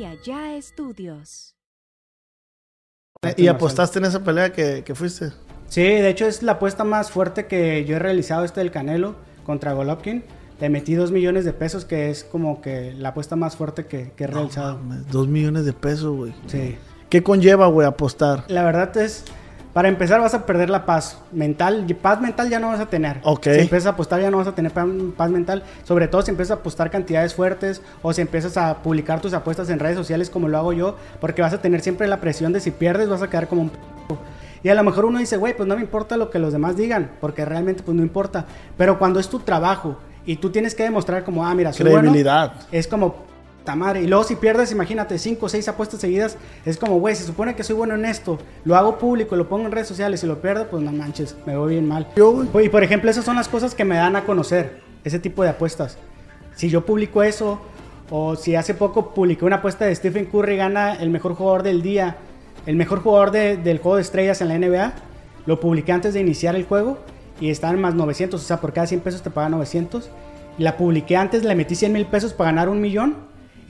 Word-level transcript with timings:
Vía 0.00 0.16
Ya 0.24 0.56
Estudios. 0.56 1.56
¿Y 3.36 3.48
apostaste 3.48 3.98
en 3.98 4.06
esa 4.06 4.24
pelea 4.24 4.50
que, 4.50 4.82
que 4.82 4.94
fuiste? 4.94 5.30
Sí, 5.68 5.82
de 5.82 6.08
hecho 6.08 6.24
es 6.26 6.42
la 6.42 6.52
apuesta 6.52 6.84
más 6.84 7.10
fuerte 7.10 7.46
que 7.46 7.84
yo 7.84 7.96
he 7.96 7.98
realizado 7.98 8.46
este 8.46 8.60
del 8.60 8.70
Canelo 8.70 9.16
contra 9.44 9.74
Golovkin. 9.74 10.24
Le 10.58 10.70
metí 10.70 10.94
dos 10.94 11.12
millones 11.12 11.44
de 11.44 11.52
pesos, 11.52 11.84
que 11.84 12.08
es 12.08 12.24
como 12.24 12.62
que 12.62 12.94
la 12.94 13.10
apuesta 13.10 13.36
más 13.36 13.56
fuerte 13.56 13.84
que, 13.84 14.12
que 14.12 14.24
he 14.24 14.26
realizado. 14.26 14.78
Mames, 14.78 15.06
dos 15.08 15.28
millones 15.28 15.66
de 15.66 15.74
pesos, 15.74 16.16
güey. 16.16 16.32
Sí. 16.46 16.78
¿Qué 17.10 17.22
conlleva, 17.22 17.66
güey, 17.66 17.86
apostar? 17.86 18.44
La 18.48 18.64
verdad 18.64 18.96
es, 18.96 19.26
para 19.72 19.88
empezar 19.88 20.20
vas 20.20 20.34
a 20.34 20.46
perder 20.46 20.68
la 20.70 20.84
paz 20.86 21.18
mental. 21.32 21.86
Paz 22.02 22.20
mental 22.20 22.48
ya 22.50 22.58
no 22.58 22.68
vas 22.68 22.80
a 22.80 22.86
tener. 22.86 23.20
Ok. 23.22 23.44
Si 23.44 23.60
empiezas 23.60 23.86
a 23.86 23.90
apostar 23.90 24.20
ya 24.20 24.30
no 24.30 24.38
vas 24.38 24.48
a 24.48 24.54
tener 24.54 24.72
pa- 24.72 24.86
paz 25.16 25.30
mental. 25.30 25.62
Sobre 25.84 26.08
todo 26.08 26.22
si 26.22 26.30
empiezas 26.30 26.56
a 26.56 26.60
apostar 26.60 26.90
cantidades 26.90 27.34
fuertes 27.34 27.80
o 28.02 28.12
si 28.12 28.20
empiezas 28.20 28.56
a 28.56 28.78
publicar 28.82 29.20
tus 29.20 29.32
apuestas 29.32 29.70
en 29.70 29.78
redes 29.78 29.96
sociales 29.96 30.28
como 30.30 30.48
lo 30.48 30.58
hago 30.58 30.72
yo. 30.72 30.96
Porque 31.20 31.42
vas 31.42 31.52
a 31.52 31.60
tener 31.62 31.80
siempre 31.80 32.06
la 32.08 32.20
presión 32.20 32.52
de 32.52 32.60
si 32.60 32.70
pierdes 32.72 33.08
vas 33.08 33.22
a 33.22 33.30
quedar 33.30 33.46
como 33.48 33.62
un... 33.62 33.70
p***. 33.70 33.78
Y 34.62 34.68
a 34.68 34.74
lo 34.74 34.82
mejor 34.82 35.06
uno 35.06 35.18
dice, 35.20 35.36
güey, 35.38 35.56
pues 35.56 35.66
no 35.68 35.76
me 35.76 35.80
importa 35.82 36.16
lo 36.16 36.30
que 36.30 36.38
los 36.38 36.52
demás 36.52 36.76
digan. 36.76 37.12
Porque 37.20 37.44
realmente 37.44 37.82
pues 37.82 37.96
no 37.96 38.02
importa. 38.02 38.46
Pero 38.76 38.98
cuando 38.98 39.20
es 39.20 39.28
tu 39.28 39.38
trabajo 39.38 39.96
y 40.26 40.36
tú 40.36 40.50
tienes 40.50 40.74
que 40.74 40.82
demostrar 40.82 41.24
como, 41.24 41.46
ah, 41.46 41.54
mira, 41.54 41.72
soy 41.72 41.84
bueno, 41.84 42.00
Credibilidad. 42.00 42.52
es 42.70 42.86
como, 42.86 43.14
madre. 43.76 44.02
Y 44.02 44.06
luego 44.06 44.24
si 44.24 44.36
pierdes, 44.36 44.72
imagínate, 44.72 45.18
cinco 45.18 45.46
o 45.46 45.48
seis 45.48 45.68
apuestas 45.68 46.00
seguidas, 46.00 46.36
es 46.64 46.76
como, 46.76 46.98
güey, 46.98 47.14
se 47.14 47.24
supone 47.24 47.54
que 47.54 47.62
soy 47.62 47.76
bueno 47.76 47.94
en 47.94 48.04
esto, 48.04 48.38
lo 48.64 48.76
hago 48.76 48.98
público, 48.98 49.36
lo 49.36 49.48
pongo 49.48 49.66
en 49.66 49.72
redes 49.72 49.86
sociales 49.88 50.22
y 50.24 50.26
lo 50.26 50.40
pierdo, 50.40 50.66
pues 50.68 50.82
no 50.82 50.92
manches, 50.92 51.36
me 51.46 51.56
voy 51.56 51.74
bien 51.74 51.86
mal. 51.86 52.08
Yo. 52.16 52.44
Y 52.60 52.68
por 52.68 52.82
ejemplo, 52.82 53.10
esas 53.10 53.24
son 53.24 53.36
las 53.36 53.48
cosas 53.48 53.74
que 53.74 53.84
me 53.84 53.96
dan 53.96 54.16
a 54.16 54.24
conocer, 54.24 54.80
ese 55.04 55.18
tipo 55.18 55.42
de 55.42 55.50
apuestas. 55.50 55.98
Si 56.56 56.68
yo 56.68 56.84
publico 56.84 57.22
eso, 57.22 57.60
o 58.10 58.34
si 58.36 58.56
hace 58.56 58.74
poco 58.74 59.14
publiqué 59.14 59.44
una 59.44 59.56
apuesta 59.56 59.84
de 59.84 59.94
Stephen 59.94 60.26
Curry 60.26 60.56
gana 60.56 60.94
el 60.94 61.10
mejor 61.10 61.34
jugador 61.34 61.62
del 61.62 61.80
día, 61.82 62.16
el 62.66 62.76
mejor 62.76 63.00
jugador 63.02 63.30
de- 63.30 63.56
del 63.56 63.78
juego 63.78 63.96
de 63.96 64.02
estrellas 64.02 64.40
en 64.40 64.48
la 64.48 64.54
NBA, 64.54 64.92
lo 65.46 65.60
publiqué 65.60 65.92
antes 65.92 66.12
de 66.14 66.20
iniciar 66.20 66.56
el 66.56 66.64
juego 66.64 66.98
y 67.40 67.50
estaban 67.50 67.80
más 67.80 67.94
900, 67.94 68.40
o 68.42 68.44
sea, 68.44 68.60
por 68.60 68.72
cada 68.72 68.86
100 68.86 69.00
pesos 69.00 69.22
te 69.22 69.30
pagan 69.30 69.52
900. 69.52 70.10
Y 70.58 70.62
la 70.62 70.76
publiqué 70.76 71.16
antes, 71.16 71.44
le 71.44 71.54
metí 71.54 71.74
100 71.74 71.92
mil 71.92 72.04
pesos 72.04 72.34
para 72.34 72.50
ganar 72.50 72.68
un 72.68 72.80
millón 72.82 73.16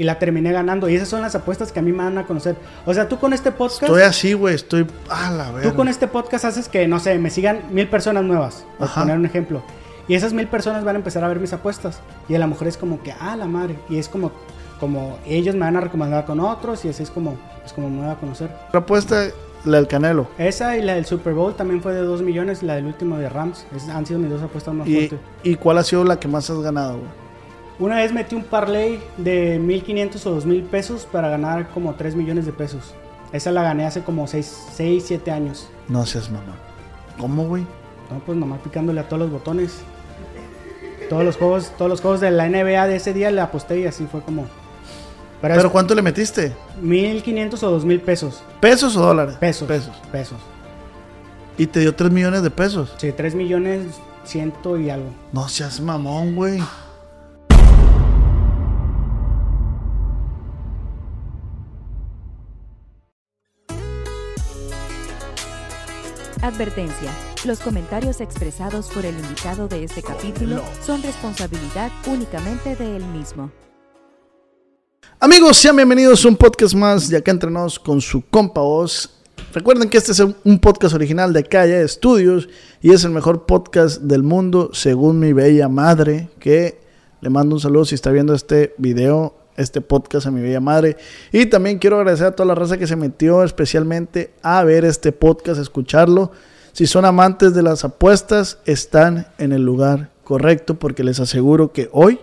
y 0.00 0.04
la 0.04 0.18
terminé 0.18 0.50
ganando. 0.50 0.88
Y 0.88 0.94
esas 0.96 1.08
son 1.08 1.20
las 1.20 1.34
apuestas 1.34 1.72
que 1.72 1.78
a 1.78 1.82
mí 1.82 1.92
me 1.92 2.02
dan 2.02 2.16
a 2.16 2.24
conocer. 2.26 2.56
O 2.86 2.94
sea, 2.94 3.06
tú 3.06 3.18
con 3.18 3.34
este 3.34 3.52
podcast... 3.52 3.82
Estoy 3.82 4.00
así, 4.00 4.32
güey. 4.32 4.54
Estoy. 4.54 4.86
A 5.10 5.30
la 5.30 5.50
verga. 5.50 5.68
Tú 5.70 5.76
con 5.76 5.88
este 5.88 6.08
podcast 6.08 6.46
haces 6.46 6.68
que, 6.70 6.88
no 6.88 6.98
sé, 7.00 7.18
me 7.18 7.28
sigan 7.28 7.60
mil 7.70 7.86
personas 7.86 8.24
nuevas, 8.24 8.64
por 8.78 8.88
Ajá. 8.88 9.02
poner 9.02 9.18
un 9.18 9.26
ejemplo. 9.26 9.62
Y 10.08 10.14
esas 10.14 10.32
mil 10.32 10.46
personas 10.48 10.84
van 10.84 10.96
a 10.96 10.98
empezar 11.00 11.22
a 11.22 11.28
ver 11.28 11.38
mis 11.38 11.52
apuestas. 11.52 12.00
Y 12.30 12.34
a 12.34 12.38
lo 12.38 12.46
mejor 12.46 12.66
es 12.66 12.78
como 12.78 13.02
que, 13.02 13.12
ah, 13.20 13.36
la 13.36 13.44
madre. 13.44 13.78
Y 13.90 13.98
es 13.98 14.08
como, 14.08 14.32
como 14.80 15.18
ellos 15.26 15.54
me 15.54 15.60
van 15.66 15.76
a 15.76 15.82
recomendar 15.82 16.24
con 16.24 16.40
otros 16.40 16.82
y 16.86 16.88
así 16.88 17.02
es 17.02 17.10
como, 17.10 17.36
es 17.66 17.74
como 17.74 17.90
me 17.90 18.00
voy 18.00 18.10
a 18.10 18.14
conocer. 18.16 18.48
Otra 18.68 18.80
apuesta, 18.80 19.26
la 19.66 19.76
del 19.76 19.86
Canelo. 19.86 20.28
Esa 20.38 20.78
y 20.78 20.82
la 20.82 20.94
del 20.94 21.04
Super 21.04 21.34
Bowl 21.34 21.54
también 21.54 21.82
fue 21.82 21.92
de 21.92 22.00
2 22.00 22.22
millones, 22.22 22.62
la 22.62 22.76
del 22.76 22.86
último 22.86 23.18
de 23.18 23.28
Rams. 23.28 23.66
Es- 23.76 23.90
han 23.90 24.06
sido 24.06 24.18
mis 24.18 24.30
dos 24.30 24.40
apuestas 24.42 24.72
más 24.72 24.88
¿Y, 24.88 24.94
fuertes. 25.08 25.18
¿Y 25.42 25.56
cuál 25.56 25.76
ha 25.76 25.84
sido 25.84 26.04
la 26.04 26.18
que 26.18 26.26
más 26.26 26.48
has 26.48 26.58
ganado, 26.60 26.92
güey? 26.94 27.19
Una 27.80 27.96
vez 27.96 28.12
metí 28.12 28.34
un 28.34 28.44
parlay 28.44 29.00
de 29.16 29.58
1500 29.58 30.26
o 30.26 30.30
2000 30.32 30.64
pesos 30.64 31.08
para 31.10 31.30
ganar 31.30 31.70
como 31.70 31.94
3 31.94 32.14
millones 32.14 32.44
de 32.44 32.52
pesos. 32.52 32.92
Esa 33.32 33.50
la 33.52 33.62
gané 33.62 33.86
hace 33.86 34.02
como 34.02 34.26
6, 34.26 34.66
6 34.74 35.04
7 35.06 35.30
años. 35.30 35.66
No 35.88 36.04
seas 36.04 36.30
mamá. 36.30 36.56
¿Cómo, 37.18 37.46
güey? 37.46 37.62
No, 38.10 38.18
pues 38.26 38.36
nomás 38.36 38.60
picándole 38.60 39.00
a 39.00 39.08
todos 39.08 39.22
los 39.22 39.30
botones. 39.30 39.78
Todos 41.08 41.24
los 41.24 41.38
juegos, 41.38 41.72
todos 41.78 41.90
los 41.90 42.02
juegos 42.02 42.20
de 42.20 42.30
la 42.30 42.50
NBA 42.50 42.86
de 42.86 42.96
ese 42.96 43.14
día 43.14 43.30
le 43.30 43.40
aposté 43.40 43.80
y 43.80 43.86
así 43.86 44.06
fue 44.06 44.20
como. 44.20 44.44
Pero, 45.40 45.54
¿Pero 45.54 45.72
cuánto 45.72 45.94
le 45.94 46.02
metiste? 46.02 46.52
1500 46.82 47.62
o 47.62 47.70
2000 47.70 48.00
pesos. 48.02 48.42
¿Pesos 48.60 48.94
o 48.94 49.00
dólares? 49.00 49.36
Pesos. 49.36 49.66
Pesos. 49.66 49.96
Pesos. 50.12 50.38
Y 51.56 51.66
te 51.66 51.80
dio 51.80 51.94
3 51.94 52.10
millones 52.10 52.42
de 52.42 52.50
pesos. 52.50 52.94
Sí, 52.98 53.10
3 53.10 53.34
millones 53.34 53.86
ciento 54.24 54.78
y 54.78 54.90
algo. 54.90 55.08
No 55.32 55.48
seas 55.48 55.80
mamón, 55.80 56.36
güey. 56.36 56.60
Advertencia. 66.42 67.12
Los 67.44 67.60
comentarios 67.60 68.22
expresados 68.22 68.88
por 68.88 69.04
el 69.04 69.14
invitado 69.14 69.68
de 69.68 69.84
este 69.84 70.02
capítulo 70.02 70.62
son 70.80 71.02
responsabilidad 71.02 71.92
únicamente 72.06 72.74
de 72.76 72.96
él 72.96 73.04
mismo. 73.04 73.50
Amigos, 75.18 75.58
sean 75.58 75.76
bienvenidos 75.76 76.24
a 76.24 76.28
un 76.28 76.36
podcast 76.36 76.74
más 76.74 77.10
de 77.10 77.18
acá 77.18 77.30
entrenados 77.30 77.78
con 77.78 78.00
su 78.00 78.22
compa 78.22 78.62
voz. 78.62 79.20
Recuerden 79.52 79.90
que 79.90 79.98
este 79.98 80.12
es 80.12 80.20
un 80.20 80.58
podcast 80.58 80.94
original 80.94 81.34
de 81.34 81.44
Calle 81.44 81.82
Estudios 81.82 82.48
y 82.80 82.92
es 82.92 83.04
el 83.04 83.10
mejor 83.10 83.44
podcast 83.44 84.00
del 84.00 84.22
mundo 84.22 84.70
según 84.72 85.18
mi 85.18 85.34
bella 85.34 85.68
madre, 85.68 86.30
que 86.38 86.80
le 87.20 87.28
mando 87.28 87.56
un 87.56 87.60
saludo 87.60 87.84
si 87.84 87.96
está 87.96 88.10
viendo 88.10 88.32
este 88.32 88.74
video, 88.78 89.34
este 89.60 89.80
podcast 89.80 90.26
a 90.26 90.30
mi 90.30 90.40
bella 90.40 90.60
madre. 90.60 90.96
Y 91.32 91.46
también 91.46 91.78
quiero 91.78 91.98
agradecer 91.98 92.26
a 92.26 92.36
toda 92.36 92.46
la 92.46 92.54
raza 92.54 92.78
que 92.78 92.86
se 92.86 92.96
metió 92.96 93.42
especialmente 93.42 94.32
a 94.42 94.64
ver 94.64 94.84
este 94.84 95.12
podcast, 95.12 95.60
escucharlo. 95.60 96.32
Si 96.72 96.86
son 96.86 97.04
amantes 97.04 97.54
de 97.54 97.62
las 97.62 97.84
apuestas, 97.84 98.58
están 98.64 99.26
en 99.38 99.52
el 99.52 99.64
lugar 99.64 100.10
correcto 100.24 100.74
porque 100.74 101.04
les 101.04 101.20
aseguro 101.20 101.72
que 101.72 101.88
hoy 101.92 102.20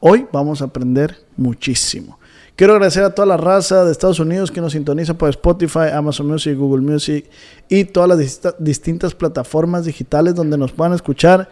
Hoy 0.00 0.26
vamos 0.32 0.62
a 0.62 0.66
aprender 0.66 1.16
muchísimo. 1.36 2.20
Quiero 2.54 2.74
agradecer 2.74 3.02
a 3.02 3.14
toda 3.14 3.26
la 3.26 3.36
raza 3.36 3.84
de 3.84 3.90
Estados 3.90 4.20
Unidos 4.20 4.50
que 4.50 4.60
nos 4.60 4.72
sintoniza 4.72 5.14
por 5.14 5.28
Spotify, 5.30 5.90
Amazon 5.92 6.28
Music, 6.28 6.56
Google 6.56 6.82
Music 6.82 7.28
y 7.68 7.84
todas 7.84 8.08
las 8.08 8.54
distintas 8.58 9.14
plataformas 9.14 9.84
digitales 9.84 10.34
donde 10.36 10.56
nos 10.56 10.72
puedan 10.72 10.92
escuchar. 10.94 11.48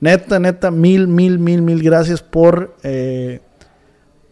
Neta, 0.00 0.38
neta, 0.38 0.70
mil, 0.70 1.08
mil, 1.08 1.38
mil, 1.38 1.62
mil 1.62 1.82
gracias 1.82 2.22
por, 2.22 2.76
eh, 2.82 3.40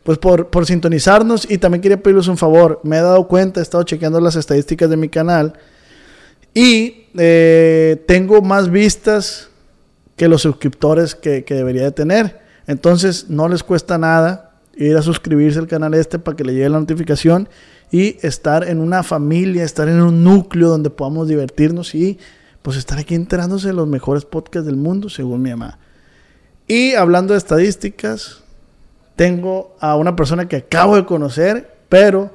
pues 0.04 0.18
por, 0.18 0.48
por 0.48 0.66
sintonizarnos. 0.66 1.50
Y 1.50 1.58
también 1.58 1.82
quería 1.82 2.00
pedirles 2.00 2.28
un 2.28 2.38
favor. 2.38 2.80
Me 2.84 2.98
he 2.98 3.00
dado 3.00 3.26
cuenta, 3.26 3.58
he 3.58 3.62
estado 3.62 3.82
chequeando 3.82 4.20
las 4.20 4.36
estadísticas 4.36 4.88
de 4.88 4.96
mi 4.96 5.08
canal 5.08 5.54
y 6.54 7.08
eh, 7.18 8.02
tengo 8.06 8.40
más 8.40 8.70
vistas 8.70 9.48
que 10.16 10.28
los 10.28 10.42
suscriptores 10.42 11.16
que, 11.16 11.44
que 11.44 11.54
debería 11.54 11.82
de 11.82 11.90
tener. 11.90 12.40
Entonces 12.68 13.28
no 13.28 13.48
les 13.48 13.64
cuesta 13.64 13.98
nada 13.98 14.52
ir 14.76 14.96
a 14.96 15.02
suscribirse 15.02 15.58
al 15.58 15.66
canal 15.66 15.94
este 15.94 16.18
para 16.18 16.36
que 16.36 16.44
le 16.44 16.52
llegue 16.52 16.68
la 16.68 16.78
notificación 16.78 17.48
y 17.90 18.16
estar 18.26 18.68
en 18.68 18.80
una 18.80 19.02
familia, 19.02 19.64
estar 19.64 19.88
en 19.88 20.00
un 20.00 20.22
núcleo 20.22 20.68
donde 20.68 20.90
podamos 20.90 21.28
divertirnos 21.28 21.94
y 21.94 22.18
pues 22.62 22.76
estar 22.76 22.98
aquí 22.98 23.14
enterándose 23.14 23.68
de 23.68 23.74
los 23.74 23.86
mejores 23.86 24.24
podcasts 24.24 24.66
del 24.66 24.76
mundo, 24.76 25.08
según 25.08 25.42
mi 25.42 25.50
mamá. 25.50 25.78
Y 26.66 26.94
hablando 26.94 27.34
de 27.34 27.38
estadísticas, 27.38 28.43
tengo 29.16 29.76
a 29.80 29.96
una 29.96 30.16
persona 30.16 30.48
que 30.48 30.56
acabo 30.56 30.96
de 30.96 31.04
conocer, 31.04 31.76
pero 31.88 32.32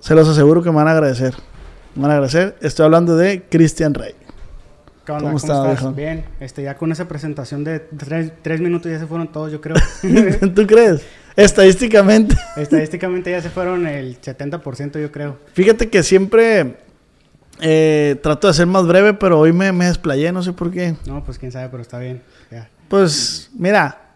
se 0.00 0.14
los 0.14 0.28
aseguro 0.28 0.62
que 0.62 0.70
me 0.70 0.76
van 0.76 0.88
a 0.88 0.92
agradecer. 0.92 1.34
Me 1.94 2.02
van 2.02 2.10
a 2.10 2.14
agradecer. 2.14 2.56
Estoy 2.60 2.84
hablando 2.86 3.16
de 3.16 3.42
Cristian 3.48 3.94
Rey. 3.94 4.14
¿Cómo 5.06 5.20
¿Cómo, 5.20 5.36
estás, 5.36 5.78
estás? 5.78 5.94
Bien. 5.94 6.24
Este, 6.40 6.62
ya 6.62 6.76
con 6.76 6.92
esa 6.92 7.08
presentación 7.08 7.64
de 7.64 7.80
3 7.80 8.60
minutos 8.60 8.90
ya 8.90 8.98
se 8.98 9.06
fueron 9.06 9.28
todos, 9.32 9.50
yo 9.50 9.60
creo. 9.60 9.76
¿Tú 10.54 10.66
crees? 10.66 11.02
Estadísticamente. 11.36 12.36
Estadísticamente 12.56 13.30
ya 13.30 13.40
se 13.40 13.50
fueron 13.50 13.86
el 13.86 14.20
70%, 14.20 15.00
yo 15.00 15.10
creo. 15.10 15.38
Fíjate 15.52 15.88
que 15.88 16.02
siempre 16.02 16.76
eh, 17.60 18.18
trato 18.22 18.48
de 18.48 18.54
ser 18.54 18.66
más 18.66 18.86
breve, 18.86 19.14
pero 19.14 19.38
hoy 19.38 19.52
me, 19.52 19.72
me 19.72 19.86
desplayé, 19.86 20.32
no 20.32 20.42
sé 20.42 20.52
por 20.52 20.70
qué. 20.70 20.94
No, 21.06 21.24
pues 21.24 21.38
quién 21.38 21.50
sabe, 21.50 21.68
pero 21.70 21.82
está 21.82 21.98
bien. 21.98 22.22
Ya. 22.50 22.68
Pues, 22.88 23.50
mira, 23.54 24.09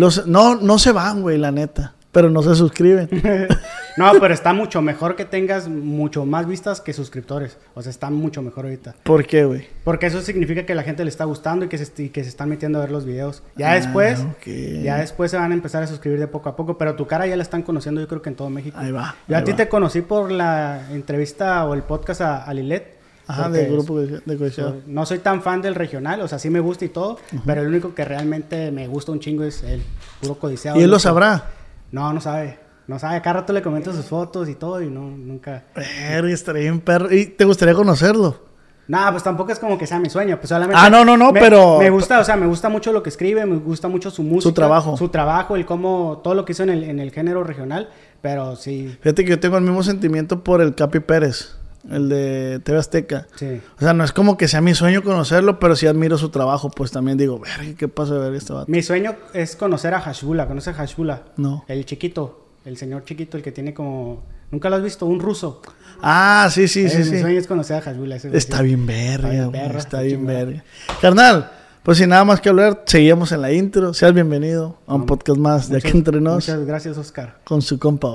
los, 0.00 0.26
no, 0.26 0.56
no 0.56 0.78
se 0.78 0.92
van, 0.92 1.22
güey, 1.22 1.38
la 1.38 1.50
neta, 1.52 1.94
pero 2.12 2.30
no 2.30 2.42
se 2.42 2.54
suscriben. 2.54 3.08
No, 3.96 4.12
pero 4.20 4.32
está 4.32 4.54
mucho 4.54 4.80
mejor 4.80 5.14
que 5.16 5.24
tengas 5.26 5.68
mucho 5.68 6.24
más 6.24 6.46
vistas 6.46 6.80
que 6.80 6.92
suscriptores. 6.92 7.58
O 7.74 7.82
sea, 7.82 7.90
está 7.90 8.08
mucho 8.08 8.40
mejor 8.40 8.64
ahorita. 8.64 8.94
¿Por 9.02 9.26
qué, 9.26 9.44
güey? 9.44 9.66
Porque 9.84 10.06
eso 10.06 10.22
significa 10.22 10.64
que 10.64 10.74
la 10.76 10.84
gente 10.84 11.02
le 11.04 11.10
está 11.10 11.24
gustando 11.24 11.64
y 11.66 11.68
que 11.68 11.76
se, 11.76 12.04
y 12.04 12.08
que 12.08 12.22
se 12.22 12.30
están 12.30 12.48
metiendo 12.48 12.78
a 12.78 12.82
ver 12.82 12.92
los 12.92 13.04
videos. 13.04 13.42
Ya 13.56 13.72
Ah, 13.72 13.74
después, 13.74 14.24
ya 14.46 14.96
después 14.98 15.32
se 15.32 15.36
van 15.36 15.50
a 15.50 15.54
empezar 15.54 15.82
a 15.82 15.86
suscribir 15.88 16.20
de 16.20 16.28
poco 16.28 16.48
a 16.48 16.56
poco. 16.56 16.78
Pero 16.78 16.94
tu 16.94 17.06
cara 17.06 17.26
ya 17.26 17.36
la 17.36 17.42
están 17.42 17.62
conociendo, 17.62 18.00
yo 18.00 18.06
creo 18.08 18.22
que 18.22 18.30
en 18.30 18.36
todo 18.36 18.48
México. 18.48 18.78
Ahí 18.80 18.92
va. 18.92 19.16
Yo 19.28 19.36
a 19.36 19.44
ti 19.44 19.52
te 19.52 19.68
conocí 19.68 20.00
por 20.02 20.30
la 20.30 20.86
entrevista 20.92 21.64
o 21.66 21.74
el 21.74 21.82
podcast 21.82 22.20
a, 22.22 22.44
a 22.44 22.54
Lilet. 22.54 22.99
Ajá, 23.30 23.48
del 23.50 23.72
grupo 23.72 24.00
de, 24.00 24.36
cohesión. 24.38 24.82
no 24.86 25.06
soy 25.06 25.18
tan 25.18 25.42
fan 25.42 25.62
del 25.62 25.74
regional, 25.74 26.20
o 26.20 26.28
sea, 26.28 26.38
sí 26.38 26.50
me 26.50 26.60
gusta 26.60 26.84
y 26.84 26.88
todo, 26.88 27.18
pero 27.46 27.62
el 27.62 27.68
único 27.68 27.94
que 27.94 28.04
realmente 28.04 28.70
me 28.70 28.86
gusta 28.88 29.12
un 29.12 29.20
chingo 29.20 29.44
es 29.44 29.62
el 29.62 29.82
puro 30.20 30.34
codiciado. 30.36 30.78
Y 30.78 30.82
él 30.82 30.90
lo 30.90 30.98
sabrá. 30.98 31.44
No, 31.92 32.12
no 32.12 32.20
sabe. 32.20 32.58
No 32.86 32.98
sabe. 32.98 33.20
Cada 33.22 33.40
rato 33.40 33.52
le 33.52 33.62
comento 33.62 33.92
sus 33.92 34.06
fotos 34.06 34.48
y 34.48 34.54
todo 34.56 34.82
y 34.82 34.90
no, 34.90 35.02
nunca. 35.02 35.64
Verga, 35.76 36.32
estaría 36.32 36.62
bien 36.62 36.80
perro. 36.80 37.12
¿Y 37.14 37.26
te 37.26 37.44
gustaría 37.44 37.74
conocerlo? 37.74 38.48
No, 38.88 38.98
pues 39.12 39.22
tampoco 39.22 39.52
es 39.52 39.60
como 39.60 39.78
que 39.78 39.86
sea 39.86 40.00
mi 40.00 40.10
sueño, 40.10 40.36
pues 40.38 40.48
solamente... 40.48 40.74
Ah, 40.84 40.90
no, 40.90 41.04
no, 41.04 41.16
no, 41.16 41.30
me- 41.30 41.38
pero- 41.38 41.78
Me 41.78 41.90
gusta, 41.90 42.18
o 42.18 42.24
sea, 42.24 42.34
me 42.34 42.46
gusta 42.46 42.68
mucho 42.68 42.92
lo 42.92 43.04
que 43.04 43.10
escribe, 43.10 43.46
me 43.46 43.58
gusta 43.58 43.86
mucho 43.86 44.10
su 44.10 44.24
música. 44.24 44.52
trabajo. 44.52 44.96
Su 44.96 45.08
trabajo, 45.10 45.54
el 45.54 45.64
cómo, 45.64 46.20
todo 46.24 46.34
lo 46.34 46.44
que 46.44 46.50
hizo 46.50 46.64
en 46.64 46.70
el, 46.70 46.82
en 46.82 46.98
el 46.98 47.12
género 47.12 47.44
regional, 47.44 47.88
pero 48.20 48.56
sí, 48.56 48.96
Fíjate 49.00 49.22
que 49.24 49.30
yo 49.30 49.38
tengo 49.38 49.56
el 49.58 49.62
mismo 49.62 49.84
sentimiento 49.84 50.42
por 50.42 50.60
el 50.60 50.74
Capi 50.74 50.98
Pérez, 50.98 51.56
el 51.88 52.08
de 52.08 52.60
TV 52.62 52.78
Azteca. 52.78 53.26
sí. 53.36 53.60
O 53.76 53.80
sea, 53.80 53.92
no 53.94 54.04
es 54.04 54.12
como 54.12 54.36
que 54.36 54.48
sea 54.48 54.60
mi 54.60 54.74
sueño 54.74 55.02
conocerlo, 55.02 55.58
pero 55.58 55.76
sí 55.76 55.86
admiro 55.86 56.18
su 56.18 56.28
trabajo, 56.28 56.70
pues 56.70 56.90
también 56.90 57.16
digo, 57.16 57.38
verga, 57.38 57.74
¿qué 57.78 57.88
pasa 57.88 58.14
de 58.14 58.20
ver 58.20 58.34
este 58.34 58.52
vato? 58.52 58.66
Mi 58.70 58.82
sueño 58.82 59.14
es 59.32 59.56
conocer 59.56 59.94
a 59.94 60.00
Hashbula, 60.00 60.46
¿conoces 60.46 60.74
a 60.74 60.76
Hashbula? 60.76 61.22
No. 61.36 61.64
El 61.68 61.84
chiquito, 61.86 62.46
el 62.64 62.76
señor 62.76 63.04
chiquito, 63.04 63.36
el 63.36 63.42
que 63.42 63.52
tiene 63.52 63.72
como... 63.72 64.22
¿Nunca 64.50 64.68
lo 64.68 64.76
has 64.76 64.82
visto? 64.82 65.06
Un 65.06 65.20
ruso. 65.20 65.62
Ah, 66.02 66.48
sí, 66.50 66.66
sí, 66.66 66.88
sí, 66.88 66.98
Mi 66.98 67.04
sí. 67.04 67.20
sueño 67.20 67.38
es 67.38 67.46
conocer 67.46 67.76
a 67.76 67.80
Hashbula. 67.82 68.16
ese 68.16 68.36
Está 68.36 68.62
bien 68.62 68.84
verga, 68.84 69.32
Está 69.78 70.00
bien 70.02 70.20
está 70.28 70.32
verga. 70.32 70.64
Carnal, 71.00 71.50
pues 71.84 71.98
sin 71.98 72.08
nada 72.08 72.24
más 72.24 72.40
que 72.40 72.48
hablar, 72.48 72.82
seguimos 72.84 73.30
en 73.30 73.42
la 73.42 73.52
intro. 73.52 73.94
Seas 73.94 74.12
bienvenido 74.12 74.76
a 74.88 74.94
un 74.96 75.02
No, 75.02 75.06
podcast 75.06 75.38
más 75.38 75.68
de 75.68 75.76
Muchas- 75.76 75.88
aquí 75.88 75.98
entre 75.98 76.20
nos 76.20 76.34
Muchas 76.34 76.66
gracias, 76.66 76.98
Oscar. 76.98 77.38
con 77.44 77.62
su 77.62 77.78
compa 77.78 78.08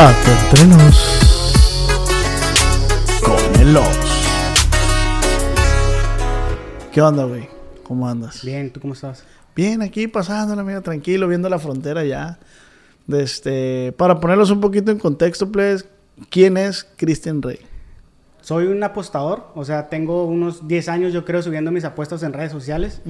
entre 0.00 0.66
nos 0.66 0.96
con 3.22 3.60
el. 3.60 3.76
¿Qué 6.92 7.02
onda, 7.02 7.24
güey? 7.24 7.48
¿Cómo 7.82 8.08
andas? 8.08 8.44
Bien, 8.44 8.70
¿tú 8.72 8.80
cómo 8.80 8.94
estás? 8.94 9.24
Bien, 9.56 9.82
aquí 9.82 10.06
pasándola, 10.06 10.62
mira, 10.62 10.80
tranquilo, 10.82 11.26
viendo 11.26 11.48
la 11.48 11.58
frontera 11.58 12.04
ya. 12.04 12.38
Este, 13.12 13.92
para 13.96 14.20
ponerlos 14.20 14.50
un 14.50 14.60
poquito 14.60 14.92
en 14.92 14.98
contexto, 14.98 15.50
please, 15.50 15.84
¿quién 16.30 16.56
es 16.56 16.86
Christian 16.96 17.42
Rey? 17.42 17.58
Soy 18.40 18.66
un 18.66 18.82
apostador, 18.82 19.48
o 19.54 19.64
sea, 19.64 19.88
tengo 19.88 20.24
unos 20.24 20.68
10 20.68 20.88
años 20.88 21.12
yo 21.12 21.24
creo 21.24 21.42
subiendo 21.42 21.70
mis 21.72 21.84
apuestas 21.84 22.22
en 22.22 22.32
redes 22.32 22.52
sociales 22.52 23.02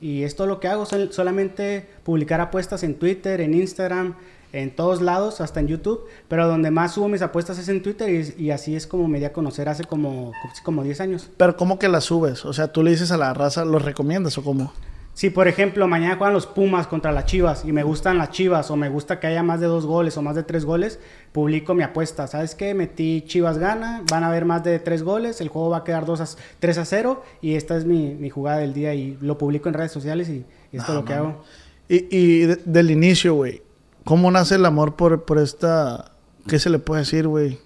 y 0.00 0.22
esto 0.22 0.46
lo 0.46 0.58
que 0.60 0.68
hago, 0.68 0.86
sol- 0.86 1.08
solamente 1.12 1.86
publicar 2.04 2.40
apuestas 2.40 2.82
en 2.82 2.94
Twitter, 2.94 3.40
en 3.42 3.52
Instagram, 3.52 4.14
en 4.62 4.74
todos 4.74 5.00
lados, 5.02 5.40
hasta 5.40 5.60
en 5.60 5.68
YouTube, 5.68 6.00
pero 6.28 6.46
donde 6.48 6.70
más 6.70 6.92
subo 6.94 7.08
mis 7.08 7.22
apuestas 7.22 7.58
es 7.58 7.68
en 7.68 7.82
Twitter 7.82 8.08
y, 8.38 8.44
y 8.44 8.50
así 8.50 8.74
es 8.76 8.86
como 8.86 9.06
me 9.08 9.18
di 9.18 9.24
a 9.24 9.32
conocer 9.32 9.68
hace 9.68 9.84
como, 9.84 10.32
como 10.62 10.82
10 10.82 11.00
años. 11.00 11.30
Pero 11.36 11.56
¿cómo 11.56 11.78
que 11.78 11.88
la 11.88 12.00
subes? 12.00 12.44
O 12.44 12.52
sea, 12.52 12.68
tú 12.72 12.82
le 12.82 12.90
dices 12.90 13.10
a 13.12 13.16
la 13.16 13.32
raza, 13.34 13.64
¿los 13.64 13.82
recomiendas 13.84 14.36
o 14.38 14.42
cómo? 14.42 14.72
Si 15.14 15.30
por 15.30 15.48
ejemplo 15.48 15.88
mañana 15.88 16.16
juegan 16.16 16.34
los 16.34 16.46
Pumas 16.46 16.86
contra 16.86 17.10
las 17.10 17.24
Chivas 17.24 17.64
y 17.64 17.72
me 17.72 17.82
gustan 17.84 18.18
las 18.18 18.32
Chivas 18.32 18.70
o 18.70 18.76
me 18.76 18.90
gusta 18.90 19.18
que 19.18 19.26
haya 19.26 19.42
más 19.42 19.60
de 19.60 19.66
dos 19.66 19.86
goles 19.86 20.14
o 20.18 20.20
más 20.20 20.36
de 20.36 20.42
tres 20.42 20.66
goles, 20.66 20.98
publico 21.32 21.72
mi 21.74 21.82
apuesta. 21.84 22.26
¿Sabes 22.26 22.54
qué? 22.54 22.74
Metí 22.74 23.22
Chivas 23.26 23.56
gana, 23.56 24.02
van 24.10 24.24
a 24.24 24.28
haber 24.28 24.44
más 24.44 24.62
de 24.62 24.78
tres 24.78 25.02
goles, 25.02 25.40
el 25.40 25.48
juego 25.48 25.70
va 25.70 25.78
a 25.78 25.84
quedar 25.84 26.04
2 26.04 26.20
a, 26.20 26.26
3 26.58 26.76
a 26.78 26.84
0 26.84 27.22
y 27.40 27.54
esta 27.54 27.78
es 27.78 27.86
mi, 27.86 28.14
mi 28.14 28.28
jugada 28.28 28.58
del 28.58 28.74
día 28.74 28.92
y 28.92 29.16
lo 29.22 29.38
publico 29.38 29.70
en 29.70 29.74
redes 29.74 29.90
sociales 29.92 30.28
y, 30.28 30.44
y 30.70 30.76
esto 30.76 30.92
es 30.92 30.96
lo 30.98 31.04
que 31.06 31.14
hago. 31.14 31.42
Y, 31.88 32.14
y 32.14 32.40
de- 32.40 32.56
del 32.66 32.90
inicio, 32.90 33.32
güey, 33.32 33.62
¿cómo 34.06 34.30
nace 34.30 34.54
el 34.54 34.64
amor 34.64 34.96
por, 34.96 35.24
por 35.24 35.38
esta... 35.38 36.12
¿Qué 36.48 36.58
se 36.58 36.70
le 36.70 36.78
puede 36.78 37.00
decir, 37.00 37.26
güey? 37.28 37.58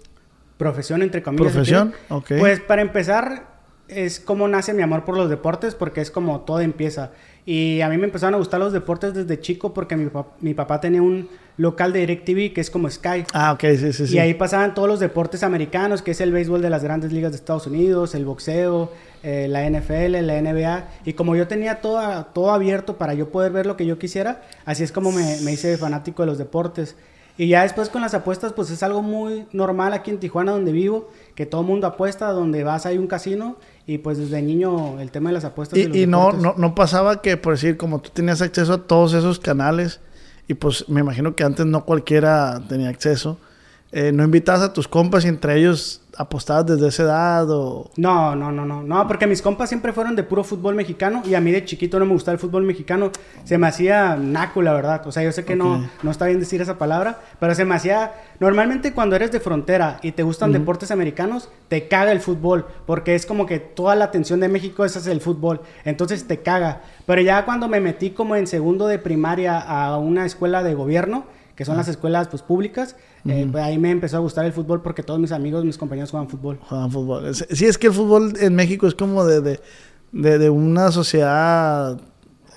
Profesión 0.57 1.03
entre 1.03 1.23
comillas. 1.23 1.53
Profesión, 1.53 1.93
ok. 2.09 2.33
Pues 2.39 2.59
para 2.61 2.83
empezar 2.83 3.49
es 3.89 4.21
como 4.21 4.47
nace 4.49 4.73
mi 4.73 4.83
amor 4.83 5.05
por 5.05 5.17
los 5.17 5.29
deportes 5.31 5.75
porque 5.75 6.01
es 6.01 6.11
como 6.11 6.41
todo 6.41 6.61
empieza. 6.61 7.13
Y 7.45 7.81
a 7.81 7.89
mí 7.89 7.97
me 7.99 8.05
empezaron 8.05 8.35
a 8.35 8.39
gustar 8.39 8.59
los 8.61 8.73
deportes 8.73 9.15
desde 9.15 9.41
chico 9.41 9.75
porque 9.75 9.97
mi, 9.97 10.07
pap- 10.07 10.33
mi 10.41 10.55
papá 10.55 10.81
tenía 10.81 11.03
un 11.03 11.29
local 11.57 11.93
de 11.93 12.01
DirecTV 12.01 12.55
que 12.55 12.61
es 12.61 12.71
como 12.71 12.89
Sky. 12.91 13.25
Ah, 13.33 13.53
ok, 13.53 13.61
sí, 13.77 13.93
sí, 13.93 14.07
sí. 14.07 14.15
Y 14.15 14.19
ahí 14.19 14.35
pasaban 14.35 14.75
todos 14.75 14.89
los 14.89 15.01
deportes 15.01 15.43
americanos, 15.43 16.03
que 16.03 16.13
es 16.13 16.21
el 16.21 16.33
béisbol 16.33 16.63
de 16.63 16.71
las 16.71 16.83
grandes 16.85 17.13
ligas 17.13 17.33
de 17.33 17.37
Estados 17.37 17.67
Unidos, 17.67 18.15
el 18.15 18.25
boxeo, 18.25 18.93
eh, 19.23 19.49
la 19.49 19.69
NFL, 19.69 20.25
la 20.27 20.41
NBA. 20.41 20.89
Y 21.05 21.13
como 21.13 21.37
yo 21.37 21.49
tenía 21.49 21.81
todo, 21.81 22.27
todo 22.27 22.51
abierto 22.51 22.97
para 22.97 23.15
yo 23.15 23.31
poder 23.31 23.53
ver 23.53 23.67
lo 23.67 23.77
que 23.77 23.87
yo 23.87 23.99
quisiera, 23.99 24.43
así 24.65 24.83
es 24.83 24.93
como 24.93 25.13
me, 25.13 25.41
me 25.43 25.53
hice 25.53 25.77
fanático 25.77 26.23
de 26.23 26.27
los 26.27 26.39
deportes. 26.39 26.97
Y 27.37 27.49
ya 27.49 27.63
después 27.63 27.89
con 27.89 28.03
las 28.03 28.13
apuestas, 28.13 28.53
pues 28.53 28.71
es 28.71 28.83
algo 28.83 29.03
muy 29.03 29.47
normal 29.53 29.95
aquí 29.95 30.11
en 30.11 30.19
Tijuana, 30.19 30.53
donde 30.53 30.73
vivo, 30.73 31.09
que 31.35 31.47
todo 31.47 31.63
mundo 31.63 31.87
apuesta, 31.87 32.33
donde 32.33 32.65
vas 32.65 32.85
hay 32.85 32.99
un 32.99 33.07
casino. 33.07 33.57
Y 33.87 33.99
pues 33.99 34.19
desde 34.19 34.43
niño 34.43 35.01
el 35.01 35.11
tema 35.11 35.31
de 35.31 35.35
las 35.35 35.45
apuestas. 35.45 35.79
y 35.79 35.87
los 35.87 35.97
Y, 35.97 36.07
no, 36.07 36.33
no, 36.33 36.55
no 36.59 36.75
pasaba 36.75 37.23
que, 37.23 37.37
por 37.37 37.55
decir, 37.55 37.77
como 37.77 38.01
tú 38.01 38.11
tenías 38.11 38.43
acceso 38.43 38.75
a 38.75 38.87
todos 38.87 39.15
esos 39.15 39.41
canales, 39.41 40.01
y 40.49 40.55
pues 40.55 40.89
me 40.89 41.01
imagino 41.01 41.35
que 41.35 41.45
antes 41.45 41.65
no 41.65 41.85
cualquiera 41.85 42.61
tenía 42.69 42.89
acceso, 42.89 43.39
eh, 43.93 44.13
¿no 44.13 44.23
invitabas 44.23 44.63
a 44.63 44.73
tus 44.73 44.87
compas 44.87 45.25
y 45.25 45.29
entre 45.29 45.59
ellos 45.59 46.03
apostabas 46.21 46.67
desde 46.67 46.89
esa 46.89 47.03
edad 47.05 47.51
o...? 47.51 47.91
No, 47.97 48.37
no, 48.37 48.53
no, 48.53 48.67
no, 48.67 48.83
no, 48.83 49.09
porque 49.09 49.27
mis 49.27 49.41
compas 49.41 49.71
siempre 49.71 49.95
fueron 49.95 50.15
de 50.17 50.23
puro 50.23 50.45
fútbol 50.45 50.75
mexicano 50.75 51.23
y 51.25 51.35
a 51.35 51.41
mí 51.41 51.51
de 51.51 51.65
chiquito 51.65 51.99
no 51.99 52.05
me 52.05 52.13
gustaba 52.13 52.35
el 52.35 52.39
fútbol 52.39 52.65
mexicano, 52.65 53.11
se 53.45 53.57
me 53.57 53.67
hacía 53.67 54.17
naco, 54.17 54.61
la 54.61 54.75
verdad, 54.75 55.07
o 55.07 55.13
sea, 55.13 55.23
yo 55.23 55.33
sé 55.33 55.47
que 55.47 55.57
no, 55.57 55.89
no 56.03 56.11
está 56.11 56.27
bien 56.27 56.39
decir 56.39 56.61
esa 56.61 56.77
palabra, 56.77 57.21
pero 57.39 57.55
se 57.55 57.65
me 57.65 57.75
hacía, 57.75 58.13
normalmente 58.39 58.93
cuando 58.93 59.17
eres 59.17 59.33
de 59.33 59.41
frontera 59.41 59.99
y 60.03 60.13
te 60.13 60.23
gustan 60.23 60.53
deportes 60.53 60.91
americanos, 60.91 61.49
te 61.69 61.89
caga 61.89 62.13
el 62.13 62.21
fútbol, 62.21 62.67
porque 62.87 63.15
es 63.15 63.25
como 63.25 63.47
que 63.47 63.59
toda 63.59 63.95
la 63.95 64.05
atención 64.05 64.41
de 64.41 64.49
México 64.49 64.85
es 64.85 64.95
hacia 64.97 65.13
el 65.13 65.23
fútbol, 65.23 65.63
entonces 65.87 66.27
te 66.27 66.43
caga, 66.43 66.83
pero 67.07 67.23
ya 67.23 67.47
cuando 67.47 67.67
me 67.67 67.81
metí 67.81 68.11
como 68.11 68.37
en 68.37 68.47
segundo 68.47 68.87
de 68.89 68.99
primaria 68.99 69.59
a 69.59 69.97
una 69.97 70.27
escuela 70.27 70.63
de 70.63 70.75
gobierno, 70.75 71.25
que 71.61 71.67
son 71.67 71.77
las 71.77 71.89
escuelas 71.89 72.27
pues 72.29 72.41
públicas, 72.41 72.97
eh, 73.29 73.47
pues, 73.53 73.63
ahí 73.63 73.77
me 73.77 73.91
empezó 73.91 74.17
a 74.17 74.21
gustar 74.21 74.47
el 74.47 74.53
fútbol 74.55 74.81
porque 74.81 75.03
todos 75.03 75.21
mis 75.21 75.31
amigos, 75.31 75.63
mis 75.63 75.77
compañeros 75.77 76.11
juegan 76.11 76.27
fútbol. 76.27 76.59
jugaban 76.67 76.91
fútbol. 76.91 77.35
Sí, 77.35 77.67
es 77.67 77.77
que 77.77 77.89
el 77.89 77.93
fútbol 77.93 78.33
en 78.41 78.55
México 78.55 78.87
es 78.87 78.95
como 78.95 79.27
de, 79.27 79.43
de, 79.43 79.61
de, 80.11 80.39
de 80.39 80.49
una 80.49 80.91
sociedad, 80.91 82.01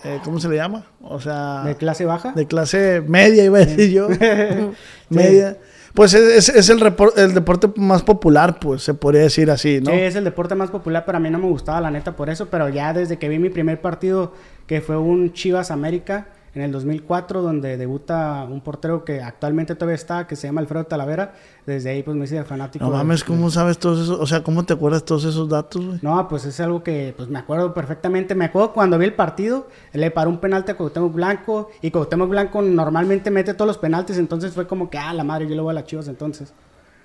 eh, 0.05 0.21
¿cómo 0.23 0.39
se 0.39 0.47
le 0.47 0.55
llama? 0.55 0.85
O 1.01 1.19
sea, 1.19 1.63
¿De 1.65 1.75
clase 1.75 2.05
baja? 2.05 2.31
de 2.31 2.47
clase 2.47 3.03
media, 3.05 3.43
iba 3.43 3.57
a 3.57 3.65
decir 3.65 3.91
yo. 3.91 4.07
media. 5.09 5.57
Pues 5.93 6.13
es, 6.13 6.47
es, 6.47 6.55
es 6.55 6.69
el, 6.69 6.81
el 7.17 7.33
deporte 7.33 7.73
más 7.75 8.03
popular, 8.03 8.57
pues 8.57 8.83
se 8.83 8.93
podría 8.93 9.23
decir 9.23 9.51
así, 9.51 9.81
¿no? 9.81 9.91
Sí, 9.91 9.97
es 9.97 10.15
el 10.15 10.23
deporte 10.23 10.55
más 10.55 10.71
popular, 10.71 11.03
pero 11.05 11.17
a 11.17 11.19
mí 11.19 11.29
no 11.29 11.39
me 11.39 11.49
gustaba 11.49 11.81
la 11.81 11.91
neta 11.91 12.15
por 12.15 12.29
eso, 12.29 12.47
pero 12.49 12.69
ya 12.69 12.93
desde 12.93 13.19
que 13.19 13.27
vi 13.27 13.37
mi 13.37 13.49
primer 13.49 13.81
partido, 13.81 14.31
que 14.65 14.79
fue 14.79 14.95
un 14.95 15.33
Chivas 15.33 15.71
América 15.71 16.27
en 16.55 16.61
el 16.61 16.71
2004, 16.71 17.41
donde 17.41 17.77
debuta 17.77 18.43
un 18.49 18.61
portero 18.61 19.03
que 19.03 19.21
actualmente 19.21 19.73
todavía 19.75 19.95
está, 19.95 20.27
que 20.27 20.35
se 20.35 20.47
llama 20.47 20.61
Alfredo 20.61 20.83
Talavera, 20.85 21.33
desde 21.65 21.89
ahí 21.89 22.03
pues 22.03 22.15
me 22.15 22.25
hice 22.25 22.43
fanático. 22.43 22.85
No 22.85 22.91
de- 22.91 22.97
mames, 22.97 23.23
¿cómo 23.23 23.49
sabes 23.49 23.79
todos 23.79 24.01
esos? 24.01 24.19
O 24.19 24.27
sea, 24.27 24.43
¿cómo 24.43 24.63
te 24.63 24.73
acuerdas 24.73 25.03
todos 25.03 25.25
esos 25.25 25.49
datos, 25.49 25.83
güey? 25.85 25.99
No, 26.03 26.27
pues 26.27 26.45
es 26.45 26.59
algo 26.59 26.83
que 26.83 27.13
pues 27.17 27.27
me 27.29 27.39
acuerdo 27.39 27.73
perfectamente. 27.73 28.35
Me 28.35 28.45
acuerdo 28.45 28.71
cuando 28.73 28.97
vi 28.99 29.05
el 29.05 29.13
partido, 29.15 29.67
le 29.93 30.11
paró 30.11 30.29
un 30.29 30.37
penalti 30.39 30.71
a 30.71 30.77
Cuauhtémoc 30.77 31.13
Blanco 31.13 31.69
y 31.81 31.89
Cuauhtémoc 31.89 32.29
Blanco 32.29 32.61
normalmente 32.61 33.31
mete 33.31 33.53
todos 33.55 33.67
los 33.67 33.77
penaltis, 33.79 34.17
entonces 34.17 34.53
fue 34.53 34.67
como 34.67 34.89
que, 34.89 34.97
ah, 34.99 35.13
la 35.13 35.23
madre, 35.23 35.47
yo 35.47 35.55
le 35.55 35.61
voy 35.61 35.71
a 35.71 35.73
las 35.73 35.85
Chivas 35.85 36.07
entonces. 36.07 36.53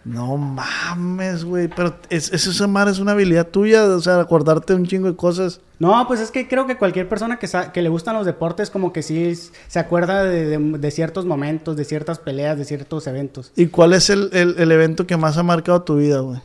No 0.05 0.37
mames, 0.38 1.45
güey. 1.45 1.69
Pero 1.69 1.97
es, 2.09 2.33
eso, 2.33 2.50
esa 2.50 2.67
madre 2.67 2.93
es 2.93 2.99
una 2.99 3.12
habilidad 3.12 3.49
tuya, 3.49 3.85
o 3.85 4.00
sea, 4.00 4.21
acordarte 4.21 4.73
un 4.75 4.87
chingo 4.87 5.09
de 5.09 5.17
cosas. 5.17 5.61
No, 5.78 6.07
pues 6.09 6.21
es 6.21 6.31
que 6.31 6.49
creo 6.49 6.67
que 6.67 6.76
cualquier 6.78 7.09
persona 7.09 7.38
que, 7.38 7.47
sa- 7.47 7.73
que 7.73 7.83
le 7.83 7.88
gustan 7.88 8.14
los 8.14 8.25
deportes 8.25 8.71
como 8.71 8.93
que 8.93 9.02
sí 9.02 9.35
se 9.69 9.78
acuerda 9.78 10.25
de, 10.25 10.47
de- 10.47 10.78
de 10.78 10.90
ciertos 10.90 11.25
momentos, 11.26 11.76
de 11.76 11.85
ciertas 11.85 12.19
peleas, 12.19 12.57
de 12.57 12.64
ciertos 12.64 13.07
eventos. 13.07 13.52
¿Y 13.55 13.67
cuál 13.67 13.93
es 13.93 14.09
el, 14.09 14.31
el- 14.33 14.55
el 14.59 14.73
evento 14.73 15.07
que 15.07 15.17
más 15.17 15.37
ha 15.37 15.43
marcado 15.43 15.83
tu 15.83 15.97
vida, 15.97 16.21
güey? 16.21 16.40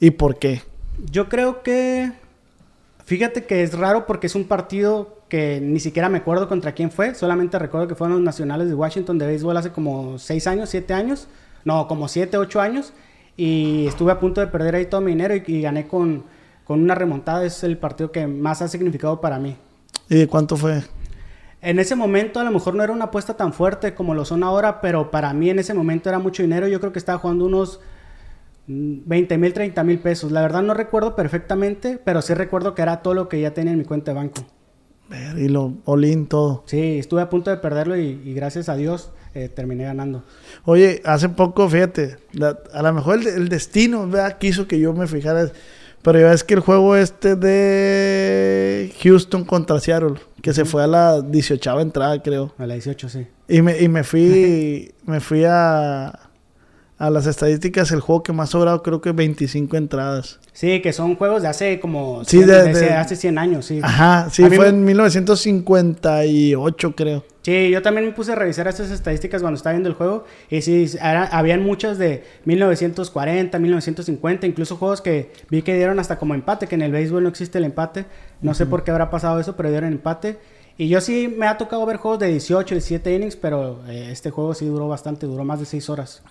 ¿Y 0.00 0.10
por 0.12 0.38
qué? 0.38 0.62
Yo 1.10 1.28
creo 1.28 1.62
que... 1.62 2.12
Fíjate 3.04 3.44
que 3.44 3.62
es 3.62 3.72
raro 3.78 4.04
porque 4.06 4.26
es 4.26 4.34
un 4.34 4.44
partido 4.44 5.20
que 5.28 5.60
ni 5.62 5.78
siquiera 5.78 6.08
me 6.08 6.18
acuerdo 6.18 6.48
contra 6.48 6.72
quién 6.72 6.90
fue. 6.90 7.14
Solamente 7.14 7.56
recuerdo 7.58 7.86
que 7.86 7.94
fueron 7.94 8.16
los 8.16 8.24
nacionales 8.24 8.68
de 8.68 8.74
Washington 8.74 9.16
de 9.18 9.26
béisbol 9.28 9.56
hace 9.56 9.70
como 9.70 10.18
6 10.18 10.46
años, 10.48 10.70
7 10.70 10.92
años. 10.92 11.28
No, 11.66 11.88
como 11.88 12.06
7, 12.08 12.38
8 12.38 12.60
años. 12.60 12.92
Y 13.36 13.86
estuve 13.86 14.12
a 14.12 14.20
punto 14.20 14.40
de 14.40 14.46
perder 14.46 14.76
ahí 14.76 14.86
todo 14.86 15.02
mi 15.02 15.10
dinero 15.10 15.34
y, 15.34 15.42
y 15.46 15.60
gané 15.60 15.86
con, 15.86 16.24
con 16.64 16.80
una 16.80 16.94
remontada. 16.94 17.44
Es 17.44 17.64
el 17.64 17.76
partido 17.76 18.12
que 18.12 18.26
más 18.26 18.62
ha 18.62 18.68
significado 18.68 19.20
para 19.20 19.38
mí. 19.38 19.56
¿Y 20.08 20.16
de 20.16 20.28
cuánto 20.28 20.56
fue? 20.56 20.84
En 21.60 21.80
ese 21.80 21.96
momento 21.96 22.38
a 22.38 22.44
lo 22.44 22.52
mejor 22.52 22.76
no 22.76 22.84
era 22.84 22.92
una 22.92 23.06
apuesta 23.06 23.34
tan 23.34 23.52
fuerte 23.52 23.94
como 23.94 24.14
lo 24.14 24.24
son 24.24 24.44
ahora, 24.44 24.80
pero 24.80 25.10
para 25.10 25.32
mí 25.32 25.50
en 25.50 25.58
ese 25.58 25.74
momento 25.74 26.08
era 26.08 26.20
mucho 26.20 26.44
dinero. 26.44 26.68
Yo 26.68 26.78
creo 26.78 26.92
que 26.92 27.00
estaba 27.00 27.18
jugando 27.18 27.44
unos 27.44 27.80
mm, 28.68 28.98
20 29.04 29.36
mil, 29.36 29.52
30 29.52 29.82
mil 29.82 29.98
pesos. 29.98 30.30
La 30.30 30.42
verdad 30.42 30.62
no 30.62 30.72
recuerdo 30.72 31.16
perfectamente, 31.16 31.98
pero 32.02 32.22
sí 32.22 32.32
recuerdo 32.32 32.76
que 32.76 32.82
era 32.82 33.02
todo 33.02 33.14
lo 33.14 33.28
que 33.28 33.40
ya 33.40 33.52
tenía 33.52 33.72
en 33.72 33.78
mi 33.80 33.84
cuenta 33.84 34.12
de 34.12 34.16
banco. 34.16 34.42
Y 35.36 35.48
lo 35.48 35.74
olín 35.84 36.26
todo. 36.26 36.64
Sí, 36.66 36.98
estuve 36.98 37.22
a 37.22 37.30
punto 37.30 37.50
de 37.50 37.58
perderlo 37.58 37.96
y, 37.96 38.20
y 38.24 38.34
gracias 38.34 38.68
a 38.68 38.76
Dios 38.76 39.10
eh, 39.34 39.48
terminé 39.48 39.84
ganando. 39.84 40.24
Oye, 40.64 41.00
hace 41.04 41.28
poco, 41.28 41.68
fíjate, 41.68 42.16
la- 42.32 42.58
a 42.72 42.82
lo 42.82 42.92
mejor 42.92 43.20
el, 43.20 43.26
el 43.28 43.48
destino 43.48 44.08
¿verdad? 44.08 44.38
quiso 44.38 44.66
que 44.66 44.78
yo 44.80 44.92
me 44.92 45.06
fijara. 45.06 45.50
Pero 46.02 46.20
ya 46.20 46.30
ves 46.30 46.44
que 46.44 46.54
el 46.54 46.60
juego 46.60 46.94
este 46.96 47.34
de 47.36 48.92
Houston 49.02 49.44
contra 49.44 49.80
Seattle, 49.80 50.14
que 50.40 50.52
se 50.52 50.64
fue 50.64 50.84
a 50.84 50.86
la 50.86 51.20
18 51.20 51.80
entrada, 51.80 52.22
creo. 52.22 52.52
A 52.58 52.66
la 52.66 52.74
18, 52.74 53.08
sí. 53.08 53.26
Y 53.48 53.60
me, 53.62 53.80
y 53.80 53.88
me 53.88 54.04
fui, 54.04 54.92
me 55.04 55.20
fui 55.20 55.44
a, 55.44 56.25
a 56.98 57.10
las 57.10 57.26
estadísticas, 57.26 57.92
el 57.92 58.00
juego 58.00 58.22
que 58.22 58.32
más 58.32 58.48
ha 58.48 58.52
sobrado 58.52 58.82
creo 58.82 59.02
que 59.02 59.12
25 59.12 59.76
entradas. 59.76 60.38
Sí, 60.54 60.80
que 60.80 60.94
son 60.94 61.14
juegos 61.16 61.42
de 61.42 61.48
hace 61.48 61.78
como... 61.78 62.24
Sí, 62.24 62.42
de- 62.42 62.94
hace 62.94 63.16
100 63.16 63.36
años, 63.38 63.66
sí. 63.66 63.80
Ajá, 63.82 64.28
sí, 64.30 64.44
A 64.44 64.48
fue 64.50 64.68
en 64.68 64.84
1958 64.84 66.94
creo. 66.96 67.24
Sí, 67.42 67.70
yo 67.70 67.80
también 67.82 68.06
me 68.06 68.12
puse 68.12 68.32
a 68.32 68.34
revisar 68.34 68.66
esas 68.66 68.90
estadísticas 68.90 69.40
cuando 69.42 69.56
estaba 69.56 69.74
viendo 69.74 69.88
el 69.88 69.94
juego. 69.94 70.24
Y 70.50 70.62
sí, 70.62 70.86
era- 71.00 71.24
habían 71.26 71.62
muchas 71.62 71.98
de 71.98 72.24
1940, 72.44 73.58
1950, 73.58 74.46
incluso 74.46 74.76
juegos 74.76 75.00
que 75.02 75.30
vi 75.50 75.62
que 75.62 75.74
dieron 75.74 75.98
hasta 76.00 76.18
como 76.18 76.34
empate, 76.34 76.66
que 76.66 76.74
en 76.74 76.82
el 76.82 76.92
béisbol 76.92 77.22
no 77.22 77.28
existe 77.28 77.58
el 77.58 77.64
empate. 77.64 78.06
No 78.40 78.54
sé 78.54 78.66
por 78.66 78.82
qué 78.84 78.90
habrá 78.90 79.10
pasado 79.10 79.38
eso, 79.38 79.54
pero 79.56 79.70
dieron 79.70 79.92
empate. 79.92 80.38
Y 80.78 80.88
yo 80.88 81.00
sí 81.00 81.32
me 81.34 81.46
ha 81.46 81.56
tocado 81.56 81.86
ver 81.86 81.96
juegos 81.96 82.18
de 82.20 82.28
18, 82.28 82.74
17 82.74 83.14
innings, 83.14 83.36
pero 83.36 83.82
eh, 83.88 84.08
este 84.10 84.30
juego 84.30 84.52
sí 84.54 84.66
duró 84.66 84.88
bastante, 84.88 85.26
duró 85.26 85.44
más 85.44 85.60
de 85.60 85.66
6 85.66 85.88
horas. 85.88 86.22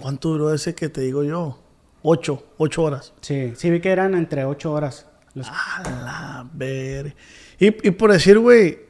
¿Cuánto 0.00 0.30
duró 0.30 0.52
ese 0.52 0.74
que 0.74 0.88
te 0.88 1.00
digo 1.02 1.22
yo? 1.24 1.58
Ocho, 2.02 2.44
ocho 2.58 2.82
horas. 2.82 3.12
Sí, 3.20 3.52
sí 3.56 3.70
vi 3.70 3.80
que 3.80 3.90
eran 3.90 4.14
entre 4.14 4.44
8 4.44 4.72
horas. 4.72 5.06
Los- 5.34 5.48
A 5.48 5.82
la 5.84 6.46
ver. 6.52 7.14
Y, 7.60 7.66
y 7.88 7.90
por 7.92 8.10
decir, 8.12 8.38
güey, 8.38 8.80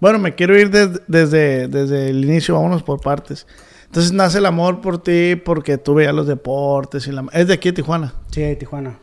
bueno, 0.00 0.18
me 0.18 0.34
quiero 0.34 0.58
ir 0.58 0.70
des- 0.70 1.02
desde, 1.06 1.68
desde 1.68 2.08
el 2.08 2.24
inicio, 2.24 2.54
vámonos 2.54 2.82
por 2.82 3.00
partes. 3.00 3.46
Entonces 3.86 4.12
nace 4.12 4.38
el 4.38 4.46
amor 4.46 4.80
por 4.80 5.02
ti 5.02 5.36
porque 5.36 5.76
tú 5.78 5.94
veías 5.94 6.14
los 6.14 6.26
deportes. 6.26 7.06
Y 7.06 7.12
la, 7.12 7.26
es 7.32 7.46
de 7.46 7.54
aquí 7.54 7.68
de 7.68 7.74
Tijuana. 7.74 8.14
Sí, 8.30 8.40
de 8.40 8.56
Tijuana. 8.56 8.98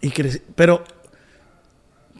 Y 0.00 0.10
creci- 0.10 0.42
pero 0.54 0.84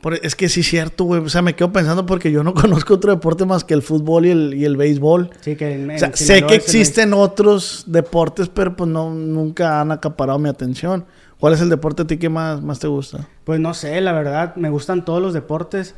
por- 0.05 0.15
es 0.15 0.37
que 0.37 0.51
sí 0.51 0.61
es 0.61 0.67
cierto, 0.69 1.05
güey. 1.05 1.23
O 1.23 1.29
sea, 1.31 1.41
me 1.41 1.55
quedo 1.57 1.73
pensando 1.73 2.05
porque 2.05 2.31
yo 2.31 2.45
no 2.45 2.53
conozco 2.55 2.93
otro 2.95 3.11
deporte 3.11 3.47
más 3.47 3.65
que 3.65 3.73
el 3.73 3.81
fútbol 3.81 4.27
y 4.27 4.31
el, 4.31 4.55
y 4.55 4.65
el 4.67 4.77
béisbol. 4.77 5.31
Sí, 5.41 5.57
que 5.57 5.73
en- 5.73 5.91
O 5.91 5.99
sea, 5.99 6.09
en 6.09 6.17
sé 6.17 6.43
que 6.47 6.55
el- 6.55 6.61
existen 6.61 7.15
otros 7.15 7.85
deportes, 7.87 8.49
pero 8.51 8.77
pues 8.77 8.91
no, 8.91 9.11
nunca 9.15 9.81
han 9.81 9.91
acaparado 9.93 10.39
mi 10.39 10.51
atención. 10.51 11.07
¿Cuál 11.41 11.55
es 11.55 11.61
el 11.63 11.71
deporte 11.71 12.03
a 12.03 12.07
ti 12.07 12.19
que 12.19 12.29
más, 12.29 12.61
más 12.63 12.79
te 12.81 12.87
gusta? 12.87 13.27
Pues 13.45 13.59
no 13.61 13.73
sé, 13.75 14.01
la 14.03 14.13
verdad, 14.13 14.55
me 14.57 14.69
gustan 14.71 15.05
todos 15.07 15.23
los 15.23 15.33
deportes. 15.33 15.95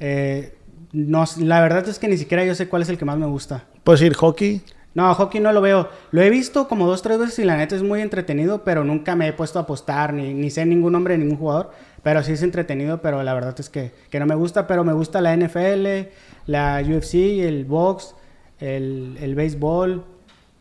Eh, 0.00 0.54
no, 0.92 1.24
la 1.38 1.60
verdad 1.60 1.88
es 1.88 1.98
que 1.98 2.08
ni 2.08 2.16
siquiera 2.16 2.44
yo 2.44 2.54
sé 2.54 2.68
cuál 2.68 2.82
es 2.82 2.88
el 2.88 2.98
que 2.98 3.04
más 3.04 3.16
me 3.18 3.26
gusta. 3.26 3.64
Puedes 3.84 4.00
decir 4.00 4.14
hockey. 4.16 4.62
No, 4.94 5.14
hockey 5.14 5.40
no 5.42 5.52
lo 5.52 5.60
veo. 5.60 5.88
Lo 6.10 6.22
he 6.22 6.30
visto 6.30 6.68
como 6.68 6.86
dos, 6.86 7.02
tres 7.02 7.18
veces 7.18 7.38
y 7.40 7.44
la 7.44 7.56
neta 7.56 7.76
es 7.76 7.82
muy 7.82 8.00
entretenido, 8.00 8.64
pero 8.64 8.82
nunca 8.82 9.14
me 9.14 9.28
he 9.28 9.32
puesto 9.32 9.58
a 9.58 9.62
apostar, 9.62 10.14
ni, 10.14 10.32
ni 10.32 10.48
sé 10.50 10.64
ningún 10.64 10.92
nombre 10.92 11.14
de 11.14 11.18
ningún 11.24 11.36
jugador. 11.36 11.70
Pero 12.06 12.22
sí 12.22 12.30
es 12.30 12.42
entretenido, 12.44 13.02
pero 13.02 13.24
la 13.24 13.34
verdad 13.34 13.56
es 13.58 13.68
que, 13.68 13.90
que 14.10 14.20
no 14.20 14.26
me 14.26 14.36
gusta. 14.36 14.68
Pero 14.68 14.84
me 14.84 14.92
gusta 14.92 15.20
la 15.20 15.36
NFL, 15.36 16.08
la 16.46 16.80
UFC, 16.80 17.14
el 17.14 17.64
box, 17.64 18.14
el, 18.60 19.18
el 19.20 19.34
béisbol 19.34 20.04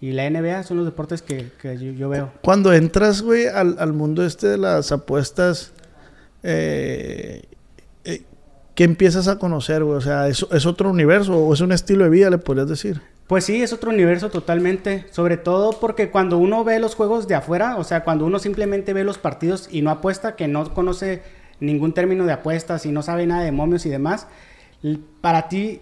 y 0.01 0.13
la 0.13 0.27
NBA. 0.27 0.63
Son 0.63 0.77
los 0.77 0.87
deportes 0.87 1.21
que, 1.21 1.51
que 1.61 1.77
yo, 1.77 1.91
yo 1.91 2.09
veo. 2.09 2.31
Cuando 2.41 2.73
entras, 2.73 3.21
güey, 3.21 3.45
al, 3.45 3.75
al 3.77 3.93
mundo 3.93 4.25
este 4.25 4.47
de 4.47 4.57
las 4.57 4.91
apuestas, 4.91 5.71
eh, 6.41 7.43
eh, 8.05 8.23
¿qué 8.73 8.83
empiezas 8.83 9.27
a 9.27 9.37
conocer, 9.37 9.83
güey? 9.83 9.97
O 9.99 10.01
sea, 10.01 10.27
¿es, 10.27 10.43
¿es 10.51 10.65
otro 10.65 10.89
universo 10.89 11.37
o 11.37 11.53
es 11.53 11.61
un 11.61 11.71
estilo 11.71 12.05
de 12.05 12.09
vida, 12.09 12.31
le 12.31 12.39
podrías 12.39 12.69
decir? 12.69 13.03
Pues 13.27 13.43
sí, 13.43 13.61
es 13.61 13.71
otro 13.71 13.91
universo 13.91 14.29
totalmente. 14.29 15.05
Sobre 15.11 15.37
todo 15.37 15.79
porque 15.79 16.09
cuando 16.09 16.39
uno 16.39 16.63
ve 16.63 16.79
los 16.79 16.95
juegos 16.95 17.27
de 17.27 17.35
afuera, 17.35 17.77
o 17.77 17.83
sea, 17.83 18.03
cuando 18.03 18.25
uno 18.25 18.39
simplemente 18.39 18.93
ve 18.93 19.03
los 19.03 19.19
partidos 19.19 19.67
y 19.71 19.83
no 19.83 19.91
apuesta, 19.91 20.35
que 20.35 20.47
no 20.47 20.73
conoce 20.73 21.21
ningún 21.59 21.93
término 21.93 22.25
de 22.25 22.33
apuestas 22.33 22.85
y 22.85 22.91
no 22.91 23.01
sabe 23.01 23.25
nada 23.25 23.43
de 23.43 23.51
momios 23.51 23.85
y 23.85 23.89
demás, 23.89 24.27
para 25.21 25.47
ti 25.47 25.81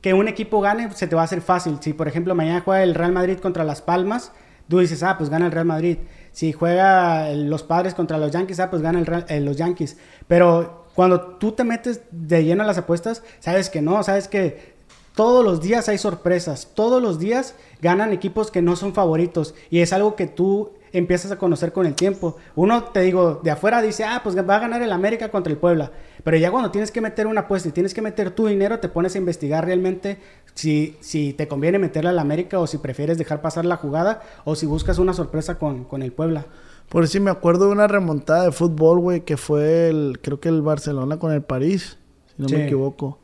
que 0.00 0.14
un 0.14 0.28
equipo 0.28 0.60
gane 0.60 0.90
se 0.92 1.06
te 1.06 1.16
va 1.16 1.22
a 1.22 1.24
hacer 1.24 1.40
fácil. 1.40 1.78
Si 1.80 1.92
por 1.92 2.08
ejemplo 2.08 2.34
mañana 2.34 2.62
juega 2.64 2.82
el 2.82 2.94
Real 2.94 3.12
Madrid 3.12 3.38
contra 3.38 3.64
Las 3.64 3.82
Palmas, 3.82 4.32
tú 4.68 4.78
dices, 4.78 5.02
ah, 5.02 5.16
pues 5.18 5.28
gana 5.30 5.46
el 5.46 5.52
Real 5.52 5.66
Madrid. 5.66 5.98
Si 6.32 6.52
juega 6.52 7.30
los 7.34 7.62
Padres 7.64 7.94
contra 7.94 8.18
los 8.18 8.30
Yankees, 8.30 8.60
ah, 8.60 8.70
pues 8.70 8.80
gana 8.82 8.98
el 8.98 9.06
Real- 9.06 9.26
eh, 9.28 9.40
los 9.40 9.56
Yankees. 9.56 9.96
Pero 10.28 10.86
cuando 10.94 11.20
tú 11.20 11.52
te 11.52 11.64
metes 11.64 12.02
de 12.10 12.44
lleno 12.44 12.62
a 12.62 12.66
las 12.66 12.78
apuestas, 12.78 13.22
sabes 13.40 13.70
que 13.70 13.82
no, 13.82 14.02
sabes 14.04 14.28
que 14.28 14.76
todos 15.16 15.44
los 15.44 15.60
días 15.60 15.88
hay 15.88 15.98
sorpresas, 15.98 16.68
todos 16.74 17.02
los 17.02 17.18
días 17.18 17.56
ganan 17.82 18.12
equipos 18.12 18.52
que 18.52 18.62
no 18.62 18.76
son 18.76 18.94
favoritos 18.94 19.54
y 19.68 19.80
es 19.80 19.92
algo 19.92 20.14
que 20.14 20.28
tú 20.28 20.72
empiezas 20.92 21.30
a 21.32 21.36
conocer 21.38 21.72
con 21.72 21.86
el 21.86 21.94
tiempo. 21.94 22.36
Uno, 22.56 22.84
te 22.84 23.00
digo, 23.00 23.40
de 23.42 23.50
afuera 23.50 23.82
dice, 23.82 24.04
ah, 24.04 24.20
pues 24.22 24.36
va 24.36 24.56
a 24.56 24.60
ganar 24.60 24.82
el 24.82 24.92
América 24.92 25.30
contra 25.30 25.52
el 25.52 25.58
Puebla, 25.58 25.90
pero 26.24 26.36
ya 26.36 26.50
cuando 26.50 26.70
tienes 26.70 26.90
que 26.90 27.00
meter 27.00 27.26
una 27.26 27.42
apuesta 27.42 27.68
y 27.68 27.72
tienes 27.72 27.94
que 27.94 28.02
meter 28.02 28.30
tu 28.30 28.46
dinero, 28.46 28.78
te 28.80 28.88
pones 28.88 29.14
a 29.14 29.18
investigar 29.18 29.64
realmente 29.64 30.18
si, 30.54 30.96
si 31.00 31.32
te 31.32 31.48
conviene 31.48 31.78
meterle 31.78 32.10
al 32.10 32.18
América 32.18 32.58
o 32.58 32.66
si 32.66 32.78
prefieres 32.78 33.18
dejar 33.18 33.40
pasar 33.40 33.64
la 33.64 33.76
jugada 33.76 34.20
o 34.44 34.54
si 34.56 34.66
buscas 34.66 34.98
una 34.98 35.12
sorpresa 35.14 35.58
con, 35.58 35.84
con 35.84 36.02
el 36.02 36.12
Puebla. 36.12 36.46
Por 36.88 37.06
si 37.06 37.20
me 37.20 37.30
acuerdo 37.30 37.66
de 37.66 37.72
una 37.72 37.86
remontada 37.86 38.44
de 38.44 38.52
fútbol, 38.52 38.98
güey, 39.00 39.20
que 39.20 39.36
fue 39.36 39.88
el, 39.90 40.18
creo 40.22 40.40
que 40.40 40.48
el 40.48 40.62
Barcelona 40.62 41.18
con 41.18 41.32
el 41.32 41.42
París, 41.42 41.98
si 42.34 42.42
no 42.42 42.48
Sí. 42.48 42.54
me 42.56 42.64
equivoco. 42.64 43.18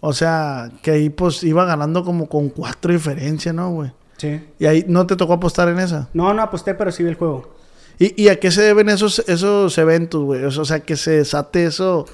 O 0.00 0.12
sea, 0.12 0.70
que 0.82 0.90
ahí 0.90 1.10
pues 1.10 1.42
iba 1.44 1.64
ganando 1.64 2.04
como 2.04 2.28
con 2.28 2.48
cuatro 2.50 2.92
diferencias, 2.92 3.54
¿no, 3.54 3.70
güey? 3.70 3.92
Sí. 4.22 4.40
Y 4.60 4.66
ahí 4.66 4.84
no 4.86 5.04
te 5.04 5.16
tocó 5.16 5.32
apostar 5.32 5.68
en 5.68 5.80
esa. 5.80 6.08
No, 6.14 6.32
no 6.32 6.42
aposté, 6.42 6.74
pero 6.74 6.92
sí 6.92 7.02
vi 7.02 7.08
el 7.08 7.16
juego. 7.16 7.52
¿Y, 7.98 8.22
y 8.22 8.28
a 8.28 8.38
qué 8.38 8.52
se 8.52 8.62
deben 8.62 8.88
esos, 8.88 9.18
esos 9.26 9.76
eventos, 9.78 10.22
güey? 10.22 10.44
O 10.44 10.64
sea, 10.64 10.78
que 10.78 10.96
se 10.96 11.10
desate 11.10 11.64
eso. 11.64 12.06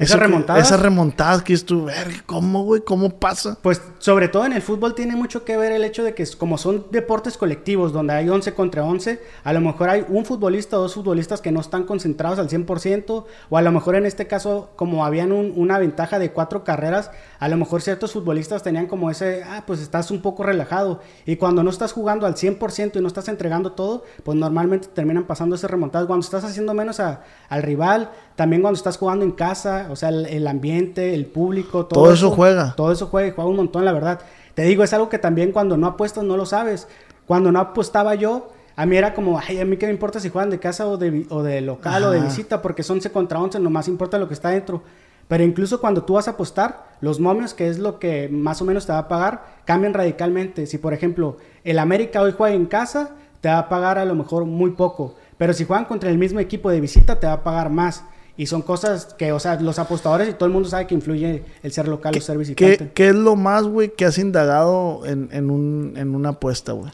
¿Esas 0.00 0.10
eso 0.14 0.18
que- 0.18 0.24
remontadas? 0.26 0.66
esas 0.66 0.80
remontadas 0.80 1.42
que 1.42 1.52
es 1.52 1.64
tu, 1.64 1.84
verga, 1.84 2.22
¿cómo, 2.26 2.64
güey? 2.64 2.80
¿Cómo 2.82 3.10
pasa? 3.10 3.58
Pues 3.62 3.80
sobre 3.98 4.28
todo 4.28 4.46
en 4.46 4.52
el 4.54 4.62
fútbol 4.62 4.94
tiene 4.94 5.14
mucho 5.14 5.44
que 5.44 5.56
ver 5.56 5.72
el 5.72 5.84
hecho 5.84 6.02
de 6.02 6.14
que 6.14 6.26
como 6.38 6.58
son 6.58 6.86
deportes 6.90 7.36
colectivos 7.36 7.92
donde 7.92 8.14
hay 8.14 8.28
11 8.28 8.54
contra 8.54 8.82
11, 8.84 9.20
a 9.44 9.52
lo 9.52 9.60
mejor 9.60 9.90
hay 9.90 10.04
un 10.08 10.24
futbolista 10.24 10.78
o 10.78 10.82
dos 10.82 10.94
futbolistas 10.94 11.40
que 11.40 11.52
no 11.52 11.60
están 11.60 11.84
concentrados 11.84 12.38
al 12.38 12.48
100% 12.48 13.26
o 13.50 13.56
a 13.58 13.62
lo 13.62 13.72
mejor 13.72 13.94
en 13.94 14.06
este 14.06 14.26
caso 14.26 14.70
como 14.76 15.04
habían 15.04 15.32
un- 15.32 15.52
una 15.56 15.78
ventaja 15.78 16.18
de 16.18 16.32
cuatro 16.32 16.64
carreras, 16.64 17.10
a 17.38 17.48
lo 17.48 17.56
mejor 17.56 17.82
ciertos 17.82 18.12
futbolistas 18.12 18.62
tenían 18.62 18.86
como 18.86 19.10
ese, 19.10 19.42
ah, 19.44 19.64
pues 19.66 19.80
estás 19.80 20.10
un 20.10 20.22
poco 20.22 20.42
relajado 20.42 21.00
y 21.26 21.36
cuando 21.36 21.62
no 21.62 21.70
estás 21.70 21.92
jugando 21.92 22.26
al 22.26 22.36
100% 22.36 22.98
y 22.98 23.02
no 23.02 23.08
estás 23.08 23.28
entregando 23.28 23.72
todo, 23.72 24.04
pues 24.24 24.36
normalmente 24.38 24.88
terminan 24.88 25.24
pasando 25.24 25.56
ese 25.56 25.68
remontadas. 25.68 26.06
Cuando 26.06 26.24
estás 26.24 26.44
haciendo 26.44 26.72
menos 26.74 27.00
a- 27.00 27.22
al 27.48 27.62
rival, 27.62 28.10
también 28.40 28.62
cuando 28.62 28.78
estás 28.78 28.96
jugando 28.96 29.22
en 29.22 29.32
casa, 29.32 29.88
o 29.90 29.96
sea, 29.96 30.08
el, 30.08 30.24
el 30.24 30.46
ambiente, 30.48 31.12
el 31.12 31.26
público, 31.26 31.84
todo, 31.84 32.04
Todo 32.04 32.14
eso 32.14 32.30
juega. 32.30 32.72
todo 32.74 32.90
eso 32.90 33.06
juega 33.06 33.28
y 33.28 33.32
juega 33.32 33.50
un 33.50 33.56
montón, 33.56 33.84
la 33.84 33.92
verdad. 33.92 34.20
Te 34.54 34.62
digo, 34.62 34.82
es 34.82 34.94
algo 34.94 35.10
que 35.10 35.18
también 35.18 35.52
cuando 35.52 35.76
no 35.76 35.86
apuestas 35.86 36.24
no 36.24 36.38
lo 36.38 36.46
sabes. 36.46 36.88
Cuando 37.26 37.52
no 37.52 37.60
apostaba 37.60 38.14
yo, 38.14 38.48
a 38.76 38.86
mí 38.86 38.96
era 38.96 39.12
como, 39.12 39.38
ay, 39.38 39.60
a 39.60 39.66
mí 39.66 39.76
qué 39.76 39.84
me 39.84 39.92
importa 39.92 40.20
si 40.20 40.30
juegan 40.30 40.48
de 40.48 40.58
casa 40.58 40.86
o 40.86 40.96
de, 40.96 41.26
o 41.28 41.42
de 41.42 41.60
local 41.60 42.02
o 42.04 42.10
de 42.12 42.16
Ajá. 42.16 42.28
visita, 42.28 42.62
porque 42.62 42.82
son 42.82 42.96
11 42.96 43.12
contra 43.12 43.38
11, 43.38 43.60
nomás 43.60 43.88
importa 43.88 44.16
lo 44.16 44.26
que 44.26 44.32
está 44.32 44.48
dentro. 44.48 44.82
Pero 45.28 45.44
incluso 45.44 45.78
cuando 45.78 46.04
tú 46.04 46.14
vas 46.14 46.26
a 46.26 46.30
apostar, 46.30 46.86
los 47.02 47.20
momios, 47.20 47.52
que 47.52 47.68
es 47.68 47.78
lo 47.78 47.98
que 47.98 48.30
más 48.30 48.62
o 48.62 48.64
menos 48.64 48.86
te 48.86 48.92
va 48.92 49.00
a 49.00 49.08
pagar, 49.08 49.44
cambian 49.66 49.92
radicalmente. 49.92 50.64
Si, 50.64 50.78
por 50.78 50.94
ejemplo, 50.94 51.36
el 51.62 51.78
América 51.78 52.22
hoy 52.22 52.32
juega 52.34 52.56
en 52.56 52.64
casa, 52.64 53.10
te 53.42 53.50
va 53.50 53.58
a 53.58 53.68
pagar 53.68 53.98
a 53.98 54.06
lo 54.06 54.14
mejor 54.14 54.46
muy 54.46 54.70
poco. 54.70 55.14
Pero 55.36 55.52
si 55.52 55.66
juegan 55.66 55.84
contra 55.84 56.08
el 56.08 56.16
mismo 56.16 56.40
equipo 56.40 56.70
de 56.70 56.80
visita, 56.80 57.20
te 57.20 57.26
va 57.26 57.34
a 57.34 57.44
pagar 57.44 57.68
más. 57.68 58.02
Y 58.40 58.46
son 58.46 58.62
cosas 58.62 59.12
que, 59.18 59.32
o 59.32 59.38
sea, 59.38 59.60
los 59.60 59.78
apostadores 59.78 60.26
y 60.26 60.32
todo 60.32 60.46
el 60.46 60.52
mundo 60.54 60.66
sabe 60.66 60.86
que 60.86 60.94
influye 60.94 61.42
el 61.62 61.72
ser 61.72 61.86
local 61.86 62.14
o 62.16 62.20
ser 62.22 62.38
visitante. 62.38 62.78
¿Qué, 62.78 62.90
qué 62.94 63.08
es 63.10 63.14
lo 63.14 63.36
más, 63.36 63.64
güey, 63.64 63.90
que 63.90 64.06
has 64.06 64.16
indagado 64.16 65.04
en, 65.04 65.28
en, 65.30 65.50
un, 65.50 65.92
en 65.96 66.14
una 66.14 66.30
apuesta, 66.30 66.72
güey? 66.72 66.90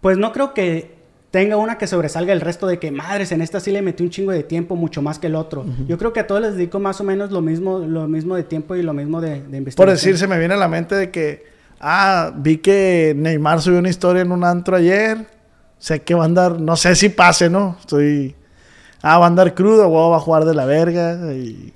Pues 0.00 0.16
no 0.16 0.32
creo 0.32 0.54
que 0.54 0.96
tenga 1.30 1.58
una 1.58 1.76
que 1.76 1.86
sobresalga 1.86 2.32
el 2.32 2.40
resto 2.40 2.66
de 2.66 2.78
que 2.78 2.90
madres 2.90 3.30
en 3.30 3.42
esta 3.42 3.60
sí 3.60 3.72
le 3.72 3.82
metí 3.82 4.02
un 4.02 4.08
chingo 4.08 4.32
de 4.32 4.42
tiempo 4.42 4.74
mucho 4.74 5.02
más 5.02 5.18
que 5.18 5.26
el 5.26 5.34
otro. 5.34 5.66
Yo 5.86 5.98
creo 5.98 6.14
que 6.14 6.20
a 6.20 6.26
todos 6.26 6.40
les 6.40 6.54
dedico 6.54 6.80
más 6.80 6.98
o 7.02 7.04
menos 7.04 7.30
lo 7.30 7.42
mismo, 7.42 7.80
lo 7.80 8.08
mismo 8.08 8.34
de 8.34 8.44
tiempo 8.44 8.74
y 8.74 8.82
lo 8.82 8.94
mismo 8.94 9.20
de, 9.20 9.42
de 9.42 9.58
investigación. 9.58 9.76
Por 9.76 9.90
decir, 9.90 10.16
se 10.16 10.26
me 10.26 10.38
viene 10.38 10.54
a 10.54 10.56
la 10.56 10.68
mente 10.68 10.94
de 10.94 11.10
que, 11.10 11.44
ah, 11.78 12.32
vi 12.34 12.56
que 12.56 13.12
Neymar 13.14 13.60
subió 13.60 13.80
una 13.80 13.90
historia 13.90 14.22
en 14.22 14.32
un 14.32 14.42
antro 14.44 14.76
ayer. 14.76 15.26
Sé 15.76 16.00
que 16.00 16.14
va 16.14 16.22
a 16.22 16.24
andar, 16.24 16.58
no 16.58 16.74
sé 16.74 16.94
si 16.96 17.10
pase, 17.10 17.50
¿no? 17.50 17.76
Estoy, 17.78 18.34
ah, 19.02 19.18
va 19.18 19.24
a 19.24 19.28
andar 19.28 19.54
crudo, 19.54 19.88
o 19.90 20.10
va 20.10 20.16
a 20.16 20.20
jugar 20.20 20.44
de 20.44 20.54
la 20.54 20.64
verga. 20.64 21.32
Y... 21.32 21.72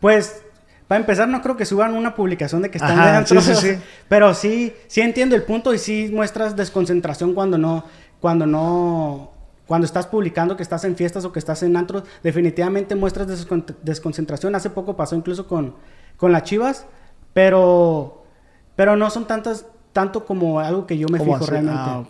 Pues, 0.00 0.42
para 0.88 1.00
empezar, 1.00 1.28
no 1.28 1.42
creo 1.42 1.56
que 1.56 1.64
suban 1.64 1.94
una 1.94 2.14
publicación 2.14 2.62
de 2.62 2.70
que 2.70 2.78
están 2.78 2.98
Ajá, 2.98 3.10
de 3.10 3.16
antro, 3.16 3.40
sí, 3.40 3.54
sí, 3.54 3.74
sí. 3.74 3.78
Pero 4.08 4.34
sí, 4.34 4.72
sí 4.86 5.00
entiendo 5.00 5.34
el 5.34 5.42
punto 5.42 5.74
y 5.74 5.78
sí 5.78 6.10
muestras 6.12 6.54
desconcentración 6.54 7.34
cuando 7.34 7.58
no, 7.58 7.84
cuando 8.20 8.46
no, 8.46 9.32
cuando 9.66 9.84
estás 9.84 10.06
publicando 10.06 10.56
que 10.56 10.62
estás 10.62 10.84
en 10.84 10.94
fiestas 10.94 11.24
o 11.24 11.32
que 11.32 11.40
estás 11.40 11.62
en 11.64 11.76
antros, 11.76 12.04
definitivamente 12.22 12.94
muestras 12.94 13.26
descon- 13.26 13.74
desconcentración. 13.82 14.54
Hace 14.54 14.70
poco 14.70 14.96
pasó 14.96 15.16
incluso 15.16 15.48
con, 15.48 15.74
con 16.16 16.30
las 16.30 16.44
Chivas, 16.44 16.86
pero, 17.32 18.22
pero 18.76 18.96
no 18.96 19.10
son 19.10 19.26
tantas, 19.26 19.66
tanto 19.92 20.24
como 20.24 20.60
algo 20.60 20.86
que 20.86 20.96
yo 20.98 21.08
me 21.08 21.18
¿Cómo 21.18 21.32
fijo 21.32 21.44
así? 21.44 21.50
realmente. 21.50 21.80
Ah. 21.82 22.04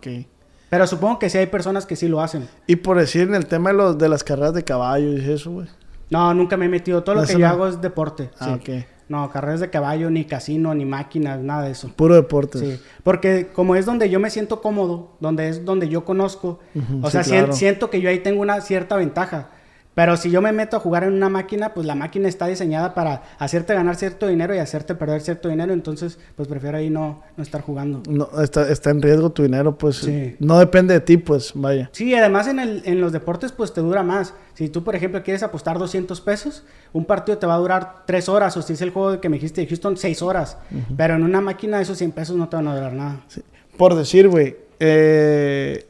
Pero 0.69 0.87
supongo 0.87 1.19
que 1.19 1.31
sí 1.31 1.39
hay 1.39 1.47
personas 1.47 1.87
que 1.87 1.97
sí 1.97 2.09
lo 2.09 2.21
hacen. 2.21 2.49
Y 2.67 2.77
por 2.77 2.99
decir 2.99 3.23
en 3.23 3.35
el 3.35 3.47
tema 3.47 3.71
de, 3.71 3.77
los, 3.77 3.99
de 3.99 4.09
las 4.09 4.25
carreras 4.25 4.55
de 4.55 4.65
caballos 4.65 5.21
y 5.21 5.31
eso, 5.31 5.51
güey. 5.53 5.69
No, 6.11 6.35
nunca 6.35 6.57
me 6.57 6.67
he 6.67 6.69
metido. 6.69 7.03
Todo 7.03 7.17
lo 7.17 7.25
que 7.25 7.39
yo 7.39 7.47
hago 7.49 7.67
es 7.69 7.81
deporte. 7.81 8.31
Ah, 8.39 8.59
sí. 8.65 8.73
ok. 8.73 8.87
No, 9.09 9.31
carreras 9.31 9.61
de 9.61 9.71
caballo, 9.71 10.11
ni 10.11 10.25
casino, 10.25 10.75
ni 10.75 10.85
máquinas, 10.85 11.39
nada 11.39 11.63
de 11.63 11.71
eso. 11.71 11.93
Puro 11.95 12.17
deporte. 12.17 12.59
Sí, 12.59 12.81
porque 13.05 13.47
como 13.53 13.77
es 13.77 13.87
donde 13.87 14.11
yo 14.11 14.19
me 14.19 14.31
siento 14.31 14.61
cómodo, 14.61 15.17
donde 15.21 15.49
es 15.49 15.65
donde 15.65 15.89
yo 15.89 16.05
conozco, 16.05 16.59
Ujú, 16.75 17.07
o 17.07 17.11
sí, 17.11 17.23
sea, 17.23 17.53
siento 17.53 17.89
que 17.89 18.01
yo 18.01 18.11
ahí 18.11 18.19
tengo 18.19 18.41
una 18.41 18.61
cierta 18.61 18.97
ventaja. 18.97 19.51
Pero 19.97 20.19
si 20.19 20.31
yo 20.31 20.43
me 20.43 20.53
meto 20.53 20.77
a 20.77 20.81
jugar 20.81 21.05
en 21.05 21.15
una 21.15 21.31
máquina, 21.31 21.73
pues 21.73 21.87
la 21.87 21.95
máquina 21.95 22.29
está 22.29 22.47
diseñada 22.47 22.93
para 22.93 23.23
hacerte 23.39 23.73
ganar 23.73 23.97
cierto 23.97 24.29
dinero 24.29 24.55
y 24.55 24.59
hacerte 24.59 24.95
perder 24.95 25.23
cierto 25.23 25.49
dinero, 25.49 25.73
entonces 25.73 26.19
pues 26.35 26.49
prefiero 26.49 26.77
ahí 26.77 26.91
no, 26.91 27.23
no 27.35 27.43
estar 27.43 27.63
jugando. 27.63 28.03
No, 28.07 28.29
está, 28.43 28.71
está 28.71 28.91
en 28.91 29.01
riesgo 29.01 29.31
tu 29.31 29.43
dinero, 29.43 29.79
pues. 29.79 29.97
Sí. 29.97 30.37
No 30.39 30.59
depende 30.59 30.93
de 30.93 31.01
ti, 31.01 31.17
pues, 31.17 31.53
vaya. 31.55 31.89
Sí, 31.95 32.15
además 32.15 32.47
en, 32.47 32.59
el, 32.59 32.83
en 32.85 33.01
los 33.01 33.11
deportes 33.11 33.53
pues 33.53 33.73
te 33.73 33.81
dura 33.81 34.03
más. 34.03 34.35
Si 34.53 34.69
tú, 34.69 34.85
por 34.85 34.95
ejemplo, 34.95 35.23
quieres 35.23 35.43
apostar 35.43 35.79
200 35.79 36.21
pesos, 36.21 36.65
un 36.93 37.07
partido 37.07 37.39
te 37.39 37.47
va 37.47 37.55
a 37.55 37.59
durar 37.59 38.05
3 38.07 38.29
horas, 38.29 38.55
o 38.59 38.61
si 38.61 38.75
es 38.75 38.83
el 38.83 38.91
juego 38.91 39.19
que 39.19 39.31
me 39.31 39.39
dijiste 39.39 39.63
de 39.63 39.67
Houston, 39.67 39.97
6 39.97 40.21
horas. 40.21 40.59
Pero 40.95 41.15
en 41.15 41.23
una 41.23 41.41
máquina 41.41 41.81
esos 41.81 41.97
100 41.97 42.13
pesos 42.13 42.37
no 42.37 42.51
te 42.51 42.57
van 42.57 42.69
a 42.69 42.75
durar 42.75 42.93
nada. 42.93 43.21
Sí. 43.29 43.41
Por 43.79 43.95
decir, 43.95 44.29
güey, 44.29 44.57
eh, 44.79 45.87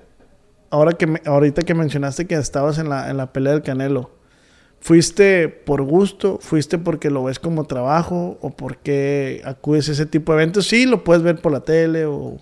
ahora 0.70 0.92
que 0.92 1.06
me- 1.06 1.22
ahorita 1.24 1.62
que 1.62 1.74
mencionaste 1.74 2.26
que 2.26 2.34
estabas 2.34 2.78
en 2.78 2.88
la, 2.88 3.10
en 3.10 3.16
la 3.16 3.32
pelea 3.32 3.52
del 3.52 3.62
Canelo, 3.62 4.10
¿fuiste 4.80 5.48
por 5.48 5.82
gusto? 5.82 6.38
¿Fuiste 6.40 6.78
porque 6.78 7.10
lo 7.10 7.24
ves 7.24 7.38
como 7.38 7.64
trabajo? 7.64 8.38
¿O 8.40 8.50
porque 8.50 9.42
acudes 9.44 9.88
a 9.88 9.92
ese 9.92 10.06
tipo 10.06 10.32
de 10.32 10.42
eventos? 10.42 10.66
Sí, 10.66 10.86
lo 10.86 11.04
puedes 11.04 11.22
ver 11.22 11.40
por 11.40 11.52
la 11.52 11.60
tele 11.60 12.04
o... 12.06 12.36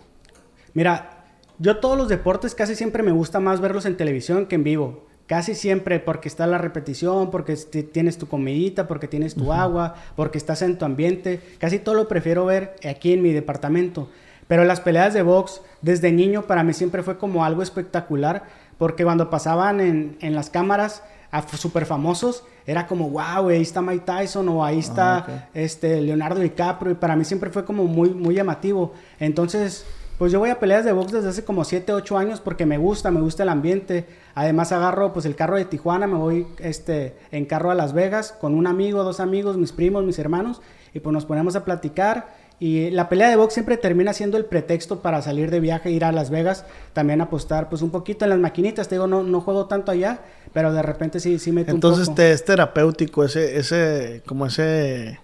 Mira, 0.72 1.24
yo 1.58 1.78
todos 1.78 1.96
los 1.96 2.08
deportes 2.08 2.54
casi 2.54 2.74
siempre 2.74 3.02
me 3.02 3.12
gusta 3.12 3.40
más 3.40 3.60
verlos 3.60 3.86
en 3.86 3.96
televisión 3.96 4.46
que 4.46 4.56
en 4.56 4.64
vivo. 4.64 5.06
Casi 5.26 5.54
siempre 5.54 6.00
porque 6.00 6.28
está 6.28 6.46
la 6.46 6.58
repetición, 6.58 7.30
porque 7.30 7.54
ti- 7.56 7.82
tienes 7.84 8.18
tu 8.18 8.28
comidita, 8.28 8.86
porque 8.86 9.08
tienes 9.08 9.34
tu 9.34 9.54
agua, 9.54 9.94
porque 10.16 10.36
estás 10.36 10.60
en 10.60 10.76
tu 10.76 10.84
ambiente. 10.84 11.40
Casi 11.58 11.78
todo 11.78 11.94
lo 11.94 12.08
prefiero 12.08 12.44
ver 12.44 12.74
aquí 12.86 13.14
en 13.14 13.22
mi 13.22 13.32
departamento. 13.32 14.10
Pero 14.46 14.64
las 14.64 14.80
peleas 14.80 15.14
de 15.14 15.22
box 15.22 15.60
desde 15.80 16.12
niño 16.12 16.42
para 16.42 16.62
mí 16.62 16.72
siempre 16.72 17.02
fue 17.02 17.18
como 17.18 17.44
algo 17.44 17.62
espectacular, 17.62 18.44
porque 18.78 19.04
cuando 19.04 19.30
pasaban 19.30 19.80
en, 19.80 20.16
en 20.20 20.34
las 20.34 20.50
cámaras 20.50 21.02
a 21.30 21.42
super 21.56 21.84
famosos, 21.84 22.44
era 22.64 22.86
como, 22.86 23.10
wow, 23.10 23.48
ahí 23.48 23.62
está 23.62 23.82
Mike 23.82 24.04
Tyson 24.06 24.48
o 24.48 24.64
ahí 24.64 24.78
está 24.78 25.16
Ah, 25.16 25.48
este, 25.52 26.00
Leonardo 26.00 26.40
DiCaprio, 26.40 26.92
y 26.92 26.94
para 26.94 27.16
mí 27.16 27.24
siempre 27.24 27.50
fue 27.50 27.64
como 27.64 27.84
muy, 27.84 28.10
muy 28.10 28.36
llamativo. 28.36 28.92
Entonces, 29.18 29.84
pues 30.16 30.30
yo 30.30 30.38
voy 30.38 30.50
a 30.50 30.60
peleas 30.60 30.84
de 30.84 30.92
box 30.92 31.10
desde 31.10 31.28
hace 31.28 31.44
como 31.44 31.64
7, 31.64 31.92
8 31.92 32.16
años 32.18 32.40
porque 32.40 32.66
me 32.66 32.78
gusta, 32.78 33.10
me 33.10 33.20
gusta 33.20 33.42
el 33.42 33.48
ambiente. 33.48 34.06
Además 34.36 34.70
agarro 34.70 35.12
pues 35.12 35.26
el 35.26 35.34
carro 35.34 35.56
de 35.56 35.64
Tijuana, 35.64 36.06
me 36.06 36.16
voy 36.16 36.46
este, 36.58 37.16
en 37.32 37.46
carro 37.46 37.72
a 37.72 37.74
Las 37.74 37.92
Vegas 37.94 38.32
con 38.32 38.54
un 38.54 38.68
amigo, 38.68 39.02
dos 39.02 39.18
amigos, 39.18 39.56
mis 39.56 39.72
primos, 39.72 40.04
mis 40.04 40.20
hermanos, 40.20 40.62
y 40.92 41.00
pues 41.00 41.12
nos 41.12 41.26
ponemos 41.26 41.56
a 41.56 41.64
platicar. 41.64 42.43
Y 42.60 42.90
la 42.90 43.08
pelea 43.08 43.28
de 43.28 43.36
box 43.36 43.52
siempre 43.54 43.76
termina 43.76 44.12
siendo 44.12 44.36
el 44.38 44.44
pretexto 44.44 45.00
para 45.00 45.20
salir 45.22 45.50
de 45.50 45.60
viaje, 45.60 45.90
ir 45.90 46.04
a 46.04 46.12
Las 46.12 46.30
Vegas, 46.30 46.64
también 46.92 47.20
apostar 47.20 47.68
pues 47.68 47.82
un 47.82 47.90
poquito 47.90 48.24
en 48.24 48.30
las 48.30 48.38
maquinitas. 48.38 48.88
Te 48.88 48.94
digo, 48.94 49.06
no, 49.06 49.22
no 49.22 49.40
juego 49.40 49.66
tanto 49.66 49.90
allá, 49.92 50.20
pero 50.52 50.72
de 50.72 50.80
repente 50.82 51.20
sí, 51.20 51.38
sí 51.38 51.52
meto 51.52 51.72
Entonces 51.72 52.08
un 52.08 52.14
poco. 52.14 52.16
te 52.16 52.30
es 52.32 52.44
terapéutico 52.44 53.24
ese, 53.24 53.58
ese, 53.58 54.22
como 54.24 54.46
ese, 54.46 55.18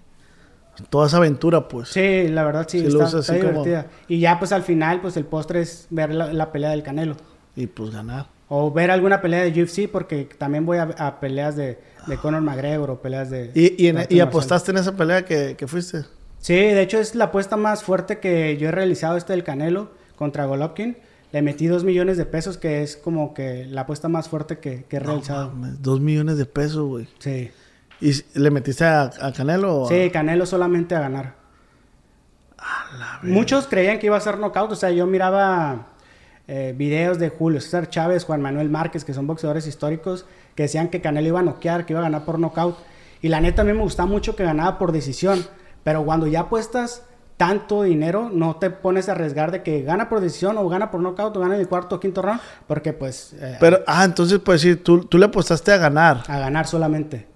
toda 0.89 1.07
esa 1.07 1.17
aventura, 1.17 1.67
pues. 1.67 1.89
Sí, 1.89 2.27
la 2.27 2.43
verdad 2.43 2.67
sí, 2.69 2.79
Sí 2.81 2.83
lo 2.91 3.03
está, 3.03 3.17
usas 3.17 3.21
está 3.21 3.33
así 3.33 3.41
como- 3.41 3.63
divertida. 3.63 3.87
Y 4.07 4.19
ya 4.19 4.37
pues 4.37 4.51
al 4.51 4.63
final 4.63 4.99
pues 5.01 5.15
el 5.17 5.25
postre 5.25 5.61
es 5.61 5.87
ver 5.89 6.13
la, 6.13 6.33
la 6.33 6.51
pelea 6.51 6.71
del 6.71 6.83
Canelo. 6.83 7.15
Y 7.55 7.67
pues 7.67 7.91
ganar. 7.91 8.27
O 8.49 8.71
ver 8.71 8.91
alguna 8.91 9.21
pelea 9.21 9.43
de 9.43 9.63
UFC 9.63 9.89
porque 9.89 10.27
también 10.37 10.65
voy 10.65 10.77
a, 10.79 10.83
a 10.97 11.19
peleas 11.21 11.55
de, 11.55 11.79
de 12.07 12.17
Conor 12.17 12.41
McGregor 12.41 12.89
o 12.91 13.01
peleas 13.01 13.29
de... 13.29 13.51
¿Y, 13.55 13.85
y, 13.85 13.87
en- 13.87 14.21
apostaste 14.21 14.71
en 14.71 14.77
esa 14.77 14.91
pelea 14.97 15.23
que, 15.23 15.55
que 15.57 15.65
fuiste? 15.67 16.03
Sí, 16.41 16.53
de 16.55 16.81
hecho 16.81 16.99
es 16.99 17.15
la 17.15 17.25
apuesta 17.25 17.55
más 17.55 17.83
fuerte 17.83 18.19
que 18.19 18.57
yo 18.57 18.69
he 18.69 18.71
realizado 18.71 19.15
este 19.15 19.33
del 19.33 19.43
Canelo 19.43 19.91
contra 20.15 20.45
Golovkin. 20.45 20.97
Le 21.31 21.41
metí 21.41 21.67
dos 21.67 21.83
millones 21.85 22.17
de 22.17 22.25
pesos 22.25 22.57
que 22.57 22.81
es 22.83 22.97
como 22.97 23.33
que 23.33 23.65
la 23.65 23.81
apuesta 23.81 24.09
más 24.09 24.27
fuerte 24.27 24.57
que, 24.59 24.83
que 24.83 24.97
he 24.97 24.99
realizado. 24.99 25.51
Mames, 25.51 25.81
dos 25.81 26.01
millones 26.01 26.37
de 26.37 26.45
pesos, 26.45 26.85
güey. 26.87 27.07
Sí. 27.19 27.51
¿Y 28.01 28.11
le 28.39 28.51
metiste 28.51 28.83
a, 28.83 29.03
a 29.21 29.31
Canelo? 29.31 29.77
o 29.83 29.85
a- 29.85 29.89
Sí, 29.89 30.09
Canelo 30.11 30.45
solamente 30.45 30.95
a 30.95 30.99
ganar. 30.99 31.35
Muchos 33.23 33.67
creían 33.67 33.99
que 33.99 34.07
iba 34.07 34.17
a 34.17 34.21
ser 34.21 34.37
knockout. 34.37 34.71
O 34.71 34.75
sea, 34.75 34.91
yo 34.91 35.07
miraba 35.07 35.87
eh, 36.47 36.73
videos 36.77 37.17
de 37.19 37.29
Julio 37.29 37.61
César 37.61 37.89
Chávez, 37.89 38.23
Juan 38.25 38.41
Manuel 38.41 38.69
Márquez, 38.69 39.05
que 39.05 39.13
son 39.13 39.27
boxeadores 39.27 39.67
históricos, 39.67 40.25
que 40.55 40.63
decían 40.63 40.89
que 40.89 41.01
Canelo 41.01 41.27
iba 41.27 41.39
a 41.39 41.43
noquear, 41.43 41.85
que 41.85 41.93
iba 41.93 41.99
a 42.01 42.03
ganar 42.03 42.25
por 42.25 42.39
knockout. 42.39 42.77
Y 43.21 43.29
la 43.29 43.39
neta 43.41 43.61
a 43.61 43.65
mí 43.65 43.73
me 43.73 43.81
gustaba 43.81 44.07
mucho 44.09 44.35
que 44.35 44.43
ganaba 44.43 44.77
por 44.77 44.91
decisión. 44.91 45.45
Pero 45.83 46.03
cuando 46.05 46.27
ya 46.27 46.41
apuestas 46.41 47.03
tanto 47.37 47.81
dinero, 47.83 48.29
no 48.31 48.57
te 48.57 48.69
pones 48.69 49.09
a 49.09 49.13
arriesgar 49.13 49.51
de 49.51 49.63
que 49.63 49.81
gana 49.81 50.09
por 50.09 50.21
decisión 50.21 50.57
o 50.59 50.69
gana 50.69 50.91
por 50.91 51.01
knockout 51.01 51.35
o 51.35 51.39
gana 51.39 51.55
en 51.55 51.61
el 51.61 51.67
cuarto 51.67 51.95
o 51.95 51.99
quinto 51.99 52.21
round, 52.21 52.39
porque 52.67 52.93
pues 52.93 53.33
eh, 53.39 53.57
Pero, 53.59 53.79
ah, 53.87 54.03
entonces, 54.03 54.39
pues 54.39 54.61
sí, 54.61 54.75
tú, 54.75 55.05
tú 55.05 55.17
le 55.17 55.25
apostaste 55.25 55.71
a 55.71 55.77
ganar. 55.77 56.23
a 56.27 56.37
ganar 56.37 56.67
solamente. 56.67 57.27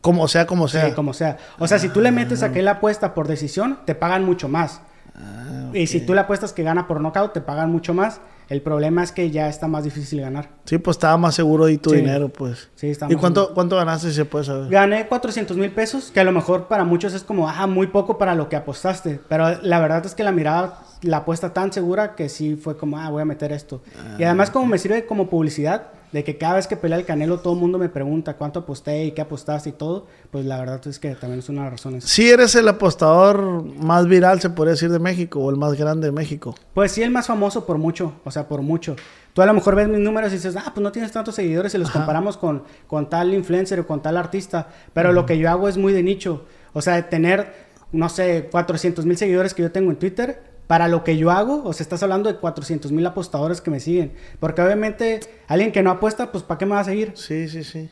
Como 0.00 0.26
sea, 0.28 0.46
como 0.46 0.66
sea. 0.68 0.86
Sí, 0.88 0.92
como 0.94 1.12
sea. 1.12 1.36
O 1.58 1.66
sea, 1.68 1.78
si 1.78 1.88
tú 1.88 2.00
le 2.00 2.10
metes 2.12 2.42
a 2.42 2.52
que 2.52 2.60
él 2.60 2.68
apuesta 2.68 3.14
por 3.14 3.28
decisión, 3.28 3.78
te 3.86 3.94
pagan 3.94 4.24
mucho 4.24 4.48
más. 4.48 4.80
Ah, 5.14 5.70
Y 5.72 5.86
si 5.86 6.00
tú 6.00 6.12
le 6.14 6.20
apuestas 6.20 6.52
que 6.52 6.62
gana 6.62 6.86
por 6.86 7.00
knockout, 7.00 7.32
te 7.32 7.40
pagan 7.40 7.70
mucho 7.70 7.94
más. 7.94 8.20
El 8.48 8.62
problema 8.62 9.02
es 9.02 9.10
que 9.10 9.30
ya 9.32 9.48
está 9.48 9.66
más 9.66 9.82
difícil 9.84 10.20
ganar. 10.20 10.48
Sí, 10.66 10.78
pues 10.78 10.96
estaba 10.96 11.16
más 11.16 11.34
seguro 11.34 11.66
de 11.66 11.78
tu 11.78 11.90
Sí. 11.90 11.96
dinero, 11.96 12.28
pues. 12.28 12.68
Sí, 12.76 12.88
está 12.90 13.06
¿Y 13.06 13.14
más 13.14 13.20
cuánto, 13.20 13.40
seguro. 13.40 13.54
cuánto 13.54 13.76
ganaste, 13.76 14.08
si 14.10 14.14
se 14.14 14.24
puede 14.24 14.44
saber? 14.44 14.70
Gané 14.70 15.08
400 15.08 15.56
mil 15.56 15.72
pesos, 15.72 16.10
que 16.12 16.20
a 16.20 16.24
lo 16.24 16.30
mejor 16.32 16.68
para 16.68 16.84
muchos 16.84 17.12
es 17.14 17.24
como, 17.24 17.48
ah, 17.48 17.66
muy 17.66 17.88
poco 17.88 18.18
para 18.18 18.34
lo 18.36 18.48
que 18.48 18.54
apostaste. 18.56 19.20
Pero 19.28 19.60
la 19.62 19.80
verdad 19.80 20.06
es 20.06 20.14
que 20.14 20.22
la 20.22 20.30
mirada, 20.32 20.78
la 21.02 21.18
apuesta 21.18 21.52
tan 21.52 21.72
segura 21.72 22.14
que 22.14 22.28
sí 22.28 22.54
fue 22.56 22.76
como, 22.76 22.98
ah, 22.98 23.10
voy 23.10 23.22
a 23.22 23.24
meter 23.24 23.50
esto. 23.50 23.82
Y 24.18 24.22
además 24.22 24.50
como 24.50 24.66
me 24.66 24.78
sirve 24.78 25.06
como 25.06 25.28
publicidad, 25.28 25.88
de 26.12 26.24
que 26.24 26.38
cada 26.38 26.54
vez 26.54 26.66
que 26.66 26.76
pelea 26.76 26.98
el 26.98 27.04
Canelo 27.04 27.38
todo 27.40 27.54
el 27.54 27.60
mundo 27.60 27.78
me 27.78 27.88
pregunta 27.88 28.34
cuánto 28.34 28.60
aposté 28.60 29.04
y 29.04 29.12
qué 29.12 29.22
apostaste 29.22 29.70
y 29.70 29.72
todo, 29.72 30.06
pues 30.30 30.44
la 30.44 30.58
verdad 30.58 30.80
es 30.86 30.98
que 30.98 31.14
también 31.14 31.40
es 31.40 31.48
una 31.48 31.60
de 31.62 31.64
las 31.66 31.72
razones. 31.72 32.04
Sí 32.04 32.30
eres 32.30 32.54
el 32.54 32.68
apostador 32.68 33.64
más 33.64 34.06
viral, 34.06 34.40
se 34.40 34.50
podría 34.50 34.72
decir, 34.72 34.90
de 34.90 34.98
México, 34.98 35.40
o 35.40 35.50
el 35.50 35.56
más 35.56 35.74
grande 35.74 36.06
de 36.06 36.12
México. 36.12 36.54
Pues 36.74 36.92
sí, 36.92 37.02
el 37.02 37.10
más 37.10 37.26
famoso 37.26 37.66
por 37.66 37.78
mucho, 37.78 38.14
o 38.24 38.30
sea, 38.30 38.48
por 38.48 38.62
mucho. 38.62 38.96
Tú 39.32 39.42
a 39.42 39.46
lo 39.46 39.52
mejor 39.52 39.74
ves 39.74 39.88
mis 39.88 40.00
números 40.00 40.32
y 40.32 40.36
dices, 40.36 40.56
ah, 40.56 40.70
pues 40.72 40.82
no 40.82 40.92
tienes 40.92 41.12
tantos 41.12 41.34
seguidores 41.34 41.74
y 41.74 41.78
los 41.78 41.90
Ajá. 41.90 41.98
comparamos 41.98 42.36
con, 42.38 42.62
con 42.86 43.10
tal 43.10 43.34
influencer 43.34 43.80
o 43.80 43.86
con 43.86 44.00
tal 44.00 44.16
artista, 44.16 44.68
pero 44.94 45.12
lo 45.12 45.26
que 45.26 45.36
yo 45.36 45.50
hago 45.50 45.68
es 45.68 45.76
muy 45.76 45.92
de 45.92 46.02
nicho. 46.02 46.46
O 46.72 46.80
sea, 46.80 46.94
de 46.94 47.02
tener, 47.02 47.52
no 47.92 48.08
sé, 48.08 48.48
400 48.50 49.04
mil 49.04 49.16
seguidores 49.18 49.52
que 49.52 49.62
yo 49.62 49.72
tengo 49.72 49.90
en 49.90 49.96
Twitter, 49.98 50.42
para 50.66 50.88
lo 50.88 51.04
que 51.04 51.16
yo 51.16 51.30
hago, 51.30 51.62
o 51.64 51.72
sea, 51.72 51.84
estás 51.84 52.02
hablando 52.02 52.30
de 52.32 52.38
400 52.38 52.90
mil 52.92 53.06
apostadores 53.06 53.60
que 53.60 53.70
me 53.70 53.80
siguen. 53.80 54.12
Porque 54.40 54.62
obviamente, 54.62 55.20
alguien 55.48 55.70
que 55.72 55.82
no 55.82 55.90
apuesta, 55.90 56.32
pues 56.32 56.42
¿para 56.44 56.58
qué 56.58 56.66
me 56.66 56.72
va 56.72 56.80
a 56.80 56.84
seguir? 56.84 57.12
Sí, 57.14 57.48
sí, 57.48 57.62
sí. 57.64 57.88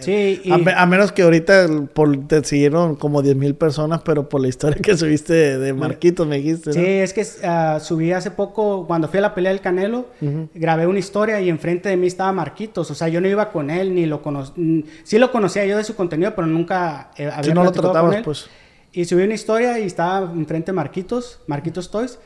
Sí, 0.00 0.40
y... 0.44 0.52
A, 0.52 0.56
me- 0.56 0.72
a 0.72 0.86
menos 0.86 1.12
que 1.12 1.22
ahorita 1.22 1.66
por, 1.92 2.16
te 2.28 2.42
siguieron 2.44 2.94
como 2.94 3.20
10 3.20 3.36
mil 3.36 3.54
personas, 3.54 4.00
pero 4.02 4.28
por 4.28 4.40
la 4.40 4.48
historia 4.48 4.80
que 4.80 4.96
subiste 4.96 5.34
de, 5.34 5.58
de 5.58 5.72
Marquitos, 5.74 6.26
me 6.26 6.36
dijiste, 6.36 6.70
¿no? 6.70 6.74
Sí, 6.74 6.84
es 6.86 7.12
que 7.12 7.26
ah, 7.44 7.78
subí 7.82 8.12
hace 8.12 8.30
poco, 8.30 8.86
cuando 8.86 9.08
fui 9.08 9.18
a 9.18 9.22
la 9.22 9.34
pelea 9.34 9.50
del 9.52 9.60
Canelo, 9.60 10.06
grabé 10.54 10.86
una 10.86 11.00
historia 11.00 11.40
y 11.40 11.50
enfrente 11.50 11.88
de 11.90 11.96
mí 11.96 12.06
estaba 12.06 12.32
Marquitos. 12.32 12.90
O 12.90 12.94
sea, 12.94 13.08
yo 13.08 13.20
no 13.20 13.28
iba 13.28 13.50
con 13.50 13.68
él, 13.68 13.94
ni 13.94 14.06
lo 14.06 14.22
conocía. 14.22 14.54
Sí 15.02 15.18
lo 15.18 15.30
conocía 15.32 15.66
yo 15.66 15.76
de 15.76 15.84
su 15.84 15.94
contenido, 15.96 16.34
pero 16.34 16.46
nunca 16.46 17.10
eh, 17.16 17.26
había 17.26 17.42
Si 17.42 17.52
no 17.52 17.64
lo 17.64 17.72
platicado 17.72 17.88
con 17.88 17.92
tratabas, 17.92 18.16
él. 18.16 18.22
pues. 18.24 18.48
Y 18.92 19.04
subí 19.04 19.22
una 19.22 19.34
historia 19.34 19.78
y 19.78 19.84
estaba 19.84 20.30
enfrente 20.32 20.72
de 20.72 20.76
Marquitos, 20.76 21.40
Marquitos 21.46 21.90
Toys. 21.90 22.18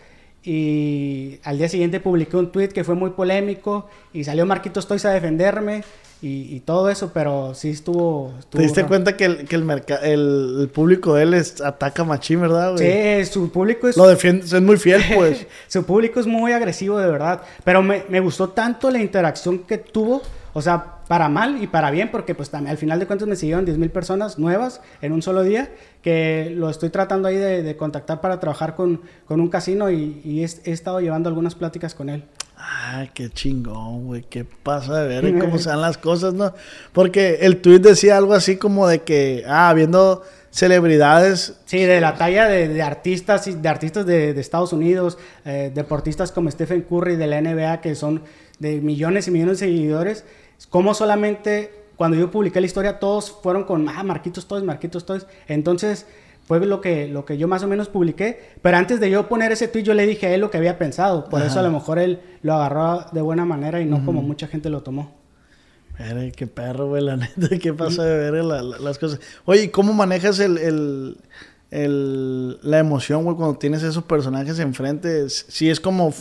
Y 0.42 1.38
al 1.42 1.57
día 1.57 1.68
siguiente 1.68 2.00
publiqué 2.00 2.37
un 2.37 2.53
tweet 2.53 2.68
que 2.68 2.85
fue 2.85 2.94
muy 2.94 3.11
polémico 3.11 3.88
y 4.12 4.24
salió 4.24 4.44
Marquitos 4.44 4.87
Toys 4.87 5.05
a 5.07 5.11
defenderme 5.11 5.85
y, 6.20 6.55
y 6.55 6.61
todo 6.61 6.90
eso, 6.90 7.11
pero 7.14 7.55
sí 7.55 7.70
estuvo... 7.70 8.33
estuvo 8.38 8.59
¿Te 8.61 8.62
diste 8.62 8.81
raro. 8.81 8.88
cuenta 8.88 9.16
que 9.16 9.24
el, 9.24 9.44
que 9.46 9.57
el, 9.57 9.70
el, 10.03 10.57
el 10.61 10.68
público 10.68 11.14
de 11.14 11.22
él 11.22 11.35
es, 11.35 11.61
ataca 11.62 12.05
machín, 12.05 12.42
verdad, 12.42 12.72
güey? 12.77 13.24
Sí, 13.24 13.33
su 13.33 13.50
público 13.50 13.88
es... 13.88 13.96
Lo 13.96 14.07
defiende, 14.07 14.44
es 14.44 14.61
muy 14.61 14.77
fiel, 14.77 15.03
pues. 15.14 15.46
Su 15.66 15.85
público 15.85 16.20
es 16.20 16.27
muy 16.27 16.53
agresivo, 16.53 16.98
de 16.98 17.11
verdad. 17.11 17.42
Pero 17.62 17.83
me, 17.83 18.05
me 18.09 18.20
gustó 18.20 18.50
tanto 18.50 18.90
la 18.90 19.00
interacción 19.00 19.61
que 19.61 19.79
tuvo. 19.79 20.22
O 20.55 20.62
sea, 20.62 20.94
para 21.09 21.29
mal 21.29 21.62
y 21.62 21.67
para 21.67 21.90
bien, 21.90 22.11
porque 22.11 22.35
pues 22.35 22.51
también 22.51 22.71
al 22.71 22.79
final 22.79 22.99
de 22.99 23.07
cuentas 23.07 23.29
me 23.29 23.37
siguieron 23.37 23.64
10 23.64 23.79
mil 23.79 23.90
personas 23.90 24.38
nuevas 24.38 24.81
en 25.03 25.12
un 25.12 25.23
solo 25.23 25.43
día, 25.43 25.71
que 26.03 26.53
lo 26.55 26.71
estoy 26.71 26.90
tratando 26.90 27.29
ahí 27.29 27.37
de, 27.37 27.62
de 27.62 27.77
contactar 27.77 28.21
para 28.21 28.40
trabajar 28.40 28.75
con, 28.75 29.01
con 29.27 29.40
un 29.40 29.49
casino 29.49 29.90
y, 29.90 30.21
y 30.25 30.43
he, 30.43 30.49
he 30.64 30.73
estado 30.73 31.01
llevando 31.01 31.29
algunas 31.29 31.55
pláticas 31.55 31.95
con 31.95 32.09
él. 32.09 32.25
Ay, 32.57 33.11
qué 33.12 33.29
chingón, 33.31 34.07
güey. 34.07 34.23
Qué 34.23 34.45
pasa 34.45 35.03
de 35.03 35.21
ver 35.21 35.38
cómo 35.38 35.59
se 35.59 35.69
dan 35.69 35.81
las 35.81 35.99
cosas, 35.99 36.35
¿no? 36.35 36.55
Porque 36.93 37.38
el 37.43 37.61
tweet 37.61 37.81
decía 37.81 38.17
algo 38.17 38.33
así 38.33 38.57
como 38.57 38.87
de 38.87 39.03
que, 39.03 39.45
ah, 39.47 39.73
viendo 39.75 40.23
celebridades. 40.51 41.57
Sí, 41.67 41.83
de 41.83 42.01
la 42.01 42.14
talla 42.14 42.47
de, 42.47 42.69
de 42.69 42.83
artistas, 42.83 43.61
de 43.61 43.69
artistas 43.69 44.07
de, 44.07 44.33
de 44.33 44.40
Estados 44.40 44.73
Unidos, 44.73 45.19
eh, 45.45 45.73
deportistas 45.75 46.31
como 46.33 46.51
Stephen 46.51 46.83
Curry 46.83 47.17
de 47.17 47.27
la 47.27 47.40
NBA, 47.40 47.81
que 47.81 47.95
son 47.95 48.23
de 48.61 48.81
millones 48.81 49.27
y 49.27 49.33
millones 49.33 49.59
de 49.59 49.67
seguidores, 49.67 50.25
cómo 50.70 50.94
solamente 50.94 51.85
cuando 51.96 52.16
yo 52.16 52.31
publiqué 52.31 52.61
la 52.61 52.66
historia, 52.66 52.98
todos 52.98 53.31
fueron 53.31 53.64
con, 53.64 53.88
ah, 53.88 54.03
Marquitos 54.03 54.46
Toys, 54.46 54.64
Marquitos 54.64 55.07
Toys. 55.07 55.27
Entonces, 55.46 56.07
fue 56.44 56.64
lo 56.66 56.81
que, 56.81 57.09
lo 57.09 57.24
que 57.24 57.38
yo 57.38 57.48
más 57.48 57.62
o 57.62 57.68
menos 57.68 57.88
publiqué. 57.88 58.53
Pero 58.61 58.77
antes 58.77 59.00
de 59.00 59.11
yo 59.11 59.29
poner 59.29 59.53
ese 59.53 59.68
tweet, 59.68 59.83
yo 59.83 59.94
le 59.94 60.07
dije 60.07 60.27
a 60.27 60.35
él 60.35 60.40
lo 60.40 60.50
que 60.50 60.59
había 60.59 60.79
pensado. 60.79 61.29
Por 61.29 61.42
eso 61.42 61.61
a 61.61 61.62
lo 61.62 61.70
mejor 61.70 61.98
él 61.98 62.20
lo 62.42 62.55
agarró 62.55 63.07
de 63.12 63.22
buena 63.22 63.44
manera 63.44 63.81
y 63.81 63.87
no 63.87 64.05
como 64.05 64.22
mucha 64.22 64.46
gente 64.46 64.70
lo 64.70 64.83
tomó. 64.83 65.14
Mira, 65.98 66.31
qué 66.33 66.46
perro, 66.46 66.88
güey, 66.88 67.03
la 67.03 67.16
neta, 67.38 67.48
qué 67.61 67.72
pasa 67.72 68.05
de 68.05 68.31
ver 68.31 68.44
las 68.44 68.98
cosas. 68.98 69.20
Oye, 69.44 69.70
¿cómo 69.70 69.92
manejas 69.92 70.38
el, 70.40 71.16
la 71.70 72.79
emoción, 72.79 73.24
güey, 73.24 73.37
cuando 73.37 73.57
tienes 73.57 73.83
esos 73.83 74.05
personajes 74.05 74.59
enfrente? 74.59 75.31
Si 75.31 75.70
es 75.70 75.81
como 75.81 76.12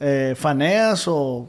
eh, 0.00 0.34
faneas 0.36 1.06
o... 1.06 1.48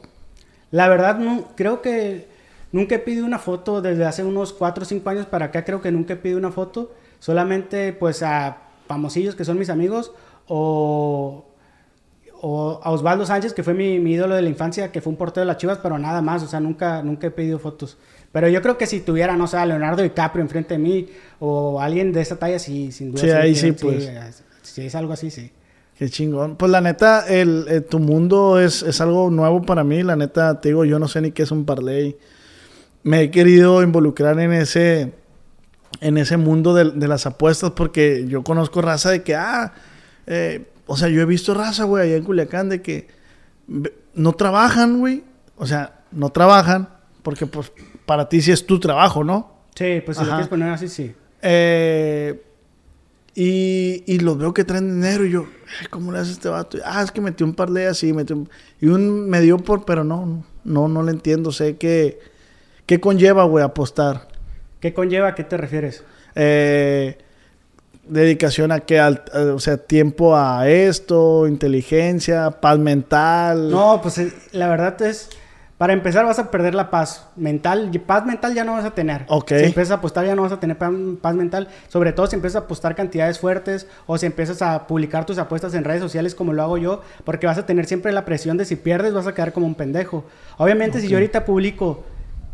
La 0.72 0.88
verdad, 0.88 1.18
no, 1.18 1.50
creo 1.54 1.80
que 1.80 2.26
nunca 2.72 2.96
he 2.96 2.98
pedido 2.98 3.24
una 3.24 3.38
foto 3.38 3.80
desde 3.80 4.04
hace 4.04 4.24
unos 4.24 4.52
4 4.52 4.82
o 4.82 4.84
5 4.84 5.08
años 5.08 5.26
para 5.26 5.46
acá, 5.46 5.64
creo 5.64 5.80
que 5.80 5.92
nunca 5.92 6.14
he 6.14 6.16
pedido 6.16 6.38
una 6.38 6.50
foto. 6.50 6.92
Solamente, 7.20 7.92
pues, 7.92 8.24
a 8.24 8.58
famosillos 8.88 9.36
que 9.36 9.44
son 9.44 9.56
mis 9.58 9.70
amigos 9.70 10.12
o 10.48 11.44
o 12.44 12.80
a 12.82 12.90
Osvaldo 12.90 13.24
Sánchez, 13.24 13.54
que 13.54 13.62
fue 13.62 13.72
mi, 13.72 13.94
ídolo 14.12 14.34
de 14.34 14.42
la 14.42 14.48
infancia, 14.48 14.90
que 14.90 15.00
fue 15.00 15.12
un 15.12 15.16
portero 15.16 15.42
de 15.42 15.46
las 15.46 15.58
Chivas, 15.58 15.78
pero 15.78 15.96
nada 15.96 16.22
más, 16.22 16.42
o 16.42 16.48
sea, 16.48 16.58
nunca, 16.58 17.00
nunca 17.00 17.28
he 17.28 17.30
pedido 17.30 17.60
fotos. 17.60 17.96
Pero 18.32 18.48
yo 18.48 18.60
creo 18.60 18.76
que 18.76 18.88
si 18.88 18.98
tuviera, 18.98 19.36
no 19.36 19.46
sé, 19.46 19.58
a 19.58 19.64
Leonardo 19.64 20.02
DiCaprio 20.02 20.42
enfrente 20.42 20.74
de 20.74 20.78
mí, 20.78 21.08
o 21.38 21.80
alguien 21.80 22.12
de 22.12 22.20
esa 22.20 22.40
talla, 22.40 22.58
sí, 22.58 22.90
sin 22.90 23.12
duda. 23.12 23.20
Sí, 23.22 23.30
ahí 23.30 23.54
sí, 23.54 23.70
pues. 23.70 24.10
Si 24.62 24.84
es 24.84 24.94
algo 24.96 25.12
así, 25.12 25.30
sí. 25.30 25.52
Qué 26.02 26.10
chingón. 26.10 26.56
Pues 26.56 26.68
la 26.72 26.80
neta, 26.80 27.24
el, 27.28 27.64
eh, 27.68 27.80
tu 27.80 28.00
mundo 28.00 28.58
es, 28.58 28.82
es, 28.82 29.00
algo 29.00 29.30
nuevo 29.30 29.62
para 29.62 29.84
mí. 29.84 30.02
La 30.02 30.16
neta, 30.16 30.60
te 30.60 30.70
digo, 30.70 30.84
yo 30.84 30.98
no 30.98 31.06
sé 31.06 31.20
ni 31.20 31.30
qué 31.30 31.44
es 31.44 31.52
un 31.52 31.64
parlay. 31.64 32.18
Me 33.04 33.20
he 33.20 33.30
querido 33.30 33.84
involucrar 33.84 34.40
en 34.40 34.52
ese, 34.52 35.12
en 36.00 36.18
ese 36.18 36.38
mundo 36.38 36.74
de, 36.74 36.90
de 36.90 37.06
las 37.06 37.26
apuestas 37.26 37.70
porque 37.70 38.24
yo 38.26 38.42
conozco 38.42 38.82
raza 38.82 39.10
de 39.10 39.22
que, 39.22 39.36
ah, 39.36 39.74
eh, 40.26 40.66
o 40.86 40.96
sea, 40.96 41.06
yo 41.06 41.22
he 41.22 41.24
visto 41.24 41.54
raza, 41.54 41.84
güey, 41.84 42.08
allá 42.08 42.16
en 42.16 42.24
Culiacán 42.24 42.68
de 42.68 42.82
que 42.82 43.06
no 44.12 44.32
trabajan, 44.32 44.98
güey. 44.98 45.22
O 45.56 45.68
sea, 45.68 46.00
no 46.10 46.30
trabajan 46.30 46.88
porque, 47.22 47.46
pues, 47.46 47.70
para 48.06 48.28
ti 48.28 48.42
sí 48.42 48.50
es 48.50 48.66
tu 48.66 48.80
trabajo, 48.80 49.22
¿no? 49.22 49.52
Sí, 49.76 50.02
pues 50.04 50.18
si 50.18 50.24
lo 50.24 50.30
quieres 50.30 50.48
poner 50.48 50.70
así, 50.70 50.88
sí. 50.88 51.14
Eh, 51.42 52.42
y, 53.34 54.04
y 54.06 54.18
los 54.18 54.38
veo 54.38 54.52
que 54.52 54.64
traen 54.64 55.00
dinero 55.00 55.24
y 55.24 55.30
yo, 55.30 55.46
¿cómo 55.90 56.12
le 56.12 56.18
hace 56.18 56.32
este 56.32 56.48
vato? 56.48 56.78
Ah, 56.84 57.02
es 57.02 57.10
que 57.10 57.20
metió 57.20 57.46
un 57.46 57.54
par 57.54 57.70
de 57.70 57.86
así, 57.86 58.12
metió 58.12 58.36
un... 58.36 58.50
Y 58.80 58.86
un 58.86 59.28
me 59.28 59.40
dio 59.40 59.58
por, 59.58 59.84
pero 59.84 60.04
no, 60.04 60.44
no, 60.64 60.88
no 60.88 61.02
le 61.02 61.12
entiendo. 61.12 61.52
Sé 61.52 61.76
que, 61.76 62.20
¿qué 62.86 63.00
conlleva, 63.00 63.44
güey, 63.44 63.64
apostar? 63.64 64.28
¿Qué 64.80 64.92
conlleva? 64.92 65.28
¿A 65.28 65.34
qué 65.34 65.44
te 65.44 65.56
refieres? 65.56 66.04
Eh 66.34 67.18
dedicación 68.06 68.72
a 68.72 68.80
qué, 68.80 69.00
o 69.00 69.58
sea, 69.58 69.76
tiempo 69.76 70.36
a 70.36 70.68
esto, 70.68 71.46
inteligencia, 71.46 72.50
paz 72.50 72.78
mental. 72.78 73.70
No, 73.70 74.00
pues 74.02 74.18
eh, 74.18 74.32
la 74.52 74.68
verdad 74.68 75.00
es, 75.02 75.30
para 75.82 75.94
empezar 75.94 76.24
vas 76.24 76.38
a 76.38 76.48
perder 76.48 76.76
la 76.76 76.90
paz 76.90 77.26
mental, 77.34 77.90
paz 78.06 78.24
mental 78.24 78.54
ya 78.54 78.62
no 78.62 78.74
vas 78.74 78.84
a 78.84 78.92
tener. 78.92 79.24
Ok. 79.26 79.48
Si 79.48 79.64
empiezas 79.64 79.90
a 79.90 79.94
apostar 79.94 80.24
ya 80.24 80.36
no 80.36 80.42
vas 80.42 80.52
a 80.52 80.60
tener 80.60 80.78
paz 80.78 81.34
mental, 81.34 81.66
sobre 81.88 82.12
todo 82.12 82.28
si 82.28 82.36
empiezas 82.36 82.62
a 82.62 82.66
apostar 82.66 82.94
cantidades 82.94 83.40
fuertes 83.40 83.88
o 84.06 84.16
si 84.16 84.26
empiezas 84.26 84.62
a 84.62 84.86
publicar 84.86 85.26
tus 85.26 85.38
apuestas 85.38 85.74
en 85.74 85.82
redes 85.82 86.00
sociales 86.00 86.36
como 86.36 86.52
lo 86.52 86.62
hago 86.62 86.78
yo, 86.78 87.02
porque 87.24 87.48
vas 87.48 87.58
a 87.58 87.66
tener 87.66 87.86
siempre 87.86 88.12
la 88.12 88.24
presión 88.24 88.56
de 88.58 88.64
si 88.64 88.76
pierdes 88.76 89.12
vas 89.12 89.26
a 89.26 89.34
quedar 89.34 89.52
como 89.52 89.66
un 89.66 89.74
pendejo. 89.74 90.24
Obviamente 90.56 91.00
si 91.00 91.08
yo 91.08 91.16
ahorita 91.16 91.44
publico, 91.44 92.04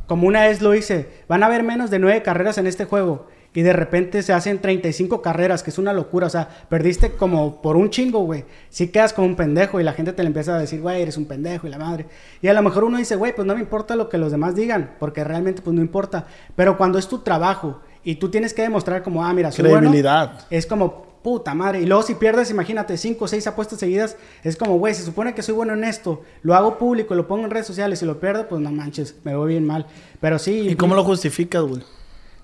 como 0.06 0.26
una 0.26 0.46
vez 0.46 0.62
lo 0.62 0.74
hice, 0.74 1.10
van 1.28 1.42
a 1.42 1.46
haber 1.48 1.62
menos 1.64 1.90
de 1.90 1.98
nueve 1.98 2.22
carreras 2.22 2.56
en 2.56 2.66
este 2.66 2.86
juego 2.86 3.26
y 3.58 3.62
de 3.62 3.72
repente 3.72 4.22
se 4.22 4.32
hacen 4.32 4.60
35 4.60 5.20
carreras, 5.20 5.64
que 5.64 5.70
es 5.70 5.78
una 5.78 5.92
locura. 5.92 6.28
O 6.28 6.30
sea, 6.30 6.48
perdiste 6.68 7.10
como 7.10 7.60
por 7.60 7.76
un 7.76 7.90
chingo, 7.90 8.20
güey. 8.20 8.44
Sí 8.68 8.86
quedas 8.86 9.12
como 9.12 9.26
un 9.26 9.34
pendejo 9.34 9.80
y 9.80 9.82
la 9.82 9.94
gente 9.94 10.12
te 10.12 10.22
le 10.22 10.28
empieza 10.28 10.54
a 10.54 10.60
decir, 10.60 10.80
güey, 10.80 11.02
eres 11.02 11.16
un 11.16 11.24
pendejo 11.24 11.66
y 11.66 11.70
la 11.70 11.78
madre. 11.78 12.06
Y 12.40 12.46
a 12.46 12.52
lo 12.52 12.62
mejor 12.62 12.84
uno 12.84 12.98
dice, 12.98 13.16
güey, 13.16 13.34
pues 13.34 13.48
no 13.48 13.54
me 13.54 13.60
importa 13.60 13.96
lo 13.96 14.08
que 14.08 14.16
los 14.16 14.30
demás 14.30 14.54
digan, 14.54 14.94
porque 15.00 15.24
realmente 15.24 15.60
pues 15.60 15.74
no 15.74 15.82
importa. 15.82 16.28
Pero 16.54 16.78
cuando 16.78 17.00
es 17.00 17.08
tu 17.08 17.18
trabajo 17.18 17.80
y 18.04 18.14
tú 18.14 18.30
tienes 18.30 18.54
que 18.54 18.62
demostrar 18.62 19.02
como, 19.02 19.24
ah, 19.24 19.34
mira, 19.34 19.50
soy 19.50 19.64
Credibilidad. 19.64 20.46
es 20.50 20.64
como, 20.64 21.18
puta 21.24 21.52
madre. 21.52 21.80
Y 21.80 21.86
luego 21.86 22.04
si 22.04 22.14
pierdes, 22.14 22.52
imagínate, 22.52 22.96
cinco 22.96 23.24
o 23.24 23.28
seis 23.28 23.44
apuestas 23.48 23.80
seguidas, 23.80 24.16
es 24.44 24.54
como, 24.54 24.78
güey, 24.78 24.94
se 24.94 25.02
supone 25.02 25.34
que 25.34 25.42
soy 25.42 25.56
bueno 25.56 25.72
en 25.72 25.82
esto, 25.82 26.22
lo 26.42 26.54
hago 26.54 26.78
público, 26.78 27.16
lo 27.16 27.26
pongo 27.26 27.44
en 27.46 27.50
redes 27.50 27.66
sociales 27.66 28.00
y 28.02 28.06
lo 28.06 28.20
pierdo, 28.20 28.46
pues 28.46 28.60
no 28.60 28.70
manches, 28.70 29.16
me 29.24 29.34
voy 29.34 29.48
bien 29.48 29.66
mal. 29.66 29.88
Pero 30.20 30.38
sí. 30.38 30.60
¿Y 30.60 30.76
cómo 30.76 30.94
lo 30.94 31.02
justificas, 31.02 31.64
güey? 31.64 31.82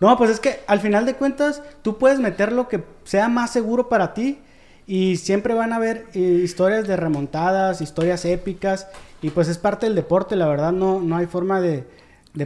No, 0.05 0.19
pues 0.19 0.29
es 0.29 0.39
que 0.39 0.61
al 0.67 0.81
final 0.81 1.07
de 1.07 1.15
cuentas 1.15 1.63
tú 1.81 1.97
puedes 1.97 2.21
meter 2.21 2.53
lo 2.53 2.69
que 2.69 2.85
sea 3.05 3.29
más 3.29 3.51
seguro 3.51 3.89
para 3.89 4.13
ti 4.13 4.39
y 4.87 5.17
siempre 5.17 5.55
van 5.55 5.73
a 5.73 5.77
haber 5.77 6.05
eh, 6.13 6.19
historias 6.19 6.87
de 6.87 6.95
remontadas, 6.95 7.81
historias 7.81 8.27
épicas 8.27 8.87
y 9.23 9.31
pues 9.31 9.49
es 9.49 9.57
parte 9.57 9.87
del 9.87 9.95
deporte, 9.95 10.37
la 10.37 10.47
verdad 10.47 10.73
no, 10.73 11.01
no 11.01 11.17
hay 11.17 11.25
forma 11.25 11.63
de, 11.63 11.87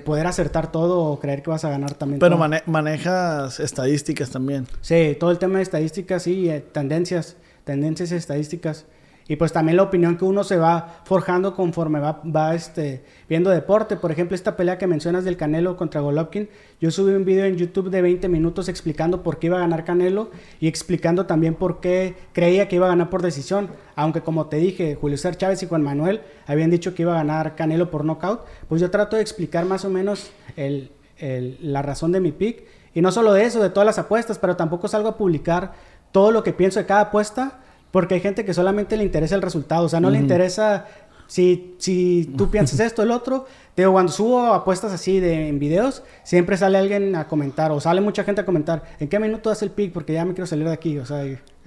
poder 0.05 0.29
acertar 0.29 0.71
todo 0.71 1.01
o 1.01 1.19
creer 1.19 1.43
que 1.43 1.51
vas 1.51 1.65
a 1.65 1.71
ganar 1.71 1.95
también. 1.95 2.21
Pero 2.21 2.39
manejas 2.67 3.59
estadísticas 3.59 4.31
también. 4.31 4.69
Sí, 4.81 5.17
todo 5.19 5.33
el 5.33 5.39
tema 5.39 5.57
de 5.57 5.65
estadísticas 5.65 6.29
y 6.29 6.49
eh, 6.49 6.61
tendencias, 6.61 7.37
tendencias 7.65 8.13
estadísticas. 8.13 8.87
Y 9.29 9.37
pues 9.37 9.53
también 9.53 9.77
la 9.77 9.83
opinión 9.83 10.17
que 10.17 10.25
uno 10.25 10.43
se 10.43 10.57
va 10.57 11.03
forjando 11.05 11.55
conforme 11.55 12.01
va, 12.01 12.23
va 12.25 12.55
este, 12.55 13.05
viendo 13.29 13.51
deporte. 13.51 13.97
Por 13.97 14.11
ejemplo, 14.11 14.35
esta 14.35 14.57
pelea 14.57 14.79
que 14.79 14.87
mencionas 14.87 15.25
del 15.25 15.37
Canelo 15.37 15.77
contra 15.77 16.01
Golovkin. 16.01 16.49
Yo 16.81 16.91
subí 16.91 17.13
un 17.13 17.27
video 17.27 17.45
en 17.45 17.57
YouTube 17.57 17.91
de 17.91 18.01
20 18.01 18.27
minutos 18.29 18.71
explicando 18.71 19.23
por 19.23 19.39
qué 19.39 19.49
iba 19.49 19.59
a 19.59 19.61
ganar 19.61 19.85
Canelo 19.85 20.31
y 20.61 20.67
explicando 20.67 21.27
también 21.27 21.55
por 21.55 21.81
qué 21.81 22.15
creía 22.33 22.69
que 22.69 22.77
iba 22.77 22.87
a 22.87 22.89
ganar 22.89 23.11
por 23.11 23.21
decisión. 23.21 23.69
Aunque 23.97 24.23
como 24.23 24.47
te 24.47 24.57
dije, 24.57 24.97
Julio 24.99 25.19
César 25.19 25.37
Chávez 25.37 25.63
y 25.63 25.67
Juan 25.67 25.83
Manuel 25.83 26.23
habían 26.47 26.71
dicho 26.71 26.95
que 26.95 27.03
iba 27.03 27.13
a 27.13 27.17
ganar 27.19 27.55
Canelo 27.55 27.91
por 27.91 28.07
knockout. 28.07 28.41
Pues 28.67 28.81
yo 28.81 28.91
trato 28.91 29.17
de 29.17 29.23
explicar 29.23 29.67
más 29.67 29.85
o 29.85 29.91
menos 29.91 30.31
el, 30.57 30.91
el, 31.19 31.59
la 31.61 31.83
razón 31.83 32.13
de 32.13 32.21
mi 32.21 32.33
pick. 32.33 32.65
Y 32.95 33.03
no 33.03 33.13
solo 33.13 33.35
de 33.35 33.45
eso, 33.45 33.63
de 33.63 33.69
todas 33.69 33.85
las 33.85 33.99
apuestas, 33.99 34.39
pero 34.39 34.57
tampoco 34.57 34.89
salgo 34.89 35.11
a 35.11 35.19
publicar 35.19 35.75
todo 36.13 36.31
lo 36.31 36.43
que 36.43 36.55
pienso 36.55 36.81
de 36.81 36.87
cada 36.87 37.03
apuesta 37.03 37.61
porque 37.91 38.15
hay 38.15 38.21
gente 38.21 38.45
que 38.45 38.55
solamente 38.55 38.97
le 38.97 39.05
interesa 39.05 39.35
el 39.35 39.43
resultado, 39.43 39.85
o 39.85 39.89
sea, 39.89 40.01
no 40.01 40.11
le 40.11 40.19
interesa 40.19 40.87
si, 41.27 41.75
si 41.79 42.33
tú 42.37 42.51
piensas 42.51 42.81
esto, 42.81 43.03
el 43.03 43.11
otro. 43.11 43.47
Te 43.75 43.83
digo, 43.83 43.93
cuando 43.93 44.11
subo 44.11 44.53
apuestas 44.53 44.93
así 44.93 45.21
de, 45.21 45.49
en 45.49 45.59
videos, 45.59 46.03
siempre 46.25 46.57
sale 46.57 46.79
alguien 46.79 47.15
a 47.15 47.29
comentar, 47.29 47.71
o 47.71 47.81
sale 47.81 48.01
mucha 48.01 48.25
gente 48.25 48.41
a 48.41 48.45
comentar, 48.45 48.83
¿en 48.99 49.09
qué 49.09 49.21
minuto 49.21 49.51
hace 49.51 49.65
el 49.65 49.71
pick? 49.71 49.93
Porque 49.93 50.15
ya 50.15 50.25
me 50.25 50.35
quiero 50.35 50.47
salir 50.47 50.67
de 50.67 50.73
aquí, 50.73 50.99
o 50.99 51.07
sea... 51.07 51.19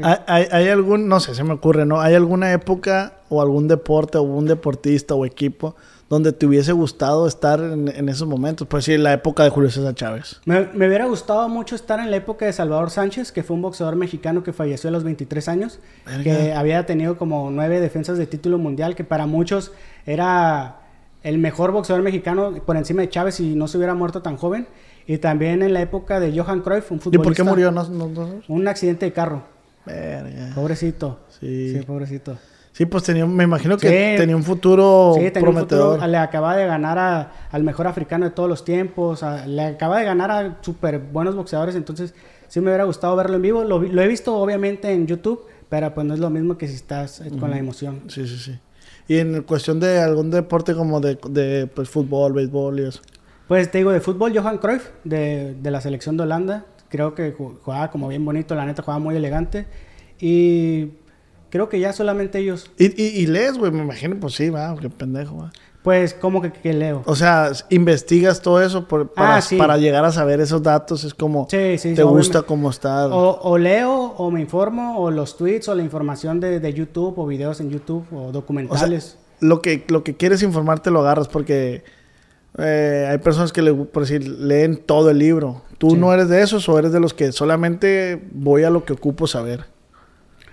¿Hay, 0.03 0.47
¿Hay, 0.51 0.67
algún, 0.67 1.07
no 1.07 1.19
sé, 1.19 1.35
se 1.35 1.43
me 1.43 1.53
ocurre, 1.53 1.85
¿no? 1.85 2.01
¿Hay 2.01 2.15
alguna 2.15 2.51
época 2.51 3.19
o 3.29 3.41
algún 3.41 3.67
deporte 3.67 4.17
o 4.17 4.23
un 4.23 4.47
deportista 4.47 5.13
o 5.13 5.25
equipo 5.25 5.75
donde 6.11 6.33
te 6.33 6.45
hubiese 6.45 6.73
gustado 6.73 7.25
estar 7.25 7.61
en, 7.61 8.09
esos 8.09 8.27
momentos? 8.27 8.67
Pues 8.67 8.83
sí, 8.83 8.97
la 8.97 9.13
época 9.13 9.45
de 9.45 9.49
Julio 9.49 9.71
César 9.71 9.95
Chávez. 9.95 10.41
Me, 10.43 10.59
hubiera 10.59 11.05
gustado 11.05 11.47
mucho 11.47 11.73
estar 11.73 12.01
en 12.01 12.11
la 12.11 12.17
época 12.17 12.45
de 12.45 12.51
Salvador 12.51 12.89
Sánchez, 12.89 13.31
que 13.31 13.43
fue 13.43 13.55
un 13.55 13.61
boxeador 13.61 13.95
mexicano 13.95 14.43
que 14.43 14.51
falleció 14.51 14.89
a 14.89 14.91
los 14.91 15.05
23 15.05 15.47
años, 15.47 15.79
que 16.21 16.53
había 16.53 16.85
tenido 16.85 17.17
como 17.17 17.49
nueve 17.49 17.79
defensas 17.79 18.17
de 18.17 18.27
título 18.27 18.57
mundial, 18.57 18.93
que 18.93 19.05
para 19.05 19.25
muchos 19.25 19.71
era 20.05 20.81
el 21.23 21.37
mejor 21.37 21.71
boxeador 21.71 22.03
mexicano 22.03 22.55
por 22.65 22.75
encima 22.75 23.03
de 23.03 23.09
Chávez 23.09 23.39
y 23.39 23.55
no 23.55 23.69
se 23.69 23.77
hubiera 23.77 23.93
muerto 23.93 24.21
tan 24.21 24.35
joven. 24.35 24.67
Y 25.07 25.17
también 25.19 25.61
en 25.61 25.73
la 25.73 25.81
época 25.81 26.19
de 26.19 26.37
Johan 26.37 26.59
Cruyff, 26.59 26.91
un 26.91 26.99
futbolista. 26.99 27.21
¿Y 27.21 27.23
por 27.23 27.35
qué 27.35 27.43
murió? 27.43 27.71
¿No, 27.71 27.87
un 28.49 28.67
accidente 28.67 29.05
de 29.05 29.13
carro. 29.13 29.43
Verga. 29.85 30.51
Pobrecito. 30.55 31.19
Sí. 31.39 31.71
Sí, 31.71 31.85
pobrecito. 31.85 32.37
Sí, 32.81 32.87
pues 32.87 33.03
tenía, 33.03 33.27
me 33.27 33.43
imagino 33.43 33.77
que 33.77 34.15
tenía 34.17 34.35
un 34.35 34.41
futuro 34.41 35.11
sí, 35.13 35.29
tenía 35.29 35.41
prometedor. 35.41 35.85
Un 35.85 35.93
futuro, 35.97 36.07
le 36.11 36.17
acaba 36.17 36.55
de 36.55 36.65
ganar 36.65 37.31
al 37.51 37.63
mejor 37.63 37.85
africano 37.85 38.25
de 38.25 38.31
todos 38.31 38.49
los 38.49 38.65
tiempos, 38.65 39.23
le 39.45 39.61
acaba 39.61 39.99
de 39.99 40.05
ganar 40.05 40.31
a 40.31 40.57
súper 40.61 40.97
buenos 40.97 41.35
boxeadores, 41.35 41.75
entonces 41.75 42.15
sí 42.47 42.59
me 42.59 42.69
hubiera 42.69 42.85
gustado 42.85 43.15
verlo 43.15 43.35
en 43.35 43.43
vivo. 43.43 43.63
Lo, 43.63 43.83
he 43.83 44.07
visto 44.07 44.35
obviamente 44.35 44.91
en 44.91 45.05
YouTube, 45.05 45.45
pero 45.69 45.93
pues 45.93 46.07
no 46.07 46.15
es 46.15 46.19
lo 46.19 46.31
mismo 46.31 46.57
que 46.57 46.67
si 46.67 46.73
estás 46.73 47.21
eh, 47.21 47.29
con 47.39 47.51
la 47.51 47.59
emoción. 47.59 48.01
Sí, 48.07 48.27
sí, 48.27 48.37
sí. 48.37 48.59
Y 49.07 49.19
en 49.19 49.43
cuestión 49.43 49.79
de 49.79 49.99
algún 49.99 50.31
deporte 50.31 50.73
como 50.73 50.99
de, 50.99 51.19
de 51.29 51.67
pues, 51.67 51.87
fútbol, 51.87 52.33
béisbol 52.33 52.79
y 52.79 52.83
eso. 52.85 53.01
Pues 53.47 53.69
te 53.69 53.77
digo, 53.77 53.91
de 53.91 54.01
fútbol, 54.01 54.35
Johan 54.35 54.57
Cruyff, 54.57 54.89
de, 55.03 55.53
de 55.53 55.69
la 55.69 55.81
selección 55.81 56.17
de 56.17 56.23
Holanda. 56.23 56.65
Creo 56.89 57.13
que 57.13 57.31
jugaba 57.31 57.91
como 57.91 58.07
bien 58.07 58.25
bonito, 58.25 58.55
la 58.55 58.65
neta 58.65 58.81
jugaba 58.81 58.97
muy 58.97 59.15
elegante. 59.15 59.67
Y 60.19 60.93
Creo 61.51 61.69
que 61.69 61.79
ya 61.79 61.93
solamente 61.93 62.39
ellos. 62.39 62.71
¿Y, 62.79 62.99
y, 62.99 63.27
lees, 63.27 63.57
güey? 63.57 63.71
Me 63.71 63.83
imagino, 63.83 64.19
pues 64.19 64.33
sí, 64.33 64.49
va, 64.49 64.75
qué 64.81 64.89
pendejo, 64.89 65.37
va. 65.37 65.51
Pues, 65.83 66.13
¿cómo 66.13 66.41
que, 66.41 66.73
leo? 66.73 67.03
O 67.05 67.15
sea, 67.15 67.51
investigas 67.69 68.41
todo 68.41 68.61
eso 68.61 68.87
por, 68.87 69.13
para, 69.13 69.37
ah, 69.37 69.41
para, 69.57 69.77
llegar 69.77 70.05
a 70.05 70.11
saber 70.11 70.39
esos 70.39 70.63
datos. 70.63 71.03
Es 71.03 71.13
como, 71.13 71.47
sí, 71.49 71.77
sí, 71.77 71.93
¿te 71.93 72.03
gusta 72.03 72.41
cómo 72.41 72.69
está? 72.69 73.07
O, 73.07 73.57
leo, 73.57 73.91
o 73.91 74.31
me 74.31 74.41
informo, 74.41 74.97
o 74.99 75.11
los 75.11 75.37
tweets, 75.37 75.67
o 75.69 75.75
la 75.75 75.83
información 75.83 76.39
de, 76.39 76.59
de 76.59 76.73
YouTube, 76.73 77.19
o 77.19 77.27
videos 77.27 77.59
en 77.59 77.69
YouTube, 77.69 78.05
o 78.11 78.31
documentales. 78.31 79.17
lo, 79.39 79.61
que, 79.61 79.85
lo 79.89 80.03
que 80.03 80.15
quieres 80.15 80.41
informarte 80.43 80.89
lo 80.89 81.01
agarras 81.01 81.27
porque 81.27 81.83
Eh, 82.57 83.07
hay 83.09 83.17
personas 83.19 83.53
que 83.53 83.61
le, 83.61 83.73
por 83.73 84.03
decir, 84.03 84.27
leen 84.27 84.77
todo 84.77 85.09
el 85.09 85.19
libro. 85.19 85.61
¿Tú 85.77 85.95
no 85.95 86.13
eres 86.13 86.29
de 86.29 86.41
esos 86.41 86.67
o 86.69 86.77
eres 86.77 86.91
de 86.91 86.99
los 86.99 87.13
que 87.13 87.31
solamente 87.31 88.21
voy 88.33 88.63
a 88.63 88.69
lo 88.69 88.83
que 88.83 88.93
ocupo 88.93 89.25
saber? 89.25 89.65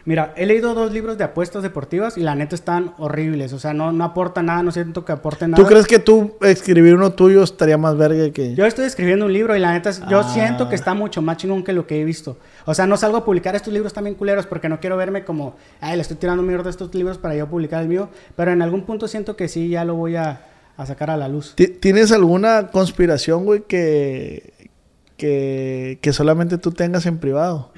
Mira, 0.09 0.33
he 0.39 0.47
leído 0.47 0.73
dos 0.73 0.91
libros 0.91 1.19
de 1.19 1.25
apuestas 1.25 1.63
deportivas 1.63 2.17
y 2.17 2.23
la 2.23 2.35
neta 2.35 2.55
están 2.55 2.95
horribles. 2.97 3.53
O 3.53 3.59
sea, 3.59 3.75
no, 3.75 3.93
no 3.93 4.05
aporta 4.05 4.43
nada, 4.43 4.63
no 4.63 4.73
siento 4.73 5.05
que 5.05 5.13
aporte 5.13 5.47
nada. 5.47 5.63
¿Tú 5.63 5.69
crees 5.69 5.87
que 5.87 5.99
tú 5.99 6.35
escribir 6.41 6.95
uno 6.95 7.11
tuyo 7.13 7.43
estaría 7.43 7.77
más 7.77 7.95
verga 7.95 8.31
que...? 8.33 8.55
Yo 8.55 8.65
estoy 8.65 8.87
escribiendo 8.87 9.27
un 9.27 9.35
libro 9.35 9.55
y 9.55 9.59
la 9.61 9.73
neta, 9.73 9.91
yo 10.09 10.21
Ah. 10.21 10.31
siento 10.33 10.71
que 10.71 10.77
está 10.77 10.95
mucho 10.95 11.21
más 11.21 11.37
chingón 11.37 11.63
que 11.63 11.75
lo 11.75 11.87
que 11.87 12.01
he 12.01 12.05
visto. 12.07 12.39
O 12.65 12.73
sea, 12.73 12.87
no 12.87 12.97
salgo 12.97 13.19
a 13.19 13.25
publicar 13.27 13.55
estos 13.55 13.71
libros 13.75 13.93
también 13.93 14.15
culeros 14.17 14.47
porque 14.47 14.71
no 14.71 14.81
quiero 14.81 14.97
verme 14.97 15.25
como, 15.27 15.57
ay, 15.83 15.97
le 15.97 16.01
estoy 16.01 16.17
tirando 16.17 16.43
mierda 16.43 16.69
a 16.69 16.71
estos 16.71 16.95
libros 16.95 17.19
para 17.19 17.35
yo 17.37 17.47
publicar 17.47 17.83
el 17.83 17.89
mío. 17.89 18.09
Pero 18.35 18.51
en 18.51 18.63
algún 18.63 18.87
punto 18.87 19.09
siento 19.09 19.37
que 19.37 19.47
sí, 19.47 19.69
ya 19.69 19.85
lo 19.85 19.95
voy 19.95 20.17
a, 20.17 20.41
a 20.79 20.87
sacar 20.87 21.11
a 21.11 21.19
la 21.19 21.29
luz. 21.29 21.53
Ti- 21.55 21.67
¿Tienes 21.69 22.13
alguna 22.13 22.69
conspiración, 22.69 23.45
güey, 23.45 23.65
que, 23.69 24.55
que, 25.19 25.99
que 26.01 26.13
solamente 26.15 26.57
tú 26.57 26.71
tengas 26.73 27.05
en 27.05 27.19
privado? 27.19 27.73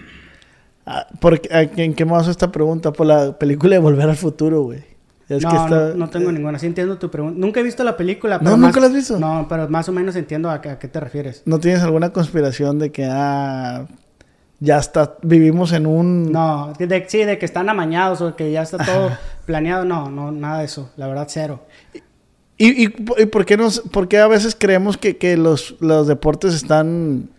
Ah, 0.92 1.06
¿a- 1.52 1.62
¿En 1.62 1.94
qué 1.94 2.04
me 2.04 2.12
vas 2.12 2.26
esta 2.28 2.50
pregunta? 2.50 2.92
Por 2.92 3.06
la 3.06 3.38
película 3.38 3.74
de 3.74 3.78
Volver 3.80 4.08
al 4.08 4.16
Futuro, 4.16 4.62
güey. 4.62 4.80
Es 5.28 5.42
no, 5.44 5.50
que 5.50 5.56
está- 5.56 5.88
no, 5.90 5.94
no 5.94 6.10
tengo 6.10 6.32
ninguna. 6.32 6.58
Sí 6.58 6.66
entiendo 6.66 6.98
tu 6.98 7.10
pregunta. 7.10 7.38
Nunca 7.38 7.60
he 7.60 7.62
visto 7.62 7.84
la 7.84 7.96
película. 7.96 8.38
No, 8.38 8.44
pero 8.44 8.56
¿nunca 8.56 8.66
más- 8.72 8.80
la 8.80 8.86
has 8.88 8.94
visto? 8.94 9.18
No, 9.18 9.46
pero 9.48 9.68
más 9.68 9.88
o 9.88 9.92
menos 9.92 10.16
entiendo 10.16 10.50
a, 10.50 10.60
qué- 10.60 10.70
a 10.70 10.78
qué 10.80 10.88
te 10.88 10.98
refieres. 10.98 11.42
¿No 11.46 11.60
tienes 11.60 11.82
alguna 11.82 12.10
conspiración 12.10 12.78
de 12.80 12.90
que, 12.90 13.06
ah, 13.08 13.86
ya 14.58 14.78
está, 14.78 15.14
vivimos 15.22 15.72
en 15.72 15.86
un... 15.86 16.32
No, 16.32 16.72
de, 16.78 16.86
de- 16.88 17.04
sí, 17.08 17.18
de 17.24 17.38
que 17.38 17.46
están 17.46 17.68
amañados 17.68 18.20
o 18.20 18.34
que 18.34 18.50
ya 18.50 18.62
está 18.62 18.78
todo 18.84 19.10
planeado. 19.46 19.84
No, 19.84 20.10
no, 20.10 20.32
nada 20.32 20.58
de 20.58 20.64
eso. 20.64 20.90
La 20.96 21.06
verdad, 21.06 21.26
cero. 21.30 21.60
¿Y, 22.58 22.84
y, 22.86 22.94
y 23.18 23.26
por, 23.26 23.46
qué 23.46 23.56
nos, 23.56 23.80
por 23.80 24.08
qué 24.08 24.18
a 24.18 24.26
veces 24.26 24.56
creemos 24.58 24.98
que, 24.98 25.16
que 25.16 25.36
los, 25.36 25.76
los 25.80 26.06
deportes 26.08 26.52
están, 26.54 27.30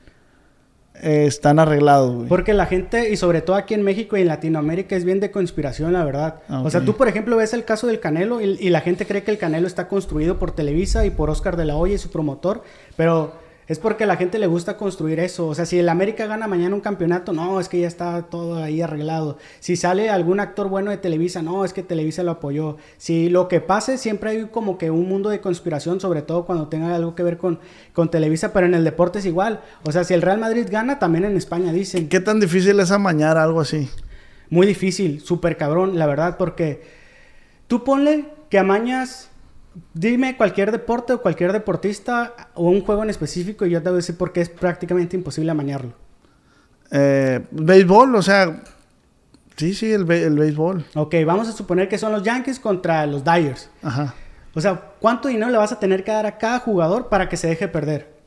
eh, 1.02 1.26
están 1.26 1.60
arreglados, 1.60 2.16
güey? 2.16 2.28
Porque 2.28 2.54
la 2.54 2.66
gente, 2.66 3.10
y 3.10 3.18
sobre 3.18 3.42
todo 3.42 3.56
aquí 3.56 3.74
en 3.74 3.82
México 3.84 4.18
y 4.18 4.22
en 4.22 4.28
Latinoamérica, 4.28 4.96
es 4.96 5.04
bien 5.04 5.20
de 5.20 5.32
conspiración, 5.32 5.94
la 5.94 6.06
verdad. 6.06 6.36
Ah, 6.48 6.62
O 6.64 6.70
sea, 6.70 6.82
tú, 6.82 6.96
por 6.96 7.08
ejemplo, 7.08 7.36
ves 7.38 7.54
el 7.54 7.66
caso 7.66 7.88
del 7.88 8.00
Canelo 8.00 8.42
y, 8.42 8.58
y 8.60 8.70
la 8.70 8.82
gente 8.82 9.06
cree 9.06 9.24
que 9.24 9.32
el 9.32 9.38
Canelo 9.38 9.68
está 9.68 9.88
construido 9.88 10.40
por 10.40 10.52
Televisa 10.52 11.06
y 11.06 11.10
por 11.10 11.30
Oscar 11.30 11.58
de 11.58 11.66
la 11.66 11.76
Hoya 11.76 11.96
y 11.96 11.98
su 11.98 12.10
promotor, 12.10 12.64
pero 12.96 13.34
es 13.68 13.80
porque 13.80 14.04
a 14.04 14.08
la 14.08 14.18
gente 14.18 14.40
le 14.40 14.48
gusta 14.48 14.78
construir 14.78 15.20
eso. 15.20 15.48
O 15.48 15.56
sea, 15.56 15.66
si 15.66 15.80
el 15.80 15.90
América 15.90 16.26
gana 16.26 16.48
mañana 16.48 16.76
un 16.76 16.82
campeonato, 16.82 17.34
no, 17.34 17.60
es 17.60 17.70
que 17.70 17.80
ya 17.80 17.88
está 17.88 18.24
todo 18.24 18.62
ahí 18.62 18.82
arreglado. 18.82 19.38
Si 19.60 19.76
sale 19.76 20.10
algún 20.10 20.40
actor 20.40 20.68
bueno 20.68 20.92
de 20.92 20.98
Televisa, 20.98 21.42
no, 21.42 21.64
es 21.64 21.74
que 21.74 21.84
Televisa 21.84 22.24
lo 22.24 22.32
apoyó. 22.32 22.78
Si 22.98 23.30
lo 23.30 23.48
que 23.48 23.62
pase, 23.62 23.98
siempre 23.98 24.32
hay 24.32 24.46
como 24.46 24.78
que 24.78 24.92
un 24.92 25.08
mundo 25.08 25.30
de 25.30 25.42
conspiración, 25.42 26.00
sobre 26.00 26.22
todo 26.22 26.46
cuando 26.46 26.68
tenga 26.68 26.94
algo 26.96 27.16
que 27.16 27.24
ver 27.24 27.38
con, 27.38 27.60
con 27.94 28.12
Televisa, 28.12 28.54
pero 28.54 28.68
en 28.68 28.74
el 28.74 28.84
deporte 28.84 29.20
es 29.20 29.26
igual. 29.26 29.62
O 29.84 29.92
sea, 29.92 30.04
si 30.04 30.14
el 30.14 30.22
Real 30.22 30.40
Madrid 30.40 30.68
gana, 30.70 31.00
también 31.00 31.26
en 31.26 31.38
España 31.38 31.72
dicen. 31.72 32.10
¿Qué 32.10 32.20
tan 32.20 32.40
difícil 32.40 32.80
es 32.80 32.92
amañar 32.92 33.38
algo 33.38 33.62
así? 33.62 33.90
Muy 34.50 34.68
difícil, 34.68 35.22
súper 35.22 35.56
cabrón, 35.56 35.98
la 35.98 36.06
verdad, 36.08 36.36
porque 36.38 36.84
tú 37.68 37.86
ponle 37.86 38.26
que 38.50 38.60
amañas, 38.60 39.31
dime 39.94 40.38
cualquier 40.38 40.72
deporte 40.72 41.14
o 41.14 41.22
cualquier 41.22 41.54
deportista 41.54 42.34
o 42.54 42.70
un 42.70 42.82
juego 42.82 43.04
en 43.04 43.10
específico 43.10 43.66
y 43.66 43.72
yo 43.72 43.82
te 43.82 43.90
voy 43.90 43.96
a 43.96 43.98
decir 43.98 44.18
por 44.18 44.34
qué 44.34 44.42
es 44.42 44.50
prácticamente 44.50 45.16
imposible 45.16 45.52
amañarlo. 45.52 45.94
Eh, 46.92 47.46
béisbol, 47.52 48.16
o 48.16 48.22
sea, 48.22 48.64
sí, 49.56 49.74
sí, 49.74 49.92
el, 49.92 50.10
el 50.12 50.38
béisbol. 50.38 50.86
Ok, 50.96 51.16
vamos 51.26 51.48
a 51.48 51.54
suponer 51.54 51.88
que 51.88 51.98
son 51.98 52.12
los 52.12 52.24
Yankees 52.24 52.60
contra 52.60 53.06
los 53.06 53.24
Dyers. 53.24 53.70
Ajá. 53.82 54.14
O 54.54 54.60
sea, 54.60 54.92
¿cuánto 55.00 55.30
dinero 55.30 55.50
le 55.50 55.58
vas 55.58 55.72
a 55.72 55.80
tener 55.80 56.04
que 56.04 56.12
dar 56.12 56.26
a 56.26 56.38
cada 56.38 56.60
jugador 56.60 57.08
para 57.08 57.30
que 57.30 57.38
se 57.38 57.48
deje 57.48 57.68
perder? 57.68 58.21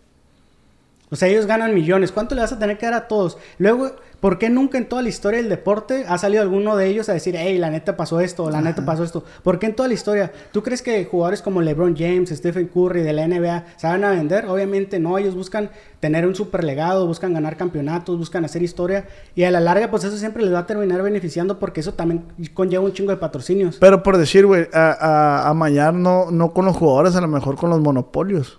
O 1.10 1.16
sea, 1.16 1.28
ellos 1.28 1.46
ganan 1.46 1.74
millones. 1.74 2.10
¿Cuánto 2.12 2.34
le 2.34 2.40
vas 2.40 2.52
a 2.52 2.58
tener 2.58 2.76
que 2.78 2.86
dar 2.86 2.94
a 2.94 3.06
todos? 3.08 3.38
Luego, 3.58 3.92
¿por 4.20 4.38
qué 4.38 4.48
nunca 4.50 4.78
en 4.78 4.88
toda 4.88 5.02
la 5.02 5.10
historia 5.10 5.38
del 5.38 5.48
deporte 5.48 6.06
ha 6.08 6.18
salido 6.18 6.42
alguno 6.42 6.76
de 6.76 6.86
ellos 6.88 7.08
a 7.08 7.12
decir, 7.12 7.36
hey, 7.38 7.56
la 7.58 7.70
neta 7.70 7.96
pasó 7.96 8.18
esto, 8.20 8.50
la 8.50 8.60
neta 8.62 8.84
pasó 8.84 9.04
esto? 9.04 9.22
¿Por 9.44 9.58
qué 9.60 9.66
en 9.66 9.76
toda 9.76 9.86
la 9.86 9.94
historia? 9.94 10.32
¿Tú 10.50 10.62
crees 10.62 10.82
que 10.82 11.04
jugadores 11.04 11.40
como 11.42 11.60
LeBron 11.60 11.94
James, 11.96 12.30
Stephen 12.30 12.66
Curry 12.68 13.02
de 13.02 13.12
la 13.12 13.28
NBA 13.28 13.64
saben 13.76 14.02
a 14.02 14.10
vender? 14.10 14.46
Obviamente 14.46 14.98
no. 14.98 15.16
Ellos 15.18 15.36
buscan 15.36 15.70
tener 16.00 16.26
un 16.26 16.34
super 16.34 16.64
legado, 16.64 17.06
buscan 17.06 17.32
ganar 17.34 17.56
campeonatos, 17.56 18.18
buscan 18.18 18.44
hacer 18.44 18.62
historia. 18.62 19.06
Y 19.36 19.44
a 19.44 19.50
la 19.52 19.60
larga, 19.60 19.90
pues 19.90 20.02
eso 20.04 20.16
siempre 20.16 20.42
les 20.42 20.52
va 20.52 20.60
a 20.60 20.66
terminar 20.66 21.02
beneficiando 21.02 21.58
porque 21.60 21.80
eso 21.80 21.92
también 21.94 22.24
conlleva 22.54 22.82
un 22.82 22.92
chingo 22.92 23.10
de 23.10 23.18
patrocinios. 23.18 23.76
Pero 23.78 24.02
por 24.02 24.16
decir, 24.16 24.46
güey, 24.46 24.66
a, 24.72 24.90
a- 24.92 25.48
amañar 25.50 25.94
no, 25.94 26.30
no 26.32 26.52
con 26.52 26.64
los 26.64 26.76
jugadores, 26.76 27.14
a 27.14 27.20
lo 27.20 27.28
mejor 27.28 27.56
con 27.56 27.70
los 27.70 27.80
monopolios. 27.80 28.58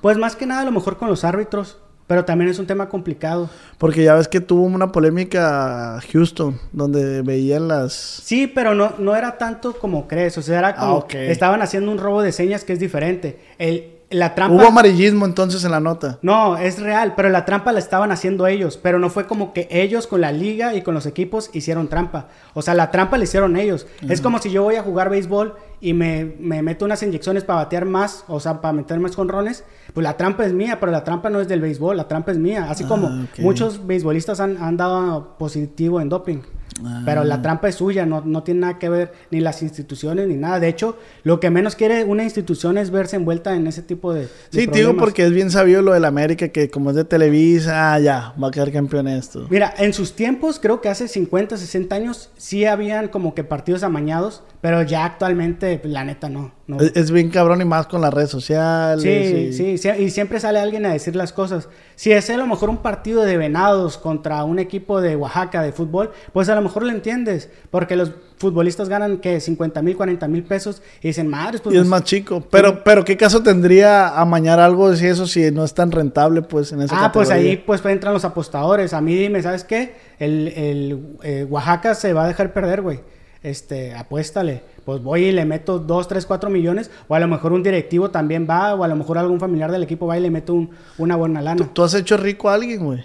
Pues 0.00 0.16
más 0.18 0.36
que 0.36 0.46
nada 0.46 0.62
a 0.62 0.64
lo 0.64 0.72
mejor 0.72 0.96
con 0.96 1.08
los 1.08 1.24
árbitros, 1.24 1.78
pero 2.06 2.24
también 2.24 2.50
es 2.50 2.58
un 2.58 2.66
tema 2.66 2.88
complicado. 2.88 3.50
Porque 3.78 4.02
ya 4.04 4.14
ves 4.14 4.28
que 4.28 4.40
tuvo 4.40 4.62
una 4.62 4.92
polémica 4.92 6.00
Houston, 6.12 6.58
donde 6.72 7.22
veían 7.22 7.68
las... 7.68 7.92
Sí, 7.92 8.46
pero 8.46 8.74
no, 8.74 8.94
no 8.98 9.14
era 9.16 9.36
tanto 9.38 9.74
como 9.74 10.08
crees, 10.08 10.38
o 10.38 10.42
sea, 10.42 10.58
era 10.60 10.74
como 10.76 10.92
Ah, 10.92 10.96
ok. 10.96 11.14
estaban 11.14 11.60
haciendo 11.62 11.90
un 11.90 11.98
robo 11.98 12.22
de 12.22 12.32
señas 12.32 12.64
que 12.64 12.72
es 12.72 12.80
diferente. 12.80 13.38
El, 13.58 13.97
la 14.10 14.34
trampa 14.34 14.54
Hubo 14.56 14.66
amarillismo 14.68 15.26
entonces 15.26 15.62
en 15.64 15.70
la 15.70 15.80
nota. 15.80 16.18
No, 16.22 16.56
es 16.56 16.80
real, 16.80 17.14
pero 17.16 17.28
la 17.28 17.44
trampa 17.44 17.72
la 17.72 17.78
estaban 17.78 18.10
haciendo 18.10 18.46
ellos, 18.46 18.78
pero 18.80 18.98
no 18.98 19.10
fue 19.10 19.26
como 19.26 19.52
que 19.52 19.68
ellos 19.70 20.06
con 20.06 20.20
la 20.20 20.32
liga 20.32 20.74
y 20.74 20.82
con 20.82 20.94
los 20.94 21.04
equipos 21.06 21.50
hicieron 21.52 21.88
trampa. 21.88 22.28
O 22.54 22.62
sea, 22.62 22.74
la 22.74 22.90
trampa 22.90 23.18
la 23.18 23.24
hicieron 23.24 23.56
ellos. 23.56 23.86
Es 24.08 24.20
como 24.20 24.38
si 24.38 24.50
yo 24.50 24.62
voy 24.62 24.76
a 24.76 24.82
jugar 24.82 25.10
béisbol 25.10 25.56
y 25.80 25.92
me, 25.92 26.24
me 26.40 26.62
meto 26.62 26.84
unas 26.84 27.02
inyecciones 27.02 27.44
para 27.44 27.64
batear 27.64 27.84
más, 27.84 28.24
o 28.28 28.40
sea, 28.40 28.60
para 28.60 28.72
meter 28.72 28.98
más 28.98 29.14
conrones, 29.14 29.64
pues 29.92 30.02
la 30.02 30.16
trampa 30.16 30.44
es 30.46 30.52
mía, 30.52 30.78
pero 30.80 30.90
la 30.90 31.04
trampa 31.04 31.30
no 31.30 31.40
es 31.40 31.48
del 31.48 31.60
béisbol, 31.60 31.96
la 31.96 32.08
trampa 32.08 32.32
es 32.32 32.38
mía. 32.38 32.66
Así 32.70 32.84
Ah, 32.84 32.88
como 32.88 33.26
muchos 33.38 33.86
beisbolistas 33.86 34.40
han, 34.40 34.56
han 34.62 34.76
dado 34.76 35.36
positivo 35.38 36.00
en 36.00 36.08
doping. 36.08 36.38
Ah. 36.84 37.02
Pero 37.04 37.24
la 37.24 37.42
trampa 37.42 37.68
es 37.68 37.76
suya, 37.76 38.06
no, 38.06 38.22
no 38.24 38.42
tiene 38.42 38.60
nada 38.60 38.78
que 38.78 38.88
ver 38.88 39.12
ni 39.30 39.40
las 39.40 39.62
instituciones 39.62 40.26
ni 40.28 40.34
nada. 40.36 40.60
De 40.60 40.68
hecho, 40.68 40.96
lo 41.24 41.40
que 41.40 41.50
menos 41.50 41.74
quiere 41.74 42.04
una 42.04 42.24
institución 42.24 42.78
es 42.78 42.90
verse 42.90 43.16
envuelta 43.16 43.54
en 43.54 43.66
ese 43.66 43.82
tipo 43.82 44.12
de... 44.14 44.22
de 44.22 44.28
Sí, 44.50 44.66
digo 44.66 44.96
porque 44.96 45.24
es 45.24 45.32
bien 45.32 45.50
sabido 45.50 45.82
lo 45.82 45.92
del 45.92 46.04
América, 46.04 46.48
que 46.48 46.70
como 46.70 46.90
es 46.90 46.96
de 46.96 47.04
Televisa, 47.04 47.94
ah, 47.94 47.98
ya, 48.00 48.34
va 48.42 48.48
a 48.48 48.50
quedar 48.50 48.72
campeón 48.72 49.08
esto. 49.08 49.46
Mira, 49.50 49.72
en 49.78 49.92
sus 49.92 50.14
tiempos, 50.14 50.58
creo 50.60 50.80
que 50.80 50.88
hace 50.88 51.08
50, 51.08 51.56
60 51.56 51.94
años, 51.94 52.30
sí 52.36 52.64
habían 52.64 53.08
como 53.08 53.34
que 53.34 53.44
partidos 53.44 53.82
amañados, 53.82 54.42
pero 54.60 54.82
ya 54.82 55.04
actualmente, 55.04 55.78
pues, 55.78 55.92
la 55.92 56.04
neta, 56.04 56.28
no. 56.28 56.52
no. 56.66 56.80
Es, 56.80 56.92
es 56.96 57.10
bien 57.10 57.30
cabrón 57.30 57.60
y 57.60 57.64
más 57.64 57.86
con 57.86 58.00
las 58.00 58.12
redes 58.12 58.30
sociales. 58.30 59.02
Sí, 59.02 59.08
y- 59.08 59.52
sí, 59.52 59.78
sí, 59.78 59.88
y 59.98 60.10
siempre 60.10 60.40
sale 60.40 60.58
alguien 60.58 60.86
a 60.86 60.92
decir 60.92 61.14
las 61.16 61.32
cosas. 61.32 61.68
Si 61.98 62.12
es 62.12 62.30
a 62.30 62.36
lo 62.36 62.46
mejor 62.46 62.70
un 62.70 62.76
partido 62.76 63.24
de 63.24 63.36
venados 63.36 63.98
contra 63.98 64.44
un 64.44 64.60
equipo 64.60 65.00
de 65.00 65.16
Oaxaca 65.16 65.62
de 65.62 65.72
fútbol, 65.72 66.12
pues 66.32 66.48
a 66.48 66.54
lo 66.54 66.62
mejor 66.62 66.84
lo 66.84 66.90
entiendes, 66.90 67.50
porque 67.72 67.96
los 67.96 68.12
futbolistas 68.36 68.88
ganan 68.88 69.16
que 69.18 69.40
50 69.40 69.82
mil, 69.82 69.96
40 69.96 70.28
mil 70.28 70.44
pesos 70.44 70.80
y 71.02 71.08
dicen, 71.08 71.26
madres, 71.26 71.60
pues 71.60 71.74
Y 71.74 71.78
es 71.78 71.86
más 71.86 72.04
chico. 72.04 72.40
Pero, 72.52 72.84
pero 72.84 73.04
¿qué 73.04 73.16
caso 73.16 73.42
tendría 73.42 74.16
amañar 74.16 74.60
algo 74.60 74.94
si 74.94 75.06
eso 75.06 75.26
si 75.26 75.50
no 75.50 75.64
es 75.64 75.74
tan 75.74 75.90
rentable, 75.90 76.42
pues, 76.42 76.70
en 76.70 76.82
esa 76.82 77.04
Ah, 77.04 77.10
pues 77.10 77.30
ahí 77.30 77.56
pues 77.56 77.84
entran 77.84 78.14
los 78.14 78.24
apostadores. 78.24 78.92
A 78.92 79.00
mí 79.00 79.16
dime, 79.16 79.42
¿sabes 79.42 79.64
qué? 79.64 79.96
El, 80.20 80.46
el, 80.54 81.16
eh, 81.24 81.46
Oaxaca 81.50 81.96
se 81.96 82.12
va 82.12 82.26
a 82.26 82.28
dejar 82.28 82.52
perder, 82.52 82.80
güey. 82.80 83.00
Este, 83.42 83.92
apuéstale. 83.92 84.62
Pues 84.88 85.02
voy 85.02 85.24
y 85.26 85.32
le 85.32 85.44
meto 85.44 85.78
2, 85.78 86.08
3, 86.08 86.24
4 86.24 86.48
millones. 86.48 86.90
O 87.08 87.14
a 87.14 87.20
lo 87.20 87.28
mejor 87.28 87.52
un 87.52 87.62
directivo 87.62 88.10
también 88.10 88.46
va. 88.48 88.74
O 88.74 88.82
a 88.84 88.88
lo 88.88 88.96
mejor 88.96 89.18
algún 89.18 89.38
familiar 89.38 89.70
del 89.70 89.82
equipo 89.82 90.06
va 90.06 90.16
y 90.16 90.22
le 90.22 90.30
meto 90.30 90.54
un- 90.54 90.70
una 90.96 91.14
buena 91.14 91.42
lana. 91.42 91.68
Tú 91.74 91.82
has 91.82 91.92
hecho 91.92 92.16
rico 92.16 92.48
a 92.48 92.54
alguien, 92.54 92.82
güey, 92.82 93.04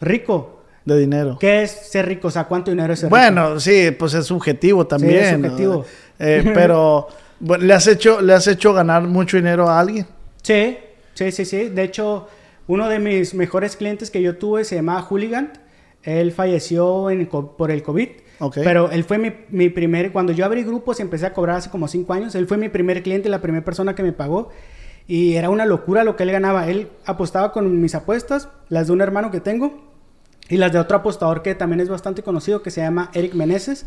Rico. 0.00 0.62
de 0.84 0.98
dinero. 0.98 1.36
¿Qué 1.38 1.62
es 1.62 1.70
ser 1.70 2.06
rico? 2.06 2.26
O 2.26 2.30
sea, 2.32 2.42
¿cuánto 2.48 2.72
dinero 2.72 2.92
es 2.92 2.98
ser 2.98 3.06
rico? 3.08 3.16
Bueno, 3.16 3.60
sí, 3.60 3.92
pues 3.96 4.14
es 4.14 4.26
subjetivo 4.26 4.84
también. 4.84 5.14
es 5.16 5.38
¿no? 5.38 5.48
subjetivo. 5.48 5.84
Eh, 6.18 6.50
pero, 6.52 7.06
bueno, 7.38 7.64
¿le 7.64 7.72
has, 7.74 7.86
hecho, 7.86 8.20
¿le 8.20 8.32
has 8.34 8.48
hecho 8.48 8.72
ganar 8.72 9.04
mucho 9.04 9.36
dinero 9.36 9.68
a 9.68 9.78
alguien? 9.78 10.06
Sí, 10.42 10.76
sí, 11.14 11.30
sí, 11.30 11.44
sí. 11.44 11.68
De 11.68 11.84
hecho, 11.84 12.26
uno 12.66 12.88
de 12.88 12.98
mis 12.98 13.32
mejores 13.32 13.76
clientes 13.76 14.10
que 14.10 14.20
yo 14.20 14.38
tuve 14.38 14.64
se 14.64 14.74
llamaba 14.74 15.02
Hooligan. 15.02 15.52
Él 16.02 16.32
falleció 16.32 17.10
en 17.10 17.26
por 17.26 17.70
el 17.70 17.84
COVID. 17.84 18.08
Ok. 18.38 18.58
Pero 18.62 18.90
él 18.90 19.04
fue 19.04 19.18
mi, 19.18 19.32
mi 19.50 19.68
primer... 19.68 20.12
Cuando 20.12 20.32
yo 20.32 20.44
abrí 20.44 20.62
grupos 20.62 20.98
y 20.98 21.02
empecé 21.02 21.26
a 21.26 21.32
cobrar 21.32 21.56
hace 21.56 21.70
como 21.70 21.88
cinco 21.88 22.12
años, 22.12 22.34
él 22.34 22.46
fue 22.46 22.56
mi 22.56 22.68
primer 22.68 23.02
cliente, 23.02 23.28
la 23.28 23.40
primera 23.40 23.64
persona 23.64 23.94
que 23.94 24.02
me 24.02 24.12
pagó. 24.12 24.50
Y 25.06 25.34
era 25.34 25.50
una 25.50 25.66
locura 25.66 26.04
lo 26.04 26.16
que 26.16 26.24
él 26.24 26.32
ganaba. 26.32 26.68
Él 26.68 26.88
apostaba 27.04 27.52
con 27.52 27.80
mis 27.80 27.94
apuestas, 27.94 28.48
las 28.68 28.88
de 28.88 28.92
un 28.92 29.00
hermano 29.00 29.30
que 29.30 29.40
tengo, 29.40 29.84
y 30.48 30.56
las 30.56 30.72
de 30.72 30.78
otro 30.78 30.98
apostador 30.98 31.42
que 31.42 31.54
también 31.54 31.80
es 31.80 31.88
bastante 31.88 32.22
conocido, 32.22 32.62
que 32.62 32.70
se 32.70 32.80
llama 32.80 33.10
Eric 33.14 33.34
Meneses. 33.34 33.86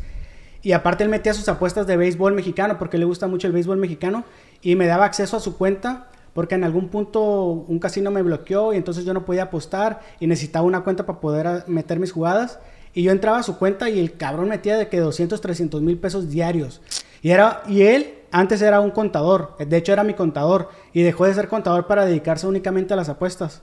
Y 0.62 0.74
aparte 0.74 1.04
él 1.04 1.10
metía 1.10 1.34
sus 1.34 1.48
apuestas 1.48 1.88
de 1.88 1.98
béisbol 1.98 2.34
mexicano, 2.34 2.78
porque 2.78 2.98
le 2.98 3.06
gusta 3.06 3.28
mucho 3.28 3.48
el 3.48 3.54
béisbol 3.54 3.78
mexicano, 3.78 4.24
y 4.62 4.76
me 4.76 4.88
daba 4.88 5.06
acceso 5.06 5.38
a 5.38 5.40
su 5.40 5.58
cuenta, 5.58 6.10
porque 6.34 6.56
en 6.56 6.64
algún 6.64 6.90
punto 6.90 7.44
un 7.46 7.80
casino 7.80 8.12
me 8.12 8.22
bloqueó 8.22 8.74
y 8.74 8.78
entonces 8.78 9.04
yo 9.04 9.14
no 9.14 9.26
podía 9.26 9.44
apostar 9.44 10.00
y 10.20 10.28
necesitaba 10.28 10.66
una 10.66 10.82
cuenta 10.82 11.06
para 11.06 11.20
poder 11.20 11.64
meter 11.68 12.00
mis 12.00 12.12
jugadas. 12.12 12.60
Y 12.94 13.04
yo 13.04 13.12
entraba 13.12 13.40
a 13.40 13.44
su 13.44 13.58
cuenta 13.58 13.90
y 13.90 14.00
el 14.00 14.14
cabrón 14.14 14.50
metía 14.50 14.78
de 14.78 14.88
que 14.88 15.00
200, 15.00 15.40
300 15.40 15.82
mil 15.82 15.98
pesos 15.98 16.30
diarios. 16.30 16.82
Y, 17.22 17.32
era, 17.32 17.64
y 17.68 17.84
él 17.84 18.14
antes 18.32 18.62
era 18.62 18.80
un 18.80 18.92
contador, 18.92 19.56
de 19.58 19.78
hecho 19.78 19.92
era 19.94 20.04
mi 20.04 20.14
contador, 20.14 20.70
y 20.94 21.02
dejó 21.02 21.26
de 21.26 21.34
ser 21.34 21.48
contador 21.48 21.88
para 21.88 22.06
dedicarse 22.06 22.48
únicamente 22.48 22.94
a 22.94 22.98
las 22.98 23.10
apuestas. 23.10 23.62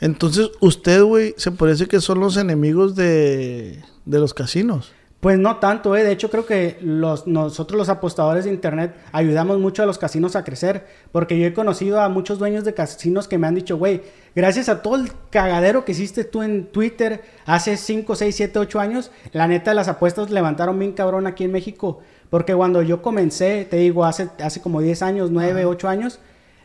Entonces, 0.00 0.50
usted, 0.60 1.02
güey, 1.02 1.34
se 1.36 1.52
parece 1.52 1.86
que 1.86 2.00
son 2.00 2.20
los 2.20 2.36
enemigos 2.36 2.94
de, 2.94 3.82
de 4.04 4.18
los 4.18 4.32
casinos. 4.32 4.92
Pues 5.20 5.38
no 5.38 5.56
tanto, 5.56 5.94
¿eh? 5.96 6.02
de 6.02 6.12
hecho 6.12 6.30
creo 6.30 6.46
que 6.46 6.78
los, 6.80 7.26
nosotros 7.26 7.76
los 7.76 7.90
apostadores 7.90 8.44
de 8.44 8.50
internet 8.50 8.94
ayudamos 9.12 9.58
mucho 9.58 9.82
a 9.82 9.86
los 9.86 9.98
casinos 9.98 10.34
a 10.34 10.44
crecer, 10.44 10.86
porque 11.12 11.38
yo 11.38 11.46
he 11.46 11.52
conocido 11.52 12.00
a 12.00 12.08
muchos 12.08 12.38
dueños 12.38 12.64
de 12.64 12.72
casinos 12.72 13.28
que 13.28 13.36
me 13.36 13.46
han 13.46 13.54
dicho, 13.54 13.76
güey, 13.76 14.00
gracias 14.34 14.70
a 14.70 14.80
todo 14.80 14.96
el 14.96 15.12
cagadero 15.28 15.84
que 15.84 15.92
hiciste 15.92 16.24
tú 16.24 16.42
en 16.42 16.64
Twitter 16.68 17.22
hace 17.44 17.76
5, 17.76 18.14
6, 18.14 18.34
7, 18.34 18.58
8 18.60 18.80
años, 18.80 19.10
la 19.32 19.46
neta 19.46 19.74
las 19.74 19.88
apuestas 19.88 20.30
levantaron 20.30 20.78
bien 20.78 20.92
cabrón 20.92 21.26
aquí 21.26 21.44
en 21.44 21.52
México, 21.52 22.00
porque 22.30 22.54
cuando 22.54 22.80
yo 22.80 23.02
comencé, 23.02 23.66
te 23.68 23.76
digo, 23.76 24.06
hace, 24.06 24.30
hace 24.42 24.62
como 24.62 24.80
10 24.80 25.02
años, 25.02 25.30
9, 25.30 25.66
8 25.66 25.86
años, 25.86 26.18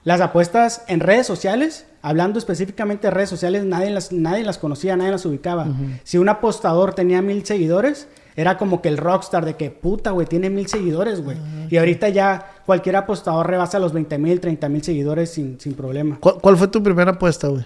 las 0.05 0.21
apuestas 0.21 0.83
en 0.87 1.01
redes 1.01 1.27
sociales, 1.27 1.87
hablando 2.01 2.39
específicamente 2.39 3.07
de 3.07 3.11
redes 3.11 3.29
sociales, 3.29 3.65
nadie 3.65 3.89
las, 3.89 4.13
nadie 4.13 4.45
las 4.45 4.59
conocía, 4.59 4.95
nadie 4.95 5.11
las 5.11 5.25
ubicaba. 5.25 5.67
Si 6.03 6.19
un 6.19 6.29
apostador 6.29 6.93
tenía 6.93 7.23
mil 7.23 7.43
seguidores, 7.43 8.07
era 8.35 8.57
como 8.57 8.81
que 8.81 8.89
el 8.89 8.97
rockstar 8.97 9.45
de 9.45 9.55
que 9.55 9.71
puta, 9.71 10.11
güey, 10.11 10.27
tiene 10.27 10.49
mil 10.49 10.67
seguidores, 10.67 11.23
güey. 11.23 11.37
Ah, 11.37 11.67
y 11.69 11.77
ahorita 11.77 12.09
ya 12.09 12.53
cualquier 12.65 12.97
apostador 12.97 13.47
rebasa 13.47 13.79
los 13.79 13.93
20 13.93 14.17
mil, 14.17 14.39
30 14.41 14.67
mil 14.69 14.83
seguidores 14.83 15.31
sin, 15.31 15.59
sin 15.59 15.73
problema. 15.73 16.17
¿Cuál, 16.19 16.57
fue 16.57 16.67
tu 16.67 16.83
primera 16.83 17.11
apuesta, 17.11 17.47
güey? 17.47 17.65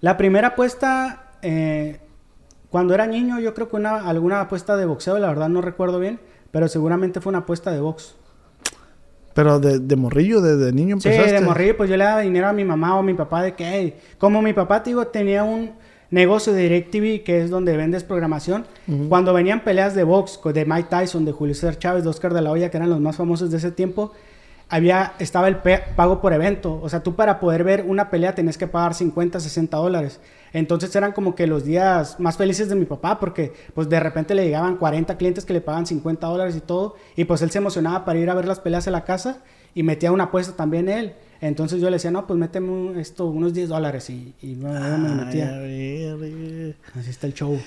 La 0.00 0.16
primera 0.16 0.48
apuesta, 0.48 1.32
eh, 1.42 1.98
cuando 2.70 2.94
era 2.94 3.06
niño, 3.06 3.40
yo 3.40 3.52
creo 3.52 3.68
que 3.68 3.76
una, 3.76 4.08
alguna 4.08 4.42
apuesta 4.42 4.76
de 4.76 4.86
boxeo, 4.86 5.18
la 5.18 5.28
verdad 5.28 5.48
no 5.48 5.60
recuerdo 5.60 5.98
bien, 5.98 6.20
pero 6.52 6.68
seguramente 6.68 7.20
fue 7.20 7.30
una 7.30 7.40
apuesta 7.40 7.72
de 7.72 7.80
box. 7.80 8.14
Pero 9.34 9.58
de, 9.58 9.80
de 9.80 9.96
morrillo, 9.96 10.40
de, 10.40 10.56
de, 10.56 10.72
niño 10.72 10.94
empezaste. 10.94 11.28
Sí, 11.28 11.34
de 11.34 11.40
morrillo, 11.40 11.76
pues 11.76 11.90
yo 11.90 11.96
le 11.96 12.04
daba 12.04 12.20
dinero 12.20 12.46
a 12.46 12.52
mi 12.52 12.64
mamá 12.64 12.96
o 12.96 13.00
a 13.00 13.02
mi 13.02 13.12
papá 13.12 13.42
de 13.42 13.54
que, 13.54 13.98
como 14.18 14.40
mi 14.40 14.52
papá, 14.52 14.82
te 14.82 14.90
digo, 14.90 15.08
tenía 15.08 15.42
un 15.42 15.72
negocio 16.10 16.52
de 16.52 16.62
DirecTV, 16.62 17.24
que 17.24 17.42
es 17.42 17.50
donde 17.50 17.76
vendes 17.76 18.04
programación. 18.04 18.66
Cuando 19.08 19.32
venían 19.32 19.64
peleas 19.64 19.94
de 19.94 20.04
box 20.04 20.40
de 20.44 20.64
Mike 20.64 20.88
Tyson, 20.88 21.24
de 21.24 21.32
Julio 21.32 21.54
César 21.54 21.78
Chávez, 21.78 22.04
de 22.04 22.10
Oscar 22.10 22.32
de 22.32 22.42
la 22.42 22.50
Hoya, 22.50 22.70
que 22.70 22.76
eran 22.76 22.90
los 22.90 23.00
más 23.00 23.16
famosos 23.16 23.50
de 23.50 23.56
ese 23.56 23.72
tiempo, 23.72 24.12
había, 24.68 25.14
estaba 25.18 25.48
el 25.48 25.56
pago 25.56 26.20
por 26.20 26.32
evento. 26.32 26.80
O 26.82 26.88
sea, 26.88 27.02
tú 27.02 27.14
para 27.14 27.38
poder 27.40 27.64
ver 27.64 27.84
una 27.86 28.10
pelea 28.10 28.34
tenías 28.34 28.58
que 28.58 28.66
pagar 28.66 28.94
50, 28.94 29.40
60 29.40 29.76
dólares. 29.76 30.20
Entonces 30.52 30.94
eran 30.96 31.12
como 31.12 31.34
que 31.34 31.46
los 31.46 31.64
días 31.64 32.18
más 32.18 32.36
felices 32.36 32.68
de 32.68 32.74
mi 32.74 32.84
papá, 32.84 33.20
porque 33.20 33.52
pues 33.74 33.88
de 33.88 34.00
repente 34.00 34.34
le 34.34 34.44
llegaban 34.44 34.76
40 34.76 35.16
clientes 35.18 35.44
que 35.44 35.52
le 35.52 35.60
pagan 35.60 35.86
50 35.86 36.26
dólares 36.26 36.56
y 36.56 36.60
todo, 36.60 36.96
y 37.14 37.24
pues 37.24 37.42
él 37.42 37.50
se 37.50 37.58
emocionaba 37.58 38.04
para 38.04 38.18
ir 38.18 38.30
a 38.30 38.34
ver 38.34 38.46
las 38.46 38.60
peleas 38.60 38.86
en 38.86 38.94
la 38.94 39.04
casa 39.04 39.38
y 39.74 39.82
metía 39.82 40.12
una 40.12 40.24
apuesta 40.24 40.56
también 40.56 40.88
él. 40.88 41.14
Entonces 41.40 41.80
yo 41.80 41.90
le 41.90 41.96
decía, 41.96 42.10
no, 42.10 42.26
pues 42.26 42.38
méteme 42.38 43.00
esto, 43.00 43.26
unos 43.26 43.52
10 43.54 43.68
dólares 43.68 44.08
y, 44.10 44.34
y 44.40 44.54
me, 44.56 44.70
me 44.98 45.24
metía. 45.24 45.56
Así 46.94 47.10
está 47.10 47.26
el 47.26 47.34
show. 47.34 47.58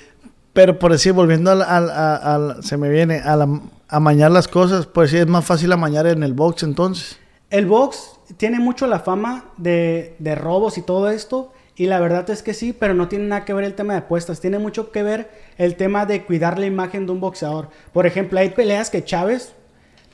Pero 0.54 0.80
por 0.80 0.92
decir, 0.92 1.14
volviendo 1.14 1.52
al, 1.52 2.64
se 2.64 2.78
me 2.78 2.90
viene, 2.90 3.20
a, 3.20 3.36
la, 3.36 3.62
amañar 3.88 4.32
las 4.32 4.48
cosas, 4.48 4.88
pues 4.88 5.12
sí, 5.12 5.18
es 5.18 5.28
más 5.28 5.46
fácil 5.46 5.72
amañar 5.72 6.08
en 6.08 6.24
el 6.24 6.34
box 6.34 6.64
entonces. 6.64 7.18
El 7.50 7.66
box 7.66 8.20
tiene 8.38 8.60
mucho 8.60 8.88
la 8.88 9.00
fama 9.00 9.46
de, 9.58 10.16
de 10.20 10.36
robos 10.36 10.78
y 10.78 10.82
todo 10.82 11.10
esto, 11.10 11.54
y 11.76 11.86
la 11.86 12.00
verdad 12.00 12.30
es 12.30 12.44
que 12.44 12.54
sí, 12.54 12.74
pero 12.74 12.94
no 12.94 13.08
tiene 13.08 13.26
nada 13.26 13.46
que 13.46 13.54
ver 13.54 13.64
el 13.64 13.74
tema 13.74 13.94
de 13.94 14.00
apuestas, 14.00 14.42
tiene 14.42 14.60
mucho 14.60 14.92
que 14.92 15.02
ver 15.02 15.32
el 15.58 15.76
tema 15.76 16.06
de 16.06 16.26
cuidar 16.26 16.60
la 16.60 16.66
imagen 16.66 17.06
de 17.06 17.14
un 17.14 17.22
boxeador. 17.22 17.70
Por 17.94 18.06
ejemplo, 18.06 18.40
hay 18.40 18.50
peleas 18.50 18.90
que 18.90 19.04
Chávez 19.04 19.54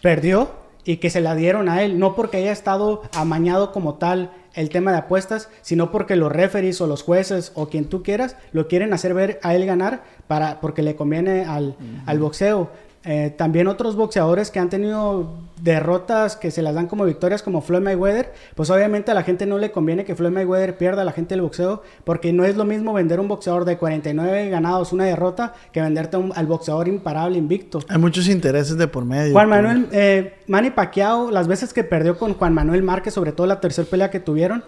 perdió 0.02 0.52
y 0.86 0.98
que 0.98 1.10
se 1.10 1.20
la 1.20 1.36
dieron 1.36 1.68
a 1.68 1.84
él, 1.84 2.00
no 2.00 2.16
porque 2.16 2.38
haya 2.38 2.52
estado 2.52 3.02
amañado 3.14 3.72
como 3.72 3.96
tal 3.96 4.32
el 4.54 4.70
tema 4.70 4.92
de 4.92 5.00
apuestas, 5.00 5.50
sino 5.62 5.92
porque 5.92 6.16
los 6.16 6.32
referees 6.32 6.80
o 6.80 6.88
los 6.88 7.04
jueces 7.04 7.52
o 7.56 7.68
quien 7.68 7.86
tú 7.86 8.04
quieras 8.04 8.38
lo 8.54 8.68
quieren 8.68 8.94
hacer 8.94 9.14
ver 9.14 9.40
a 9.44 9.56
él 9.56 9.66
ganar 9.66 10.04
para 10.28 10.62
porque 10.62 10.82
le 10.82 10.96
conviene 10.96 11.44
al, 11.46 11.76
al 12.06 12.20
boxeo. 12.20 12.70
Eh, 13.04 13.34
también 13.38 13.68
otros 13.68 13.96
boxeadores 13.96 14.50
que 14.50 14.60
han 14.60 14.70
tenido 14.70 15.34
derrotas 15.66 16.38
que 16.38 16.52
se 16.52 16.62
las 16.62 16.76
dan 16.76 16.86
como 16.86 17.06
victorias, 17.06 17.42
como 17.42 17.60
Floyd 17.60 17.82
Mayweather, 17.82 18.32
pues 18.54 18.70
obviamente 18.70 19.10
a 19.10 19.16
la 19.16 19.24
gente 19.24 19.48
no 19.48 19.58
le 19.58 19.72
conviene 19.72 20.06
que 20.06 20.16
Floyd 20.16 20.32
Mayweather 20.32 20.78
pierda 20.78 21.02
a 21.02 21.06
la 21.06 21.12
gente 21.12 21.34
del 21.34 21.42
boxeo, 21.42 21.82
porque 22.04 22.32
no 22.32 22.46
es 22.46 22.56
lo 22.56 22.66
mismo 22.66 22.94
vender 22.94 23.20
un 23.20 23.28
boxeador 23.28 23.66
de 23.66 23.76
49 23.76 24.50
ganados, 24.50 24.94
una 24.94 25.06
derrota, 25.06 25.54
que 25.72 25.82
venderte 25.82 26.18
al 26.36 26.46
boxeador 26.46 26.88
imparable, 26.88 27.40
invicto. 27.40 27.80
Hay 27.90 27.98
muchos 27.98 28.28
intereses 28.28 28.78
de 28.78 28.88
por 28.88 29.06
medio. 29.06 29.34
Juan 29.34 29.50
Manuel, 29.50 29.88
eh, 29.92 30.36
Manny 30.46 30.70
Pacquiao, 30.70 31.32
las 31.32 31.48
veces 31.48 31.74
que 31.74 31.84
perdió 31.84 32.20
con 32.20 32.36
Juan 32.36 32.54
Manuel 32.54 32.84
Márquez, 32.84 33.16
sobre 33.16 33.32
todo 33.32 33.48
la 33.48 33.60
tercera 33.60 33.88
pelea 33.90 34.12
que 34.12 34.20
tuvieron, 34.20 34.64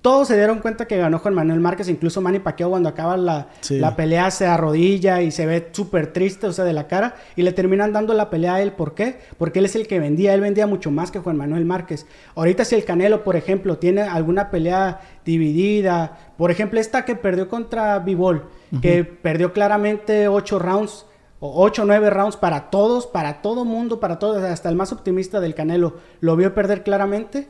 todos 0.00 0.28
se 0.28 0.36
dieron 0.36 0.60
cuenta 0.60 0.86
que 0.86 0.96
ganó 0.96 1.18
Juan 1.18 1.34
Manuel 1.34 1.60
Márquez, 1.60 1.90
incluso 1.90 2.22
Manny 2.22 2.38
Pacquiao 2.38 2.70
cuando 2.70 2.88
acaba 2.88 3.18
la, 3.18 3.48
la 3.68 3.94
pelea 3.94 4.30
se 4.30 4.46
arrodilla 4.46 5.20
y 5.20 5.30
se 5.30 5.44
ve 5.44 5.68
súper 5.72 6.10
triste, 6.12 6.46
o 6.46 6.52
sea, 6.52 6.64
de 6.64 6.72
la 6.72 6.86
cara, 6.86 7.16
y 7.36 7.42
le 7.42 7.52
terminan 7.52 7.92
dando 7.92 8.14
la 8.14 8.30
pelea 8.30 8.54
a 8.54 8.62
él. 8.62 8.72
¿Por 8.72 8.94
qué? 8.94 9.18
Porque 9.36 9.58
él 9.58 9.66
es 9.66 9.76
el 9.76 9.86
que 9.86 10.00
vendía, 10.00 10.32
él 10.32 10.40
vendía 10.40 10.66
mucho 10.66 10.90
más 10.90 11.10
que 11.10 11.18
Juan 11.18 11.36
Manuel 11.36 11.66
Márquez. 11.66 12.06
Ahorita 12.34 12.64
si 12.64 12.74
el 12.76 12.84
Canelo, 12.84 13.24
por 13.24 13.36
ejemplo, 13.36 13.76
tiene 13.76 14.00
alguna 14.02 14.50
pelea 14.50 15.00
dividida, 15.24 16.32
por 16.38 16.50
ejemplo, 16.50 16.80
esta 16.80 17.04
que 17.04 17.14
perdió 17.14 17.48
contra 17.48 17.98
Bivol, 17.98 18.44
que 18.80 19.04
perdió 19.04 19.52
claramente 19.52 20.28
ocho 20.28 20.58
rounds, 20.58 21.04
o 21.40 21.62
8 21.62 21.82
o 21.82 21.84
9 21.84 22.08
rounds 22.08 22.36
para 22.38 22.70
todos, 22.70 23.06
para 23.06 23.42
todo 23.42 23.66
mundo, 23.66 24.00
para 24.00 24.18
todos, 24.18 24.42
hasta 24.42 24.70
el 24.70 24.76
más 24.76 24.92
optimista 24.92 25.40
del 25.40 25.54
Canelo, 25.54 25.98
lo 26.20 26.36
vio 26.36 26.54
perder 26.54 26.82
claramente 26.82 27.48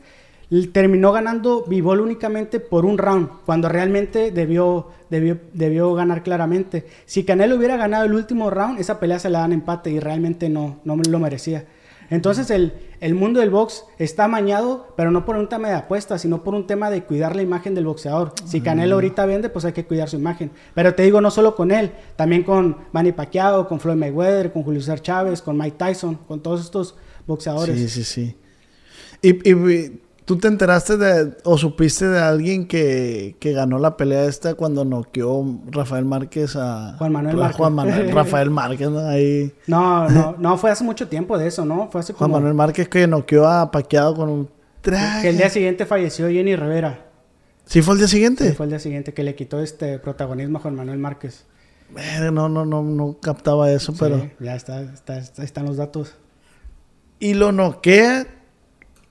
terminó 0.71 1.11
ganando 1.11 1.63
Bivol 1.67 2.01
únicamente 2.01 2.59
por 2.59 2.85
un 2.85 2.97
round, 2.97 3.29
cuando 3.45 3.69
realmente 3.69 4.31
debió, 4.31 4.87
debió, 5.09 5.39
debió 5.53 5.93
ganar 5.93 6.23
claramente. 6.23 6.85
Si 7.05 7.23
Canelo 7.23 7.55
hubiera 7.55 7.77
ganado 7.77 8.05
el 8.05 8.13
último 8.13 8.49
round, 8.49 8.79
esa 8.79 8.99
pelea 8.99 9.19
se 9.19 9.29
la 9.29 9.39
dan 9.39 9.53
empate 9.53 9.89
y 9.89 9.99
realmente 9.99 10.49
no, 10.49 10.79
no 10.83 10.95
lo 10.95 11.19
merecía. 11.19 11.65
Entonces 12.09 12.51
el, 12.51 12.73
el 13.01 13.15
mundo 13.15 13.39
del 13.39 13.49
box 13.49 13.83
está 13.97 14.25
amañado, 14.25 14.93
pero 14.95 15.11
no 15.11 15.25
por 15.25 15.37
un 15.37 15.49
tema 15.49 15.69
de 15.69 15.73
apuestas, 15.73 16.21
sino 16.21 16.43
por 16.43 16.53
un 16.53 16.67
tema 16.67 16.89
de 16.89 17.03
cuidar 17.03 17.35
la 17.35 17.41
imagen 17.41 17.73
del 17.73 17.85
boxeador. 17.85 18.33
Si 18.45 18.61
Canelo 18.61 18.95
ahorita 18.95 19.25
vende, 19.25 19.49
pues 19.49 19.65
hay 19.65 19.73
que 19.73 19.85
cuidar 19.85 20.09
su 20.09 20.15
imagen. 20.15 20.51
Pero 20.73 20.93
te 20.93 21.03
digo, 21.03 21.21
no 21.21 21.31
solo 21.31 21.55
con 21.55 21.71
él, 21.71 21.91
también 22.15 22.43
con 22.43 22.77
Manny 22.91 23.11
Pacquiao, 23.11 23.67
con 23.67 23.79
Floyd 23.79 23.97
Mayweather, 23.97 24.53
con 24.53 24.63
Julio 24.63 24.81
César 24.81 25.01
Chávez, 25.01 25.41
con 25.41 25.57
Mike 25.57 25.77
Tyson, 25.77 26.15
con 26.27 26.41
todos 26.41 26.61
estos 26.61 26.95
boxeadores. 27.25 27.75
Sí, 27.75 27.89
sí, 27.89 28.03
sí. 28.03 28.37
y, 29.21 29.49
y 29.49 30.01
¿Tú 30.25 30.39
te 30.39 30.47
enteraste 30.47 30.97
de, 30.97 31.37
o 31.43 31.55
supiste 31.55 32.07
de 32.07 32.19
alguien 32.19 32.67
que, 32.67 33.35
que 33.39 33.53
ganó 33.53 33.77
la 33.77 33.95
pelea 33.95 34.25
esta 34.25 34.55
cuando 34.55 34.83
noqueó 34.83 35.45
Rafael 35.67 36.03
Márquez 36.03 36.55
a... 36.55 36.95
Juan 36.97 37.11
Manuel 37.11 37.37
Márquez. 37.37 37.57
Juan 37.57 37.73
Manuel, 37.73 38.11
Rafael 38.13 38.49
Márquez, 38.49 38.89
¿no? 38.89 39.07
Ahí... 39.07 39.53
No, 39.67 40.09
no, 40.09 40.35
no, 40.39 40.57
fue 40.57 40.71
hace 40.71 40.83
mucho 40.83 41.07
tiempo 41.07 41.37
de 41.37 41.45
eso, 41.45 41.63
¿no? 41.63 41.89
Fue 41.91 42.01
hace 42.01 42.13
como... 42.13 42.27
Juan 42.27 42.31
Manuel 42.31 42.55
Márquez 42.55 42.89
que 42.89 43.05
noqueó 43.05 43.47
a 43.47 43.69
Paqueado 43.69 44.15
con 44.15 44.29
un 44.29 44.49
traje. 44.81 45.21
Que 45.21 45.29
el 45.29 45.37
día 45.37 45.51
siguiente 45.51 45.85
falleció 45.85 46.27
Jenny 46.27 46.55
Rivera. 46.55 47.05
¿Sí 47.65 47.83
fue 47.83 47.93
el 47.93 47.99
día 47.99 48.07
siguiente? 48.07 48.49
Sí, 48.49 48.55
fue 48.55 48.65
el 48.65 48.71
día 48.71 48.79
siguiente 48.79 49.13
que 49.13 49.21
le 49.21 49.35
quitó 49.35 49.59
este 49.59 49.99
protagonismo 49.99 50.57
a 50.57 50.61
Juan 50.61 50.75
Manuel 50.75 50.97
Márquez. 50.97 51.45
no, 52.31 52.49
no, 52.49 52.65
no, 52.65 52.81
no 52.81 53.17
captaba 53.21 53.71
eso, 53.71 53.93
pero... 53.99 54.27
Ya 54.39 54.55
está, 54.55 54.81
está, 54.81 55.19
están 55.19 55.65
los 55.65 55.77
datos. 55.77 56.15
Y 57.19 57.35
lo 57.35 57.51
noquea 57.51 58.25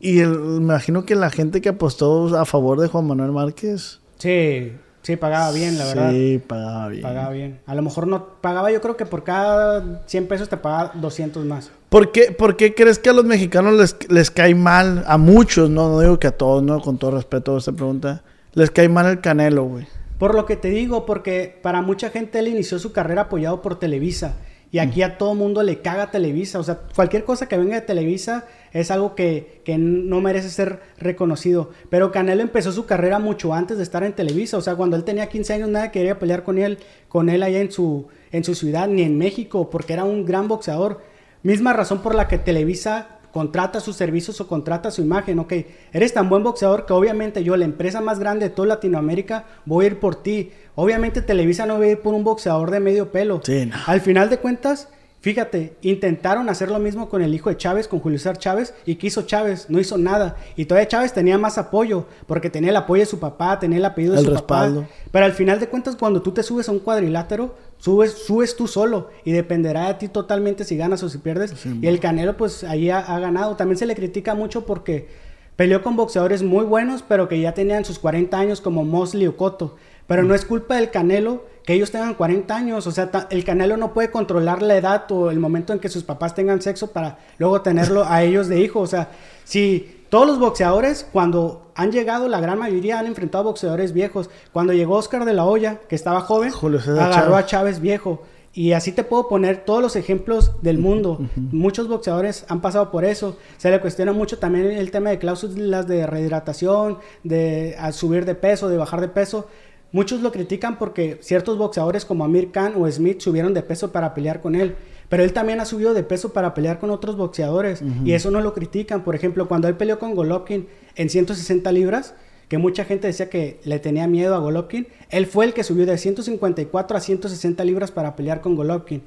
y 0.04 0.22
me 0.22 0.56
imagino 0.58 1.06
que 1.06 1.14
la 1.14 1.30
gente 1.30 1.62
que 1.62 1.70
apostó 1.70 2.36
a 2.38 2.44
favor 2.44 2.78
de 2.78 2.88
Juan 2.88 3.06
Manuel 3.06 3.32
Márquez. 3.32 4.00
Sí, 4.18 4.72
sí, 5.00 5.16
pagaba 5.16 5.50
bien, 5.50 5.78
la 5.78 5.86
verdad. 5.86 6.10
Sí, 6.10 6.42
pagaba 6.46 6.88
bien. 6.88 7.02
Pagaba 7.02 7.30
bien. 7.30 7.60
A 7.64 7.74
lo 7.74 7.80
mejor 7.80 8.06
no 8.06 8.26
pagaba, 8.42 8.70
yo 8.70 8.82
creo 8.82 8.98
que 8.98 9.06
por 9.06 9.24
cada 9.24 10.02
100 10.04 10.28
pesos 10.28 10.50
te 10.50 10.58
pagaba 10.58 10.92
200 10.94 11.46
más. 11.46 11.70
¿Por 11.88 12.12
qué, 12.12 12.32
por 12.32 12.58
qué 12.58 12.74
crees 12.74 12.98
que 12.98 13.08
a 13.08 13.14
los 13.14 13.24
mexicanos 13.24 13.78
les, 13.78 13.96
les 14.10 14.30
cae 14.30 14.54
mal, 14.54 15.04
a 15.06 15.16
muchos, 15.16 15.70
no, 15.70 15.88
no 15.88 16.00
digo 16.00 16.18
que 16.18 16.26
a 16.26 16.32
todos, 16.36 16.62
no, 16.62 16.82
con 16.82 16.98
todo 16.98 17.12
respeto 17.12 17.54
a 17.54 17.58
esta 17.58 17.72
pregunta, 17.72 18.22
les 18.52 18.70
cae 18.70 18.90
mal 18.90 19.06
el 19.06 19.22
canelo, 19.22 19.64
güey? 19.64 19.86
Por 20.18 20.34
lo 20.34 20.44
que 20.44 20.56
te 20.56 20.68
digo, 20.68 21.06
porque 21.06 21.58
para 21.62 21.80
mucha 21.80 22.10
gente 22.10 22.40
él 22.40 22.48
inició 22.48 22.78
su 22.78 22.92
carrera 22.92 23.22
apoyado 23.22 23.62
por 23.62 23.78
Televisa. 23.78 24.34
Y 24.74 24.80
aquí 24.80 25.02
a 25.02 25.18
todo 25.18 25.36
mundo 25.36 25.62
le 25.62 25.82
caga 25.82 26.10
Televisa. 26.10 26.58
O 26.58 26.64
sea, 26.64 26.80
cualquier 26.96 27.22
cosa 27.22 27.46
que 27.46 27.56
venga 27.56 27.76
de 27.76 27.82
Televisa 27.82 28.46
es 28.72 28.90
algo 28.90 29.14
que, 29.14 29.62
no 29.78 30.20
merece 30.20 30.50
ser 30.50 30.80
reconocido. 30.98 31.70
Pero 31.90 32.10
Canelo 32.10 32.42
empezó 32.42 32.72
su 32.72 32.84
carrera 32.84 33.20
mucho 33.20 33.54
antes 33.54 33.76
de 33.76 33.84
estar 33.84 34.02
en 34.02 34.14
Televisa. 34.14 34.56
O 34.56 34.60
sea, 34.60 34.74
cuando 34.74 34.96
él 34.96 35.04
tenía 35.04 35.28
15 35.28 35.52
años 35.52 35.68
nadie 35.68 35.92
quería 35.92 36.18
pelear 36.18 36.42
con 36.42 36.58
él, 36.58 36.80
con 37.06 37.28
él 37.28 37.44
allá 37.44 37.60
en 37.60 37.70
su, 37.70 38.08
en 38.32 38.42
su 38.42 38.56
ciudad, 38.56 38.88
ni 38.88 39.02
en 39.02 39.16
México, 39.16 39.70
porque 39.70 39.92
era 39.92 40.02
un 40.02 40.24
gran 40.24 40.48
boxeador. 40.48 41.02
Misma 41.44 41.72
razón 41.72 42.02
por 42.02 42.16
la 42.16 42.26
que 42.26 42.38
Televisa 42.38 43.20
contrata 43.34 43.78
sus 43.78 43.94
servicios 43.94 44.40
o 44.40 44.48
contrata 44.48 44.90
su 44.90 45.02
imagen, 45.02 45.40
ok, 45.40 45.52
eres 45.92 46.14
tan 46.14 46.28
buen 46.28 46.42
boxeador 46.42 46.86
que 46.86 46.92
obviamente 46.92 47.42
yo, 47.42 47.56
la 47.56 47.64
empresa 47.64 48.00
más 48.00 48.20
grande 48.20 48.48
de 48.48 48.54
toda 48.54 48.68
Latinoamérica, 48.68 49.44
voy 49.66 49.84
a 49.84 49.88
ir 49.88 50.00
por 50.00 50.22
ti. 50.22 50.50
Obviamente 50.74 51.22
Televisa 51.22 51.66
no 51.66 51.78
va 51.78 51.84
a 51.84 51.88
ir 51.88 52.00
por 52.00 52.14
un 52.14 52.24
boxeador 52.24 52.70
de 52.70 52.80
medio 52.80 53.10
pelo. 53.12 53.40
Al 53.86 54.00
final 54.00 54.30
de 54.30 54.38
cuentas, 54.38 54.88
Fíjate, 55.24 55.72
intentaron 55.80 56.50
hacer 56.50 56.70
lo 56.70 56.78
mismo 56.78 57.08
con 57.08 57.22
el 57.22 57.34
hijo 57.34 57.48
de 57.48 57.56
Chávez, 57.56 57.88
con 57.88 57.98
Julio 57.98 58.18
César 58.18 58.36
Chávez, 58.36 58.74
y 58.84 58.96
¿qué 58.96 59.06
hizo 59.06 59.22
Chávez? 59.22 59.70
No 59.70 59.80
hizo 59.80 59.96
nada. 59.96 60.36
Y 60.54 60.66
todavía 60.66 60.86
Chávez 60.86 61.14
tenía 61.14 61.38
más 61.38 61.56
apoyo, 61.56 62.04
porque 62.26 62.50
tenía 62.50 62.68
el 62.68 62.76
apoyo 62.76 63.00
de 63.00 63.06
su 63.06 63.18
papá, 63.18 63.58
tenía 63.58 63.78
el 63.78 63.86
apellido 63.86 64.12
de 64.12 64.18
El 64.18 64.26
su 64.26 64.32
respaldo. 64.32 64.82
papá. 64.82 64.92
Pero 65.10 65.24
al 65.24 65.32
final 65.32 65.60
de 65.60 65.68
cuentas, 65.70 65.96
cuando 65.96 66.20
tú 66.20 66.32
te 66.32 66.42
subes 66.42 66.68
a 66.68 66.72
un 66.72 66.78
cuadrilátero, 66.78 67.54
subes, 67.78 68.12
subes 68.12 68.54
tú 68.54 68.68
solo, 68.68 69.08
y 69.24 69.32
dependerá 69.32 69.88
de 69.88 69.94
ti 69.94 70.08
totalmente 70.08 70.62
si 70.62 70.76
ganas 70.76 71.02
o 71.02 71.08
si 71.08 71.16
pierdes. 71.16 71.54
y 71.80 71.86
el 71.86 72.00
Canelo, 72.00 72.36
pues 72.36 72.62
ahí 72.62 72.90
ha, 72.90 72.98
ha 72.98 73.18
ganado. 73.18 73.56
También 73.56 73.78
se 73.78 73.86
le 73.86 73.94
critica 73.94 74.34
mucho 74.34 74.66
porque 74.66 75.08
peleó 75.56 75.82
con 75.82 75.96
boxeadores 75.96 76.42
muy 76.42 76.66
buenos, 76.66 77.02
pero 77.02 77.30
que 77.30 77.40
ya 77.40 77.54
tenían 77.54 77.86
sus 77.86 77.98
40 77.98 78.38
años, 78.38 78.60
como 78.60 78.84
Mosley 78.84 79.26
o 79.26 79.38
Cotto. 79.38 79.76
Pero 80.06 80.22
no 80.22 80.34
es 80.34 80.44
culpa 80.44 80.76
del 80.76 80.90
Canelo 80.90 81.44
que 81.64 81.72
ellos 81.72 81.90
tengan 81.90 82.14
40 82.14 82.54
años. 82.54 82.86
O 82.86 82.90
sea, 82.90 83.10
el 83.30 83.44
Canelo 83.44 83.76
no 83.76 83.94
puede 83.94 84.10
controlar 84.10 84.62
la 84.62 84.76
edad 84.76 85.10
o 85.10 85.30
el 85.30 85.40
momento 85.40 85.72
en 85.72 85.78
que 85.78 85.88
sus 85.88 86.04
papás 86.04 86.34
tengan 86.34 86.60
sexo 86.60 86.92
para 86.92 87.18
luego 87.38 87.62
tenerlo 87.62 88.04
a 88.06 88.22
ellos 88.22 88.48
de 88.48 88.60
hijo. 88.60 88.80
O 88.80 88.86
sea, 88.86 89.08
si 89.44 90.04
todos 90.10 90.26
los 90.26 90.38
boxeadores, 90.38 91.06
cuando 91.10 91.72
han 91.74 91.90
llegado, 91.90 92.28
la 92.28 92.40
gran 92.40 92.58
mayoría 92.58 92.98
han 92.98 93.06
enfrentado 93.06 93.42
a 93.42 93.46
boxeadores 93.46 93.92
viejos. 93.92 94.30
Cuando 94.52 94.72
llegó 94.72 94.96
Oscar 94.96 95.24
de 95.24 95.32
la 95.32 95.44
Hoya, 95.44 95.80
que 95.88 95.94
estaba 95.94 96.20
joven, 96.20 96.50
Julio 96.50 96.80
agarró 96.80 97.12
Chávez. 97.12 97.36
a 97.36 97.46
Chávez 97.46 97.80
viejo. 97.80 98.22
Y 98.52 98.72
así 98.72 98.92
te 98.92 99.02
puedo 99.02 99.26
poner 99.26 99.64
todos 99.64 99.82
los 99.82 99.96
ejemplos 99.96 100.52
del 100.62 100.78
mundo. 100.78 101.18
Muchos 101.34 101.88
boxeadores 101.88 102.44
han 102.48 102.60
pasado 102.60 102.92
por 102.92 103.04
eso. 103.04 103.36
Se 103.56 103.68
le 103.68 103.80
cuestiona 103.80 104.12
mucho 104.12 104.38
también 104.38 104.66
el 104.66 104.92
tema 104.92 105.10
de 105.10 105.18
cláusulas 105.18 105.88
de 105.88 106.06
rehidratación, 106.06 106.98
de 107.24 107.76
subir 107.90 108.24
de 108.24 108.36
peso, 108.36 108.68
de 108.68 108.76
bajar 108.76 109.00
de 109.00 109.08
peso. 109.08 109.48
Muchos 109.94 110.22
lo 110.22 110.32
critican 110.32 110.76
porque 110.76 111.18
ciertos 111.20 111.56
boxeadores 111.56 112.04
como 112.04 112.24
Amir 112.24 112.50
Khan 112.50 112.72
o 112.76 112.90
Smith 112.90 113.20
subieron 113.20 113.54
de 113.54 113.62
peso 113.62 113.92
para 113.92 114.12
pelear 114.12 114.42
con 114.42 114.56
él. 114.56 114.74
Pero 115.08 115.22
él 115.22 115.32
también 115.32 115.60
ha 115.60 115.64
subido 115.64 115.94
de 115.94 116.02
peso 116.02 116.32
para 116.32 116.52
pelear 116.52 116.80
con 116.80 116.90
otros 116.90 117.16
boxeadores. 117.16 117.80
Y 118.04 118.10
eso 118.10 118.32
no 118.32 118.40
lo 118.40 118.54
critican. 118.54 119.04
Por 119.04 119.14
ejemplo, 119.14 119.46
cuando 119.46 119.68
él 119.68 119.76
peleó 119.76 120.00
con 120.00 120.16
Golovkin 120.16 120.66
en 120.96 121.10
160 121.10 121.70
libras, 121.70 122.14
que 122.54 122.58
mucha 122.58 122.84
gente 122.84 123.08
decía 123.08 123.28
que 123.28 123.58
le 123.64 123.80
tenía 123.80 124.06
miedo 124.06 124.32
a 124.36 124.38
Golovkin, 124.38 124.86
él 125.10 125.26
fue 125.26 125.44
el 125.44 125.54
que 125.54 125.64
subió 125.64 125.86
de 125.86 125.98
154 125.98 126.96
a 126.96 127.00
160 127.00 127.64
libras 127.64 127.90
para 127.90 128.14
pelear 128.14 128.40
con 128.40 128.54
Golovkin. 128.54 129.02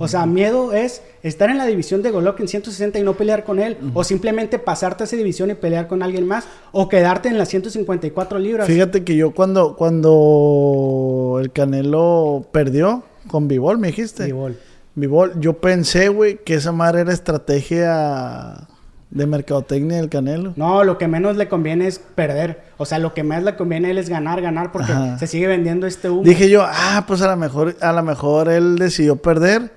O 0.00 0.08
sea, 0.08 0.26
miedo 0.26 0.72
es 0.72 1.00
estar 1.22 1.48
en 1.48 1.58
la 1.58 1.66
división 1.66 2.02
de 2.02 2.10
Golovkin 2.10 2.48
160 2.48 2.98
y 2.98 3.02
no 3.04 3.14
pelear 3.14 3.44
con 3.44 3.60
él, 3.60 3.76
o 3.94 4.02
simplemente 4.02 4.58
pasarte 4.58 5.04
a 5.04 5.06
esa 5.06 5.14
división 5.14 5.48
y 5.48 5.54
pelear 5.54 5.86
con 5.86 6.02
alguien 6.02 6.26
más, 6.26 6.48
o 6.72 6.88
quedarte 6.88 7.28
en 7.28 7.38
las 7.38 7.50
154 7.50 8.40
libras. 8.40 8.66
Fíjate 8.66 9.04
que 9.04 9.14
yo 9.14 9.30
cuando, 9.30 9.76
cuando 9.76 11.38
el 11.40 11.52
Canelo 11.52 12.48
perdió 12.50 13.04
con 13.28 13.46
Bivol, 13.46 13.78
me 13.78 13.86
dijiste. 13.88 14.24
Bivol. 14.24 14.58
Bivol, 14.96 15.38
yo 15.38 15.60
pensé, 15.60 16.08
güey, 16.08 16.38
que 16.42 16.54
esa 16.54 16.72
madre 16.72 17.02
era 17.02 17.12
estrategia 17.12 18.66
de 19.10 19.26
mercadotecnia 19.26 19.96
del 19.96 20.08
Canelo. 20.08 20.52
No, 20.56 20.84
lo 20.84 20.98
que 20.98 21.08
menos 21.08 21.36
le 21.36 21.48
conviene 21.48 21.86
es 21.86 21.98
perder. 21.98 22.62
O 22.76 22.84
sea, 22.84 22.98
lo 22.98 23.14
que 23.14 23.22
más 23.22 23.42
le 23.42 23.56
conviene 23.56 23.88
a 23.88 23.90
él 23.92 23.98
es 23.98 24.08
ganar, 24.08 24.40
ganar, 24.42 24.70
porque 24.70 24.92
Ajá. 24.92 25.18
se 25.18 25.26
sigue 25.26 25.46
vendiendo 25.46 25.86
este 25.86 26.10
humo. 26.10 26.22
Dije 26.22 26.50
yo, 26.50 26.64
ah, 26.66 27.04
pues 27.06 27.22
a 27.22 27.28
lo 27.30 27.36
mejor, 27.36 27.76
a 27.80 27.92
lo 27.92 28.02
mejor 28.02 28.48
él 28.50 28.76
decidió 28.76 29.16
perder 29.16 29.72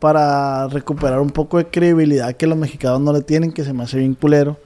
para 0.00 0.66
recuperar 0.66 1.20
un 1.20 1.30
poco 1.30 1.58
de 1.58 1.66
credibilidad 1.66 2.34
que 2.34 2.48
los 2.48 2.58
mexicanos 2.58 3.00
no 3.00 3.12
le 3.12 3.22
tienen, 3.22 3.52
que 3.52 3.62
se 3.62 3.72
me 3.72 3.84
hace 3.84 3.98
bien 3.98 4.14
culero. 4.14 4.56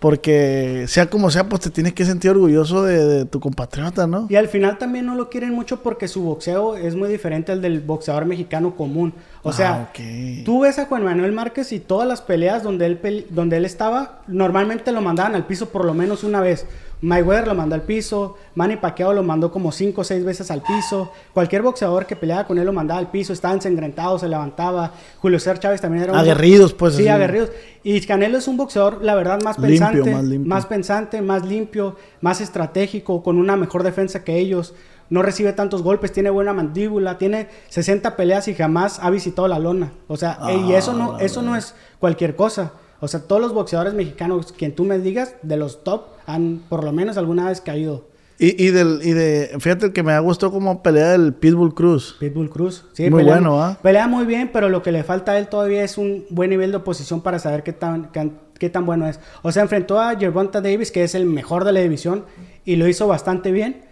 Porque 0.00 0.84
sea 0.86 1.06
como 1.08 1.30
sea, 1.30 1.48
pues 1.48 1.62
te 1.62 1.70
tienes 1.70 1.94
que 1.94 2.04
sentir 2.04 2.30
orgulloso 2.30 2.82
de, 2.82 3.04
de 3.06 3.24
tu 3.24 3.40
compatriota, 3.40 4.06
¿no? 4.06 4.26
Y 4.28 4.36
al 4.36 4.48
final 4.48 4.76
también 4.76 5.06
no 5.06 5.14
lo 5.14 5.30
quieren 5.30 5.52
mucho 5.54 5.82
porque 5.82 6.08
su 6.08 6.22
boxeo 6.22 6.76
es 6.76 6.94
muy 6.94 7.08
diferente 7.08 7.52
al 7.52 7.62
del 7.62 7.80
boxeador 7.80 8.26
mexicano 8.26 8.76
común. 8.76 9.14
O 9.42 9.52
sea, 9.52 9.74
Ah, 9.74 9.88
ok. 9.90 10.44
tú 10.44 10.60
ves 10.60 10.78
a 10.78 10.86
Juan 10.86 11.04
Manuel 11.04 11.32
Márquez 11.32 11.72
y 11.72 11.80
todas 11.80 12.06
las 12.06 12.20
peleas 12.20 12.62
donde 12.62 12.84
él, 12.86 13.26
donde 13.30 13.56
él 13.56 13.64
estaba, 13.64 14.20
normalmente 14.26 14.92
lo 14.92 15.00
mandaban 15.00 15.34
al 15.34 15.46
piso 15.46 15.70
por 15.70 15.84
lo 15.86 15.94
menos 15.94 16.22
una 16.22 16.40
vez. 16.40 16.66
Mayweather 17.00 17.48
lo 17.48 17.54
mandó 17.54 17.74
al 17.74 17.82
piso, 17.82 18.36
Manny 18.54 18.76
Pacquiao 18.76 19.12
lo 19.12 19.22
mandó 19.22 19.50
como 19.52 19.72
cinco 19.72 20.00
o 20.00 20.04
seis 20.04 20.24
veces 20.24 20.50
al 20.50 20.62
piso. 20.62 21.12
Cualquier 21.34 21.62
boxeador 21.62 22.06
que 22.06 22.16
peleaba 22.16 22.46
con 22.46 22.58
él 22.58 22.64
lo 22.64 22.72
mandaba 22.72 22.98
al 22.98 23.10
piso, 23.10 23.32
estaba 23.32 23.52
ensangrentado, 23.54 24.18
se 24.18 24.28
levantaba. 24.28 24.92
Julio 25.18 25.38
César 25.38 25.58
Chávez 25.58 25.80
también 25.80 26.04
era 26.04 26.12
un 26.12 26.18
Aguerridos, 26.18 26.72
pues. 26.72 26.94
Sí, 26.94 27.02
así. 27.02 27.08
aguerridos. 27.08 27.50
Y 27.82 28.00
Canelo 28.00 28.38
es 28.38 28.48
un 28.48 28.56
boxeador, 28.56 29.02
la 29.02 29.14
verdad, 29.14 29.42
más 29.42 29.58
Limpio, 29.58 29.78
pensante, 29.80 30.10
más 30.12 30.24
limpio. 30.24 30.48
más 30.48 30.66
pensante, 30.66 31.22
más 31.22 31.44
limpio, 31.46 31.96
más 32.22 32.40
estratégico, 32.40 33.22
con 33.22 33.38
una 33.38 33.56
mejor 33.56 33.82
defensa 33.82 34.24
que 34.24 34.38
ellos. 34.38 34.74
No 35.10 35.20
recibe 35.22 35.52
tantos 35.52 35.82
golpes, 35.82 36.12
tiene 36.12 36.30
buena 36.30 36.54
mandíbula, 36.54 37.18
tiene 37.18 37.48
60 37.68 38.16
peleas 38.16 38.48
y 38.48 38.54
jamás 38.54 38.98
ha 39.02 39.10
visitado 39.10 39.46
la 39.48 39.58
lona. 39.58 39.92
O 40.08 40.16
sea, 40.16 40.38
eh, 40.48 40.56
y 40.66 40.72
eso 40.72 40.94
no, 40.94 41.16
Ah, 41.16 41.18
eso 41.20 41.42
no 41.42 41.54
es 41.56 41.74
cualquier 41.98 42.34
cosa. 42.34 42.72
O 43.00 43.08
sea, 43.08 43.20
todos 43.20 43.42
los 43.42 43.52
boxeadores 43.52 43.92
mexicanos, 43.92 44.52
quien 44.52 44.74
tú 44.74 44.84
me 44.84 44.98
digas, 44.98 45.34
de 45.42 45.58
los 45.58 45.84
top, 45.84 46.06
han 46.26 46.62
por 46.68 46.84
lo 46.84 46.92
menos 46.92 47.16
alguna 47.16 47.48
vez 47.48 47.60
caído. 47.60 48.08
Y, 48.38 48.66
y, 48.66 48.70
del, 48.70 49.00
y 49.02 49.12
de, 49.12 49.52
fíjate 49.60 49.92
que 49.92 50.02
me 50.02 50.12
ha 50.12 50.18
gustado 50.18 50.50
como 50.50 50.82
pelea 50.82 51.12
del 51.12 51.34
Pitbull 51.34 51.72
Cruz. 51.72 52.16
Pitbull 52.18 52.50
Cruz. 52.50 52.84
Sí, 52.92 53.08
Muy 53.08 53.20
pelea, 53.20 53.34
bueno, 53.36 53.62
¿ah? 53.62 53.78
Pelea 53.80 54.08
muy 54.08 54.26
bien, 54.26 54.50
pero 54.52 54.68
lo 54.68 54.82
que 54.82 54.90
le 54.90 55.04
falta 55.04 55.32
a 55.32 55.38
él 55.38 55.46
todavía 55.46 55.84
es 55.84 55.98
un 55.98 56.24
buen 56.30 56.50
nivel 56.50 56.72
de 56.72 56.78
oposición 56.78 57.20
para 57.20 57.38
saber 57.38 57.62
qué 57.62 57.72
tan, 57.72 58.10
qué, 58.10 58.32
qué 58.58 58.70
tan 58.70 58.86
bueno 58.86 59.06
es. 59.06 59.20
O 59.42 59.52
sea, 59.52 59.62
enfrentó 59.62 60.00
a 60.00 60.16
Gervonta 60.16 60.60
Davis, 60.60 60.90
que 60.90 61.04
es 61.04 61.14
el 61.14 61.26
mejor 61.26 61.64
de 61.64 61.72
la 61.72 61.80
división, 61.80 62.24
y 62.64 62.74
lo 62.74 62.88
hizo 62.88 63.06
bastante 63.06 63.52
bien. 63.52 63.83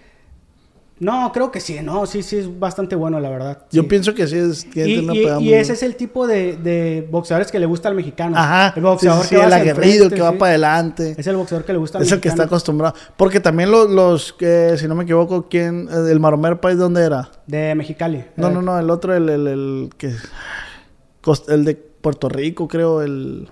No, 1.01 1.33
creo 1.33 1.51
que 1.51 1.59
sí, 1.59 1.81
no, 1.83 2.07
sí, 2.07 2.23
sí, 2.23 2.37
es 2.37 2.61
bastante 2.61 2.95
bueno, 2.95 3.19
la 3.19 3.29
verdad. 3.29 3.67
Yo 3.73 3.83
sí. 3.83 3.89
pienso 3.89 4.15
que 4.15 4.27
sí 4.29 4.37
es 4.37 4.65
que 4.65 4.87
Y, 4.89 4.99
una 4.99 5.15
y- 5.15 5.23
pelea 5.23 5.41
y 5.41 5.45
muy 5.45 5.55
ese 5.55 5.73
es 5.73 5.83
el 5.83 5.97
tipo 5.97 6.29
de, 6.29 6.57
de 6.59 7.09
boxeadores 7.11 7.51
que 7.51 7.59
le 7.59 7.67
gusta 7.67 7.89
al 7.89 7.97
mexicano. 7.97 8.37
Ajá. 8.39 8.73
El 8.77 8.83
boxeador 8.83 9.23
sí, 9.25 9.31
sí, 9.31 9.35
que 9.35 9.39
va 9.39 9.47
el 9.47 9.53
el 9.53 9.61
aguerrido, 9.61 9.97
frente, 10.07 10.15
que 10.17 10.23
va 10.23 10.33
para 10.33 10.51
adelante. 10.51 11.15
Es 11.19 11.27
el 11.27 11.35
boxeador 11.37 11.65
que 11.65 11.73
le 11.73 11.79
gusta 11.79 11.99
al 11.99 12.05
Es 12.05 12.13
el 12.13 12.21
que 12.21 12.29
está 12.29 12.45
acostumbrado. 12.45 12.95
Porque 13.17 13.41
también 13.41 13.71
los, 13.73 13.91
los 13.91 14.33
que, 14.33 14.77
si 14.79 14.87
no 14.87 14.95
me 14.95 15.03
equivoco, 15.03 15.49
¿quién? 15.49 15.89
El 15.91 16.21
Maromero 16.21 16.61
País, 16.61 16.79
¿dónde 16.79 17.03
era? 17.03 17.31
De 17.49 17.75
Mexicali. 17.75 18.25
No, 18.37 18.49
Eh, 18.49 18.53
no, 18.53 18.63
no, 18.63 18.79
el 18.79 18.89
otro, 18.89 19.13
el, 19.17 19.29
el, 19.29 19.47
el 19.49 19.91
que... 19.99 20.15
El 21.49 21.65
de 21.65 21.75
Puerto 21.75 22.29
Rico, 22.29 22.69
creo, 22.69 23.03
el... 23.03 23.49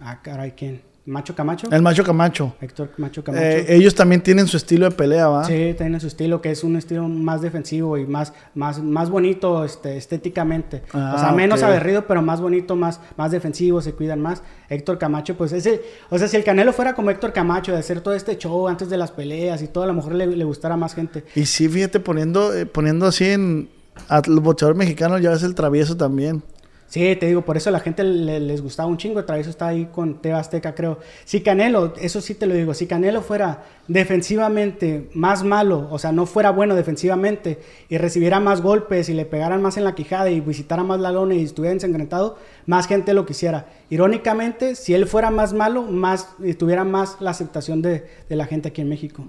Ah, 0.00 0.20
caray, 0.22 0.52
¿quién? 0.52 0.82
¿Macho 1.06 1.34
Camacho? 1.34 1.68
El 1.72 1.82
Macho 1.82 2.04
Camacho. 2.04 2.54
Héctor 2.60 2.90
Macho 2.98 3.24
Camacho. 3.24 3.42
Eh, 3.42 3.66
ellos 3.74 3.94
también 3.94 4.22
tienen 4.22 4.46
su 4.46 4.56
estilo 4.56 4.88
de 4.88 4.94
pelea, 4.94 5.28
¿va? 5.28 5.44
Sí, 5.44 5.74
tiene 5.76 5.98
su 5.98 6.06
estilo, 6.06 6.40
que 6.40 6.50
es 6.50 6.62
un 6.62 6.76
estilo 6.76 7.08
más 7.08 7.40
defensivo 7.40 7.96
y 7.98 8.06
más, 8.06 8.32
más, 8.54 8.82
más 8.82 9.10
bonito 9.10 9.64
este, 9.64 9.96
estéticamente. 9.96 10.82
Ah, 10.92 11.14
o 11.16 11.18
sea, 11.18 11.32
menos 11.32 11.60
ok. 11.62 11.68
aguerrido, 11.68 12.06
pero 12.06 12.22
más 12.22 12.40
bonito, 12.40 12.76
más, 12.76 13.00
más 13.16 13.30
defensivo, 13.30 13.80
se 13.80 13.94
cuidan 13.94 14.20
más. 14.20 14.42
Héctor 14.68 14.98
Camacho, 14.98 15.36
pues 15.36 15.52
ese, 15.52 15.82
o 16.10 16.18
sea, 16.18 16.28
si 16.28 16.36
el 16.36 16.44
Canelo 16.44 16.72
fuera 16.72 16.94
como 16.94 17.10
Héctor 17.10 17.32
Camacho, 17.32 17.72
de 17.72 17.78
hacer 17.78 18.02
todo 18.02 18.14
este 18.14 18.36
show 18.36 18.68
antes 18.68 18.90
de 18.90 18.96
las 18.96 19.10
peleas 19.10 19.62
y 19.62 19.68
todo, 19.68 19.84
a 19.84 19.86
lo 19.88 19.94
mejor 19.94 20.14
le, 20.14 20.26
le 20.26 20.44
gustara 20.44 20.76
más 20.76 20.94
gente. 20.94 21.24
Y 21.34 21.46
sí, 21.46 21.68
fíjate, 21.68 21.98
poniendo, 22.00 22.54
eh, 22.54 22.66
poniendo 22.66 23.06
así 23.06 23.24
en... 23.26 23.68
A 24.08 24.22
los 24.26 24.42
boxeadores 24.42 24.78
mexicanos 24.78 25.20
ya 25.20 25.30
ves 25.30 25.42
el 25.42 25.54
travieso 25.54 25.96
también. 25.96 26.42
Sí, 26.90 27.14
te 27.14 27.26
digo, 27.26 27.42
por 27.42 27.56
eso 27.56 27.68
a 27.68 27.72
la 27.72 27.78
gente 27.78 28.02
le- 28.02 28.40
les 28.40 28.60
gustaba 28.60 28.88
un 28.88 28.96
chingo. 28.96 29.24
Travieso 29.24 29.48
está 29.48 29.68
ahí 29.68 29.86
con 29.92 30.20
Teba 30.20 30.40
Azteca, 30.40 30.74
creo. 30.74 30.98
Si 31.24 31.40
Canelo, 31.40 31.94
eso 32.00 32.20
sí 32.20 32.34
te 32.34 32.46
lo 32.46 32.54
digo, 32.54 32.74
si 32.74 32.88
Canelo 32.88 33.22
fuera 33.22 33.62
defensivamente 33.86 35.08
más 35.14 35.44
malo, 35.44 35.86
o 35.90 35.98
sea, 36.00 36.10
no 36.12 36.26
fuera 36.26 36.50
bueno 36.50 36.74
defensivamente 36.74 37.60
y 37.88 37.96
recibiera 37.96 38.40
más 38.40 38.60
golpes 38.60 39.08
y 39.08 39.14
le 39.14 39.24
pegaran 39.24 39.62
más 39.62 39.76
en 39.76 39.84
la 39.84 39.94
quijada 39.94 40.28
y 40.30 40.40
visitara 40.40 40.82
más 40.82 40.98
la 41.00 41.12
lona 41.12 41.34
y 41.36 41.44
estuviera 41.44 41.72
ensangrentado, 41.72 42.36
más 42.66 42.86
gente 42.88 43.14
lo 43.14 43.24
quisiera. 43.24 43.66
Irónicamente, 43.88 44.74
si 44.74 44.92
él 44.92 45.06
fuera 45.06 45.30
más 45.30 45.52
malo, 45.52 45.82
más 45.84 46.28
y 46.42 46.54
tuviera 46.54 46.82
más 46.84 47.16
la 47.20 47.30
aceptación 47.30 47.82
de, 47.82 48.04
de 48.28 48.36
la 48.36 48.46
gente 48.46 48.68
aquí 48.68 48.80
en 48.80 48.88
México. 48.88 49.24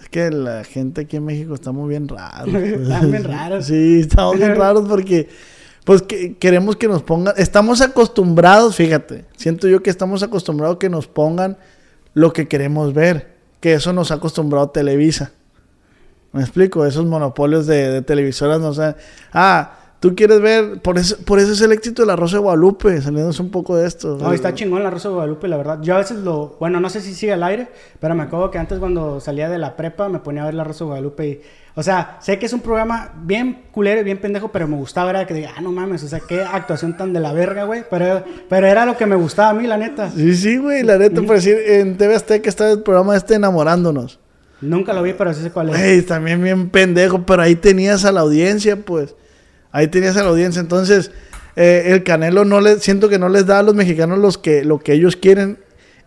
Es 0.00 0.08
que 0.08 0.30
la 0.30 0.64
gente 0.64 1.02
aquí 1.02 1.16
en 1.16 1.24
México 1.24 1.54
estamos 1.54 1.88
bien 1.88 2.08
raros. 2.08 2.54
Están 2.54 3.10
bien 3.10 3.24
raros. 3.24 3.66
Sí, 3.66 4.00
estamos 4.00 4.36
bien 4.36 4.54
raros 4.56 4.88
porque 4.88 5.28
pues 5.84 6.02
que 6.02 6.36
queremos 6.36 6.76
que 6.76 6.88
nos 6.88 7.02
pongan, 7.02 7.34
estamos 7.36 7.80
acostumbrados, 7.80 8.76
fíjate, 8.76 9.24
siento 9.36 9.68
yo 9.68 9.82
que 9.82 9.90
estamos 9.90 10.22
acostumbrados 10.22 10.78
que 10.78 10.88
nos 10.88 11.06
pongan 11.08 11.58
lo 12.14 12.32
que 12.32 12.46
queremos 12.48 12.94
ver, 12.94 13.34
que 13.60 13.74
eso 13.74 13.92
nos 13.92 14.10
ha 14.10 14.14
acostumbrado 14.14 14.70
Televisa. 14.70 15.32
Me 16.32 16.40
explico, 16.40 16.86
esos 16.86 17.04
monopolios 17.04 17.66
de, 17.66 17.90
de 17.90 18.02
televisoras 18.02 18.60
nos 18.60 18.78
han... 18.78 18.96
Ah, 19.32 19.81
tú 20.02 20.16
quieres 20.16 20.40
ver, 20.40 20.80
por 20.82 20.98
eso, 20.98 21.16
por 21.24 21.38
eso 21.38 21.52
es 21.52 21.60
el 21.60 21.70
éxito 21.70 22.02
de 22.02 22.06
la 22.06 22.16
Rosa 22.16 22.38
de 22.38 22.42
Guadalupe, 22.42 23.00
saliéndonos 23.00 23.38
un 23.38 23.52
poco 23.52 23.76
de 23.76 23.86
esto. 23.86 24.18
No, 24.20 24.32
está 24.32 24.52
chingón 24.52 24.82
la 24.82 24.90
Rosa 24.90 25.08
de 25.08 25.14
Guadalupe, 25.14 25.46
la 25.46 25.56
verdad. 25.56 25.78
Yo 25.80 25.94
a 25.94 25.98
veces 25.98 26.18
lo, 26.18 26.56
bueno, 26.58 26.80
no 26.80 26.90
sé 26.90 27.00
si 27.00 27.14
sigue 27.14 27.32
al 27.32 27.44
aire, 27.44 27.68
pero 28.00 28.16
me 28.16 28.24
acuerdo 28.24 28.50
que 28.50 28.58
antes 28.58 28.80
cuando 28.80 29.20
salía 29.20 29.48
de 29.48 29.58
la 29.58 29.76
prepa 29.76 30.08
me 30.08 30.18
ponía 30.18 30.42
a 30.42 30.46
ver 30.46 30.54
la 30.54 30.64
Rosa 30.64 30.80
de 30.80 30.86
Guadalupe 30.86 31.28
y, 31.28 31.40
o 31.76 31.84
sea, 31.84 32.18
sé 32.20 32.36
que 32.40 32.46
es 32.46 32.52
un 32.52 32.62
programa 32.62 33.12
bien 33.22 33.62
culero 33.70 34.00
y 34.00 34.04
bien 34.04 34.18
pendejo, 34.18 34.50
pero 34.50 34.66
me 34.66 34.74
gustaba, 34.74 35.10
era 35.10 35.24
que 35.24 35.34
diga, 35.34 35.52
ah, 35.56 35.60
no 35.60 35.70
mames, 35.70 36.02
o 36.02 36.08
sea, 36.08 36.18
qué 36.18 36.42
actuación 36.42 36.96
tan 36.96 37.12
de 37.12 37.20
la 37.20 37.32
verga, 37.32 37.62
güey. 37.62 37.84
Pero, 37.88 38.24
pero 38.48 38.66
era 38.66 38.84
lo 38.84 38.96
que 38.96 39.06
me 39.06 39.14
gustaba 39.14 39.50
a 39.50 39.54
mí, 39.54 39.68
la 39.68 39.76
neta. 39.76 40.10
Sí, 40.10 40.34
sí, 40.34 40.56
güey, 40.56 40.82
la 40.82 40.98
neta, 40.98 41.22
por 41.22 41.36
decir, 41.36 41.56
en 41.64 41.96
TV 41.96 42.16
Azteca 42.16 42.48
está 42.48 42.72
el 42.72 42.82
programa 42.82 43.16
este 43.16 43.36
Enamorándonos. 43.36 44.18
Nunca 44.60 44.92
lo 44.92 45.04
vi, 45.04 45.12
pero 45.12 45.32
sí 45.32 45.42
sé 45.42 45.52
cuál 45.52 45.68
es. 45.68 45.78
Güey, 45.78 46.02
también 46.02 46.42
bien 46.42 46.70
pendejo, 46.70 47.24
pero 47.24 47.42
ahí 47.42 47.54
tenías 47.54 48.04
a 48.04 48.10
la 48.10 48.22
audiencia, 48.22 48.76
pues. 48.76 49.14
Ahí 49.72 49.88
tenías 49.88 50.16
a 50.16 50.22
la 50.22 50.28
audiencia. 50.30 50.60
Entonces, 50.60 51.10
Eh, 51.54 51.92
el 51.92 52.02
Canelo 52.02 52.46
no 52.46 52.62
le 52.62 52.78
siento 52.80 53.10
que 53.10 53.18
no 53.18 53.28
les 53.28 53.44
da 53.44 53.58
a 53.58 53.62
los 53.62 53.74
mexicanos 53.74 54.18
los 54.18 54.38
que, 54.38 54.64
lo 54.64 54.78
que 54.78 54.94
ellos 54.94 55.16
quieren. 55.16 55.58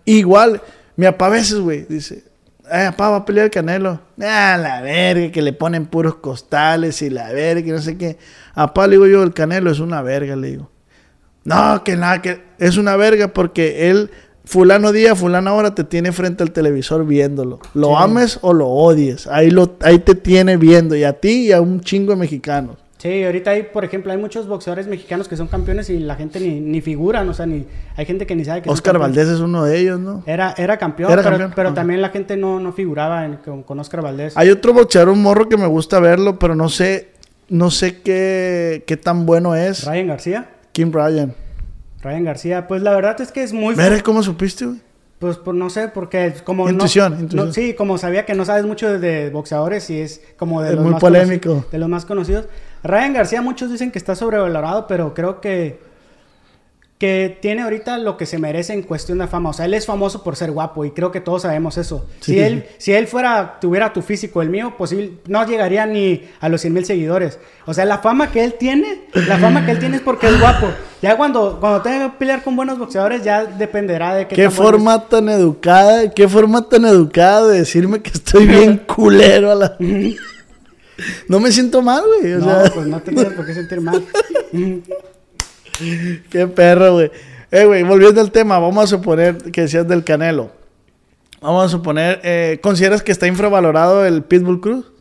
Igual, 0.03 0.59
mi 0.95 1.05
papá 1.05 1.27
a 1.27 1.29
veces, 1.29 1.59
güey, 1.59 1.85
dice, 1.87 2.23
eh, 2.71 2.87
papá 2.89 3.11
va 3.11 3.17
a 3.17 3.25
pelear 3.25 3.45
el 3.45 3.51
Canelo. 3.51 3.99
Ah, 4.19 4.57
la 4.59 4.81
verga, 4.81 5.31
que 5.31 5.43
le 5.43 5.53
ponen 5.53 5.85
puros 5.85 6.15
costales 6.15 6.99
y 7.03 7.11
la 7.11 7.31
verga, 7.31 7.67
y 7.67 7.71
no 7.71 7.79
sé 7.79 7.95
qué. 7.95 8.17
A 8.55 8.65
papá 8.65 8.87
le 8.87 8.93
digo 8.93 9.05
yo, 9.05 9.21
el 9.21 9.33
Canelo 9.35 9.69
es 9.69 9.79
una 9.79 10.01
verga, 10.01 10.35
le 10.35 10.47
digo. 10.49 10.71
No, 11.43 11.83
que 11.83 11.95
nada, 11.95 12.23
que 12.23 12.41
es 12.57 12.77
una 12.77 12.95
verga 12.95 13.27
porque 13.27 13.91
él, 13.91 14.09
fulano 14.45 14.91
día, 14.91 15.15
fulano 15.15 15.55
hora, 15.55 15.75
te 15.75 15.83
tiene 15.83 16.11
frente 16.11 16.41
al 16.41 16.53
televisor 16.53 17.05
viéndolo. 17.05 17.59
Lo 17.75 17.89
Sí. 17.89 17.93
ames 17.99 18.39
o 18.41 18.51
lo 18.51 18.67
odies. 18.67 19.27
Ahí, 19.27 19.51
lo, 19.51 19.77
ahí 19.81 19.99
te 19.99 20.15
tiene 20.15 20.57
viendo. 20.57 20.95
Y 20.95 21.03
a 21.03 21.13
ti 21.13 21.49
y 21.49 21.51
a 21.51 21.61
un 21.61 21.81
chingo 21.81 22.13
de 22.13 22.17
mexicanos. 22.17 22.77
Sí, 22.97 23.23
ahorita 23.23 23.51
hay, 23.51 23.63
por 23.63 23.83
ejemplo, 23.83 24.11
hay 24.13 24.17
muchos 24.17 24.47
boxeadores 24.47 24.87
mexicanos 24.87 25.27
que 25.27 25.35
son 25.35 25.47
campeones 25.47 25.89
y 25.89 25.99
la 25.99 26.15
gente 26.15 26.39
ni, 26.39 26.61
ni 26.61 26.79
figuran, 26.81 27.27
o 27.27 27.33
sea, 27.33 27.45
ni 27.45 27.65
hay 27.97 28.05
gente 28.05 28.25
que 28.25 28.35
ni 28.35 28.45
sabe 28.45 28.61
que 28.61 28.69
Oscar. 28.69 28.97
Valdés 28.97 29.27
es 29.27 29.41
uno 29.41 29.65
de 29.65 29.77
ellos, 29.79 29.99
¿no? 29.99 30.23
Era, 30.25 30.55
era 30.57 30.77
campeón, 30.77 31.11
Era 31.11 31.21
pero, 31.21 31.31
campeón, 31.31 31.53
pero 31.55 31.73
también 31.73 32.01
la 32.01 32.09
gente 32.09 32.37
no, 32.37 32.59
no 32.61 32.71
figuraba 32.71 33.25
en- 33.25 33.35
con, 33.37 33.63
con 33.63 33.79
Oscar 33.79 34.01
Valdés. 34.01 34.35
Hay 34.37 34.49
otro 34.49 34.73
boxeador, 34.73 35.09
un 35.09 35.21
morro 35.21 35.49
que 35.49 35.57
me 35.57 35.67
gusta 35.67 35.99
verlo, 35.99 36.39
pero 36.39 36.55
no 36.55 36.69
sé, 36.69 37.09
no 37.49 37.69
sé 37.69 38.01
qué, 38.01 38.83
qué 38.87 38.95
tan 38.97 39.25
bueno 39.25 39.55
es. 39.55 39.85
Ryan 39.85 40.07
García. 40.07 40.49
Kim 40.71 40.91
Ryan. 40.91 41.33
Ryan 42.01 42.23
García, 42.23 42.67
pues 42.67 42.81
la 42.81 42.93
verdad 42.95 43.19
es 43.19 43.31
que 43.31 43.43
es 43.43 43.51
muy... 43.51 43.75
Verga, 43.75 44.01
¿cómo 44.03 44.23
supiste, 44.23 44.65
güey? 44.65 44.77
Pues, 45.19 45.37
pues, 45.37 45.55
no 45.57 45.69
sé, 45.69 45.87
porque 45.89 46.33
como... 46.43 46.65
no- 46.65 46.71
Intuición, 46.71 47.13
no- 47.13 47.19
intuición. 47.21 47.53
sí, 47.53 47.73
como 47.73 47.97
sabía 47.97 48.25
que 48.25 48.35
no 48.35 48.45
sabes 48.45 48.65
mucho 48.65 48.87
de, 48.91 48.99
de 48.99 49.29
boxeadores 49.31 49.89
y 49.89 49.99
es 49.99 50.21
como 50.37 50.61
de 50.61 50.69
Es 50.69 50.75
los 50.75 50.83
muy 50.83 50.91
más 50.93 51.01
polémico. 51.01 51.65
de 51.71 51.77
los 51.77 51.89
más 51.89 52.05
conocidos. 52.05 52.45
Ryan 52.85 53.13
García, 53.13 53.41
muchos 53.41 53.71
dicen 53.71 53.91
que 53.91 53.97
está 53.97 54.15
sobrevalorado, 54.15 54.87
pero 54.87 55.13
creo 55.13 55.41
que... 55.41 55.95
Que 56.97 57.37
tiene 57.41 57.63
ahorita 57.63 57.97
lo 57.97 58.15
que 58.15 58.25
se 58.25 58.39
merece 58.39 58.71
en 58.71 58.81
cuestión 58.81 59.17
de 59.17 59.27
fama. 59.27 59.49
O 59.49 59.53
sea, 59.53 59.65
él 59.65 59.73
es 59.73 59.85
famoso 59.85 60.23
por 60.23 60.37
ser 60.37 60.51
guapo 60.51 60.85
y 60.85 60.91
creo 60.91 61.11
que 61.11 61.19
todos 61.19 61.41
sabemos 61.41 61.77
eso. 61.77 62.07
Sí. 62.21 62.31
Si 62.31 62.39
él, 62.39 62.65
si 62.77 62.93
él 62.93 63.07
fuera, 63.07 63.57
tuviera 63.59 63.91
tu 63.91 64.01
físico, 64.01 64.41
el 64.41 64.49
mío, 64.49 64.75
posible, 64.77 65.11
no 65.27 65.45
llegaría 65.45 65.85
ni 65.85 66.23
a 66.39 66.47
los 66.47 66.61
100 66.61 66.73
mil 66.73 66.85
seguidores. 66.85 67.37
O 67.65 67.73
sea, 67.73 67.83
la 67.83 67.97
fama 67.97 68.31
que 68.31 68.45
él 68.45 68.53
tiene, 68.57 69.07
la 69.13 69.37
fama 69.37 69.65
que 69.65 69.73
él 69.73 69.79
tiene 69.79 69.97
es 69.97 70.03
porque 70.03 70.27
es 70.27 70.39
guapo. 70.39 70.67
Ya 71.01 71.17
cuando, 71.17 71.59
cuando 71.59 71.81
tenga 71.81 72.11
que 72.11 72.17
pelear 72.17 72.43
con 72.43 72.55
buenos 72.55 72.79
boxeadores, 72.79 73.25
ya 73.25 73.43
dependerá 73.43 74.15
de 74.15 74.27
qué, 74.27 74.35
Qué 74.35 74.49
forma 74.49 75.05
tan 75.05 75.27
educada, 75.27 76.09
qué 76.11 76.29
forma 76.29 76.69
tan 76.69 76.85
educada 76.85 77.47
de 77.47 77.59
decirme 77.59 78.01
que 78.01 78.11
estoy 78.11 78.47
bien 78.47 78.77
culero 78.87 79.51
a 79.51 79.55
la... 79.55 79.77
No 81.27 81.39
me 81.39 81.51
siento 81.51 81.81
mal, 81.81 82.03
güey. 82.19 82.33
O 82.33 82.39
No, 82.39 82.45
sea, 82.45 82.71
pues 82.73 82.87
no 82.87 82.99
tienes 83.01 83.25
por 83.33 83.45
qué 83.45 83.53
sentir 83.53 83.81
mal. 83.81 84.03
Qué 86.29 86.47
perro, 86.47 86.93
güey. 86.93 87.11
Eh, 87.51 87.65
güey, 87.65 87.83
volviendo 87.83 88.21
al 88.21 88.31
tema, 88.31 88.59
vamos 88.59 88.83
a 88.83 88.87
suponer 88.87 89.37
que 89.51 89.61
decías 89.61 89.87
del 89.87 90.03
Canelo. 90.03 90.51
Vamos 91.41 91.65
a 91.65 91.69
suponer, 91.69 92.21
eh, 92.23 92.59
¿consideras 92.61 93.03
que 93.03 93.11
está 93.11 93.27
infravalorado 93.27 94.05
el 94.05 94.23
Pitbull 94.23 94.61
Cruz? 94.61 94.91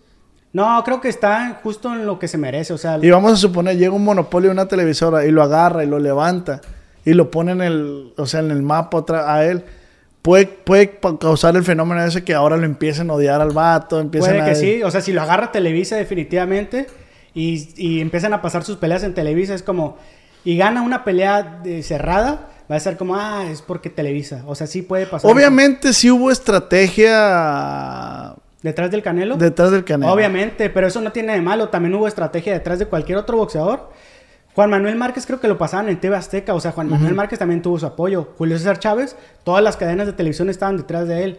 No, 0.53 0.83
creo 0.85 1.01
que 1.01 1.09
está 1.09 1.59
justo 1.63 1.93
en 1.95 2.07
lo 2.07 2.19
que 2.19 2.29
se 2.29 2.39
merece. 2.39 2.73
O 2.73 2.79
sea, 2.79 2.99
Y 3.01 3.11
vamos 3.11 3.33
a 3.33 3.37
suponer, 3.37 3.77
llega 3.77 3.93
un 3.93 4.05
monopolio 4.05 4.51
de 4.51 4.53
una 4.55 4.69
televisora 4.69 5.25
y 5.25 5.31
lo 5.31 5.43
agarra 5.43 5.85
y 5.85 5.87
lo 5.87 5.99
levanta 5.99 6.61
y 7.05 7.13
lo 7.15 7.31
pone 7.31 7.53
en 7.53 7.61
el, 7.63 8.13
o 8.17 8.27
sea, 8.27 8.41
en 8.41 8.51
el 8.51 8.63
mapa 8.63 8.99
otra, 8.99 9.35
a 9.35 9.45
él. 9.45 9.65
Puede, 10.25 10.47
puede 10.47 10.99
causar 11.21 11.55
el 11.55 11.65
fenómeno 11.65 12.03
ese 12.03 12.25
que 12.25 12.33
ahora 12.33 12.57
lo 12.57 12.65
empiecen 12.65 13.11
a 13.11 13.13
odiar 13.13 13.43
al 13.43 13.51
vato, 13.51 14.01
empiecen 14.01 14.31
puede 14.33 14.43
a... 14.43 14.47
que 14.47 14.55
sí. 14.55 14.83
O 14.83 14.91
sea, 14.91 15.03
si 15.03 15.13
lo 15.13 15.21
agarra 15.21 15.53
Televisa 15.53 15.97
definitivamente 15.97 16.87
y, 17.35 17.69
y 17.77 18.01
empiezan 18.01 18.33
a 18.33 18.41
pasar 18.41 18.65
sus 18.65 18.79
peleas 18.79 19.03
en 19.03 19.13
Televisa, 19.13 19.55
es 19.55 19.63
como... 19.63 19.99
Y 20.43 20.57
gana 20.57 20.81
una 20.81 21.05
pelea 21.05 21.61
de- 21.63 21.83
cerrada, 21.83 22.49
va 22.71 22.77
a 22.77 22.81
ser 22.81 22.97
como, 22.97 23.17
ah, 23.17 23.45
es 23.51 23.61
porque 23.61 23.91
Televisa. 23.91 24.43
O 24.47 24.55
sea, 24.55 24.67
sí 24.67 24.81
puede 24.81 25.05
pasar. 25.05 25.31
Obviamente 25.31 25.93
sí 25.93 26.11
hubo 26.11 26.31
estrategia 26.31 28.35
Detrás 28.63 28.91
del 28.91 29.03
Canelo. 29.03 29.37
detrás 29.37 29.71
del 29.71 29.85
Canelo. 29.85 30.11
Obviamente, 30.13 30.71
pero 30.71 30.87
eso 30.87 31.03
no 31.03 31.13
tiene 31.13 31.35
de 31.35 31.43
malo. 31.43 31.69
También 31.69 31.95
hubo 31.95 32.09
estrategia 32.09 32.55
detrás 32.55 32.79
de 32.79 32.87
cualquier 32.87 33.19
otro 33.19 33.37
boxeador. 33.37 33.91
Juan 34.55 34.71
Manuel 34.71 34.97
Márquez 34.97 35.27
creo 35.27 35.41
que 35.41 35.49
lo 35.49 35.59
pasaban 35.59 35.89
en 35.89 36.01
TV 36.01 36.15
Azteca. 36.17 36.55
O 36.55 36.61
sea, 36.61 36.73
Juan 36.73 36.89
Manuel 36.89 37.15
Márquez 37.15 37.39
también 37.39 37.61
tuvo 37.63 37.79
su 37.79 37.87
apoyo. 37.87 38.29
Julio 38.39 38.57
César 38.57 38.79
Chávez, 38.79 39.17
todas 39.43 39.63
las 39.65 39.77
cadenas 39.77 40.07
de 40.07 40.13
televisión 40.13 40.49
estaban 40.49 40.77
detrás 40.77 41.09
de 41.09 41.25
él. 41.25 41.39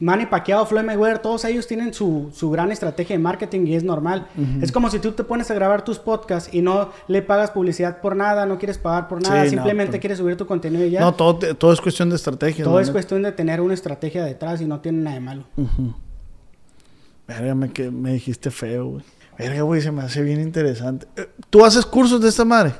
Manny 0.00 0.26
Pacquiao, 0.26 0.64
Floyd 0.64 0.84
Mayweather, 0.84 1.18
todos 1.18 1.44
ellos 1.44 1.66
tienen 1.66 1.92
su, 1.92 2.30
su 2.32 2.50
gran 2.50 2.70
estrategia 2.70 3.16
de 3.16 3.22
marketing 3.22 3.66
y 3.66 3.74
es 3.74 3.82
normal. 3.82 4.28
Es 4.62 4.70
como 4.70 4.90
si 4.90 5.00
tú 5.00 5.10
te 5.10 5.24
pones 5.24 5.50
a 5.50 5.54
grabar 5.54 5.82
tus 5.84 5.98
podcasts 5.98 6.54
y 6.54 6.62
no 6.62 6.92
le 7.08 7.20
pagas 7.20 7.50
publicidad 7.50 8.00
por 8.00 8.14
nada, 8.14 8.46
no 8.46 8.58
quieres 8.58 8.78
pagar 8.78 9.08
por 9.08 9.20
nada, 9.20 9.40
Sí, 9.44 9.46
no, 9.46 9.50
simplemente 9.62 9.90
pero- 9.90 10.00
quieres 10.00 10.18
subir 10.18 10.36
tu 10.36 10.46
contenido 10.46 10.84
y 10.86 10.90
ya. 10.90 11.00
No, 11.00 11.14
todo, 11.14 11.40
todo 11.56 11.72
es 11.72 11.80
cuestión 11.80 12.10
de 12.10 12.14
estrategia. 12.16 12.64
Todo 12.64 12.78
es 12.78 12.90
cuestión 12.92 13.22
de 13.22 13.32
tener 13.32 13.60
una 13.60 13.74
estrategia 13.74 14.24
detrás 14.24 14.60
y 14.60 14.66
no 14.66 14.78
tiene 14.80 14.98
nada 15.02 15.14
de 15.16 15.20
malo. 15.20 15.44
Verga, 17.26 17.54
me, 17.56 17.72
que, 17.72 17.90
me 17.90 18.12
dijiste 18.12 18.50
feo, 18.52 18.86
güey. 18.86 19.04
Verga, 19.38 19.62
güey, 19.62 19.80
se 19.80 19.92
me 19.92 20.02
hace 20.02 20.22
bien 20.22 20.40
interesante. 20.40 21.06
Eh, 21.16 21.28
¿Tú 21.48 21.64
haces 21.64 21.86
cursos 21.86 22.20
de 22.20 22.28
esta 22.28 22.44
madre? 22.44 22.72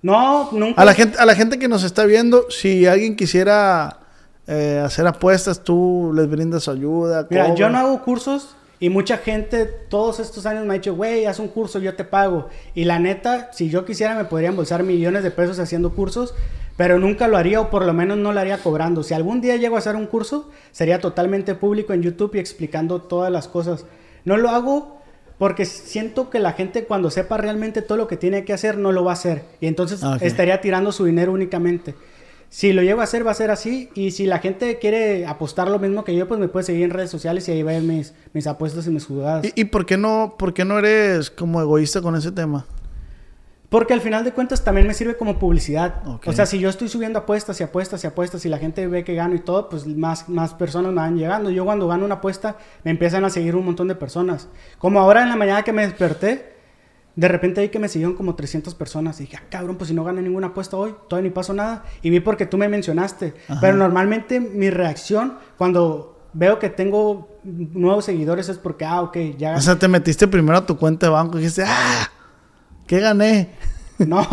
No, 0.00 0.50
nunca. 0.52 0.80
A 0.80 0.84
la 0.84 0.94
gente, 0.94 1.18
a 1.18 1.26
la 1.26 1.34
gente 1.34 1.58
que 1.58 1.68
nos 1.68 1.84
está 1.84 2.06
viendo, 2.06 2.50
si 2.50 2.86
alguien 2.86 3.16
quisiera 3.16 3.98
eh, 4.46 4.80
hacer 4.84 5.06
apuestas, 5.06 5.62
tú 5.62 6.12
les 6.14 6.28
brindas 6.28 6.68
ayuda. 6.68 7.26
Mira, 7.28 7.54
yo 7.54 7.68
no 7.68 7.78
hago 7.78 8.02
cursos 8.02 8.56
y 8.78 8.88
mucha 8.88 9.18
gente 9.18 9.66
todos 9.66 10.20
estos 10.20 10.46
años 10.46 10.64
me 10.64 10.74
ha 10.74 10.78
dicho, 10.78 10.94
güey, 10.94 11.26
haz 11.26 11.38
un 11.38 11.48
curso, 11.48 11.78
yo 11.80 11.94
te 11.94 12.04
pago. 12.04 12.48
Y 12.74 12.84
la 12.84 12.98
neta, 12.98 13.50
si 13.52 13.68
yo 13.68 13.84
quisiera 13.84 14.14
me 14.14 14.24
podría 14.24 14.50
embolsar 14.50 14.82
millones 14.84 15.22
de 15.22 15.30
pesos 15.30 15.58
haciendo 15.58 15.94
cursos, 15.94 16.34
pero 16.76 16.98
nunca 16.98 17.26
lo 17.28 17.36
haría 17.36 17.60
o 17.60 17.70
por 17.70 17.84
lo 17.84 17.92
menos 17.92 18.16
no 18.18 18.32
lo 18.32 18.40
haría 18.40 18.58
cobrando. 18.58 19.02
Si 19.02 19.12
algún 19.12 19.40
día 19.40 19.56
llego 19.56 19.76
a 19.76 19.80
hacer 19.80 19.96
un 19.96 20.06
curso, 20.06 20.50
sería 20.72 21.00
totalmente 21.00 21.54
público 21.54 21.92
en 21.92 22.02
YouTube 22.02 22.34
y 22.34 22.38
explicando 22.38 23.02
todas 23.02 23.32
las 23.32 23.48
cosas. 23.48 23.86
No 24.24 24.36
lo 24.36 24.50
hago 24.50 24.95
porque 25.38 25.64
siento 25.64 26.30
que 26.30 26.38
la 26.38 26.52
gente 26.52 26.84
cuando 26.84 27.10
sepa 27.10 27.36
realmente 27.36 27.82
todo 27.82 27.98
lo 27.98 28.08
que 28.08 28.16
tiene 28.16 28.44
que 28.44 28.52
hacer 28.52 28.78
no 28.78 28.92
lo 28.92 29.04
va 29.04 29.12
a 29.12 29.14
hacer 29.14 29.44
y 29.60 29.66
entonces 29.66 30.02
Ah, 30.02 30.18
estaría 30.20 30.60
tirando 30.60 30.92
su 30.92 31.04
dinero 31.04 31.32
únicamente. 31.32 31.94
Si 32.48 32.72
lo 32.72 32.82
llego 32.82 33.00
a 33.00 33.04
hacer, 33.04 33.26
va 33.26 33.32
a 33.32 33.34
ser 33.34 33.50
así. 33.50 33.90
Y 33.94 34.12
si 34.12 34.24
la 34.24 34.38
gente 34.38 34.78
quiere 34.78 35.26
apostar 35.26 35.68
lo 35.68 35.78
mismo 35.80 36.04
que 36.04 36.14
yo, 36.14 36.28
pues 36.28 36.38
me 36.38 36.46
puede 36.48 36.64
seguir 36.64 36.84
en 36.84 36.90
redes 36.90 37.10
sociales 37.10 37.46
y 37.48 37.52
ahí 37.52 37.62
ver 37.62 37.82
mis, 37.82 38.14
mis 38.32 38.46
apuestas 38.46 38.86
y 38.86 38.90
mis 38.90 39.04
jugadas. 39.04 39.44
¿Y, 39.44 39.60
y 39.60 39.64
por, 39.64 39.84
qué 39.84 39.96
no, 39.96 40.36
por 40.38 40.54
qué 40.54 40.64
no 40.64 40.78
eres 40.78 41.28
como 41.28 41.60
egoísta 41.60 42.00
con 42.00 42.14
ese 42.14 42.30
tema? 42.30 42.64
Porque 43.68 43.94
al 43.94 44.00
final 44.00 44.24
de 44.24 44.32
cuentas 44.32 44.62
también 44.62 44.86
me 44.86 44.94
sirve 44.94 45.16
como 45.16 45.38
publicidad. 45.38 46.06
Ok. 46.06 46.28
O 46.28 46.32
sea, 46.32 46.46
si 46.46 46.58
yo 46.58 46.68
estoy 46.68 46.88
subiendo 46.88 47.18
apuestas 47.18 47.60
y 47.60 47.64
apuestas 47.64 48.04
y 48.04 48.06
apuestas 48.06 48.44
y 48.44 48.48
la 48.48 48.58
gente 48.58 48.86
ve 48.86 49.04
que 49.04 49.14
gano 49.14 49.34
y 49.34 49.40
todo, 49.40 49.68
pues 49.68 49.86
más, 49.86 50.28
más 50.28 50.54
personas 50.54 50.92
me 50.92 51.00
van 51.00 51.16
llegando. 51.16 51.50
Yo 51.50 51.64
cuando 51.64 51.88
gano 51.88 52.04
una 52.04 52.16
apuesta 52.16 52.56
me 52.84 52.90
empiezan 52.90 53.24
a 53.24 53.30
seguir 53.30 53.56
un 53.56 53.64
montón 53.64 53.88
de 53.88 53.94
personas. 53.94 54.48
Como 54.78 55.00
ahora 55.00 55.22
en 55.22 55.28
la 55.28 55.36
mañana 55.36 55.62
que 55.62 55.72
me 55.72 55.82
desperté, 55.82 56.54
de 57.16 57.28
repente 57.28 57.62
vi 57.62 57.70
que 57.70 57.78
me 57.78 57.88
siguieron 57.88 58.14
como 58.14 58.34
300 58.34 58.74
personas. 58.74 59.18
Y 59.20 59.24
dije, 59.24 59.38
ah, 59.40 59.46
cabrón, 59.50 59.76
pues 59.76 59.88
si 59.88 59.94
no 59.94 60.04
gané 60.04 60.22
ninguna 60.22 60.48
apuesta 60.48 60.76
hoy, 60.76 60.94
todavía 61.08 61.30
ni 61.30 61.34
pasó 61.34 61.52
nada. 61.52 61.84
Y 62.02 62.10
vi 62.10 62.20
porque 62.20 62.46
tú 62.46 62.58
me 62.58 62.68
mencionaste. 62.68 63.34
Ajá. 63.48 63.60
Pero 63.60 63.76
normalmente 63.76 64.38
mi 64.38 64.70
reacción 64.70 65.38
cuando 65.56 66.28
veo 66.34 66.58
que 66.58 66.68
tengo 66.68 67.38
nuevos 67.42 68.04
seguidores 68.04 68.48
es 68.48 68.58
porque, 68.58 68.84
ah, 68.84 69.02
ok, 69.02 69.16
ya 69.38 69.56
O 69.56 69.60
sea, 69.60 69.76
te 69.76 69.88
metiste 69.88 70.28
primero 70.28 70.58
a 70.58 70.66
tu 70.66 70.76
cuenta 70.76 71.06
de 71.06 71.12
banco 71.12 71.38
y 71.38 71.40
dijiste, 71.40 71.64
¡ah! 71.66 72.10
¿Qué 72.86 73.00
gané? 73.00 73.48
No, 73.98 74.28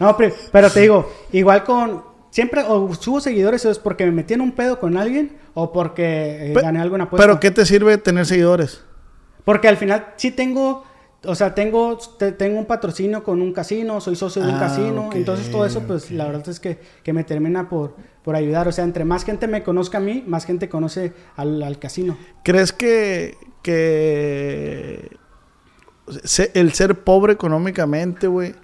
no, 0.00 0.16
pero, 0.16 0.34
pero 0.50 0.68
te 0.70 0.80
digo, 0.80 1.08
igual 1.30 1.62
con. 1.62 2.02
Siempre 2.30 2.62
o 2.66 2.92
subo 2.94 3.20
seguidores 3.20 3.64
es 3.64 3.78
porque 3.78 4.04
me 4.06 4.10
metí 4.10 4.34
en 4.34 4.40
un 4.40 4.50
pedo 4.50 4.80
con 4.80 4.96
alguien 4.96 5.36
o 5.54 5.72
porque 5.72 6.50
eh, 6.50 6.52
Pe- 6.52 6.62
gané 6.62 6.80
alguna 6.80 7.04
apuesta. 7.04 7.24
¿Pero 7.24 7.38
qué 7.38 7.52
te 7.52 7.64
sirve 7.64 7.96
tener 7.96 8.26
seguidores? 8.26 8.82
Porque 9.44 9.68
al 9.68 9.76
final 9.76 10.06
sí 10.16 10.32
tengo. 10.32 10.82
O 11.26 11.36
sea, 11.36 11.54
tengo, 11.54 11.96
te- 12.18 12.32
tengo 12.32 12.58
un 12.58 12.66
patrocinio 12.66 13.22
con 13.22 13.40
un 13.40 13.52
casino, 13.52 14.00
soy 14.00 14.16
socio 14.16 14.42
de 14.42 14.48
un 14.48 14.56
Ah, 14.56 14.58
casino. 14.58 15.10
entonces 15.14 15.48
todo 15.52 15.64
eso, 15.64 15.82
pues 15.86 16.10
la 16.10 16.26
verdad 16.26 16.48
es 16.48 16.58
que, 16.58 16.80
que 17.04 17.12
me 17.12 17.22
termina 17.22 17.68
por, 17.68 17.94
por 18.24 18.34
ayudar. 18.34 18.66
O 18.66 18.72
sea, 18.72 18.82
entre 18.82 19.04
más 19.04 19.24
gente 19.24 19.46
me 19.46 19.62
conozca 19.62 19.98
a 19.98 20.00
mí, 20.00 20.24
más 20.26 20.44
gente 20.44 20.68
conoce 20.68 21.12
al, 21.36 21.62
al 21.62 21.78
casino. 21.78 22.18
¿Crees 22.42 22.72
que, 22.72 23.36
que 23.62 25.08
el 26.54 26.72
ser 26.72 27.00
pobre 27.04 27.32
económicamente, 27.32 28.26
güey, 28.26 28.54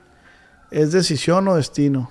es 0.70 0.93
decisión 0.93 1.49
o 1.49 1.57
destino? 1.57 2.11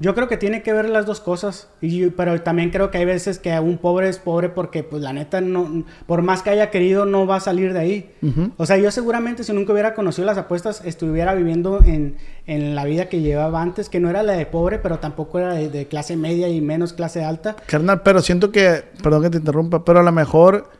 Yo 0.00 0.14
creo 0.14 0.28
que 0.28 0.36
tiene 0.36 0.62
que 0.62 0.72
ver 0.72 0.88
las 0.88 1.06
dos 1.06 1.18
cosas, 1.18 1.66
y, 1.80 2.06
pero 2.10 2.40
también 2.42 2.70
creo 2.70 2.88
que 2.92 2.98
hay 2.98 3.04
veces 3.04 3.40
que 3.40 3.58
un 3.58 3.78
pobre 3.78 4.08
es 4.08 4.18
pobre 4.18 4.48
porque, 4.48 4.84
pues, 4.84 5.02
la 5.02 5.12
neta, 5.12 5.40
no, 5.40 5.82
por 6.06 6.22
más 6.22 6.42
que 6.42 6.50
haya 6.50 6.70
querido, 6.70 7.04
no 7.04 7.26
va 7.26 7.36
a 7.36 7.40
salir 7.40 7.72
de 7.72 7.80
ahí. 7.80 8.14
Ujú. 8.22 8.52
O 8.58 8.64
sea, 8.64 8.76
yo 8.76 8.92
seguramente 8.92 9.42
si 9.42 9.52
nunca 9.52 9.72
hubiera 9.72 9.94
conocido 9.94 10.24
las 10.24 10.38
apuestas, 10.38 10.82
estuviera 10.84 11.34
viviendo 11.34 11.80
en, 11.84 12.16
en 12.46 12.76
la 12.76 12.84
vida 12.84 13.08
que 13.08 13.22
llevaba 13.22 13.60
antes, 13.60 13.88
que 13.88 13.98
no 13.98 14.08
era 14.08 14.22
la 14.22 14.34
de 14.34 14.46
pobre, 14.46 14.78
pero 14.78 15.00
tampoco 15.00 15.40
era 15.40 15.54
de, 15.54 15.68
de 15.68 15.88
clase 15.88 16.16
media 16.16 16.48
y 16.48 16.60
menos 16.60 16.92
clase 16.92 17.24
alta. 17.24 17.56
Carnal, 17.66 18.02
pero 18.02 18.22
siento 18.22 18.52
que, 18.52 18.84
perdón 19.02 19.22
que 19.22 19.30
te 19.30 19.38
interrumpa, 19.38 19.84
pero 19.84 19.98
a 19.98 20.04
lo 20.04 20.12
mejor 20.12 20.70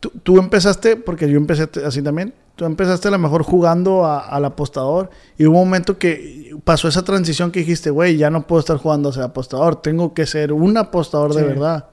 tú, 0.00 0.10
tú 0.22 0.38
empezaste, 0.38 0.96
porque 0.96 1.28
yo 1.30 1.36
empecé 1.36 1.68
así 1.86 2.02
también, 2.02 2.34
tú 2.56 2.64
empezaste 2.64 3.08
a 3.08 3.10
lo 3.12 3.18
mejor 3.18 3.42
jugando 3.42 4.04
a- 4.04 4.20
al 4.20 4.44
apostador 4.44 5.10
y 5.36 5.46
hubo 5.46 5.60
un 5.60 5.68
momento 5.68 5.98
que 5.98 6.54
pasó 6.64 6.88
esa 6.88 7.02
transición 7.04 7.50
que 7.52 7.60
dijiste, 7.60 7.90
güey, 7.90 8.16
ya 8.16 8.30
no 8.30 8.46
puedo 8.46 8.60
estar 8.60 8.76
jugando 8.76 9.08
a 9.10 9.12
ser 9.12 9.22
apostador, 9.22 9.76
tengo 9.82 10.14
que 10.14 10.26
ser 10.26 10.52
un 10.52 10.76
apostador 10.76 11.34
de 11.34 11.42
verdad. 11.42 11.86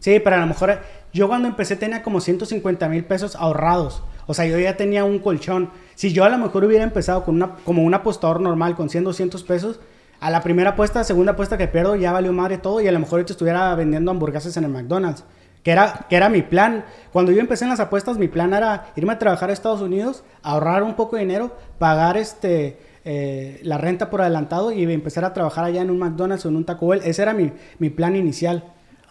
Sí, 0.00 0.20
pero 0.22 0.36
a 0.36 0.40
lo 0.40 0.46
mejor 0.46 0.78
yo 1.12 1.28
cuando 1.28 1.48
empecé 1.48 1.76
tenía 1.76 2.02
como 2.02 2.20
150 2.20 2.88
mil 2.88 3.04
pesos 3.04 3.36
ahorrados. 3.36 4.02
O 4.26 4.34
sea, 4.34 4.46
yo 4.46 4.58
ya 4.58 4.76
tenía 4.76 5.04
un 5.04 5.18
colchón. 5.18 5.70
Si 5.94 6.12
yo 6.12 6.24
a 6.24 6.28
lo 6.28 6.38
mejor 6.38 6.64
hubiera 6.64 6.82
empezado 6.84 7.24
con 7.24 7.36
una, 7.36 7.56
como 7.64 7.82
un 7.84 7.94
apostador 7.94 8.40
normal 8.40 8.74
con 8.74 8.88
100, 8.90 9.04
200 9.04 9.42
pesos, 9.44 9.80
a 10.20 10.30
la 10.30 10.42
primera 10.42 10.70
apuesta, 10.70 11.04
segunda 11.04 11.32
apuesta 11.32 11.56
que 11.58 11.68
pierdo, 11.68 11.94
ya 11.96 12.10
valió 12.12 12.32
madre 12.32 12.56
todo 12.58 12.80
y 12.80 12.88
a 12.88 12.92
lo 12.92 12.98
mejor 12.98 13.18
ahorita 13.18 13.32
estuviera 13.34 13.74
vendiendo 13.74 14.10
hamburguesas 14.10 14.56
en 14.56 14.64
el 14.64 14.70
McDonald's. 14.70 15.24
Que 15.64 15.72
era, 15.72 16.06
que 16.08 16.14
era 16.14 16.28
mi 16.28 16.42
plan. 16.42 16.84
Cuando 17.10 17.32
yo 17.32 17.40
empecé 17.40 17.64
en 17.64 17.70
las 17.70 17.80
apuestas, 17.80 18.18
mi 18.18 18.28
plan 18.28 18.54
era 18.54 18.92
irme 18.94 19.14
a 19.14 19.18
trabajar 19.18 19.50
a 19.50 19.52
Estados 19.52 19.80
Unidos, 19.80 20.22
ahorrar 20.42 20.84
un 20.84 20.94
poco 20.94 21.16
de 21.16 21.22
dinero, 21.22 21.56
pagar 21.78 22.16
este, 22.16 22.78
eh, 23.04 23.60
la 23.64 23.78
renta 23.78 24.10
por 24.10 24.20
adelantado 24.20 24.70
y 24.70 24.82
empezar 24.92 25.24
a 25.24 25.32
trabajar 25.32 25.64
allá 25.64 25.82
en 25.82 25.90
un 25.90 25.98
McDonald's 25.98 26.44
o 26.46 26.50
en 26.50 26.56
un 26.56 26.64
Taco 26.64 26.88
Bell. 26.88 27.00
Ese 27.02 27.22
era 27.22 27.34
mi, 27.34 27.50
mi 27.78 27.90
plan 27.90 28.14
inicial. 28.14 28.62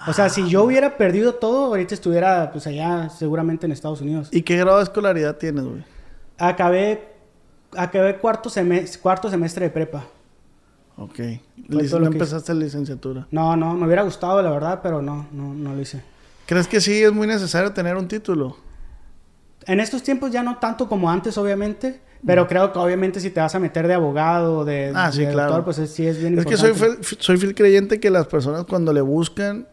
O 0.08 0.14
sea, 0.14 0.30
si 0.30 0.50
yo 0.50 0.64
hubiera 0.64 0.98
perdido 0.98 1.36
todo, 1.36 1.68
ahorita 1.68 1.94
estuviera 1.94 2.52
pues 2.52 2.68
allá 2.68 3.10
seguramente 3.10 3.66
en 3.66 3.72
Estados 3.72 4.02
Unidos. 4.02 4.30
¿Y 4.32 4.42
qué 4.42 4.58
grado 4.58 4.78
de 4.78 4.84
escolaridad 4.84 5.38
tienes, 5.38 5.64
güey? 5.64 5.84
Acabé, 6.38 7.14
acabé 7.78 8.18
cuarto, 8.18 8.50
semestre, 8.50 9.00
cuarto 9.02 9.30
semestre 9.30 9.66
de 9.66 9.72
prepa. 9.72 10.04
Ok. 10.98 11.20
No 11.70 12.06
empezaste 12.06 12.54
licenciatura. 12.54 13.28
No, 13.32 13.56
no, 13.56 13.74
me 13.76 13.86
hubiera 13.86 14.04
gustado 14.04 14.42
la 14.42 14.52
verdad, 14.52 14.80
pero 14.84 15.02
no, 15.02 15.28
no, 15.32 15.54
no 15.54 15.74
lo 15.74 15.82
hice. 15.82 16.04
¿Crees 16.46 16.68
que 16.68 16.82
sí 16.82 17.02
es 17.04 17.12
muy 17.14 17.28
necesario 17.28 17.72
tener 17.74 17.96
un 17.96 18.08
título? 18.08 18.58
En 19.66 19.80
estos 19.80 20.04
tiempos 20.04 20.32
ya 20.32 20.44
no 20.44 20.58
tanto 20.58 20.90
como 20.90 21.10
antes, 21.10 21.38
obviamente, 21.38 22.02
pero 22.26 22.48
creo 22.48 22.72
que 22.74 22.80
obviamente 22.80 23.20
si 23.20 23.30
te 23.30 23.40
vas 23.40 23.56
a 23.56 23.60
meter 23.60 23.88
de 23.88 23.94
abogado, 23.94 24.66
de, 24.66 24.92
Mm. 24.92 24.98
Ah, 24.98 25.12
sí, 25.12 25.26
de 25.26 25.32
claro. 25.32 25.64
pues 25.64 25.78
es- 25.80 25.92
sí 25.92 26.06
es 26.06 26.20
bien 26.20 26.38
Es 26.38 26.46
que 26.46 26.58
soy 26.58 26.74
fiel, 26.74 26.98
soy 27.20 27.38
fiel 27.38 27.56
creyente 27.56 28.00
que 28.00 28.10
las 28.10 28.28
personas 28.28 28.66
cuando 28.66 28.92
le 28.94 29.02
buscan 29.02 29.68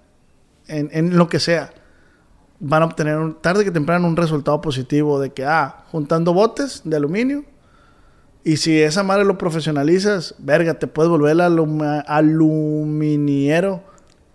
en, 0.69 0.89
en 0.93 1.17
lo 1.17 1.29
que 1.29 1.41
sea, 1.41 1.73
van 2.61 2.83
a 2.83 2.87
obtener 2.87 3.17
un, 3.19 3.35
tarde 3.41 3.65
que 3.65 3.71
temprano 3.73 4.07
un 4.07 4.17
resultado 4.17 4.61
positivo 4.61 5.19
de 5.19 5.31
que, 5.31 5.45
ah, 5.45 5.85
juntando 5.91 6.33
botes 6.33 6.83
de 6.85 6.97
aluminio, 6.97 7.45
y 8.45 8.57
si 8.59 8.81
esa 8.81 9.03
madre 9.03 9.25
lo 9.25 9.37
profesionalizas, 9.39 10.35
verga, 10.39 10.75
te 10.75 10.87
puedes 10.87 11.11
volver 11.11 11.37
aluma- 11.41 12.01
aluminiero 12.07 13.83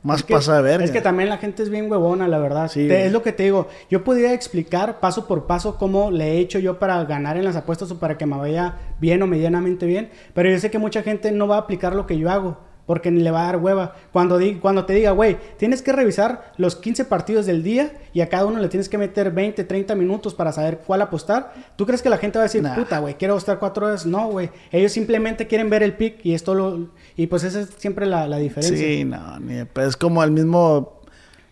más 0.06 0.20
Es 0.20 0.26
que- 0.26 0.34
pasa 0.34 0.56
de 0.58 0.62
verga. 0.62 0.86
Es 0.86 0.91
que 0.91 1.01
también 1.01 1.28
la 1.30 1.38
gente 1.38 1.64
es 1.64 1.70
bien 1.70 1.91
huevona, 1.91 2.28
la 2.28 2.38
verdad. 2.39 2.70
Sí, 2.70 2.88
Te- 2.88 3.08
es 3.08 3.12
lo 3.12 3.22
que 3.24 3.32
te 3.34 3.43
digo. 3.43 3.68
Yo 3.89 4.03
podría 4.03 4.34
explicar 4.34 4.99
paso 4.99 5.28
por 5.28 5.47
paso 5.47 5.78
cómo 5.78 6.12
le 6.12 6.34
he 6.34 6.38
hecho 6.39 6.60
yo 6.60 6.80
para 6.80 7.03
ganar 7.06 7.36
en 7.38 7.43
las 7.45 7.56
apuestas 7.56 7.91
o 7.91 7.99
para 7.99 8.18
que 8.18 8.26
me 8.26 8.38
vaya 8.38 8.76
bien 8.99 9.22
o 9.24 9.28
medianamente 9.28 9.86
bien. 9.86 10.10
Pero 10.34 10.49
yo 10.49 10.60
sé 10.60 10.70
que 10.72 10.78
mucha 10.80 11.01
gente 11.03 11.32
no 11.32 11.47
va 11.47 11.56
a 11.56 11.60
aplicar 11.60 11.95
lo 11.95 12.06
que 12.08 12.18
yo 12.18 12.30
hago. 12.30 12.58
Porque 12.86 13.09
ni 13.09 13.21
le 13.21 13.31
va 13.31 13.41
a 13.41 13.45
dar 13.47 13.57
hueva. 13.57 13.95
Cuando, 14.11 14.38
di- 14.38 14.55
cuando 14.55 14.86
te 14.86 14.93
diga, 14.93 15.09
güey, 15.11 15.38
tienes 15.57 15.81
que 15.81 15.91
revisar 15.91 16.51
los 16.57 16.75
15 16.75 17.05
partidos 17.05 17.47
del 17.47 17.63
día 17.63 17.91
y 18.13 18.21
a 18.21 18.29
cada 18.29 18.45
uno 18.45 18.59
le 18.59 18.67
tienes 18.69 18.89
que 18.89 18.97
meter 18.99 19.31
20, 19.31 19.63
30 19.63 19.95
minutos 19.95 20.36
para 20.36 20.51
saber 20.51 20.81
cuál 20.86 21.01
apostar. 21.01 21.51
¿Tú 21.75 21.86
crees 21.88 22.01
que 22.03 22.09
la 22.09 22.17
gente 22.19 22.38
va 22.38 22.43
a 22.43 22.47
decir, 22.47 22.61
Nah. 22.61 22.75
puta, 22.75 22.99
güey, 22.99 23.15
quiero 23.15 23.33
apostar 23.33 23.57
cuatro 23.57 23.88
horas? 23.88 24.05
No, 24.05 24.27
güey. 24.29 24.51
Ellos 24.71 24.91
simplemente 24.91 25.47
quieren 25.47 25.69
ver 25.69 25.81
el 25.81 25.93
pick 25.93 26.23
y 26.23 26.36
esto 26.36 26.53
lo. 26.53 26.89
Y 27.17 27.25
pues 27.27 27.43
esa 27.43 27.61
es 27.61 27.69
siempre 27.77 28.05
la, 28.05 28.27
la 28.27 28.38
diferencia. 28.38 28.77
Sí, 28.77 29.03
no, 29.03 29.39
ni 29.39 29.63
es 29.81 29.97
como 29.97 30.23
el 30.23 30.29
mismo, 30.29 31.01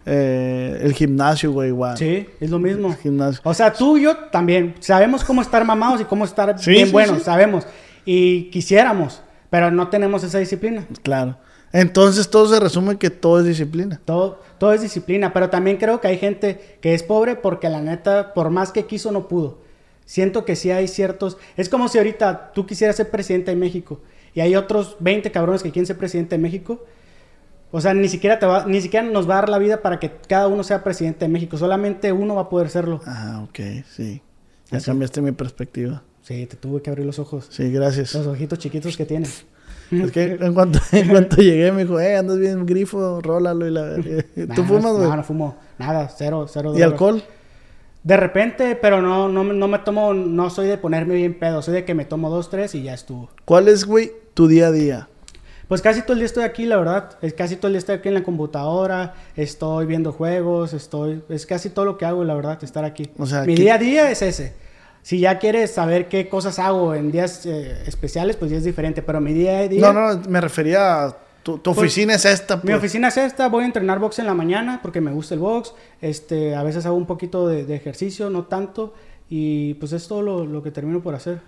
eh, 0.06 0.80
el 0.84 0.94
gimnasio, 0.94 1.52
güey, 1.52 1.70
igual. 1.70 1.98
Sí, 1.98 2.28
es 2.40 2.50
lo 2.50 2.60
mismo. 2.60 2.90
El 2.90 2.96
gimnasio. 2.98 3.42
O 3.44 3.54
sea, 3.54 3.74
tú 3.74 3.98
y 3.98 4.04
yo 4.04 4.16
también 4.32 4.76
sabemos 4.80 5.24
cómo 5.24 5.42
estar 5.42 5.66
mamados 5.66 6.02
y 6.02 6.04
cómo 6.04 6.26
estar 6.26 6.60
Sí, 6.60 6.72
bien 6.72 6.86
sí, 6.88 6.92
buenos, 6.92 7.18
sí. 7.20 7.24
sabemos. 7.24 7.66
Y 8.06 8.50
quisiéramos, 8.52 9.22
pero 9.54 9.70
no 9.70 9.88
tenemos 9.90 10.24
esa 10.24 10.40
disciplina. 10.40 10.88
Claro. 11.04 11.38
Entonces 11.72 12.28
todo 12.32 12.48
se 12.48 12.60
resume 12.60 12.98
que 12.98 13.12
todo 13.12 13.40
es 13.40 13.46
disciplina. 13.46 14.02
Todo, 14.04 14.40
todo 14.58 14.74
es 14.74 14.82
disciplina, 14.82 15.32
pero 15.32 15.52
también 15.52 15.78
creo 15.78 16.02
que 16.02 16.08
hay 16.08 16.18
gente 16.18 16.80
que 16.82 16.96
es 16.96 17.04
pobre 17.04 17.36
porque 17.36 17.70
la 17.70 17.80
neta, 17.80 18.34
por 18.34 18.50
más 18.50 18.72
que 18.72 18.88
quiso, 18.88 19.12
no 19.12 19.28
pudo. 19.28 19.60
Siento 20.06 20.44
que 20.44 20.56
sí 20.56 20.72
hay 20.72 20.88
ciertos... 20.88 21.38
Es 21.56 21.70
como 21.70 21.88
si 21.88 22.00
ahorita 22.00 22.52
tú 22.56 22.66
quisieras 22.66 22.96
ser 22.96 23.12
presidente 23.12 23.52
de 23.52 23.58
México 23.58 24.02
y 24.34 24.40
hay 24.40 24.56
otros 24.56 24.98
20 25.02 25.32
cabrones 25.32 25.62
que 25.62 25.70
quieren 25.70 25.86
ser 25.86 26.00
presidente 26.00 26.36
de 26.36 26.42
México. 26.42 26.84
O 27.70 27.80
sea, 27.80 27.94
ni 27.94 28.10
siquiera, 28.10 28.40
te 28.40 28.48
va, 28.48 28.66
ni 28.66 28.82
siquiera 28.82 29.06
nos 29.06 29.30
va 29.30 29.34
a 29.34 29.42
dar 29.42 29.50
la 29.50 29.60
vida 29.60 29.84
para 29.84 30.00
que 30.00 30.14
cada 30.28 30.48
uno 30.48 30.64
sea 30.64 30.84
presidente 30.84 31.26
de 31.26 31.30
México. 31.30 31.60
Solamente 31.60 32.12
uno 32.12 32.34
va 32.34 32.42
a 32.42 32.50
poder 32.50 32.72
serlo. 32.72 33.02
Ah, 33.06 33.46
ok, 33.48 33.60
sí. 33.88 34.24
Ya 34.72 34.78
Así. 34.80 34.88
cambiaste 34.88 35.22
mi 35.22 35.32
perspectiva. 35.32 36.02
Sí, 36.24 36.46
te 36.48 36.56
tuve 36.56 36.82
que 36.82 36.90
abrir 36.90 37.06
los 37.06 37.20
ojos. 37.20 37.48
Sí, 37.50 37.72
gracias. 37.72 38.14
Los 38.16 38.26
ojitos 38.28 38.58
chiquitos 38.60 38.96
que 38.98 39.06
tiene. 39.06 39.28
Es 39.92 40.12
que 40.12 40.38
en 40.40 40.54
cuanto, 40.54 40.80
en 40.92 41.10
cuanto 41.10 41.36
llegué 41.38 41.72
me 41.72 41.84
dijo, 41.84 42.00
eh, 42.00 42.16
andas 42.16 42.40
bien 42.40 42.66
grifo, 42.66 43.22
rólalo 43.22 43.68
y 43.68 43.72
la 43.72 43.82
verga". 44.36 44.56
¿Tú 44.56 44.64
fumas, 44.64 44.94
güey? 44.94 45.08
No, 45.10 45.16
no 45.18 45.24
fumo. 45.24 45.58
Nada, 45.78 46.10
cero, 46.18 46.46
cero. 46.50 46.72
¿Y 46.74 46.80
droga. 46.80 46.86
alcohol? 46.94 47.24
De 48.04 48.18
repente, 48.18 48.76
pero 48.82 49.02
no, 49.02 49.30
no, 49.30 49.44
me- 49.44 49.54
no 49.54 49.68
me 49.68 49.80
tomo, 49.80 50.14
no 50.14 50.50
soy 50.50 50.68
de 50.68 50.78
ponerme 50.78 51.16
bien 51.16 51.38
pedo, 51.40 51.62
soy 51.62 51.74
de 51.74 51.86
que 51.86 51.94
me 51.94 52.06
tomo 52.06 52.30
dos, 52.30 52.50
tres 52.50 52.74
y 52.76 52.84
ya 52.84 52.94
estuvo. 52.94 53.30
¿Cuál 53.46 53.68
es, 53.68 53.86
güey, 53.86 54.12
tu 54.34 54.48
día 54.48 54.68
a 54.68 54.72
día? 54.72 55.08
Pues 55.70 55.82
casi 55.82 56.02
todo 56.02 56.14
el 56.14 56.20
día 56.20 56.26
estoy 56.26 56.44
aquí, 56.44 56.66
la 56.66 56.76
verdad. 56.78 57.12
Es 57.22 57.34
casi 57.34 57.56
todo 57.56 57.68
el 57.68 57.74
día 57.74 57.80
estoy 57.80 57.96
aquí 57.96 58.10
en 58.10 58.14
la 58.16 58.24
computadora, 58.24 59.14
estoy 59.38 59.86
viendo 59.86 60.12
juegos, 60.12 60.74
estoy... 60.74 61.24
Es 61.30 61.46
casi 61.46 61.70
todo 61.70 61.86
lo 61.86 61.98
que 61.98 62.06
hago, 62.06 62.24
la 62.26 62.34
verdad, 62.36 62.62
estar 62.64 62.84
aquí. 62.84 63.10
O 63.18 63.26
sea, 63.26 63.44
Mi 63.44 63.56
¿qué- 63.56 63.62
día 63.64 63.76
a 63.76 63.78
día 63.78 64.12
es 64.12 64.22
ese. 64.22 64.54
Si 65.04 65.20
ya 65.20 65.38
quieres 65.38 65.72
saber 65.72 66.08
qué 66.08 66.30
cosas 66.30 66.60
hago 66.60 66.96
en 66.96 67.12
días 67.12 67.46
eh, 67.46 67.84
especiales, 67.86 68.38
pues 68.38 68.50
ya 68.50 68.58
es 68.58 68.64
diferente. 68.64 69.02
Pero 69.02 69.22
mi 69.22 69.34
día 69.34 69.60
a 69.60 69.68
día... 69.68 69.82
No, 69.82 69.94
no, 69.94 70.22
me 70.30 70.42
refería 70.42 71.04
a 71.06 71.18
tu, 71.44 71.58
tu 71.58 71.74
Pues, 71.74 71.78
oficina 71.78 72.16
es 72.16 72.24
esta. 72.24 72.56
Mi 72.56 72.62
pues. 72.62 72.78
oficina 72.78 73.10
es 73.10 73.18
esta, 73.18 73.50
voy 73.50 73.64
a 73.64 73.66
entrenar 73.68 74.00
box 74.00 74.20
en 74.20 74.26
la 74.26 74.34
mañana 74.34 74.80
porque 74.82 75.02
me 75.02 75.12
gusta 75.12 75.34
el 75.36 75.42
box. 75.42 75.74
Este, 76.02 76.56
a 76.56 76.64
veces 76.64 76.86
hago 76.86 76.96
un 76.96 77.06
poquito 77.06 77.48
de, 77.48 77.66
de 77.66 77.76
ejercicio, 77.76 78.30
no 78.30 78.46
tanto. 78.46 78.94
Y 79.30 79.74
pues 79.76 79.92
es 79.92 80.08
todo 80.08 80.22
lo, 80.22 80.46
lo 80.46 80.64
que 80.64 80.72
termino 80.72 81.02
por 81.02 81.16
hacer. 81.16 81.42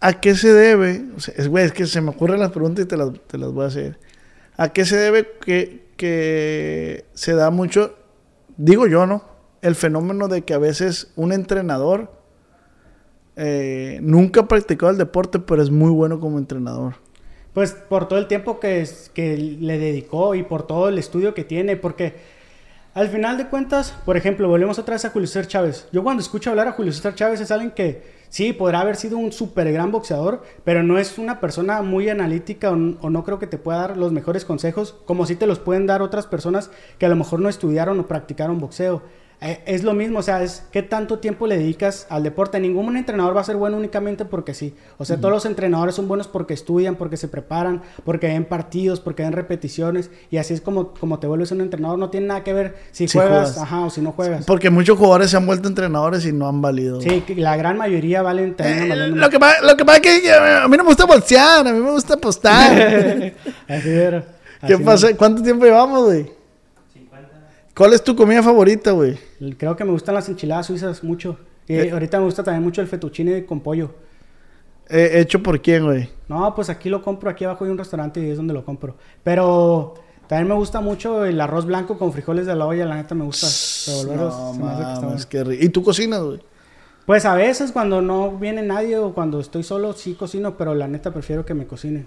¿A 0.00 0.20
qué 0.20 0.34
se 0.36 0.52
debe? 0.52 1.04
O 1.16 1.20
sea, 1.20 1.34
es, 1.36 1.48
güey, 1.48 1.64
es 1.64 1.72
que 1.72 1.86
se 1.86 2.00
me 2.00 2.10
ocurren 2.10 2.38
las 2.38 2.52
preguntas 2.52 2.84
y 2.84 2.88
te 2.88 2.96
las, 2.96 3.10
te 3.26 3.36
las 3.36 3.52
voy 3.52 3.64
a 3.64 3.68
hacer. 3.68 3.98
¿A 4.56 4.72
qué 4.72 4.84
se 4.84 4.96
debe 4.96 5.28
que, 5.44 5.86
que 5.96 7.06
se 7.14 7.32
da 7.34 7.50
mucho, 7.50 7.96
digo 8.56 8.86
yo, 8.86 9.06
¿no? 9.06 9.24
El 9.62 9.74
fenómeno 9.74 10.28
de 10.28 10.42
que 10.42 10.54
a 10.54 10.58
veces 10.58 11.10
un 11.16 11.32
entrenador 11.32 12.12
eh, 13.36 13.98
nunca 14.02 14.42
ha 14.42 14.48
practicado 14.48 14.92
el 14.92 14.98
deporte, 14.98 15.38
pero 15.38 15.62
es 15.62 15.70
muy 15.70 15.90
bueno 15.90 16.20
como 16.20 16.38
entrenador. 16.38 16.94
Pues 17.52 17.72
por 17.72 18.08
todo 18.08 18.18
el 18.18 18.26
tiempo 18.26 18.58
que, 18.58 18.86
le 19.60 19.78
dedicó 19.78 20.34
y 20.34 20.42
por 20.42 20.66
todo 20.66 20.88
el 20.88 20.98
estudio 20.98 21.34
que 21.34 21.44
tiene, 21.44 21.76
porque 21.76 22.14
al 22.94 23.08
final 23.08 23.38
de 23.38 23.48
cuentas, 23.48 23.94
por 24.04 24.16
ejemplo, 24.16 24.48
volvemos 24.48 24.78
otra 24.78 24.94
vez 24.94 25.04
a 25.04 25.10
Julio 25.10 25.28
César 25.28 25.46
Chávez. 25.46 25.88
Yo 25.92 26.02
cuando 26.02 26.20
escucho 26.20 26.50
hablar 26.50 26.68
a 26.68 26.72
Julio 26.72 26.92
César 26.92 27.14
Chávez 27.14 27.40
es 27.40 27.50
alguien 27.50 27.70
que 27.70 28.02
sí, 28.28 28.52
podrá 28.52 28.80
haber 28.80 28.96
sido 28.96 29.18
un 29.18 29.30
súper 29.30 29.72
gran 29.72 29.92
boxeador, 29.92 30.42
pero 30.64 30.82
no 30.82 30.98
es 30.98 31.18
una 31.18 31.40
persona 31.40 31.82
muy 31.82 32.08
analítica 32.08 32.70
o, 32.70 32.74
o 32.74 33.10
no 33.10 33.24
creo 33.24 33.38
que 33.38 33.46
te 33.46 33.58
pueda 33.58 33.78
dar 33.78 33.96
los 33.96 34.12
mejores 34.12 34.44
consejos, 34.44 34.96
como 35.04 35.26
si 35.26 35.36
te 35.36 35.46
los 35.46 35.60
pueden 35.60 35.86
dar 35.86 36.02
otras 36.02 36.26
personas 36.26 36.70
que 36.98 37.06
a 37.06 37.08
lo 37.08 37.16
mejor 37.16 37.40
no 37.40 37.48
estudiaron 37.48 37.98
o 38.00 38.06
practicaron 38.06 38.58
boxeo. 38.58 39.02
Eh, 39.40 39.60
es 39.66 39.84
lo 39.84 39.92
mismo, 39.92 40.20
o 40.20 40.22
sea, 40.22 40.42
es 40.42 40.62
qué 40.72 40.82
tanto 40.82 41.18
tiempo 41.18 41.46
le 41.46 41.58
dedicas 41.58 42.06
al 42.08 42.22
deporte. 42.22 42.58
Ningún 42.60 42.96
entrenador 42.96 43.36
va 43.36 43.42
a 43.42 43.44
ser 43.44 43.56
bueno 43.56 43.76
únicamente 43.76 44.24
porque 44.24 44.54
sí. 44.54 44.74
O 44.96 45.04
sea, 45.04 45.18
todos 45.18 45.32
los 45.32 45.44
entrenadores 45.44 45.94
son 45.94 46.08
buenos 46.08 46.28
porque 46.28 46.54
estudian, 46.54 46.96
porque 46.96 47.16
se 47.18 47.28
preparan, 47.28 47.82
porque 48.04 48.28
ven 48.28 48.46
partidos, 48.46 49.00
porque 49.00 49.22
ven 49.22 49.32
repeticiones. 49.32 50.10
Y 50.30 50.38
así 50.38 50.54
es 50.54 50.60
como, 50.62 50.94
como 50.94 51.18
te 51.18 51.26
vuelves 51.26 51.52
un 51.52 51.60
entrenador. 51.60 51.98
No 51.98 52.08
tiene 52.10 52.28
nada 52.28 52.42
que 52.42 52.54
ver 52.54 52.74
si, 52.90 53.06
Si 53.06 53.18
juegas, 53.18 53.52
juegas. 53.52 53.58
ajá, 53.58 53.84
o 53.84 53.90
si 53.90 54.00
no 54.00 54.12
juegas. 54.12 54.46
Porque 54.46 54.70
muchos 54.70 54.96
jugadores 54.96 55.30
se 55.30 55.36
han 55.36 55.46
vuelto 55.46 55.68
entrenadores 55.68 56.24
y 56.24 56.32
no 56.32 56.48
han 56.48 56.62
valido. 56.62 57.00
Sí, 57.02 57.22
la 57.36 57.56
gran 57.56 57.76
mayoría 57.76 58.22
valen 58.22 58.54
Eh, 58.58 58.86
valiendo 58.88 59.16
lo, 59.16 59.28
que 59.28 59.38
pasa, 59.38 59.62
lo 59.62 59.76
que 59.76 59.84
pasa 59.84 60.00
es 60.02 60.22
que 60.22 60.32
a 60.32 60.68
mí 60.68 60.76
no 60.76 60.84
me 60.84 60.88
gusta 60.88 61.04
bolsear, 61.04 61.66
a 61.66 61.72
mí 61.72 61.80
me 61.80 61.90
gusta 61.90 62.14
apostar. 62.14 62.72
Así 63.68 63.88
era. 63.90 64.24
¿Qué 64.66 64.78
pasa? 64.78 65.14
¿Cuánto 65.16 65.42
tiempo 65.42 65.66
llevamos, 65.66 66.04
güey? 66.04 66.43
¿Cuál 67.76 67.92
es 67.92 68.04
tu 68.04 68.14
comida 68.14 68.42
favorita, 68.42 68.92
güey? 68.92 69.18
Creo 69.58 69.74
que 69.76 69.84
me 69.84 69.90
gustan 69.90 70.14
las 70.14 70.28
enchiladas 70.28 70.66
suizas 70.66 71.02
mucho. 71.02 71.36
Y 71.66 71.74
Eh. 71.74 71.90
ahorita 71.90 72.18
me 72.18 72.24
gusta 72.26 72.42
también 72.44 72.62
mucho 72.62 72.80
el 72.80 72.86
fettuccine 72.86 73.44
con 73.46 73.60
pollo. 73.60 73.90
Eh, 74.88 75.12
¿Hecho 75.20 75.42
por 75.42 75.60
quién, 75.62 75.84
güey? 75.84 76.10
No, 76.28 76.54
pues 76.54 76.68
aquí 76.68 76.88
lo 76.90 77.02
compro, 77.02 77.30
aquí 77.30 77.44
abajo 77.44 77.64
hay 77.64 77.70
un 77.70 77.78
restaurante 77.78 78.20
y 78.20 78.30
es 78.30 78.36
donde 78.36 78.52
lo 78.54 78.64
compro. 78.64 78.96
Pero 79.24 79.94
también 80.28 80.46
me 80.48 80.54
gusta 80.54 80.80
mucho 80.80 81.24
el 81.24 81.40
arroz 81.40 81.64
blanco 81.64 81.98
con 81.98 82.12
frijoles 82.12 82.46
de 82.46 82.54
la 82.54 82.66
olla, 82.66 82.84
la 82.84 82.96
neta 82.96 83.14
me 83.14 83.24
gusta. 83.24 83.46
revolverlos, 83.90 84.34
No, 84.34 84.52
mames, 84.64 85.26
qué 85.26 85.42
rico. 85.42 85.64
¿Y 85.64 85.68
tú 85.70 85.82
cocinas, 85.82 86.22
güey? 86.22 86.40
Pues 87.06 87.24
a 87.24 87.34
veces 87.34 87.72
cuando 87.72 88.00
no 88.02 88.38
viene 88.38 88.62
nadie 88.62 88.98
o 88.98 89.12
cuando 89.14 89.40
estoy 89.40 89.62
solo 89.62 89.92
sí 89.94 90.14
cocino, 90.14 90.56
pero 90.56 90.74
la 90.74 90.86
neta 90.86 91.12
prefiero 91.12 91.44
que 91.44 91.54
me 91.54 91.66
cocine. 91.66 92.04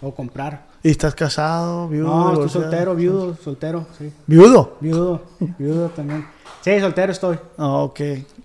O 0.00 0.14
comprar. 0.14 0.66
¿Y 0.82 0.90
estás 0.90 1.14
casado, 1.14 1.88
viudo? 1.88 2.08
No, 2.08 2.32
estoy 2.32 2.62
soltero, 2.62 2.94
viudo, 2.94 3.36
soltero, 3.36 3.86
sí. 3.98 4.12
¿Viudo? 4.26 4.78
Viudo, 4.80 5.22
viudo 5.58 5.88
también. 5.90 6.26
Sí, 6.62 6.78
soltero 6.80 7.12
estoy. 7.12 7.38
Ah, 7.58 7.68
ok. 7.78 8.00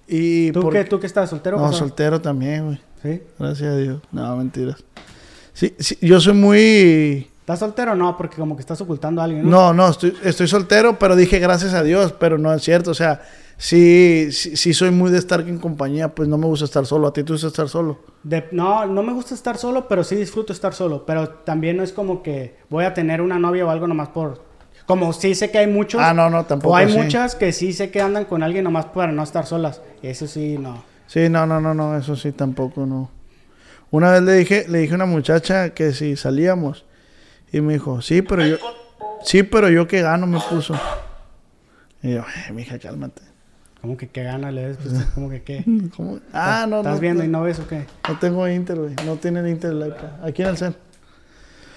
¿Y 0.07 0.51
¿Tú 0.51 0.61
por 0.61 0.73
qué, 0.73 0.83
tú 0.85 0.99
qué 0.99 1.07
estás, 1.07 1.29
soltero 1.29 1.57
No, 1.57 1.71
soltero 1.71 2.19
también, 2.21 2.65
güey. 2.65 2.81
Sí. 3.01 3.21
Gracias 3.39 3.73
a 3.73 3.77
Dios. 3.77 4.01
No, 4.11 4.35
mentiras. 4.37 4.83
Sí, 5.53 5.73
sí, 5.79 5.97
yo 6.01 6.19
soy 6.19 6.33
muy... 6.33 7.29
¿Estás 7.39 7.59
soltero 7.59 7.93
o 7.93 7.95
no? 7.95 8.17
Porque 8.17 8.37
como 8.37 8.55
que 8.55 8.61
estás 8.61 8.81
ocultando 8.81 9.21
a 9.21 9.25
alguien, 9.25 9.43
¿no? 9.43 9.49
No, 9.49 9.73
no, 9.73 9.89
estoy, 9.89 10.15
estoy 10.23 10.47
soltero, 10.47 10.97
pero 10.97 11.15
dije 11.15 11.39
gracias 11.39 11.73
a 11.73 11.83
Dios, 11.83 12.13
pero 12.19 12.37
no 12.37 12.53
es 12.53 12.63
cierto. 12.63 12.91
O 12.91 12.95
sea, 12.95 13.21
sí, 13.57 14.29
sí, 14.31 14.55
sí 14.57 14.73
soy 14.73 14.91
muy 14.91 15.11
de 15.11 15.17
estar 15.17 15.41
en 15.41 15.57
compañía, 15.59 16.13
pues 16.13 16.27
no 16.27 16.37
me 16.37 16.45
gusta 16.45 16.65
estar 16.65 16.85
solo. 16.85 17.07
¿A 17.07 17.13
ti 17.13 17.23
te 17.23 17.31
gusta 17.33 17.47
estar 17.47 17.69
solo? 17.69 17.99
De- 18.23 18.47
no, 18.51 18.85
no 18.85 19.03
me 19.03 19.13
gusta 19.13 19.33
estar 19.33 19.57
solo, 19.57 19.87
pero 19.87 20.03
sí 20.03 20.15
disfruto 20.15 20.53
estar 20.53 20.73
solo. 20.73 21.05
Pero 21.05 21.29
también 21.29 21.77
no 21.77 21.83
es 21.83 21.91
como 21.93 22.21
que 22.23 22.57
voy 22.69 22.85
a 22.85 22.93
tener 22.93 23.21
una 23.21 23.39
novia 23.39 23.65
o 23.65 23.69
algo 23.69 23.87
nomás 23.87 24.09
por... 24.09 24.43
Como 24.85 25.13
sí 25.13 25.33
sé 25.35 25.49
que 25.51 25.57
hay 25.57 25.67
muchos... 25.67 26.01
Ah, 26.03 26.13
no, 26.13 26.29
no, 26.29 26.45
tampoco 26.45 26.73
O 26.73 26.75
hay 26.75 26.85
muchas 26.87 27.33
que 27.35 27.51
sí 27.51 27.73
sé 27.73 27.89
que 27.89 28.01
andan 28.01 28.25
con 28.25 28.43
alguien 28.43 28.63
nomás 28.63 28.85
para 28.85 29.11
no 29.11 29.23
estar 29.23 29.45
solas. 29.45 29.81
Eso 30.03 30.27
sí, 30.27 30.57
no. 30.59 30.83
Sí, 31.07 31.29
no, 31.29 31.45
no, 31.47 31.59
no, 31.61 31.73
no, 31.73 31.97
eso 31.97 32.15
sí 32.15 32.31
tampoco, 32.31 32.85
no. 32.85 33.09
Una 33.91 34.11
vez 34.11 34.21
le 34.23 34.33
dije, 34.33 34.65
le 34.67 34.79
dije 34.79 34.93
a 34.93 34.95
una 34.95 35.05
muchacha 35.05 35.69
que 35.73 35.93
si 35.93 36.15
salíamos 36.15 36.85
y 37.51 37.61
me 37.61 37.73
dijo, 37.73 38.01
sí, 38.01 38.21
pero 38.21 38.45
yo, 38.45 38.57
sí, 39.23 39.43
pero 39.43 39.69
yo 39.69 39.87
que 39.87 40.01
gano 40.01 40.27
me 40.27 40.39
puso. 40.39 40.73
Y 42.03 42.13
yo, 42.15 42.23
"Ay, 42.47 42.53
mija, 42.53 42.77
cálmate. 42.77 43.21
Como 43.85 43.97
que 43.97 44.07
qué 44.07 44.23
gana 44.23 44.51
le 44.51 44.69
des, 44.69 44.77
pues, 44.77 45.05
como 45.13 45.29
que 45.29 45.43
qué. 45.43 45.63
¿Cómo? 45.95 46.19
Ah, 46.33 46.65
no, 46.67 46.77
¿Estás 46.77 46.95
no, 46.95 46.99
viendo 46.99 47.21
no, 47.21 47.29
y 47.29 47.31
no 47.31 47.43
ves 47.43 47.59
o 47.59 47.67
qué? 47.67 47.85
no 48.09 48.17
tengo 48.17 48.49
Inter, 48.49 48.79
güey. 48.79 48.95
No 49.05 49.17
tienen 49.17 49.47
Inter 49.47 49.73
el 49.73 49.87
iPad. 49.89 50.23
Aquí 50.25 50.41
en 50.41 50.47
el 50.47 50.57
cel. 50.57 50.75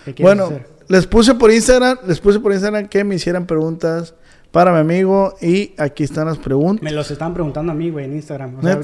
¿Qué 0.07 0.15
quieres 0.15 0.23
Bueno, 0.23 0.45
hacer? 0.47 0.67
les 0.89 1.07
puse 1.07 1.35
por 1.35 1.51
Instagram, 1.51 1.99
les 2.07 2.19
puse 2.19 2.41
por 2.41 2.53
Instagram 2.53 2.89
que 2.89 3.05
me 3.05 3.17
hicieran 3.17 3.45
preguntas 3.45 4.15
para 4.51 4.73
mi 4.73 4.79
amigo 4.79 5.35
y 5.43 5.75
aquí 5.77 6.03
están 6.03 6.29
las 6.29 6.39
preguntas. 6.39 6.83
Me 6.83 6.93
los 6.93 7.11
estaban 7.11 7.35
preguntando 7.35 7.73
a 7.73 7.75
mí, 7.75 7.91
güey, 7.91 8.07
en 8.07 8.15
Instagram. 8.15 8.57
O 8.59 8.63
sea, 8.63 8.81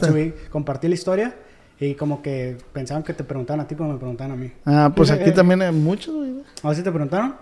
compartí 0.51 0.87
la 0.89 0.95
historia 0.95 1.35
y 1.81 1.95
como 1.95 2.21
que 2.21 2.59
pensaban 2.75 3.05
que 3.05 3.15
te 3.15 3.25
preguntaban 3.25 3.61
a 3.61 3.67
ti, 3.67 3.75
pero 3.75 3.89
me 3.89 3.97
preguntaban 3.97 4.33
a 4.33 4.37
mí. 4.37 4.53
Ah, 4.67 4.93
pues 4.95 5.11
aquí 5.11 5.33
también 5.33 5.63
hay 5.63 5.73
muchos, 5.73 6.15
güey. 6.15 6.43
¿A 6.63 6.69
ver 6.69 6.77
si 6.77 6.83
te 6.83 6.91
preguntaron? 6.91 7.37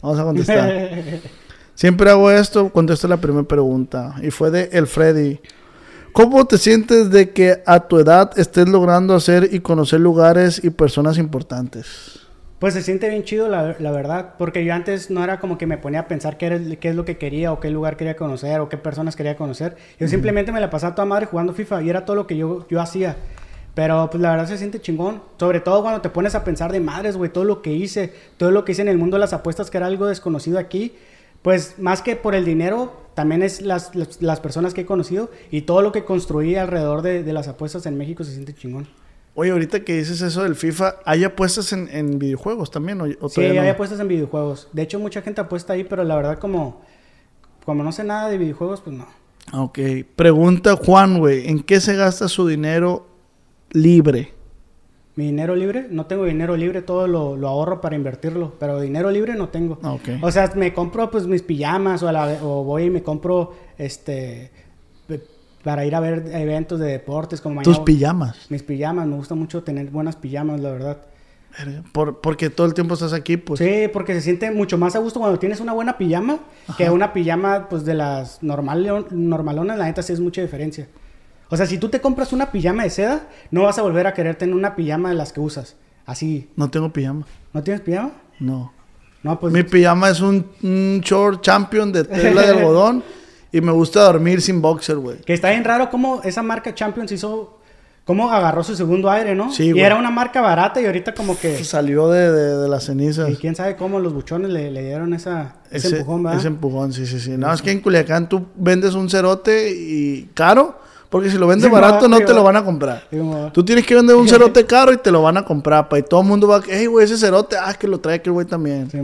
Vamos 0.00 0.18
a 0.18 0.24
contestar. 0.24 0.72
Siempre 1.74 2.10
hago 2.10 2.30
esto, 2.30 2.70
contesto 2.70 3.08
la 3.08 3.16
primera 3.16 3.46
pregunta. 3.46 4.14
Y 4.22 4.30
fue 4.30 4.50
de 4.50 4.68
El 4.72 4.86
Freddy. 4.86 5.40
¿Cómo 6.12 6.44
te 6.46 6.58
sientes 6.58 7.10
de 7.10 7.30
que 7.30 7.62
a 7.64 7.88
tu 7.88 7.98
edad 7.98 8.38
estés 8.38 8.68
logrando 8.68 9.14
hacer 9.14 9.48
y 9.50 9.60
conocer 9.60 10.00
lugares 10.00 10.62
y 10.62 10.68
personas 10.68 11.16
importantes? 11.16 12.20
Pues 12.58 12.74
se 12.74 12.82
siente 12.82 13.08
bien 13.08 13.24
chido, 13.24 13.48
la, 13.48 13.76
la 13.78 13.90
verdad, 13.90 14.34
porque 14.38 14.64
yo 14.64 14.74
antes 14.74 15.10
no 15.10 15.24
era 15.24 15.40
como 15.40 15.58
que 15.58 15.66
me 15.66 15.78
ponía 15.78 16.00
a 16.00 16.08
pensar 16.08 16.36
qué, 16.36 16.46
era, 16.46 16.60
qué 16.78 16.90
es 16.90 16.94
lo 16.94 17.04
que 17.04 17.16
quería 17.16 17.50
o 17.50 17.58
qué 17.58 17.70
lugar 17.70 17.96
quería 17.96 18.14
conocer 18.14 18.60
o 18.60 18.68
qué 18.68 18.76
personas 18.76 19.16
quería 19.16 19.36
conocer. 19.36 19.76
Yo 19.98 20.06
simplemente 20.06 20.52
me 20.52 20.60
la 20.60 20.70
pasaba 20.70 20.94
toda 20.94 21.06
madre 21.06 21.26
jugando 21.26 21.54
FIFA 21.54 21.82
y 21.82 21.90
era 21.90 22.04
todo 22.04 22.14
lo 22.14 22.26
que 22.26 22.36
yo, 22.36 22.66
yo 22.68 22.80
hacía. 22.80 23.16
Pero 23.74 24.10
pues 24.10 24.20
la 24.20 24.30
verdad 24.30 24.46
se 24.46 24.58
siente 24.58 24.80
chingón, 24.80 25.22
sobre 25.38 25.60
todo 25.60 25.80
cuando 25.80 26.02
te 26.02 26.10
pones 26.10 26.34
a 26.34 26.44
pensar 26.44 26.70
de 26.72 26.80
madres, 26.80 27.16
güey, 27.16 27.32
todo 27.32 27.44
lo 27.44 27.62
que 27.62 27.72
hice, 27.72 28.12
todo 28.36 28.50
lo 28.50 28.64
que 28.64 28.72
hice 28.72 28.82
en 28.82 28.88
el 28.88 28.98
mundo 28.98 29.16
de 29.16 29.20
las 29.20 29.32
apuestas, 29.32 29.70
que 29.70 29.78
era 29.78 29.86
algo 29.86 30.06
desconocido 30.06 30.58
aquí. 30.58 30.94
Pues 31.42 31.78
más 31.78 32.02
que 32.02 32.16
por 32.16 32.34
el 32.34 32.44
dinero, 32.44 32.92
también 33.14 33.42
es 33.42 33.60
las, 33.60 33.94
las, 33.94 34.22
las 34.22 34.40
personas 34.40 34.74
que 34.74 34.82
he 34.82 34.86
conocido 34.86 35.30
y 35.50 35.62
todo 35.62 35.82
lo 35.82 35.92
que 35.92 36.04
construí 36.04 36.54
alrededor 36.56 37.02
de, 37.02 37.22
de 37.22 37.32
las 37.32 37.48
apuestas 37.48 37.84
en 37.86 37.98
México 37.98 38.24
se 38.24 38.32
siente 38.32 38.54
chingón. 38.54 38.86
Oye, 39.34 39.50
ahorita 39.50 39.80
que 39.80 39.96
dices 39.96 40.20
eso 40.20 40.42
del 40.42 40.54
FIFA, 40.56 40.96
¿hay 41.04 41.24
apuestas 41.24 41.72
en, 41.72 41.88
en 41.90 42.18
videojuegos 42.18 42.70
también? 42.70 43.00
¿O, 43.00 43.04
o 43.20 43.28
Sí, 43.28 43.40
no? 43.40 43.60
hay 43.62 43.68
apuestas 43.68 43.98
en 43.98 44.08
videojuegos. 44.08 44.68
De 44.72 44.82
hecho, 44.82 44.98
mucha 44.98 45.22
gente 45.22 45.40
apuesta 45.40 45.72
ahí, 45.72 45.84
pero 45.84 46.04
la 46.04 46.16
verdad, 46.16 46.38
como, 46.38 46.82
como 47.64 47.82
no 47.82 47.92
sé 47.92 48.04
nada 48.04 48.28
de 48.28 48.36
videojuegos, 48.38 48.82
pues 48.82 48.94
no. 48.94 49.06
Ok. 49.54 49.78
Pregunta 50.16 50.76
Juan, 50.76 51.18
güey. 51.18 51.48
¿En 51.48 51.62
qué 51.62 51.80
se 51.80 51.96
gasta 51.96 52.28
su 52.28 52.46
dinero 52.46 53.06
libre? 53.70 54.34
Mi 55.14 55.26
dinero 55.26 55.54
libre, 55.54 55.86
no 55.90 56.06
tengo 56.06 56.24
dinero 56.24 56.56
libre, 56.56 56.80
todo 56.80 57.06
lo, 57.06 57.36
lo 57.36 57.48
ahorro 57.48 57.82
para 57.82 57.96
invertirlo, 57.96 58.54
pero 58.58 58.80
dinero 58.80 59.10
libre 59.10 59.34
no 59.34 59.48
tengo. 59.50 59.78
Ok. 59.82 60.08
O 60.22 60.30
sea, 60.32 60.50
me 60.56 60.72
compro 60.72 61.10
pues 61.10 61.26
mis 61.26 61.42
pijamas 61.42 62.02
o, 62.02 62.08
a 62.08 62.12
la- 62.12 62.38
o 62.42 62.64
voy 62.64 62.84
y 62.84 62.90
me 62.90 63.02
compro 63.02 63.52
este 63.76 64.50
para 65.62 65.84
ir 65.86 65.94
a 65.94 66.00
ver 66.00 66.24
eventos 66.32 66.80
de 66.80 66.86
deportes 66.86 67.40
como 67.40 67.62
Tus 67.62 67.74
mañana. 67.74 67.84
pijamas. 67.84 68.50
Mis 68.50 68.62
pijamas, 68.64 69.06
me 69.06 69.14
gusta 69.14 69.34
mucho 69.36 69.62
tener 69.62 69.90
buenas 69.90 70.16
pijamas, 70.16 70.60
la 70.60 70.70
verdad. 70.72 71.02
Por, 71.92 72.20
porque 72.20 72.48
todo 72.50 72.66
el 72.66 72.74
tiempo 72.74 72.94
estás 72.94 73.12
aquí, 73.12 73.36
pues. 73.36 73.58
Sí, 73.60 73.88
porque 73.92 74.14
se 74.14 74.22
siente 74.22 74.50
mucho 74.50 74.76
más 74.78 74.96
a 74.96 74.98
gusto 74.98 75.20
cuando 75.20 75.38
tienes 75.38 75.60
una 75.60 75.72
buena 75.74 75.98
pijama 75.98 76.38
que 76.78 76.88
una 76.90 77.12
pijama 77.12 77.68
pues 77.68 77.84
de 77.84 77.94
las 77.94 78.42
normal, 78.42 79.06
normalonas, 79.10 79.76
la 79.78 79.84
neta 79.84 80.02
sí 80.02 80.12
es 80.14 80.20
mucha 80.20 80.40
diferencia. 80.40 80.88
O 81.52 81.56
sea, 81.56 81.66
si 81.66 81.76
tú 81.76 81.88
te 81.90 82.00
compras 82.00 82.32
una 82.32 82.50
pijama 82.50 82.84
de 82.84 82.90
seda, 82.90 83.28
no 83.50 83.64
vas 83.64 83.78
a 83.78 83.82
volver 83.82 84.06
a 84.06 84.14
querer 84.14 84.36
tener 84.36 84.54
una 84.54 84.74
pijama 84.74 85.10
de 85.10 85.14
las 85.16 85.32
que 85.32 85.40
usas. 85.40 85.76
Así, 86.06 86.48
No 86.56 86.70
tengo 86.70 86.92
pijama. 86.92 87.26
¿no 87.52 87.62
tienes 87.62 87.82
pijama? 87.82 88.12
No. 88.40 88.72
No, 89.22 89.38
pues 89.38 89.52
Mi 89.52 89.62
pijama 89.62 90.08
es 90.08 90.20
un, 90.20 90.46
un 90.62 91.00
short 91.04 91.42
champion 91.42 91.92
de 91.92 92.04
tela 92.04 92.42
de 92.42 92.48
algodón 92.58 93.04
y 93.52 93.60
me 93.60 93.70
gusta 93.70 94.02
dormir 94.04 94.40
sin 94.40 94.62
boxer, 94.62 94.96
güey. 94.96 95.18
que 95.18 95.34
está 95.34 95.50
bien 95.50 95.62
raro 95.62 95.90
cómo 95.90 96.22
esa 96.24 96.42
marca 96.42 96.74
Champions 96.74 97.12
hizo 97.12 97.58
cómo 98.04 98.32
agarró 98.32 98.64
su 98.64 98.74
segundo 98.74 99.10
aire, 99.10 99.34
¿no? 99.36 99.52
Sí, 99.52 99.64
y 99.66 99.72
güey. 99.72 99.84
era 99.84 99.96
una 99.96 100.10
marca 100.10 100.40
barata 100.40 100.80
y 100.80 100.86
ahorita 100.86 101.14
como 101.14 101.38
que 101.38 101.62
Salió 101.62 102.08
de, 102.08 102.32
de, 102.32 102.56
de 102.62 102.68
las 102.68 102.84
cenizas. 102.86 103.28
y 103.30 103.36
quién 103.36 103.54
sabe 103.54 103.76
cómo 103.76 104.00
los 104.00 104.12
buchones 104.14 104.50
le, 104.50 104.70
le 104.72 104.82
dieron 104.86 105.12
esa 105.14 105.56
ese, 105.70 105.88
Ese 105.88 105.96
empujón, 105.98 106.22
¿verdad? 106.24 106.38
ese 106.40 106.48
empujón, 106.48 106.92
sí, 106.94 107.06
sí, 107.06 107.20
sí. 107.20 107.32
No, 107.36 107.52
es 107.52 107.60
que 107.62 107.70
en 107.70 107.80
Culiacán 107.80 108.28
tú 108.28 108.46
vendes 108.56 108.94
un 108.94 109.08
cerote 109.08 109.70
y 109.70 110.30
caro, 110.34 110.80
porque 111.12 111.28
si 111.28 111.36
lo 111.36 111.46
vendes 111.46 111.66
Sí, 111.66 111.70
barato 111.70 112.08
no 112.08 112.18
te 112.20 112.32
lo 112.32 112.36
va. 112.42 112.44
van 112.52 112.56
a 112.56 112.64
comprar. 112.64 113.04
Sí, 113.10 113.18
Tú 113.52 113.62
tienes 113.62 113.86
que 113.86 113.94
vender 113.94 114.16
un 114.16 114.26
cerote 114.26 114.64
caro 114.64 114.94
y 114.94 114.96
te 114.96 115.10
lo 115.10 115.20
van 115.20 115.36
a 115.36 115.44
comprar, 115.44 115.86
pa. 115.86 115.98
Y 115.98 116.02
todo 116.02 116.22
el 116.22 116.26
mundo 116.26 116.48
va, 116.48 116.62
hey, 116.66 116.86
güey, 116.86 117.04
ese 117.04 117.18
cerote, 117.18 117.54
ah, 117.60 117.74
que 117.74 117.86
lo 117.86 118.00
trae 118.00 118.16
aquel 118.16 118.32
güey 118.32 118.46
también. 118.46 118.90
Sí, 118.90 118.98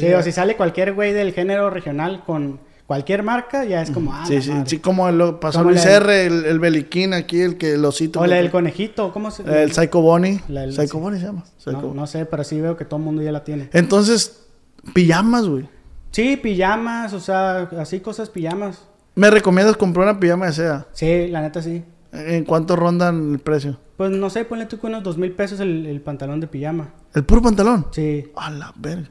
Sí, 0.00 0.12
o 0.12 0.22
si 0.24 0.32
sale 0.32 0.56
cualquier 0.56 0.92
güey 0.92 1.12
del 1.12 1.32
género 1.32 1.70
regional 1.70 2.24
con 2.26 2.58
cualquier 2.88 3.22
marca, 3.22 3.64
ya 3.64 3.80
es 3.80 3.92
como, 3.92 4.12
ah, 4.12 4.24
Sí, 4.26 4.42
sí, 4.42 4.52
sí, 4.66 4.78
como 4.80 5.08
lo 5.12 5.38
pasó 5.38 5.62
Luis 5.62 5.84
R, 5.84 6.26
el, 6.26 6.44
el 6.46 6.58
beliquín 6.58 7.14
aquí, 7.14 7.40
el 7.40 7.56
que 7.56 7.74
el 7.74 7.84
osito. 7.84 8.18
O 8.18 8.26
la 8.26 8.34
del 8.34 8.50
conejito, 8.50 9.12
¿cómo 9.12 9.30
se 9.30 9.44
El 9.44 9.70
Psycho 9.70 10.00
Bonnie. 10.00 10.40
Psycho. 10.72 10.98
Bonnie 10.98 11.20
se 11.20 11.26
llama. 11.26 11.44
Psycho 11.58 11.80
no, 11.82 11.94
no 11.94 12.06
sé, 12.08 12.26
pero 12.26 12.42
sí 12.42 12.60
veo 12.60 12.76
que 12.76 12.84
todo 12.84 12.98
el 12.98 13.04
mundo 13.04 13.22
ya 13.22 13.30
la 13.30 13.44
tiene. 13.44 13.70
Entonces, 13.72 14.44
pijamas, 14.92 15.46
güey. 15.46 15.68
Sí, 16.10 16.36
pijamas, 16.36 17.12
o 17.12 17.20
sea, 17.20 17.68
así 17.78 18.00
cosas 18.00 18.28
pijamas. 18.30 18.82
¿Me 19.14 19.30
recomiendas 19.30 19.76
comprar 19.76 20.08
una 20.08 20.20
pijama 20.20 20.46
de 20.46 20.52
seda? 20.52 20.86
Sí, 20.92 21.28
la 21.28 21.40
neta 21.42 21.60
sí. 21.62 21.84
¿En 22.12 22.44
cuánto 22.44 22.74
rondan 22.76 23.32
el 23.32 23.38
precio? 23.38 23.78
Pues 23.96 24.10
no 24.10 24.30
sé, 24.30 24.44
ponle 24.44 24.66
tú 24.66 24.78
con 24.78 24.90
unos 24.90 25.02
dos 25.02 25.18
mil 25.18 25.32
pesos 25.32 25.60
el, 25.60 25.86
el 25.86 26.00
pantalón 26.00 26.40
de 26.40 26.46
pijama. 26.46 26.88
¿El 27.14 27.24
puro 27.24 27.42
pantalón? 27.42 27.86
Sí, 27.90 28.30
A 28.34 28.50
la 28.50 28.72
verga. 28.76 29.08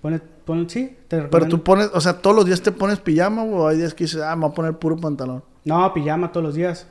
ponle, 0.00 0.20
ponle, 0.44 0.68
sí, 0.68 0.96
te 1.08 1.22
Pero 1.22 1.46
tú 1.46 1.62
pones, 1.62 1.90
o 1.92 2.00
sea, 2.00 2.14
todos 2.14 2.34
los 2.34 2.46
días 2.46 2.62
te 2.62 2.72
pones 2.72 2.98
pijama 3.00 3.44
o 3.44 3.68
hay 3.68 3.76
días 3.78 3.92
que 3.94 4.04
dices, 4.04 4.22
ah, 4.22 4.34
me 4.34 4.42
voy 4.42 4.50
a 4.50 4.54
poner 4.54 4.72
puro 4.78 4.96
pantalón. 4.96 5.44
No, 5.64 5.92
pijama 5.92 6.32
todos 6.32 6.46
los 6.46 6.54
días. 6.54 6.86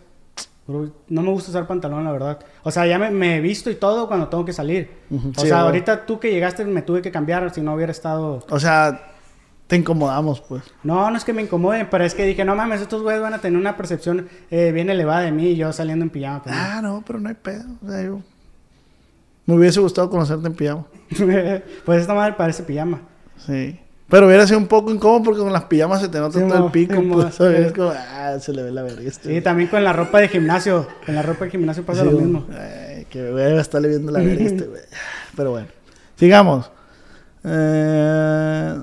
No 0.67 1.21
me 1.21 1.29
gusta 1.29 1.51
usar 1.51 1.67
pantalón, 1.67 2.03
la 2.03 2.11
verdad. 2.11 2.39
O 2.63 2.71
sea, 2.71 2.87
ya 2.87 2.97
me, 2.97 3.37
he 3.37 3.41
visto 3.41 3.69
y 3.69 3.75
todo 3.75 4.07
cuando 4.07 4.27
tengo 4.29 4.43
que 4.45 4.53
salir. 4.53 4.89
O 5.11 5.41
sí, 5.41 5.47
sea, 5.47 5.61
ahorita 5.61 6.05
tú 6.05 6.19
que 6.19 6.31
llegaste 6.31 6.65
me 6.65 6.81
tuve 6.81 7.01
que 7.03 7.11
cambiar 7.11 7.53
si 7.53 7.61
no 7.61 7.75
hubiera 7.75 7.91
estado... 7.91 8.43
O 8.49 8.59
sea, 8.59 9.14
te 9.67 9.75
incomodamos, 9.75 10.41
pues. 10.41 10.63
No, 10.83 11.09
no 11.09 11.17
es 11.17 11.23
que 11.23 11.33
me 11.33 11.41
incomode, 11.41 11.85
pero 11.85 12.03
es 12.03 12.13
que 12.13 12.25
dije, 12.25 12.45
no 12.45 12.55
mames, 12.55 12.81
estos 12.81 13.01
güeyes 13.01 13.21
van 13.21 13.33
a 13.33 13.39
tener 13.41 13.59
una 13.59 13.75
percepción 13.77 14.27
eh, 14.51 14.71
bien 14.71 14.89
elevada 14.89 15.21
de 15.21 15.31
mí 15.31 15.47
y 15.49 15.55
yo 15.55 15.73
saliendo 15.73 16.03
en 16.03 16.09
pijama. 16.11 16.43
pues. 16.43 16.55
Ah, 16.57 16.81
no, 16.83 17.03
pero 17.05 17.19
no 17.19 17.29
hay 17.29 17.35
pedo. 17.35 17.63
O 17.85 17.89
sea, 17.89 18.03
yo... 18.03 18.21
Me 19.47 19.55
hubiese 19.55 19.79
gustado 19.79 20.09
conocerte 20.09 20.47
en 20.47 20.53
pijama. 20.53 20.85
pues 21.85 22.01
esta 22.01 22.13
madre 22.13 22.33
parece 22.33 22.63
pijama. 22.63 23.01
Sí. 23.45 23.79
Pero 24.07 24.27
hubiera 24.27 24.45
sido 24.45 24.59
un 24.59 24.67
poco 24.67 24.91
incómodo 24.91 25.23
porque 25.23 25.39
con 25.41 25.51
las 25.51 25.63
pijamas 25.65 25.99
se 26.01 26.09
te 26.09 26.19
nota 26.19 26.39
Sí, 26.39 26.45
todo 26.47 26.59
mo, 26.59 26.65
el 26.67 26.71
pico. 26.71 26.93
sí, 26.95 27.01
pues. 27.11 27.39
Es 27.41 27.73
como, 27.73 27.89
ah, 27.91 28.37
se 28.39 28.53
le 28.53 28.61
ve 28.61 28.71
la 28.71 28.83
verga. 28.83 29.01
Este. 29.01 29.33
Sí, 29.35 29.41
también 29.41 29.67
con 29.69 29.83
la 29.83 29.93
ropa 29.93 30.19
de 30.19 30.27
gimnasio. 30.27 30.87
Con 31.05 31.15
la 31.15 31.23
ropa 31.23 31.45
de 31.45 31.51
gimnasio 31.51 31.83
pasa 31.83 32.03
Sí, 32.03 32.09
lo 32.11 32.19
mismo. 32.19 32.45
ay, 32.51 33.05
que 33.09 33.31
voy 33.31 33.41
a 33.41 33.59
estarle 33.59 33.87
viendo 33.89 34.11
la 34.11 34.19
verga 34.19 34.43
este, 34.45 34.65
güey. 34.67 34.81
Pero 35.35 35.51
bueno. 35.51 35.67
Sigamos. 36.17 36.71
Eh, 37.43 38.75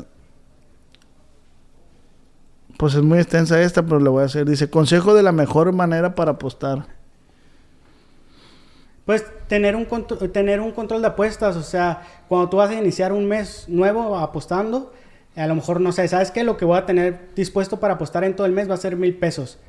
Pues 2.83 2.97
es 2.97 3.03
muy 3.05 3.21
extensa 3.21 3.63
esta, 3.63 3.85
pero 3.85 4.01
le 4.01 4.09
voy 4.09 4.25
a 4.25 4.27
hacer. 4.27 4.45
Dice, 4.45 4.69
consejo 4.69 5.15
de 5.15 5.23
la 5.23 5.31
mejor 5.31 5.73
manera 5.73 6.17
para 6.17 6.33
apostar. 6.33 6.87
Pues 9.07 9.25
tener 9.47 9.77
un, 9.77 9.87
tener 10.33 10.59
un 10.61 10.73
control 10.73 11.01
de 11.01 11.07
apuestas, 11.07 11.55
o 11.55 11.63
sea, 11.63 12.03
cuando 12.27 12.49
tú 12.49 12.57
vas 12.57 12.71
a 12.71 12.75
iniciar 12.75 13.13
un 13.13 13.27
mes 13.27 13.67
nuevo 13.69 14.19
apostando, 14.19 14.93
a 15.37 15.47
lo 15.47 15.55
mejor, 15.55 15.81
no 15.81 15.93
sé, 15.93 16.09
¿sabes 16.09 16.33
qué? 16.33 16.43
Lo 16.43 16.57
que 16.57 16.65
voy 16.65 16.77
a 16.77 16.85
tener 16.85 17.29
dispuesto 17.37 17.79
para 17.79 17.95
apostar 17.95 18.25
en 18.25 18.35
todo 18.35 18.49
el 18.49 18.53
mes 18.53 18.69
va 18.69 18.75
a 18.75 18.79
ser 18.79 18.97
mil 18.97 19.15
pesos. 19.15 19.61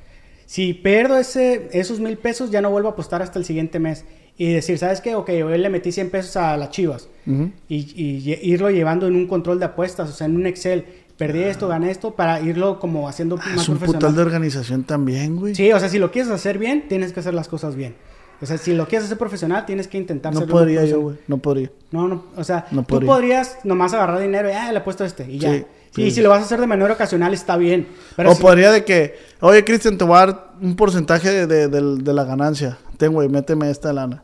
Si 0.47 0.73
pierdo 0.73 1.19
ese, 1.19 1.69
esos 1.71 1.99
mil 1.99 2.17
pesos, 2.17 2.49
ya 2.49 2.61
no 2.61 2.71
vuelvo 2.71 2.89
a 2.89 2.91
apostar 2.93 3.21
hasta 3.21 3.37
el 3.37 3.45
siguiente 3.45 3.77
mes. 3.77 4.05
y 4.35 4.53
decir, 4.53 4.79
¿sabes 4.79 5.01
qué? 5.01 5.13
Ok, 5.13 5.29
hoy 5.29 5.59
le 5.59 5.69
metí 5.69 5.91
100 5.91 6.09
pesos 6.09 6.35
a 6.37 6.57
las 6.57 6.71
chivas. 6.71 7.09
Y, 7.27 7.75
y 7.77 8.39
irlo 8.41 8.71
llevando 8.71 9.05
en 9.05 9.15
un 9.15 9.27
control 9.27 9.59
de 9.59 9.65
apuestas, 9.65 10.09
o 10.09 10.13
sea, 10.13 10.25
en 10.25 10.35
un 10.35 10.47
Excel. 10.47 10.85
Perdí 11.27 11.43
esto, 11.43 11.67
gané 11.67 11.91
esto, 11.91 12.11
para 12.15 12.39
irlo 12.41 12.79
como 12.79 13.07
haciendo 13.07 13.35
Ah, 13.35 13.49
más 13.53 13.63
es 13.63 13.69
un 13.69 13.77
profesional. 13.77 13.99
putal 14.01 14.15
de 14.15 14.21
organización 14.21 14.83
también, 14.83 15.35
güey. 15.35 15.55
Sí, 15.55 15.71
o 15.71 15.79
sea, 15.79 15.89
si 15.89 15.99
lo 15.99 16.11
quieres 16.11 16.31
hacer 16.31 16.57
bien, 16.57 16.87
tienes 16.87 17.13
que 17.13 17.19
hacer 17.19 17.33
las 17.33 17.47
cosas 17.47 17.75
bien. 17.75 17.95
O 18.41 18.45
sea, 18.45 18.57
si 18.57 18.73
lo 18.73 18.87
quieres 18.87 19.05
hacer 19.05 19.17
profesional, 19.17 19.65
tienes 19.65 19.87
que 19.87 19.97
intentar 19.97 20.33
no 20.33 20.45
podría 20.45 20.83
yo, 20.85 20.99
güey. 20.99 21.15
No 21.27 21.37
podría. 21.37 21.71
No, 21.91 22.07
no, 22.09 22.25
o 22.35 22.43
sea, 22.43 22.65
No 22.71 22.81
tú 22.81 22.87
podría. 22.95 23.07
podrías 23.07 23.57
nomás 23.63 23.93
agarrar 23.93 24.19
dinero 24.19 24.49
y, 24.49 24.53
ah, 24.53 24.71
le 24.71 24.79
he 24.79 24.81
puesto 24.81 25.05
este, 25.05 25.29
y 25.31 25.39
ya. 25.39 25.51
Sí, 25.53 25.65
y 26.01 26.05
sí. 26.05 26.11
si 26.11 26.21
lo 26.21 26.29
vas 26.29 26.39
a 26.41 26.45
hacer 26.45 26.59
de 26.59 26.67
manera 26.67 26.91
ocasional, 26.93 27.33
está 27.33 27.55
bien. 27.55 27.87
Pero 28.17 28.31
o 28.31 28.35
si- 28.35 28.41
podría 28.41 28.71
de 28.71 28.83
que, 28.83 29.15
oye, 29.39 29.63
Cristian, 29.63 29.97
te 29.97 30.03
voy 30.03 30.17
a 30.17 30.25
dar 30.25 30.51
un 30.61 30.75
porcentaje 30.75 31.47
de, 31.47 31.67
de 31.69 32.13
la 32.13 32.23
ganancia. 32.25 32.77
Ten, 32.97 33.13
güey, 33.13 33.29
méteme 33.29 33.69
esta 33.69 33.93
lana. 33.93 34.23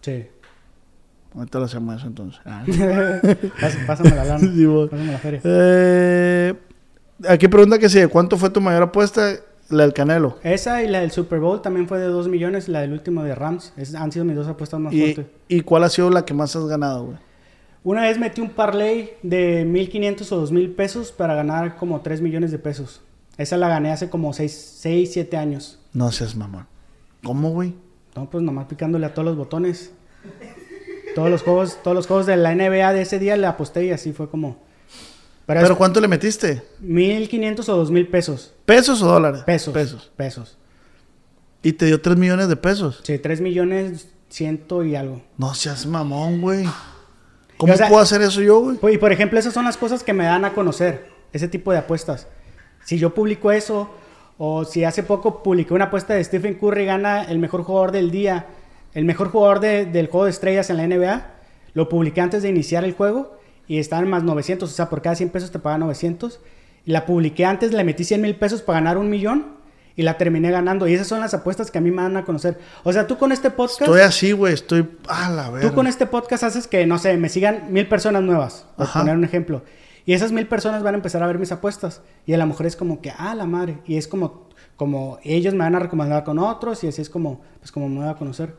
Sí. 0.00 0.24
Ahorita 1.36 1.58
lo 1.58 1.66
hacemos 1.66 1.96
eso 1.96 2.06
entonces. 2.06 2.40
Ah. 2.46 2.64
Pás- 3.60 3.76
Pásame 3.86 4.10
la 4.10 4.24
lana. 4.24 4.38
Sí. 4.40 4.66
Pásame 4.90 5.12
la 5.12 5.18
feria. 5.18 5.40
Eh, 5.44 6.54
aquí 7.28 7.46
pregunta 7.48 7.78
que 7.78 7.88
si 7.88 7.98
de 8.00 8.08
cuánto 8.08 8.36
fue 8.38 8.50
tu 8.50 8.60
mayor 8.60 8.82
apuesta, 8.84 9.32
la 9.68 9.82
del 9.82 9.92
Canelo. 9.92 10.38
Esa 10.42 10.82
y 10.82 10.88
la 10.88 11.00
del 11.00 11.10
Super 11.10 11.40
Bowl 11.40 11.60
también 11.60 11.86
fue 11.88 11.98
de 11.98 12.06
2 12.06 12.28
millones, 12.28 12.68
la 12.68 12.80
del 12.80 12.92
último 12.92 13.22
de 13.22 13.34
Rams. 13.34 13.72
Es- 13.76 13.94
han 13.94 14.10
sido 14.12 14.24
mis 14.24 14.36
dos 14.36 14.46
apuestas 14.48 14.80
más 14.80 14.94
Y, 14.94 15.00
fuertes. 15.12 15.26
¿Y 15.48 15.60
cuál 15.60 15.84
ha 15.84 15.88
sido 15.90 16.08
la 16.10 16.24
que 16.24 16.34
más 16.34 16.56
has 16.56 16.66
ganado, 16.66 17.04
güey? 17.04 17.18
Una 17.84 18.02
vez 18.02 18.18
metí 18.18 18.40
un 18.40 18.50
parlay 18.50 19.10
de 19.22 19.64
1500 19.64 20.32
o 20.32 20.36
2000 20.38 20.70
pesos 20.72 21.12
para 21.12 21.34
ganar 21.36 21.76
como 21.76 22.00
3 22.00 22.20
millones 22.20 22.50
de 22.50 22.58
pesos. 22.58 23.00
Esa 23.38 23.56
la 23.58 23.68
gané 23.68 23.92
hace 23.92 24.08
como 24.10 24.32
6, 24.32 24.78
6 24.80 25.12
7 25.12 25.36
años. 25.36 25.78
No 25.92 26.10
seas 26.10 26.34
mamón. 26.34 26.66
¿Cómo, 27.22 27.50
güey? 27.50 27.74
No, 28.16 28.28
pues 28.30 28.42
nomás 28.42 28.66
picándole 28.66 29.06
a 29.06 29.12
todos 29.14 29.26
los 29.26 29.36
botones. 29.36 29.92
Todos 31.16 31.30
los 31.30 31.42
juegos, 31.42 31.78
todos 31.82 31.94
los 31.96 32.06
juegos 32.06 32.26
de 32.26 32.36
la 32.36 32.54
NBA 32.54 32.92
de 32.92 33.00
ese 33.00 33.18
día 33.18 33.36
le 33.38 33.46
aposté 33.46 33.86
y 33.86 33.90
así 33.90 34.12
fue 34.12 34.28
como. 34.28 34.58
Pero, 35.46 35.60
¿Pero 35.62 35.72
es 35.72 35.78
cuánto 35.78 35.98
le 36.00 36.08
metiste? 36.08 36.62
1500 36.80 37.66
o 37.70 37.76
2000 37.78 38.08
pesos. 38.08 38.52
¿Pesos 38.66 39.00
o 39.00 39.06
dólares? 39.06 39.42
Pesos. 39.46 39.72
Pesos. 39.72 40.12
Pesos. 40.14 40.58
Y 41.62 41.72
te 41.72 41.86
dio 41.86 42.02
3 42.02 42.16
millones 42.18 42.48
de 42.48 42.56
pesos. 42.56 43.00
Sí, 43.02 43.18
3 43.18 43.40
millones 43.40 44.08
ciento 44.28 44.84
y 44.84 44.94
algo. 44.94 45.22
No 45.38 45.54
seas 45.54 45.86
mamón, 45.86 46.42
güey. 46.42 46.64
¿Cómo 47.56 47.72
O 47.72 47.76
sea- 47.76 47.88
puedo 47.88 48.02
hacer 48.02 48.20
eso 48.20 48.42
yo, 48.42 48.60
güey? 48.60 48.94
Y 48.94 48.98
por 48.98 49.10
ejemplo, 49.10 49.38
esas 49.38 49.54
son 49.54 49.64
las 49.64 49.78
cosas 49.78 50.02
que 50.02 50.12
me 50.12 50.24
dan 50.24 50.44
a 50.44 50.52
conocer, 50.52 51.08
ese 51.32 51.48
tipo 51.48 51.72
de 51.72 51.78
apuestas. 51.78 52.26
Si 52.84 52.98
yo 52.98 53.14
publico 53.14 53.50
eso, 53.50 53.88
o 54.36 54.66
si 54.66 54.84
hace 54.84 55.02
poco 55.02 55.42
publiqué 55.42 55.72
una 55.72 55.86
apuesta 55.86 56.12
de 56.12 56.22
Stephen 56.22 56.54
Curry 56.58 56.84
gana 56.84 57.22
el 57.24 57.38
mejor 57.38 57.62
jugador 57.62 57.90
del 57.92 58.10
día, 58.10 58.46
el 58.96 59.04
mejor 59.04 59.28
jugador 59.30 59.60
de- 59.60 59.84
del 59.86 60.08
juego 60.08 60.24
de 60.24 60.30
estrellas 60.30 60.70
en 60.70 60.78
la 60.78 60.84
NBA, 60.84 61.26
lo 61.74 61.88
publiqué 61.88 62.20
antes 62.20 62.42
de 62.42 62.48
iniciar 62.48 62.82
el 62.84 62.94
juego 62.94 63.36
y 63.68 63.78
está 63.78 63.98
en 63.98 64.08
más 64.08 64.22
900, 64.22 64.70
o 64.70 64.74
sea, 64.74 64.88
por 64.88 65.02
cada 65.02 65.14
100 65.16 65.28
pesos 65.30 65.50
te 65.50 65.58
pagan 65.58 65.80
900. 65.80 66.40
Y 66.86 66.92
la 66.92 67.04
publiqué 67.04 67.44
antes, 67.44 67.72
le 67.72 67.82
metí 67.84 68.04
100 68.04 68.20
mil 68.22 68.36
pesos 68.36 68.62
para 68.62 68.78
ganar 68.78 68.96
un 68.96 69.10
millón 69.10 69.56
y 69.96 70.02
la 70.02 70.16
terminé 70.18 70.50
ganando. 70.52 70.86
Y 70.86 70.94
esas 70.94 71.08
son 71.08 71.20
las 71.20 71.34
apuestas 71.34 71.70
que 71.70 71.78
a 71.78 71.80
mí 71.80 71.90
me 71.90 72.00
dan 72.02 72.16
a 72.16 72.24
conocer. 72.24 72.58
O 72.84 72.92
sea, 72.92 73.06
tú 73.08 73.18
con 73.18 73.32
este 73.32 73.50
podcast... 73.50 73.82
Estoy 73.82 74.00
así, 74.02 74.30
güey. 74.32 74.54
Estoy... 74.54 74.88
A 75.08 75.28
la 75.30 75.50
verga. 75.50 75.68
Tú 75.68 75.74
con 75.74 75.86
este 75.88 76.06
podcast 76.06 76.44
haces 76.44 76.66
que, 76.68 76.86
no 76.86 76.98
sé, 76.98 77.16
me 77.16 77.28
sigan 77.28 77.72
mil 77.72 77.88
personas 77.88 78.22
nuevas, 78.22 78.66
por 78.76 78.86
Ajá. 78.86 79.00
poner 79.00 79.16
un 79.16 79.24
ejemplo. 79.24 79.62
Y 80.04 80.12
esas 80.12 80.30
mil 80.30 80.46
personas 80.46 80.84
van 80.84 80.94
a 80.94 80.98
empezar 80.98 81.22
a 81.22 81.26
ver 81.26 81.38
mis 81.40 81.50
apuestas. 81.50 82.02
Y 82.24 82.32
a 82.34 82.38
lo 82.38 82.46
mejor 82.46 82.66
es 82.66 82.76
como 82.76 83.00
que, 83.00 83.10
ah, 83.18 83.34
la 83.34 83.46
madre. 83.46 83.78
Y 83.84 83.96
es 83.96 84.06
como, 84.06 84.46
como 84.76 85.18
ellos 85.24 85.54
me 85.54 85.64
van 85.64 85.74
a 85.74 85.80
recomendar 85.80 86.22
con 86.22 86.38
otros 86.38 86.84
y 86.84 86.88
así 86.88 87.02
es 87.02 87.10
como, 87.10 87.40
pues 87.58 87.72
como 87.72 87.88
me 87.88 88.00
voy 88.00 88.08
a 88.08 88.14
conocer. 88.14 88.54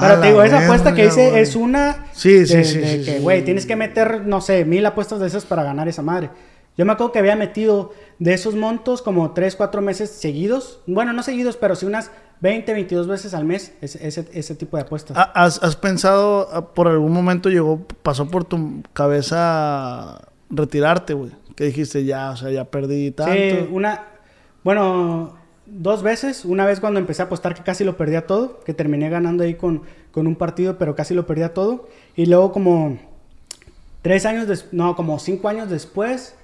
Pero 0.00 0.20
te 0.20 0.26
digo, 0.28 0.42
esa 0.42 0.64
apuesta 0.64 0.94
que 0.94 1.02
verga, 1.02 1.12
hice 1.12 1.30
güey. 1.30 1.42
es 1.42 1.56
una 1.56 2.06
Sí, 2.12 2.46
sí, 2.46 2.56
de, 2.56 2.64
sí, 2.64 2.78
de 2.78 2.98
sí, 2.98 3.04
que, 3.04 3.16
sí. 3.18 3.22
güey, 3.22 3.44
tienes 3.44 3.66
que 3.66 3.76
meter, 3.76 4.26
no 4.26 4.40
sé, 4.40 4.64
mil 4.64 4.84
apuestas 4.86 5.20
de 5.20 5.26
esas 5.26 5.44
para 5.44 5.62
ganar 5.62 5.88
esa 5.88 6.02
madre. 6.02 6.30
Yo 6.78 6.86
me 6.86 6.92
acuerdo 6.92 7.12
que 7.12 7.18
había 7.18 7.36
metido 7.36 7.92
de 8.18 8.32
esos 8.32 8.54
montos 8.54 9.02
como 9.02 9.32
3, 9.32 9.56
4 9.56 9.82
meses 9.82 10.08
seguidos. 10.10 10.80
Bueno, 10.86 11.12
no 11.12 11.22
seguidos, 11.22 11.58
pero 11.58 11.76
sí 11.76 11.84
unas 11.84 12.10
20, 12.40 12.72
22 12.72 13.06
veces 13.08 13.34
al 13.34 13.44
mes 13.44 13.74
ese, 13.82 14.06
ese, 14.06 14.26
ese 14.32 14.54
tipo 14.54 14.78
de 14.78 14.84
apuestas. 14.84 15.14
¿Ha- 15.16 15.30
¿Has, 15.34 15.62
has 15.62 15.76
pensado, 15.76 16.48
ah, 16.50 16.72
por 16.72 16.88
algún 16.88 17.12
momento 17.12 17.50
llegó, 17.50 17.86
pasó 18.02 18.26
por 18.28 18.44
tu 18.44 18.82
cabeza 18.94 20.22
retirarte, 20.50 21.14
güey? 21.14 21.32
Que 21.54 21.64
dijiste, 21.64 22.04
ya, 22.04 22.30
o 22.30 22.36
sea, 22.36 22.50
ya 22.50 22.64
perdí 22.64 23.10
tanto. 23.10 23.32
Sí, 23.34 23.68
una. 23.70 24.04
Bueno, 24.64 25.34
dos 25.72 26.02
veces. 26.02 26.44
Una 26.44 26.66
vez 26.66 26.80
cuando 26.80 27.00
empecé 27.00 27.22
a 27.22 27.26
apostar 27.26 27.54
que 27.54 27.62
casi 27.62 27.84
lo 27.84 27.96
perdía 27.96 28.26
todo, 28.26 28.60
que 28.60 28.74
terminé 28.74 29.08
ganando 29.08 29.44
ahí 29.44 29.54
con, 29.54 29.82
con 30.10 30.26
un 30.26 30.36
partido, 30.36 30.78
pero 30.78 30.94
casi 30.94 31.14
lo 31.14 31.26
perdía 31.26 31.54
todo. 31.54 31.88
Y 32.14 32.26
luego, 32.26 32.52
como 32.52 32.98
tres 34.02 34.26
años 34.26 34.66
no, 34.72 34.94
como 34.94 35.18
cinco 35.18 35.48
años 35.48 35.70
después, 35.70 36.36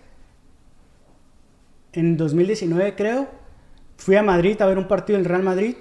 en 1.93 2.16
2019, 2.16 2.95
creo, 2.97 3.29
fui 3.97 4.16
a 4.16 4.22
Madrid 4.22 4.61
a 4.62 4.66
ver 4.66 4.79
un 4.79 4.89
partido 4.89 5.18
del 5.18 5.26
Real 5.26 5.43
Madrid. 5.43 5.76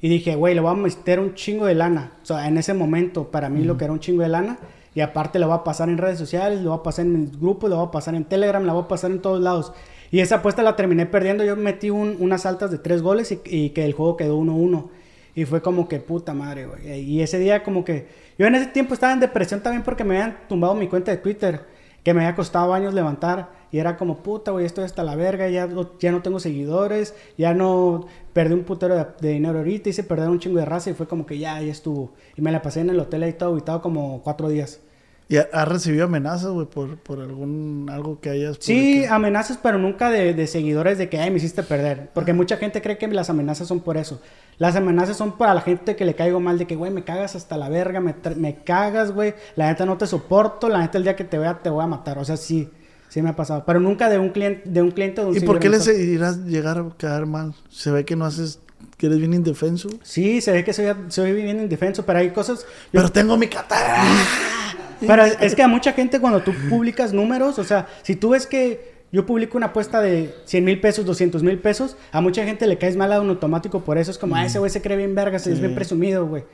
Y 0.00 0.08
dije, 0.08 0.34
güey, 0.34 0.54
le 0.54 0.60
voy 0.60 0.72
a 0.72 0.74
meter 0.74 1.20
un 1.20 1.34
chingo 1.34 1.66
de 1.66 1.74
lana. 1.74 2.12
O 2.22 2.26
sea, 2.26 2.46
en 2.48 2.58
ese 2.58 2.74
momento, 2.74 3.30
para 3.30 3.48
mí, 3.48 3.64
lo 3.64 3.76
que 3.76 3.84
era 3.84 3.92
un 3.92 4.00
chingo 4.00 4.22
de 4.22 4.28
lana. 4.28 4.58
Y 4.94 5.00
aparte, 5.00 5.38
lo 5.38 5.48
voy 5.48 5.56
a 5.56 5.64
pasar 5.64 5.88
en 5.88 5.98
redes 5.98 6.18
sociales, 6.18 6.60
lo 6.62 6.70
voy 6.70 6.80
a 6.80 6.82
pasar 6.82 7.06
en 7.06 7.20
mis 7.20 7.38
grupos, 7.38 7.68
lo 7.68 7.76
voy 7.76 7.88
a 7.88 7.90
pasar 7.90 8.14
en 8.14 8.24
Telegram, 8.24 8.64
la 8.64 8.72
voy 8.72 8.84
a 8.84 8.88
pasar 8.88 9.10
en 9.10 9.20
todos 9.20 9.40
lados. 9.40 9.72
Y 10.10 10.20
esa 10.20 10.36
apuesta 10.36 10.62
la 10.62 10.76
terminé 10.76 11.06
perdiendo. 11.06 11.44
Yo 11.44 11.56
metí 11.56 11.90
un- 11.90 12.16
unas 12.20 12.46
altas 12.46 12.70
de 12.70 12.78
tres 12.78 13.02
goles 13.02 13.32
y, 13.32 13.40
y 13.44 13.70
que 13.70 13.84
el 13.84 13.92
juego 13.92 14.16
quedó 14.16 14.36
1-1. 14.36 14.90
Y 15.34 15.44
fue 15.44 15.60
como 15.62 15.88
que 15.88 16.00
puta 16.00 16.32
madre, 16.34 16.66
güey. 16.66 17.00
Y 17.00 17.20
ese 17.22 17.38
día, 17.38 17.62
como 17.62 17.84
que. 17.84 18.06
Yo 18.38 18.46
en 18.46 18.54
ese 18.54 18.66
tiempo 18.66 18.94
estaba 18.94 19.12
en 19.12 19.20
depresión 19.20 19.60
también 19.62 19.82
porque 19.82 20.04
me 20.04 20.16
habían 20.20 20.38
tumbado 20.48 20.74
mi 20.74 20.88
cuenta 20.88 21.10
de 21.10 21.16
Twitter, 21.18 21.60
que 22.02 22.14
me 22.14 22.22
había 22.24 22.34
costado 22.36 22.72
años 22.72 22.94
levantar. 22.94 23.50
Y 23.72 23.78
era 23.78 23.96
como, 23.96 24.22
puta, 24.22 24.52
güey, 24.52 24.64
estoy 24.64 24.84
hasta 24.84 25.02
la 25.02 25.16
verga, 25.16 25.48
ya, 25.48 25.68
ya 25.98 26.12
no 26.12 26.22
tengo 26.22 26.38
seguidores, 26.40 27.14
ya 27.36 27.52
no 27.52 28.06
perdí 28.32 28.54
un 28.54 28.62
putero 28.64 28.94
de, 28.96 29.06
de 29.20 29.30
dinero 29.30 29.58
ahorita, 29.58 29.88
hice 29.90 30.04
perder 30.04 30.28
un 30.30 30.38
chingo 30.38 30.58
de 30.58 30.64
raza 30.64 30.88
y 30.90 30.94
fue 30.94 31.06
como 31.08 31.26
que 31.26 31.38
ya, 31.38 31.60
ya 31.60 31.72
estuvo. 31.72 32.12
Y 32.36 32.42
me 32.42 32.52
la 32.52 32.62
pasé 32.62 32.80
en 32.80 32.90
el 32.90 33.00
hotel 33.00 33.24
ahí 33.24 33.32
todo 33.32 33.50
habitado 33.52 33.82
como 33.82 34.22
cuatro 34.22 34.48
días. 34.48 34.80
¿Y 35.28 35.38
ha- 35.38 35.48
has 35.52 35.66
recibido 35.66 36.04
amenazas, 36.04 36.50
güey, 36.50 36.66
por, 36.66 36.98
por 36.98 37.20
algún, 37.20 37.88
algo 37.90 38.20
que 38.20 38.30
hayas... 38.30 38.58
Sí, 38.60 38.92
publicado? 38.94 39.14
amenazas, 39.16 39.58
pero 39.60 39.76
nunca 39.78 40.08
de, 40.10 40.34
de 40.34 40.46
seguidores 40.46 40.98
de 40.98 41.08
que, 41.08 41.18
ay, 41.18 41.30
me 41.32 41.38
hiciste 41.38 41.62
perder. 41.64 42.10
Porque 42.14 42.32
mucha 42.32 42.56
gente 42.58 42.80
cree 42.80 42.96
que 42.96 43.08
las 43.08 43.28
amenazas 43.28 43.66
son 43.66 43.80
por 43.80 43.96
eso. 43.96 44.20
Las 44.58 44.76
amenazas 44.76 45.16
son 45.16 45.36
para 45.36 45.52
la 45.52 45.60
gente 45.62 45.96
que 45.96 46.04
le 46.04 46.14
caigo 46.14 46.38
mal, 46.38 46.58
de 46.58 46.66
que, 46.68 46.76
güey, 46.76 46.92
me 46.92 47.02
cagas 47.02 47.34
hasta 47.34 47.56
la 47.56 47.68
verga, 47.68 48.00
me, 48.00 48.14
me 48.36 48.62
cagas, 48.62 49.10
güey. 49.12 49.34
La 49.56 49.66
neta 49.66 49.84
no 49.84 49.98
te 49.98 50.06
soporto, 50.06 50.68
la 50.68 50.78
neta 50.78 50.96
el 50.98 51.04
día 51.04 51.16
que 51.16 51.24
te 51.24 51.38
vea 51.38 51.58
te 51.60 51.70
voy 51.70 51.82
a 51.82 51.88
matar. 51.88 52.18
O 52.18 52.24
sea, 52.24 52.36
sí, 52.36 52.70
sí 53.08 53.20
me 53.20 53.30
ha 53.30 53.36
pasado. 53.36 53.64
Pero 53.66 53.80
nunca 53.80 54.08
de 54.08 54.18
un 54.20 54.28
cliente, 54.30 54.62
de 54.70 54.80
un 54.80 54.92
cliente 54.92 55.22
de 55.22 55.26
un 55.26 55.36
¿Y 55.36 55.40
por 55.40 55.58
qué 55.58 55.68
me 55.68 55.72
le 55.72 55.78
pasó. 55.78 55.90
irás 55.92 56.38
llegar 56.44 56.78
a 56.78 56.88
quedar 56.96 57.26
mal? 57.26 57.52
Se 57.68 57.90
ve 57.90 58.04
que 58.04 58.14
no 58.14 58.24
haces... 58.26 58.60
que 58.96 59.06
eres 59.06 59.18
bien 59.18 59.34
indefenso. 59.34 59.88
Sí, 60.04 60.40
se 60.40 60.52
ve 60.52 60.62
que 60.64 60.72
soy, 60.72 60.86
soy 61.08 61.32
bien 61.32 61.58
indefenso, 61.60 62.06
pero 62.06 62.20
hay 62.20 62.30
cosas... 62.30 62.60
yo- 62.60 62.66
Pero 62.92 63.10
tengo 63.10 63.36
mi 63.36 63.48
katana. 63.48 64.04
Pero 65.00 65.24
es 65.24 65.54
que 65.54 65.62
a 65.62 65.68
mucha 65.68 65.92
gente 65.92 66.20
cuando 66.20 66.40
tú 66.40 66.52
publicas 66.68 67.12
números, 67.12 67.58
o 67.58 67.64
sea, 67.64 67.86
si 68.02 68.16
tú 68.16 68.30
ves 68.30 68.46
que 68.46 68.96
yo 69.12 69.24
publico 69.24 69.56
una 69.56 69.68
apuesta 69.68 70.00
de 70.00 70.34
100 70.44 70.64
mil 70.64 70.80
pesos, 70.80 71.04
200 71.04 71.42
mil 71.42 71.58
pesos, 71.58 71.96
a 72.12 72.20
mucha 72.20 72.44
gente 72.44 72.66
le 72.66 72.78
caes 72.78 72.96
mal 72.96 73.12
a 73.12 73.20
un 73.20 73.30
automático 73.30 73.80
por 73.80 73.98
eso. 73.98 74.10
Es 74.10 74.18
como, 74.18 74.36
ah, 74.36 74.44
ese 74.44 74.58
güey 74.58 74.70
se 74.70 74.82
cree 74.82 74.96
bien 74.96 75.14
vergas, 75.14 75.46
es 75.46 75.60
bien 75.60 75.74
presumido, 75.74 76.26
güey. 76.26 76.44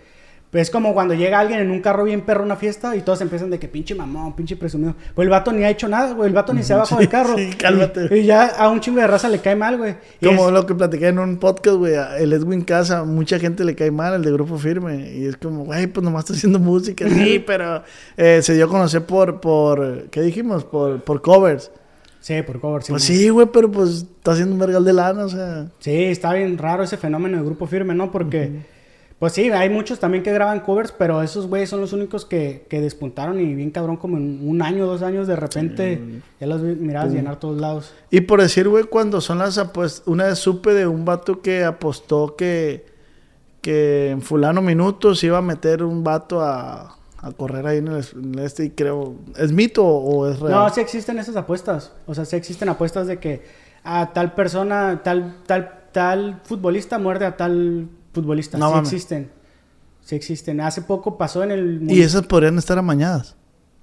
Pues 0.52 0.64
es 0.68 0.70
como 0.70 0.92
cuando 0.92 1.14
llega 1.14 1.40
alguien 1.40 1.60
en 1.60 1.70
un 1.70 1.80
carro 1.80 2.04
bien 2.04 2.20
perro 2.20 2.42
a 2.42 2.44
una 2.44 2.56
fiesta 2.56 2.94
y 2.94 3.00
todos 3.00 3.22
empiezan 3.22 3.48
de 3.48 3.58
que 3.58 3.68
pinche 3.68 3.94
mamón, 3.94 4.36
pinche 4.36 4.54
presumido. 4.54 4.94
Pues 5.14 5.24
el 5.24 5.30
vato 5.30 5.50
ni 5.50 5.64
ha 5.64 5.70
hecho 5.70 5.88
nada, 5.88 6.12
güey. 6.12 6.28
El 6.28 6.34
vato 6.34 6.52
ni 6.52 6.62
se 6.62 6.74
ha 6.74 6.76
bajado 6.76 6.98
del 7.00 7.08
carro. 7.08 7.38
sí, 7.38 7.48
cálmate. 7.58 8.08
Y, 8.10 8.18
y 8.18 8.24
ya 8.26 8.48
a 8.48 8.68
un 8.68 8.78
chingo 8.80 9.00
de 9.00 9.06
raza 9.06 9.30
le 9.30 9.38
cae 9.40 9.56
mal, 9.56 9.78
güey. 9.78 9.94
Como 10.22 10.48
es- 10.48 10.52
lo 10.52 10.66
que 10.66 10.74
platiqué 10.74 11.08
en 11.08 11.18
un 11.20 11.38
podcast, 11.38 11.78
güey, 11.78 11.94
el 12.18 12.34
Edwin 12.34 12.60
Casa, 12.64 13.02
mucha 13.04 13.38
gente 13.38 13.64
le 13.64 13.74
cae 13.74 13.90
mal, 13.90 14.12
el 14.12 14.22
de 14.22 14.30
Grupo 14.30 14.58
Firme, 14.58 15.10
y 15.16 15.24
es 15.24 15.38
como, 15.38 15.64
güey, 15.64 15.86
pues 15.86 16.04
nomás 16.04 16.24
está 16.24 16.34
haciendo 16.34 16.58
música, 16.58 17.08
sí, 17.08 17.38
pero 17.46 17.82
eh, 18.18 18.40
se 18.42 18.52
dio 18.54 18.66
a 18.66 18.68
conocer 18.68 19.06
por, 19.06 19.40
por, 19.40 20.10
¿qué 20.10 20.20
dijimos? 20.20 20.64
Por, 20.64 21.00
por 21.02 21.22
covers. 21.22 21.70
Sí, 22.20 22.42
por 22.42 22.60
cover, 22.60 22.82
sí. 22.82 22.92
Pues 22.92 23.02
sí, 23.04 23.30
güey, 23.30 23.48
pero 23.52 23.68
pues 23.72 23.88
está 24.18 24.32
haciendo 24.32 24.52
un 24.52 24.60
vergal 24.60 24.84
de 24.84 24.92
lana, 24.92 25.24
o 25.24 25.28
sea. 25.30 25.66
Sí, 25.80 26.04
está 26.04 26.34
bien 26.34 26.56
raro 26.58 26.82
ese 26.84 26.96
fenómeno 26.98 27.38
de 27.38 27.42
grupo 27.42 27.66
firme, 27.66 27.94
¿no? 27.94 28.12
Porque, 28.12 28.60
pues 29.22 29.34
sí, 29.34 29.52
hay 29.52 29.70
muchos 29.70 30.00
también 30.00 30.24
que 30.24 30.32
graban 30.32 30.58
covers, 30.58 30.90
pero 30.90 31.22
esos 31.22 31.46
güeyes 31.46 31.70
son 31.70 31.80
los 31.80 31.92
únicos 31.92 32.24
que, 32.24 32.66
que 32.68 32.80
despuntaron 32.80 33.38
y 33.38 33.54
bien 33.54 33.70
cabrón, 33.70 33.96
como 33.96 34.16
en 34.16 34.40
un 34.42 34.62
año, 34.62 34.84
dos 34.84 35.00
años, 35.02 35.28
de 35.28 35.36
repente 35.36 36.20
ya 36.40 36.48
los 36.48 36.60
mirabas 36.60 37.12
llenar 37.12 37.38
todos 37.38 37.60
lados. 37.60 37.94
Y 38.10 38.22
por 38.22 38.42
decir, 38.42 38.68
güey, 38.68 38.82
cuando 38.82 39.20
son 39.20 39.38
las 39.38 39.58
apuestas, 39.58 40.02
una 40.08 40.24
vez 40.24 40.40
supe 40.40 40.74
de 40.74 40.88
un 40.88 41.04
vato 41.04 41.40
que 41.40 41.62
apostó 41.62 42.34
que, 42.34 42.84
que 43.60 44.10
en 44.10 44.22
fulano 44.22 44.60
minutos 44.60 45.22
iba 45.22 45.38
a 45.38 45.42
meter 45.42 45.84
un 45.84 46.02
vato 46.02 46.40
a, 46.40 46.98
a 47.18 47.30
correr 47.30 47.64
ahí 47.68 47.78
en 47.78 47.86
el, 47.86 48.04
en 48.16 48.34
el 48.36 48.44
este 48.44 48.64
y 48.64 48.70
creo, 48.70 49.14
¿es 49.36 49.52
mito 49.52 49.86
o 49.86 50.28
es 50.28 50.40
real? 50.40 50.52
No, 50.52 50.68
sí 50.70 50.80
existen 50.80 51.20
esas 51.20 51.36
apuestas. 51.36 51.92
O 52.06 52.14
sea, 52.16 52.24
sí 52.24 52.34
existen 52.34 52.68
apuestas 52.68 53.06
de 53.06 53.20
que 53.20 53.44
a 53.84 54.12
tal 54.12 54.34
persona, 54.34 55.00
tal, 55.04 55.36
tal, 55.46 55.84
tal 55.92 56.40
futbolista 56.42 56.98
muerde 56.98 57.24
a 57.24 57.36
tal 57.36 57.88
futbolista. 58.12 58.58
No 58.58 58.72
sí 58.72 58.78
existen. 58.80 59.30
sí 60.02 60.14
existen. 60.16 60.60
Hace 60.60 60.82
poco 60.82 61.16
pasó 61.18 61.42
en 61.42 61.50
el... 61.50 61.90
Y 61.90 62.02
esas 62.02 62.22
podrían 62.26 62.58
estar 62.58 62.78
amañadas. 62.78 63.36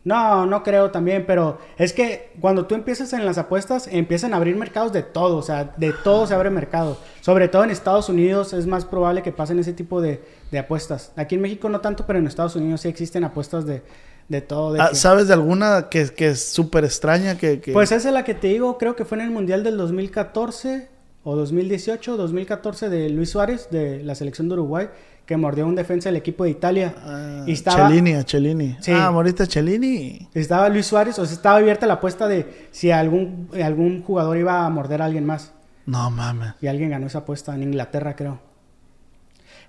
No, 0.06 0.46
no 0.46 0.64
creo 0.64 0.92
también, 0.92 1.26
pero 1.28 1.60
es 1.78 1.92
que 1.92 2.32
cuando 2.40 2.66
tú 2.66 2.74
empiezas 2.74 3.12
en 3.12 3.26
las 3.26 3.38
apuestas, 3.38 3.88
empiezan 3.92 4.34
a 4.34 4.38
abrir 4.38 4.56
mercados 4.56 4.94
de 4.94 5.04
todo, 5.04 5.36
o 5.38 5.42
sea, 5.42 5.74
de 5.76 5.92
todo 5.92 6.26
se 6.26 6.34
abre 6.34 6.50
mercado. 6.50 6.98
Sobre 7.20 7.50
todo 7.50 7.66
en 7.66 7.70
Estados 7.70 8.08
Unidos 8.08 8.54
es 8.54 8.66
más 8.66 8.86
probable 8.86 9.22
que 9.24 9.34
pasen 9.34 9.60
ese 9.60 9.74
tipo 9.74 10.00
de, 10.02 10.24
de 10.52 10.60
apuestas. 10.60 11.12
Aquí 11.18 11.36
en 11.36 11.42
México 11.42 11.68
no 11.68 11.82
tanto, 11.82 12.06
pero 12.08 12.18
en 12.18 12.28
Estados 12.28 12.56
Unidos 12.56 12.80
sí 12.82 12.88
existen 12.88 13.26
apuestas 13.26 13.66
de, 13.66 13.84
de 14.30 14.40
todo. 14.42 14.72
de 14.74 14.80
Ah, 14.82 14.88
que- 14.92 14.96
¿Sabes 14.96 15.28
de 15.28 15.34
alguna 15.34 15.90
que, 15.90 16.06
que 16.08 16.30
es 16.30 16.46
súper 16.48 16.86
extraña? 16.86 17.38
Que, 17.38 17.60
que- 17.60 17.74
Pues 17.74 17.92
esa 17.92 18.08
es 18.08 18.14
la 18.14 18.24
que 18.24 18.34
te 18.34 18.48
digo, 18.48 18.78
creo 18.78 18.96
que 18.96 19.04
fue 19.04 19.18
en 19.18 19.26
el 19.26 19.32
Mundial 19.32 19.66
del 19.66 19.76
2014 19.78 20.88
o 21.24 21.36
2018, 21.36 22.18
2014 22.18 22.90
de 22.90 23.10
Luis 23.10 23.30
Suárez, 23.30 23.68
de 23.72 24.04
la 24.04 24.16
selección 24.16 24.48
de 24.48 24.54
Uruguay, 24.56 24.88
que 25.26 25.38
mordió 25.38 25.68
un 25.68 25.76
defensa 25.76 26.10
del 26.10 26.16
equipo 26.16 26.44
de 26.44 26.50
Italia. 26.52 26.96
Ah, 27.04 27.44
y 27.46 27.52
estaba, 27.52 27.88
Cellini, 27.90 28.14
a 28.14 28.24
Cellini. 28.24 28.78
Sí. 28.82 28.92
Ah, 28.92 29.08
ahorita 29.08 29.46
Cellini. 29.46 30.28
estaba 30.34 30.70
Luis 30.70 30.88
Suárez, 30.88 31.20
o 31.20 31.26
sea, 31.26 31.36
estaba 31.36 31.58
abierta 31.58 31.86
la 31.86 31.96
apuesta 31.96 32.28
de 32.28 32.68
si 32.72 32.90
algún, 32.92 33.50
algún 33.64 34.02
jugador 34.02 34.38
iba 34.38 34.66
a 34.66 34.70
morder 34.70 35.02
a 35.02 35.06
alguien 35.06 35.26
más. 35.26 35.52
No 35.86 36.10
mames. 36.10 36.54
Y 36.62 36.68
alguien 36.68 36.90
ganó 36.90 37.08
esa 37.08 37.20
apuesta 37.20 37.54
en 37.54 37.64
Inglaterra, 37.64 38.16
creo. 38.16 38.40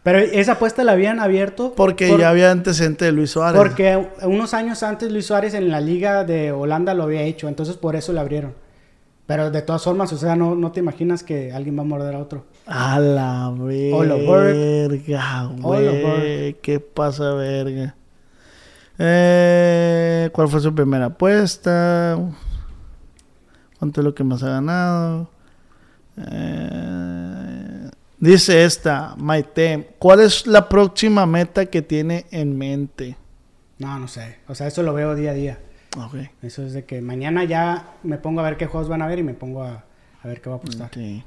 Pero 0.02 0.18
esa 0.18 0.52
apuesta 0.52 0.82
la 0.82 0.92
habían 0.92 1.20
abierto. 1.20 1.74
Porque 1.76 2.08
por- 2.08 2.20
ya 2.20 2.30
había 2.30 2.50
antecedente 2.50 3.04
de 3.04 3.12
Luis 3.12 3.30
Suárez. 3.32 3.60
Porque 3.60 4.08
unos 4.22 4.54
años 4.54 4.82
antes 4.82 5.12
Luis 5.12 5.26
Suárez 5.26 5.52
en 5.52 5.68
la 5.70 5.80
liga 5.80 6.24
de 6.24 6.52
Holanda 6.52 6.94
lo 6.94 7.02
había 7.02 7.20
hecho, 7.22 7.48
entonces 7.48 7.76
por 7.76 7.96
eso 7.96 8.12
la 8.14 8.22
abrieron. 8.22 8.54
Pero 9.30 9.48
de 9.48 9.62
todas 9.62 9.84
formas, 9.84 10.12
o 10.12 10.16
sea, 10.16 10.34
no, 10.34 10.56
no 10.56 10.72
te 10.72 10.80
imaginas 10.80 11.22
que 11.22 11.52
alguien 11.52 11.78
va 11.78 11.82
a 11.82 11.84
morder 11.84 12.16
a 12.16 12.18
otro. 12.18 12.46
A 12.66 12.98
la 12.98 13.48
verga, 13.56 15.44
güey. 15.56 16.54
¿Qué 16.54 16.80
pasa, 16.80 17.34
verga? 17.34 17.94
Eh, 18.98 20.30
¿Cuál 20.32 20.48
fue 20.48 20.58
su 20.58 20.74
primera 20.74 21.06
apuesta? 21.06 22.18
¿Cuánto 23.78 24.00
es 24.00 24.04
lo 24.04 24.16
que 24.16 24.24
más 24.24 24.42
ha 24.42 24.48
ganado? 24.48 25.30
Eh, 26.16 27.88
dice 28.18 28.64
esta, 28.64 29.14
Maite, 29.16 29.94
¿cuál 30.00 30.22
es 30.22 30.44
la 30.48 30.68
próxima 30.68 31.24
meta 31.24 31.66
que 31.66 31.82
tiene 31.82 32.26
en 32.32 32.58
mente? 32.58 33.16
No, 33.78 33.96
no 34.00 34.08
sé. 34.08 34.38
O 34.48 34.56
sea, 34.56 34.66
eso 34.66 34.82
lo 34.82 34.92
veo 34.92 35.14
día 35.14 35.30
a 35.30 35.34
día. 35.34 35.60
Ok. 35.96 36.14
Eso 36.42 36.62
es 36.62 36.72
de 36.72 36.84
que 36.84 37.00
mañana 37.00 37.44
ya 37.44 37.94
me 38.02 38.16
pongo 38.18 38.40
a 38.40 38.44
ver 38.44 38.56
qué 38.56 38.66
juegos 38.66 38.88
van 38.88 39.02
a 39.02 39.06
ver 39.06 39.18
y 39.18 39.22
me 39.22 39.34
pongo 39.34 39.62
a, 39.64 39.84
a 40.22 40.28
ver 40.28 40.40
qué 40.40 40.48
va 40.48 40.56
a 40.56 40.58
apostar. 40.58 40.86
ok. 40.86 41.24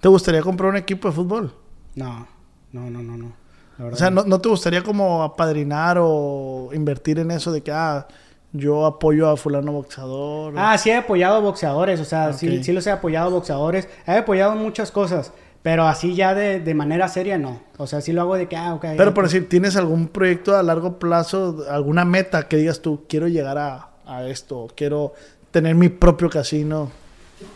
¿Te 0.00 0.08
gustaría 0.08 0.42
comprar 0.42 0.70
un 0.70 0.76
equipo 0.76 1.08
de 1.08 1.14
fútbol? 1.14 1.54
No, 1.94 2.26
no, 2.72 2.90
no, 2.90 3.02
no, 3.02 3.16
no. 3.16 3.32
La 3.78 3.86
O 3.86 3.96
sea, 3.96 4.10
no. 4.10 4.24
¿no, 4.24 4.40
te 4.40 4.48
gustaría 4.48 4.82
como 4.82 5.22
apadrinar 5.22 5.96
o 6.00 6.70
invertir 6.74 7.18
en 7.20 7.30
eso 7.30 7.52
de 7.52 7.62
que, 7.62 7.70
ah, 7.72 8.06
yo 8.52 8.84
apoyo 8.84 9.30
a 9.30 9.36
fulano 9.36 9.72
boxeador? 9.72 10.54
Ah, 10.56 10.76
sí 10.76 10.90
he 10.90 10.96
apoyado 10.96 11.40
boxeadores, 11.40 12.00
o 12.00 12.04
sea, 12.04 12.28
Ok. 12.30 12.34
sí, 12.34 12.62
sí 12.64 12.72
los 12.72 12.86
he 12.86 12.90
apoyado 12.90 13.30
boxeadores. 13.30 13.88
He 14.06 14.12
apoyado 14.18 14.54
muchas 14.56 14.90
cosas, 14.90 15.32
pero 15.62 15.86
así 15.86 16.14
ya 16.14 16.34
de, 16.34 16.60
de 16.60 16.74
manera 16.74 17.08
seria 17.08 17.38
no. 17.38 17.60
O 17.78 17.86
sea, 17.86 18.00
sí 18.00 18.12
lo 18.12 18.22
hago 18.22 18.34
de 18.34 18.48
que, 18.48 18.56
ah, 18.56 18.74
ok. 18.74 18.86
Pero 18.96 19.14
por 19.14 19.24
decir, 19.24 19.48
¿tienes 19.48 19.76
algún 19.76 20.08
proyecto 20.08 20.56
a 20.56 20.62
largo 20.62 20.98
plazo, 20.98 21.64
alguna 21.70 22.04
meta 22.04 22.48
que 22.48 22.56
digas 22.56 22.80
tú, 22.82 23.04
quiero 23.08 23.28
llegar 23.28 23.58
a, 23.58 23.90
a 24.04 24.26
esto, 24.26 24.68
quiero 24.76 25.12
tener 25.52 25.74
mi 25.76 25.88
propio 25.88 26.28
casino? 26.28 26.90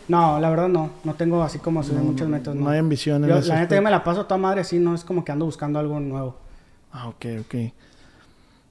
No, 0.07 0.39
la 0.39 0.49
verdad 0.49 0.69
no. 0.69 0.91
No 1.03 1.13
tengo 1.15 1.43
así 1.43 1.59
como 1.59 1.83
subir 1.83 2.01
muchas 2.01 2.27
metas, 2.27 2.55
no. 2.55 2.65
No 2.65 2.69
hay 2.69 2.79
ambición 2.79 3.23
en 3.23 3.29
Yo, 3.29 3.39
la 3.41 3.59
neta, 3.59 3.75
yo 3.75 3.81
me 3.81 3.91
la 3.91 4.03
paso 4.03 4.25
toda 4.25 4.37
madre 4.37 4.61
así, 4.61 4.79
no 4.79 4.95
es 4.95 5.03
como 5.03 5.25
que 5.25 5.31
ando 5.31 5.45
buscando 5.45 5.79
algo 5.79 5.99
nuevo. 5.99 6.37
Ah, 6.91 7.09
ok, 7.09 7.25
ok. 7.41 7.55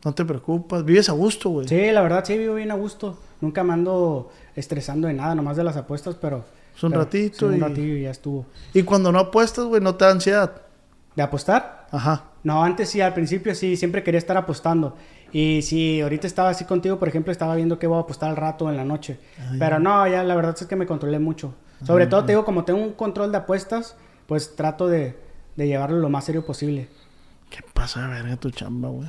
No 0.05 0.15
te 0.15 0.25
preocupas, 0.25 0.85
vives 0.85 1.09
a 1.09 1.13
gusto, 1.13 1.51
güey. 1.51 1.69
Sí, 1.69 1.91
la 1.91 2.01
verdad 2.01 2.25
sí 2.25 2.39
vivo 2.39 2.55
bien 2.55 2.71
a 2.71 2.75
gusto. 2.75 3.19
Nunca 3.41 3.65
me 3.65 3.75
ando 3.75 4.31
estresando 4.55 5.09
de 5.09 5.15
nada, 5.15 5.35
nomás 5.35 5.57
de 5.57 5.65
las 5.65 5.77
apuestas, 5.77 6.15
pero... 6.15 6.45
Es 6.77 6.83
un 6.85 6.91
pero 6.91 7.03
ratito 7.05 7.39
sí, 7.39 7.45
un 7.47 7.57
y- 7.57 7.61
ratillo 7.61 7.95
y 7.97 8.03
ya 8.03 8.11
estuvo. 8.11 8.47
Y 8.75 8.83
cuando 8.83 9.11
no 9.11 9.19
apuestas, 9.19 9.65
güey, 9.65 9.81
no 9.81 9.95
te 9.95 10.05
da 10.05 10.11
ansiedad. 10.13 10.63
¿De 11.15 11.23
apostar? 11.23 11.87
Ajá. 11.91 12.25
No, 12.45 12.63
antes 12.63 12.91
sí, 12.91 13.01
al 13.01 13.15
principio 13.15 13.55
sí, 13.55 13.77
siempre 13.77 14.03
quería 14.03 14.19
estar 14.19 14.37
apostando. 14.37 14.95
Y 15.33 15.63
si 15.63 16.01
ahorita 16.03 16.27
estaba 16.27 16.51
así 16.51 16.65
contigo, 16.67 16.99
por 16.99 17.09
ejemplo, 17.09 17.33
estaba 17.33 17.55
viendo 17.57 17.79
que 17.79 17.87
iba 17.87 17.97
a 17.97 18.01
apostar 18.01 18.31
al 18.31 18.37
rato 18.37 18.69
en 18.71 18.77
la 18.77 18.85
noche. 18.85 19.19
Pero 19.59 19.79
no, 19.79 20.07
ya 20.07 20.23
la 20.23 20.35
verdad 20.37 20.55
es 20.61 20.67
que 20.67 20.77
me 20.77 20.87
controlé 20.87 21.19
mucho. 21.19 21.55
Sobre 21.85 22.07
todo, 22.07 22.25
te 22.25 22.33
digo, 22.33 22.45
como 22.45 22.65
tengo 22.65 22.81
un 22.83 22.93
control 22.93 23.33
de 23.33 23.39
apuestas, 23.39 23.97
pues 24.27 24.55
trato 24.57 24.87
de, 24.87 25.19
de 25.57 25.67
llevarlo 25.67 25.99
lo 25.99 26.09
más 26.11 26.25
serio 26.25 26.45
posible. 26.47 26.89
¿Qué 27.51 27.61
pasa 27.75 28.07
verga 28.09 28.37
tu 28.37 28.51
chamba, 28.51 28.89
güey? 28.91 29.09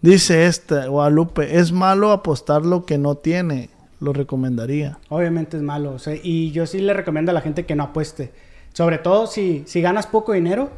Dice 0.00 0.46
esta, 0.46 0.86
Guadalupe, 0.86 1.58
es 1.58 1.72
malo 1.72 2.12
apostar 2.12 2.64
lo 2.64 2.84
que 2.86 2.98
no 2.98 3.16
tiene. 3.16 3.70
Lo 4.00 4.12
recomendaría. 4.12 4.98
Obviamente 5.08 5.56
es 5.56 5.62
malo. 5.62 5.92
o 5.92 5.98
sea, 5.98 6.14
y 6.22 6.50
yo 6.52 6.66
sí 6.66 6.80
le 6.80 6.92
recomiendo 6.92 7.30
a 7.30 7.34
la 7.34 7.40
gente 7.40 7.66
que 7.66 7.74
no 7.74 7.84
apueste. 7.84 8.32
Sobre 8.72 8.98
todo 8.98 9.26
si, 9.26 9.64
si 9.66 9.80
ganas 9.80 10.06
poco 10.06 10.32
dinero, 10.32 10.70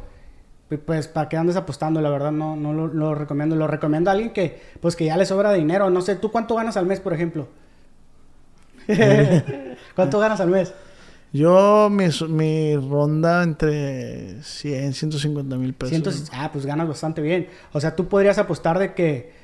pu- 0.69 0.79
pues 0.79 1.07
para 1.07 1.29
que 1.29 1.37
andes 1.37 1.55
apostando, 1.55 2.01
la 2.01 2.09
verdad 2.09 2.31
no, 2.31 2.55
no 2.55 2.73
lo, 2.73 2.87
lo 2.87 3.13
recomiendo. 3.15 3.55
Lo 3.55 3.67
recomiendo 3.67 4.09
a 4.09 4.13
alguien 4.13 4.31
que, 4.33 4.59
pues 4.79 4.95
que 4.95 5.05
ya 5.05 5.17
le 5.17 5.25
sobra 5.25 5.53
dinero. 5.53 5.89
No 5.89 6.01
sé, 6.01 6.15
¿tú 6.15 6.31
cuánto 6.31 6.55
ganas 6.55 6.77
al 6.77 6.85
mes, 6.87 6.99
por 6.99 7.13
ejemplo? 7.13 7.47
¿Cuánto 9.95 10.19
ganas 10.19 10.39
al 10.41 10.49
mes? 10.49 10.73
Yo, 11.33 11.89
mi, 11.89 12.05
mi 12.27 12.75
ronda 12.75 13.43
entre 13.43 14.41
100, 14.43 14.93
150 14.93 15.55
mil 15.57 15.73
pesos. 15.73 16.29
Ah, 16.33 16.49
pues 16.51 16.65
ganas 16.65 16.87
bastante 16.87 17.21
bien. 17.21 17.47
O 17.71 17.79
sea, 17.79 17.95
tú 17.95 18.07
podrías 18.07 18.37
apostar 18.37 18.79
de 18.79 18.93
que... 18.93 19.40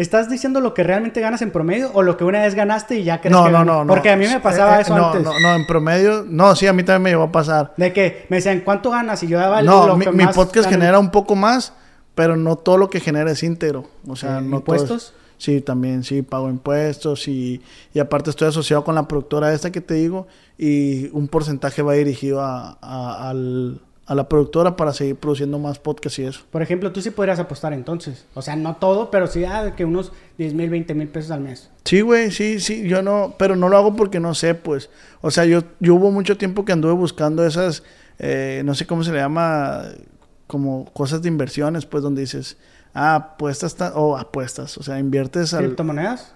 ¿Estás 0.00 0.30
diciendo 0.30 0.60
lo 0.60 0.72
que 0.72 0.82
realmente 0.82 1.20
ganas 1.20 1.42
en 1.42 1.50
promedio 1.50 1.90
o 1.92 2.02
lo 2.02 2.16
que 2.16 2.24
una 2.24 2.40
vez 2.40 2.54
ganaste 2.54 2.98
y 2.98 3.04
ya 3.04 3.20
crees 3.20 3.32
No, 3.36 3.44
que 3.44 3.50
no, 3.50 3.64
no, 3.64 3.84
no. 3.84 3.92
Porque 3.92 4.10
a 4.10 4.16
mí 4.16 4.26
me 4.26 4.40
pasaba 4.40 4.76
Eh, 4.76 4.78
eh, 4.78 4.82
eso 4.82 4.96
no, 4.96 5.06
antes. 5.08 5.22
No, 5.22 5.38
no, 5.40 5.54
en 5.54 5.66
promedio. 5.66 6.24
No, 6.26 6.56
sí, 6.56 6.66
a 6.66 6.72
mí 6.72 6.82
también 6.82 7.02
me 7.02 7.10
llegó 7.10 7.24
a 7.24 7.32
pasar. 7.32 7.74
De 7.76 7.92
que 7.92 8.24
me 8.30 8.36
decían, 8.38 8.60
¿cuánto 8.60 8.90
ganas? 8.90 9.22
Y 9.22 9.26
yo 9.28 9.38
daba 9.38 9.60
No, 9.62 9.86
lo 9.86 9.96
mi, 9.96 10.06
que 10.06 10.12
mi 10.12 10.24
más 10.24 10.34
podcast 10.34 10.68
genera 10.70 10.98
un 10.98 11.10
poco 11.10 11.36
más, 11.36 11.74
pero 12.14 12.36
no 12.36 12.56
todo 12.56 12.78
lo 12.78 12.88
que 12.88 13.00
genera 13.00 13.30
es 13.30 13.42
íntegro. 13.42 13.88
O 14.08 14.16
sea, 14.16 14.38
Eh, 14.38 14.42
no 14.42 14.60
todo 14.62 14.76
es- 14.76 14.82
¿impuestos? 14.82 15.14
sí, 15.36 15.60
también, 15.60 16.02
sí, 16.02 16.22
pago 16.22 16.48
impuestos 16.48 17.28
y, 17.28 17.60
y 17.92 17.98
aparte 17.98 18.30
estoy 18.30 18.48
asociado 18.48 18.84
con 18.84 18.94
la 18.94 19.06
productora 19.06 19.52
esta 19.52 19.70
que 19.70 19.80
te 19.82 19.94
digo 19.94 20.26
y 20.56 21.08
un 21.12 21.28
porcentaje 21.28 21.82
va 21.82 21.92
dirigido 21.92 22.40
a, 22.40 22.78
a- 22.80 23.28
al- 23.30 23.80
a 24.10 24.14
la 24.16 24.28
productora 24.28 24.74
para 24.74 24.92
seguir 24.92 25.14
produciendo 25.14 25.60
más 25.60 25.78
podcasts 25.78 26.18
y 26.18 26.24
eso. 26.24 26.40
Por 26.50 26.62
ejemplo, 26.62 26.90
tú 26.90 27.00
sí 27.00 27.10
podrías 27.10 27.38
apostar 27.38 27.72
entonces. 27.72 28.26
O 28.34 28.42
sea, 28.42 28.56
no 28.56 28.74
todo, 28.74 29.08
pero 29.08 29.28
sí 29.28 29.44
ah, 29.44 29.74
que 29.76 29.84
unos 29.84 30.10
10 30.36 30.54
mil, 30.54 30.68
20 30.68 30.94
mil 30.94 31.06
pesos 31.06 31.30
al 31.30 31.40
mes. 31.40 31.70
Sí, 31.84 32.00
güey, 32.00 32.32
sí, 32.32 32.58
sí, 32.58 32.88
yo 32.88 33.02
no, 33.02 33.36
pero 33.38 33.54
no 33.54 33.68
lo 33.68 33.76
hago 33.76 33.94
porque 33.94 34.18
no 34.18 34.34
sé, 34.34 34.56
pues. 34.56 34.90
O 35.20 35.30
sea, 35.30 35.44
yo, 35.44 35.62
yo 35.78 35.94
hubo 35.94 36.10
mucho 36.10 36.36
tiempo 36.36 36.64
que 36.64 36.72
anduve 36.72 36.92
buscando 36.94 37.46
esas, 37.46 37.84
eh, 38.18 38.62
no 38.64 38.74
sé 38.74 38.84
cómo 38.84 39.04
se 39.04 39.12
le 39.12 39.18
llama, 39.18 39.84
como 40.48 40.86
cosas 40.92 41.22
de 41.22 41.28
inversiones, 41.28 41.86
pues, 41.86 42.02
donde 42.02 42.22
dices, 42.22 42.56
ah, 42.94 43.14
apuestas, 43.14 43.76
ta- 43.76 43.92
o 43.94 44.16
apuestas, 44.16 44.76
o 44.76 44.82
sea, 44.82 44.98
inviertes 44.98 45.54
al... 45.54 45.66
¿Criptomonedas? 45.66 46.34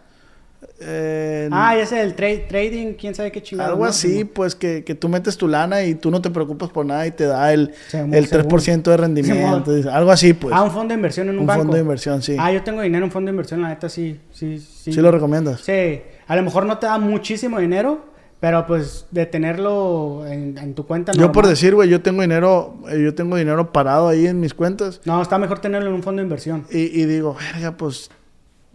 Eh, 0.81 1.49
Ah, 1.53 1.77
ya 1.77 1.87
sé, 1.87 2.01
el 2.01 2.15
tra- 2.17 2.47
trading, 2.49 2.95
quién 2.95 3.15
sabe 3.15 3.31
qué 3.33 3.43
chingado. 3.43 3.71
algo 3.73 3.85
así, 3.85 4.25
pues, 4.25 4.55
que, 4.55 4.85
que 4.85 4.95
tú 4.95 5.09
metes 5.09 5.37
tu 5.37 5.49
lana 5.49 5.83
y 5.85 5.95
tú 5.95 6.11
no 6.11 6.21
te 6.21 6.31
preocupas 6.31 6.71
por 6.71 6.85
nada 6.87 7.07
y 7.07 7.11
te 7.11 7.25
da 7.25 7.53
el, 7.53 7.73
Según- 7.89 8.15
el 8.15 8.27
según. 8.27 8.51
3% 8.51 8.83
de 8.91 8.97
rendimiento, 8.97 9.73
algo 9.93 10.11
así, 10.11 10.33
pues. 10.35 10.55
ah, 10.55 10.63
un 10.63 10.71
fondo 10.71 10.89
de 10.93 10.95
inversión 10.97 11.29
en 11.29 11.35
un, 11.35 11.41
un 11.43 11.47
banco. 11.47 11.61
fondo 11.63 11.75
de 11.77 11.83
inversión, 11.83 12.23
sí. 12.23 12.37
Ah, 12.39 12.53
yo 12.53 12.63
tengo 12.63 12.83
dinero 12.83 12.99
en 13.05 13.09
un 13.09 13.11
fondo 13.13 13.29
de 13.29 13.33
inversión, 13.33 13.63
la 13.63 13.69
neta 13.69 13.89
sí, 13.89 14.21
sí, 14.33 14.59
sí. 14.59 14.93
¿Sí 14.93 15.01
lo 15.01 15.11
recomiendas? 15.11 15.61
Sí, 15.63 16.01
a 16.27 16.37
lo 16.37 16.43
mejor 16.43 16.67
no 16.67 16.79
te 16.79 16.87
da 16.87 16.99
muchísimo 16.99 17.59
dinero, 17.61 18.13
pero 18.41 18.67
pues 18.67 19.07
de 19.11 19.25
tenerlo 19.25 20.27
en, 20.27 20.59
en 20.59 20.75
tu 20.75 20.87
cuenta 20.87 21.13
Yo 21.13 21.33
por 21.33 21.47
decir, 21.47 21.75
güey, 21.75 21.89
yo 21.89 22.03
tengo 22.03 22.21
dinero, 22.21 22.75
eh, 22.91 23.01
yo 23.03 23.15
tengo 23.15 23.37
dinero 23.37 23.73
parado 23.73 24.09
ahí 24.09 24.27
en 24.27 24.39
mis 24.41 24.53
cuentas 24.53 25.01
No, 25.07 25.23
está 25.23 25.39
mejor 25.39 25.61
tenerlo 25.61 25.89
en 25.89 25.95
un 25.95 26.03
fondo 26.03 26.21
de 26.21 26.25
inversión. 26.25 26.67
Y, 26.71 27.01
y 27.01 27.05
digo, 27.07 27.35
verga, 27.55 27.77
pues 27.77 28.11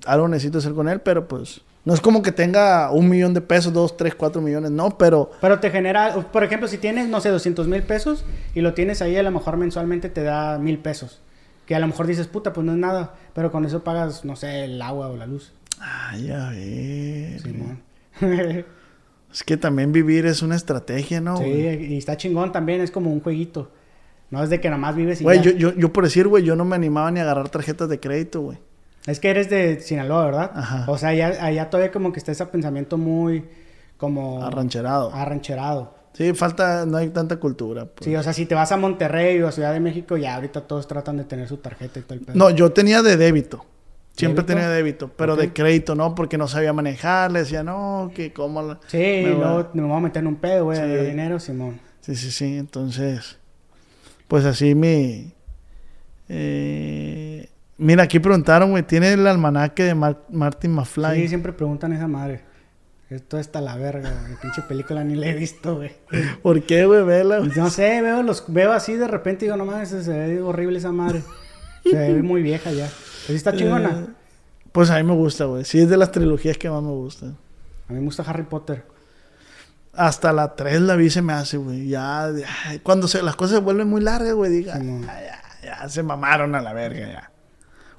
algo 0.05 0.27
necesito 0.27 0.57
hacer 0.59 0.73
con 0.73 0.87
él, 0.89 1.01
pero 1.01 1.27
pues 1.27 1.61
no 1.89 1.95
es 1.95 2.01
como 2.01 2.21
que 2.21 2.31
tenga 2.31 2.91
un 2.91 3.09
millón 3.09 3.33
de 3.33 3.41
pesos, 3.41 3.73
dos, 3.73 3.97
tres, 3.97 4.13
cuatro 4.13 4.43
millones, 4.43 4.69
no, 4.69 4.95
pero 4.95 5.31
Pero 5.41 5.59
te 5.59 5.71
genera, 5.71 6.13
por 6.31 6.43
ejemplo, 6.43 6.67
si 6.67 6.77
tienes, 6.77 7.09
no 7.09 7.19
sé, 7.19 7.29
200 7.29 7.67
mil 7.67 7.81
pesos 7.81 8.25
y 8.53 8.61
lo 8.61 8.75
tienes 8.75 9.01
ahí, 9.01 9.17
a 9.17 9.23
lo 9.23 9.31
mejor 9.31 9.57
mensualmente 9.57 10.07
te 10.09 10.21
da 10.21 10.59
mil 10.59 10.77
pesos. 10.77 11.19
Que 11.65 11.73
a 11.73 11.79
lo 11.79 11.87
mejor 11.87 12.05
dices, 12.05 12.27
puta, 12.27 12.53
pues 12.53 12.63
no 12.63 12.73
es 12.73 12.77
nada, 12.77 13.15
pero 13.33 13.51
con 13.51 13.65
eso 13.65 13.83
pagas, 13.83 14.23
no 14.23 14.35
sé, 14.35 14.65
el 14.65 14.79
agua 14.83 15.07
o 15.07 15.17
la 15.17 15.25
luz. 15.25 15.51
ay, 15.79 16.29
a 16.29 16.49
ver. 16.51 17.39
Simón. 17.41 17.83
Es 19.31 19.43
que 19.43 19.57
también 19.57 19.91
vivir 19.91 20.25
es 20.25 20.41
una 20.41 20.55
estrategia, 20.55 21.21
¿no? 21.21 21.37
sí, 21.37 21.43
güey? 21.43 21.93
y 21.93 21.97
está 21.97 22.17
chingón 22.17 22.51
también, 22.51 22.81
es 22.81 22.91
como 22.91 23.11
un 23.11 23.19
jueguito. 23.19 23.71
No 24.31 24.43
es 24.43 24.49
de 24.49 24.59
que 24.61 24.69
nomás 24.69 24.95
vives 24.95 25.21
y 25.21 25.23
Güey, 25.23 25.37
ya. 25.39 25.51
yo, 25.51 25.51
yo, 25.51 25.75
yo 25.75 25.91
por 25.93 26.03
decir, 26.03 26.27
güey, 26.27 26.43
yo 26.43 26.55
no 26.55 26.65
me 26.65 26.75
animaba 26.75 27.09
ni 27.11 27.19
a 27.19 27.23
agarrar 27.23 27.49
tarjetas 27.49 27.89
de 27.89 27.99
crédito, 27.99 28.41
güey. 28.41 28.59
Es 29.09 29.19
que 29.19 29.29
eres 29.29 29.49
de 29.49 29.79
Sinaloa, 29.81 30.25
¿verdad? 30.25 30.51
Ajá. 30.53 30.85
O 30.87 30.97
sea, 30.97 31.09
allá, 31.09 31.43
allá 31.43 31.69
todavía 31.69 31.91
como 31.91 32.11
que 32.11 32.19
está 32.19 32.31
ese 32.31 32.45
pensamiento 32.45 32.97
muy 32.97 33.45
como 33.97 34.43
Arrancherado. 34.43 35.13
arrancherado. 35.13 35.95
Sí, 36.13 36.33
falta, 36.33 36.85
no 36.85 36.97
hay 36.97 37.09
tanta 37.09 37.37
cultura. 37.37 37.85
pues. 37.85 38.05
Sí, 38.05 38.15
o 38.15 38.23
sea, 38.23 38.33
si 38.33 38.45
te 38.45 38.55
vas 38.55 38.71
a 38.71 38.77
Monterrey 38.77 39.41
o 39.41 39.47
a 39.47 39.51
Ciudad 39.51 39.71
de 39.73 39.79
México, 39.79 40.17
ya 40.17 40.35
ahorita 40.35 40.61
todos 40.61 40.87
tratan 40.87 41.17
de 41.17 41.23
tener 41.23 41.47
su 41.47 41.57
tarjeta 41.57 41.99
y 41.99 42.01
todo 42.03 42.13
el 42.15 42.21
pedo. 42.21 42.35
No, 42.37 42.49
yo 42.49 42.71
tenía 42.71 43.01
de 43.01 43.15
débito. 43.17 43.65
Siempre 44.15 44.43
¿Débito? 44.43 44.53
tenía 44.53 44.69
débito, 44.69 45.11
pero 45.15 45.35
de 45.37 45.53
crédito 45.53 45.95
no, 45.95 46.13
porque 46.15 46.37
no 46.37 46.47
sabía 46.47 46.73
manejar. 46.73 47.31
Le 47.31 47.39
decía, 47.39 47.63
no, 47.63 48.11
que 48.13 48.33
cómo. 48.33 48.61
la-". 48.61 48.79
Sí, 48.87 48.97
Me 48.97 49.29
luego 49.29 49.69
me 49.73 49.83
voy 49.83 49.97
a 49.97 49.99
meter 50.01 50.21
en 50.23 50.27
un 50.27 50.35
pedo, 50.35 50.65
güey, 50.65 50.77
Sí. 50.77 50.83
de 50.85 51.05
dinero, 51.09 51.39
Simón. 51.39 51.79
Sí, 52.01 52.15
sí, 52.15 52.31
sí. 52.31 52.57
Entonces, 52.57 53.37
pues 54.27 54.43
así 54.45 54.75
mi. 54.75 55.33
eh, 56.27 57.49
mira, 57.79 58.03
aquí 58.03 58.19
preguntaron, 58.19 58.69
güey, 58.71 58.83
¿tiene 58.83 59.11
el 59.13 59.25
almanaque 59.25 59.83
de 59.83 59.95
Mar- 59.95 60.21
Martin 60.29 60.71
McFly? 60.73 61.21
Sí, 61.21 61.27
siempre 61.29 61.51
preguntan 61.53 61.91
esa 61.93 62.07
madre. 62.07 62.41
Esto 63.09 63.39
está 63.39 63.59
la 63.59 63.75
verga, 63.75 64.11
güey. 64.21 64.35
Pinche 64.39 64.61
película 64.61 65.03
ni 65.03 65.15
la 65.15 65.25
he 65.27 65.33
visto, 65.33 65.77
güey. 65.77 65.91
¿Por 66.43 66.61
qué, 66.61 66.85
güey? 66.85 67.03
Vela. 67.03 67.39
güey. 67.39 67.49
No 67.55 67.69
sé, 67.71 68.01
veo 68.03 68.21
los 68.21 68.43
veo 68.47 68.71
así 68.71 68.93
de 68.95 69.07
repente 69.07 69.45
y 69.45 69.47
digo, 69.47 69.57
no 69.57 69.65
mames, 69.65 69.89
se 69.89 69.97
ve 70.11 70.39
horrible 70.41 70.77
esa 70.77 70.91
madre. 70.91 71.23
Se 71.83 71.95
ve 71.95 72.21
muy 72.21 72.43
vieja 72.43 72.71
ya. 72.71 72.85
Pero 72.85 73.27
sí 73.29 73.33
está 73.35 73.55
chingona. 73.55 73.89
Eh, 73.89 74.05
pues 74.71 74.91
a 74.91 74.97
mí 74.97 75.03
me 75.03 75.13
gusta, 75.15 75.45
güey. 75.45 75.65
Sí, 75.65 75.79
es 75.81 75.89
de 75.89 75.97
las 75.97 76.11
trilogías 76.11 76.57
que 76.59 76.69
más 76.69 76.83
me 76.83 76.91
gustan. 76.91 77.35
A 77.87 77.93
mí 77.93 77.99
me 77.99 78.05
gusta 78.05 78.21
Harry 78.27 78.43
Potter. 78.43 78.85
Hasta 79.93 80.31
la 80.31 80.55
3 80.55 80.81
la 80.81 80.95
vi 80.95 81.09
se 81.09 81.23
me 81.23 81.33
hace, 81.33 81.57
güey. 81.57 81.87
Ya, 81.87 82.25
ay, 82.65 82.79
cuando 82.83 83.07
se, 83.07 83.23
las 83.23 83.35
cosas 83.35 83.57
se 83.57 83.63
vuelven 83.63 83.87
muy 83.87 84.01
largas, 84.01 84.33
güey, 84.33 84.51
diga, 84.51 84.77
Simón. 84.77 85.07
"Ah, 85.09 85.19
ya, 85.63 85.79
ya, 85.81 85.89
se 85.89 86.03
mamaron 86.03 86.53
a 86.53 86.61
la 86.61 86.73
verga, 86.73 87.07
ya. 87.11 87.31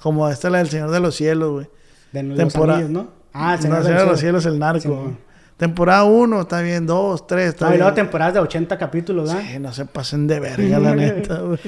Como 0.03 0.29
esta 0.29 0.51
la 0.51 0.59
del 0.59 0.69
Señor 0.69 0.91
de 0.91 1.01
los 1.01 1.15
Cielos, 1.15 1.51
güey. 1.53 1.67
De 2.13 2.23
los 2.23 2.37
Temporada- 2.39 2.79
anillos, 2.79 2.91
¿no? 2.93 3.09
Ah, 3.33 3.55
el 3.55 3.59
No, 3.59 3.63
Señor 3.63 3.77
el 3.79 3.83
de 3.83 3.87
Señor 3.89 3.99
de 4.01 4.05
los 4.05 4.11
los 4.13 4.21
Cielos. 4.21 4.47
El 4.47 4.59
narco. 4.59 4.89
Güey. 5.03 5.17
Temporada 5.57 6.05
1, 6.05 6.41
está 6.41 6.63
bien, 6.63 6.87
2, 6.87 7.27
3, 7.27 7.49
está 7.51 7.67
No, 7.67 7.71
y 7.71 7.73
bien. 7.73 7.81
luego 7.83 7.95
temporadas 7.95 8.33
de 8.35 8.41
80 8.41 8.79
capítulos, 8.79 9.29
¿verdad? 9.29 9.47
Sí, 9.53 9.59
no 9.59 9.73
se 9.75 9.85
pasen 9.85 10.27
de 10.27 10.41
verga, 10.41 10.79
la 10.79 10.95
neta, 10.97 11.41
güey. 11.41 11.59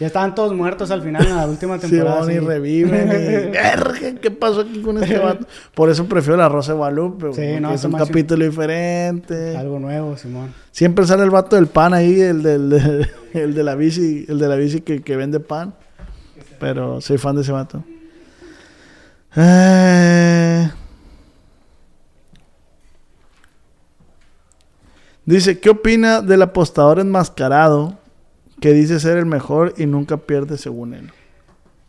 Ya 0.00 0.06
estaban 0.06 0.34
todos 0.34 0.54
muertos 0.54 0.90
al 0.90 1.02
final 1.02 1.26
en 1.26 1.36
la 1.36 1.46
última 1.46 1.78
temporada. 1.78 2.24
Sí, 2.24 2.32
y 2.32 2.34
sí. 2.36 2.40
reviven 2.40 3.08
y... 3.08 3.12
Verga, 3.52 4.14
¿qué 4.22 4.30
pasó 4.30 4.62
aquí 4.62 4.80
con 4.80 4.96
este 5.02 5.18
vato? 5.18 5.46
Por 5.74 5.90
eso 5.90 6.06
prefiero 6.06 6.38
la 6.38 6.48
Rosa 6.48 6.72
de 6.72 6.78
Guadalupe, 6.78 7.26
güey, 7.28 7.34
Sí, 7.56 7.60
no, 7.60 7.74
es 7.74 7.84
un 7.84 7.92
capítulo 7.92 8.42
diferente. 8.46 9.54
Algo 9.58 9.78
nuevo, 9.78 10.16
Simón. 10.16 10.54
Siempre 10.70 11.06
sale 11.06 11.22
el 11.24 11.28
vato 11.30 11.56
del 11.56 11.66
pan 11.66 11.92
ahí, 11.92 12.18
el, 12.18 12.42
del, 12.42 13.06
el 13.34 13.54
de 13.54 13.62
la 13.62 13.74
bici, 13.74 14.24
el 14.26 14.38
de 14.38 14.48
la 14.48 14.56
bici 14.56 14.80
que, 14.80 15.02
que 15.02 15.16
vende 15.16 15.38
pan. 15.40 15.74
Pero 16.60 17.00
soy 17.00 17.18
fan 17.18 17.34
de 17.34 17.42
ese 17.42 17.52
vato. 17.52 17.82
Eh, 19.36 20.70
Dice, 25.30 25.60
¿qué 25.60 25.70
opina 25.70 26.22
del 26.22 26.42
apostador 26.42 26.98
enmascarado 26.98 27.98
que 28.60 28.72
dice 28.72 28.98
ser 28.98 29.16
el 29.16 29.26
mejor 29.26 29.74
y 29.76 29.86
nunca 29.86 30.16
pierde 30.16 30.58
según 30.58 30.92
él? 30.92 31.12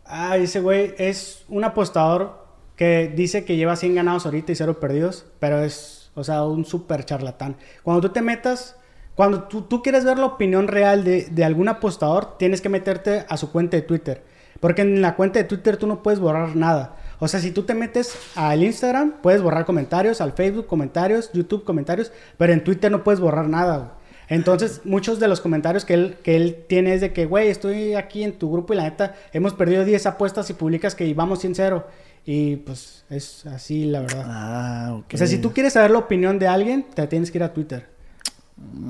Ah, 0.05 0.37
ese 0.37 0.59
güey 0.59 0.93
es 0.99 1.43
un 1.47 1.63
apostador 1.63 2.45
que 2.75 3.11
dice 3.15 3.43
que 3.45 3.55
lleva 3.55 3.75
100 3.75 3.95
ganados 3.95 4.25
ahorita 4.25 4.51
y 4.51 4.55
0 4.55 4.79
perdidos, 4.79 5.25
pero 5.39 5.59
es, 5.63 6.11
o 6.13 6.23
sea, 6.23 6.43
un 6.43 6.65
súper 6.65 7.03
charlatán. 7.05 7.55
Cuando 7.81 8.01
tú 8.01 8.09
te 8.13 8.21
metas, 8.21 8.75
cuando 9.15 9.43
tú, 9.45 9.63
tú 9.63 9.81
quieres 9.81 10.05
ver 10.05 10.19
la 10.19 10.27
opinión 10.27 10.67
real 10.67 11.03
de, 11.03 11.25
de 11.25 11.43
algún 11.43 11.69
apostador, 11.69 12.37
tienes 12.37 12.61
que 12.61 12.69
meterte 12.69 13.25
a 13.27 13.37
su 13.37 13.51
cuenta 13.51 13.77
de 13.77 13.83
Twitter. 13.83 14.23
Porque 14.61 14.83
en 14.83 15.01
la 15.01 15.15
cuenta 15.17 15.39
de 15.39 15.45
Twitter 15.45 15.75
tú 15.75 15.87
no 15.87 16.01
puedes 16.01 16.21
borrar 16.21 16.55
nada. 16.55 16.95
O 17.19 17.27
sea, 17.27 17.39
si 17.41 17.51
tú 17.51 17.63
te 17.63 17.73
metes 17.73 18.15
al 18.35 18.63
Instagram, 18.63 19.15
puedes 19.21 19.41
borrar 19.41 19.65
comentarios, 19.65 20.21
al 20.21 20.31
Facebook 20.31 20.67
comentarios, 20.67 21.29
YouTube 21.33 21.65
comentarios, 21.65 22.11
pero 22.37 22.53
en 22.53 22.63
Twitter 22.63 22.89
no 22.89 23.03
puedes 23.03 23.19
borrar 23.19 23.49
nada. 23.49 23.77
güey. 23.77 23.89
Entonces, 24.29 24.79
muchos 24.85 25.19
de 25.19 25.27
los 25.27 25.41
comentarios 25.41 25.83
que 25.83 25.93
él, 25.93 26.15
que 26.23 26.37
él 26.37 26.63
tiene 26.69 26.93
es 26.93 27.01
de 27.01 27.11
que, 27.11 27.25
güey, 27.25 27.49
estoy 27.49 27.95
aquí 27.95 28.23
en 28.23 28.31
tu 28.39 28.49
grupo 28.49 28.71
y 28.73 28.77
la 28.77 28.83
neta, 28.83 29.13
hemos 29.33 29.53
perdido 29.53 29.83
10 29.83 30.05
apuestas 30.05 30.49
y 30.49 30.53
publicas 30.53 30.95
que 30.95 31.05
íbamos 31.05 31.43
100-0. 31.43 31.83
Y 32.25 32.55
pues 32.57 33.03
es 33.09 33.45
así, 33.47 33.83
la 33.85 33.99
verdad. 34.01 34.23
Ah, 34.27 34.93
ok. 34.99 35.13
O 35.15 35.17
sea, 35.17 35.27
si 35.27 35.39
tú 35.39 35.51
quieres 35.51 35.73
saber 35.73 35.91
la 35.91 35.97
opinión 35.99 36.39
de 36.39 36.47
alguien, 36.47 36.83
te 36.93 37.05
tienes 37.07 37.29
que 37.29 37.39
ir 37.39 37.43
a 37.43 37.51
Twitter. 37.51 37.89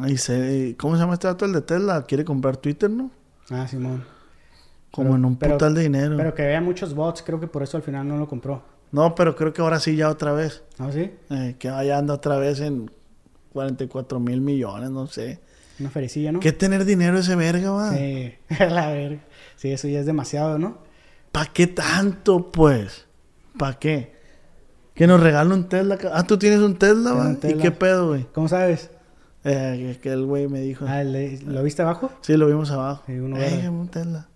Ay, 0.02 0.18
sé- 0.18 0.76
¿Cómo 0.78 0.96
se 0.96 1.02
llama 1.02 1.14
este 1.14 1.28
vato, 1.28 1.46
el 1.46 1.54
de 1.54 1.62
Tesla? 1.62 2.04
Quiere 2.06 2.24
comprar 2.26 2.58
Twitter, 2.58 2.90
¿no? 2.90 3.10
Ah, 3.50 3.68
Simón. 3.68 4.04
Como 4.92 5.10
Pero- 5.10 5.16
en 5.18 5.26
un 5.26 5.36
pero- 5.38 5.54
putal 5.54 5.74
de 5.74 5.82
dinero. 5.84 6.18
Pero 6.18 6.34
que 6.36 6.44
vea 6.44 6.60
muchos 6.62 6.94
bots, 6.94 7.22
creo 7.24 7.40
que 7.40 7.48
por 7.48 7.64
eso 7.64 7.78
al 7.78 7.84
final 7.84 8.08
no 8.08 8.18
lo 8.18 8.28
compró. 8.28 8.62
No, 8.92 9.16
pero 9.16 9.36
creo 9.38 9.54
que 9.54 9.62
ahora 9.62 9.80
sí 9.80 9.96
ya 9.96 10.10
otra 10.10 10.34
vez. 10.34 10.64
¿No? 10.78 10.92
¿Sí? 10.92 11.12
Eh, 11.30 11.56
que 11.58 11.70
vaya 11.70 11.98
anda 11.98 12.14
otra 12.14 12.38
vez 12.38 12.60
en 12.60 12.92
44 13.54 14.20
mil 14.20 14.42
millones, 14.42 14.90
no 14.90 15.08
sé. 15.08 15.40
Una 15.80 15.90
ferecilla, 15.90 16.32
¿no? 16.32 16.40
¿Qué 16.42 16.52
tener 16.52 16.86
dinero 16.86 17.18
ese 17.18 17.36
verga, 17.36 17.72
va? 17.72 17.94
Sí, 17.94 18.34
la 18.60 18.92
verga. 18.92 19.22
Sí, 19.56 19.72
eso 19.72 19.88
ya 19.88 20.00
es 20.02 20.06
demasiado, 20.06 20.60
¿no? 20.60 20.80
¿Para 21.32 21.48
qué 21.54 21.68
tanto, 21.68 22.52
pues? 22.52 23.06
¿Para 23.58 23.80
qué? 23.80 24.14
Que 24.94 25.08
nos 25.08 25.22
regala 25.22 25.54
un 25.56 25.70
Tesla. 25.70 25.98
Ah, 26.14 26.24
tú 26.28 26.38
tienes 26.38 26.60
un 26.60 26.78
Tesla, 26.78 27.14
va. 27.14 27.32
¿Y 27.50 27.54
qué 27.56 27.72
pedo, 27.72 28.10
güey? 28.10 28.26
¿Cómo 28.34 28.48
sabes? 28.50 28.92
Eh, 29.46 29.94
que, 29.96 30.02
que 30.02 30.10
el 30.12 30.26
güey 30.26 30.48
me 30.50 30.60
dijo. 30.60 30.86
Ah, 30.88 31.04
¿le- 31.04 31.40
¿Lo 31.42 31.64
viste 31.64 31.82
abajo? 31.82 32.12
Sí, 32.22 32.36
lo 32.38 32.46
vimos 32.48 32.70
abajo. 32.72 33.04
Sí, 33.08 33.14
uno 33.18 33.38
Eh, 33.38 33.70
un 33.70 33.88
Tesla. 33.88 34.28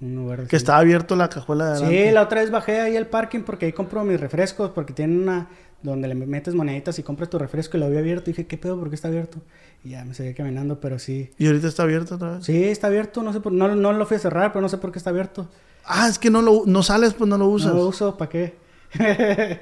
Verde. 0.00 0.44
Que 0.44 0.50
sí. 0.50 0.56
estaba 0.56 0.78
abierto 0.78 1.16
la 1.16 1.28
cajuela 1.30 1.70
de 1.70 1.78
Sí, 1.78 1.84
adelante. 1.84 2.12
la 2.12 2.22
otra 2.22 2.40
vez 2.40 2.50
bajé 2.50 2.80
ahí 2.80 2.96
al 2.96 3.06
parking 3.06 3.40
porque 3.40 3.66
ahí 3.66 3.72
compro 3.72 4.04
mis 4.04 4.20
refrescos, 4.20 4.70
porque 4.70 4.92
tienen 4.92 5.22
una 5.22 5.48
donde 5.82 6.08
le 6.08 6.14
metes 6.14 6.54
moneditas 6.54 6.98
y 6.98 7.02
compras 7.02 7.28
tu 7.30 7.38
refresco 7.38 7.76
y 7.76 7.80
lo 7.80 7.86
había 7.86 7.98
abierto. 8.00 8.30
Y 8.30 8.32
dije, 8.32 8.46
¿qué 8.46 8.56
pedo? 8.58 8.78
¿Por 8.78 8.88
qué 8.88 8.94
está 8.96 9.08
abierto? 9.08 9.38
Y 9.84 9.90
ya 9.90 10.04
me 10.04 10.14
seguí 10.14 10.34
caminando, 10.34 10.80
pero 10.80 10.98
sí. 10.98 11.30
¿Y 11.38 11.46
ahorita 11.46 11.68
está 11.68 11.82
abierto 11.84 12.14
otra 12.16 12.32
vez? 12.36 12.44
Sí, 12.44 12.64
está 12.64 12.86
abierto, 12.88 13.22
no 13.22 13.32
sé 13.32 13.40
por, 13.40 13.52
no, 13.52 13.74
no 13.74 13.92
lo 13.92 14.06
fui 14.06 14.16
a 14.16 14.20
cerrar, 14.20 14.52
pero 14.52 14.62
no 14.62 14.68
sé 14.68 14.78
por 14.78 14.92
qué 14.92 14.98
está 14.98 15.10
abierto. 15.10 15.48
Ah, 15.84 16.08
es 16.08 16.18
que 16.18 16.30
no 16.30 16.40
lo 16.42 16.62
no 16.66 16.82
sales, 16.82 17.12
pues 17.14 17.28
no 17.28 17.36
lo 17.38 17.46
usas. 17.48 17.72
No 17.74 17.80
lo 17.80 17.86
uso, 17.88 18.16
¿para 18.16 18.30
qué? 18.30 18.54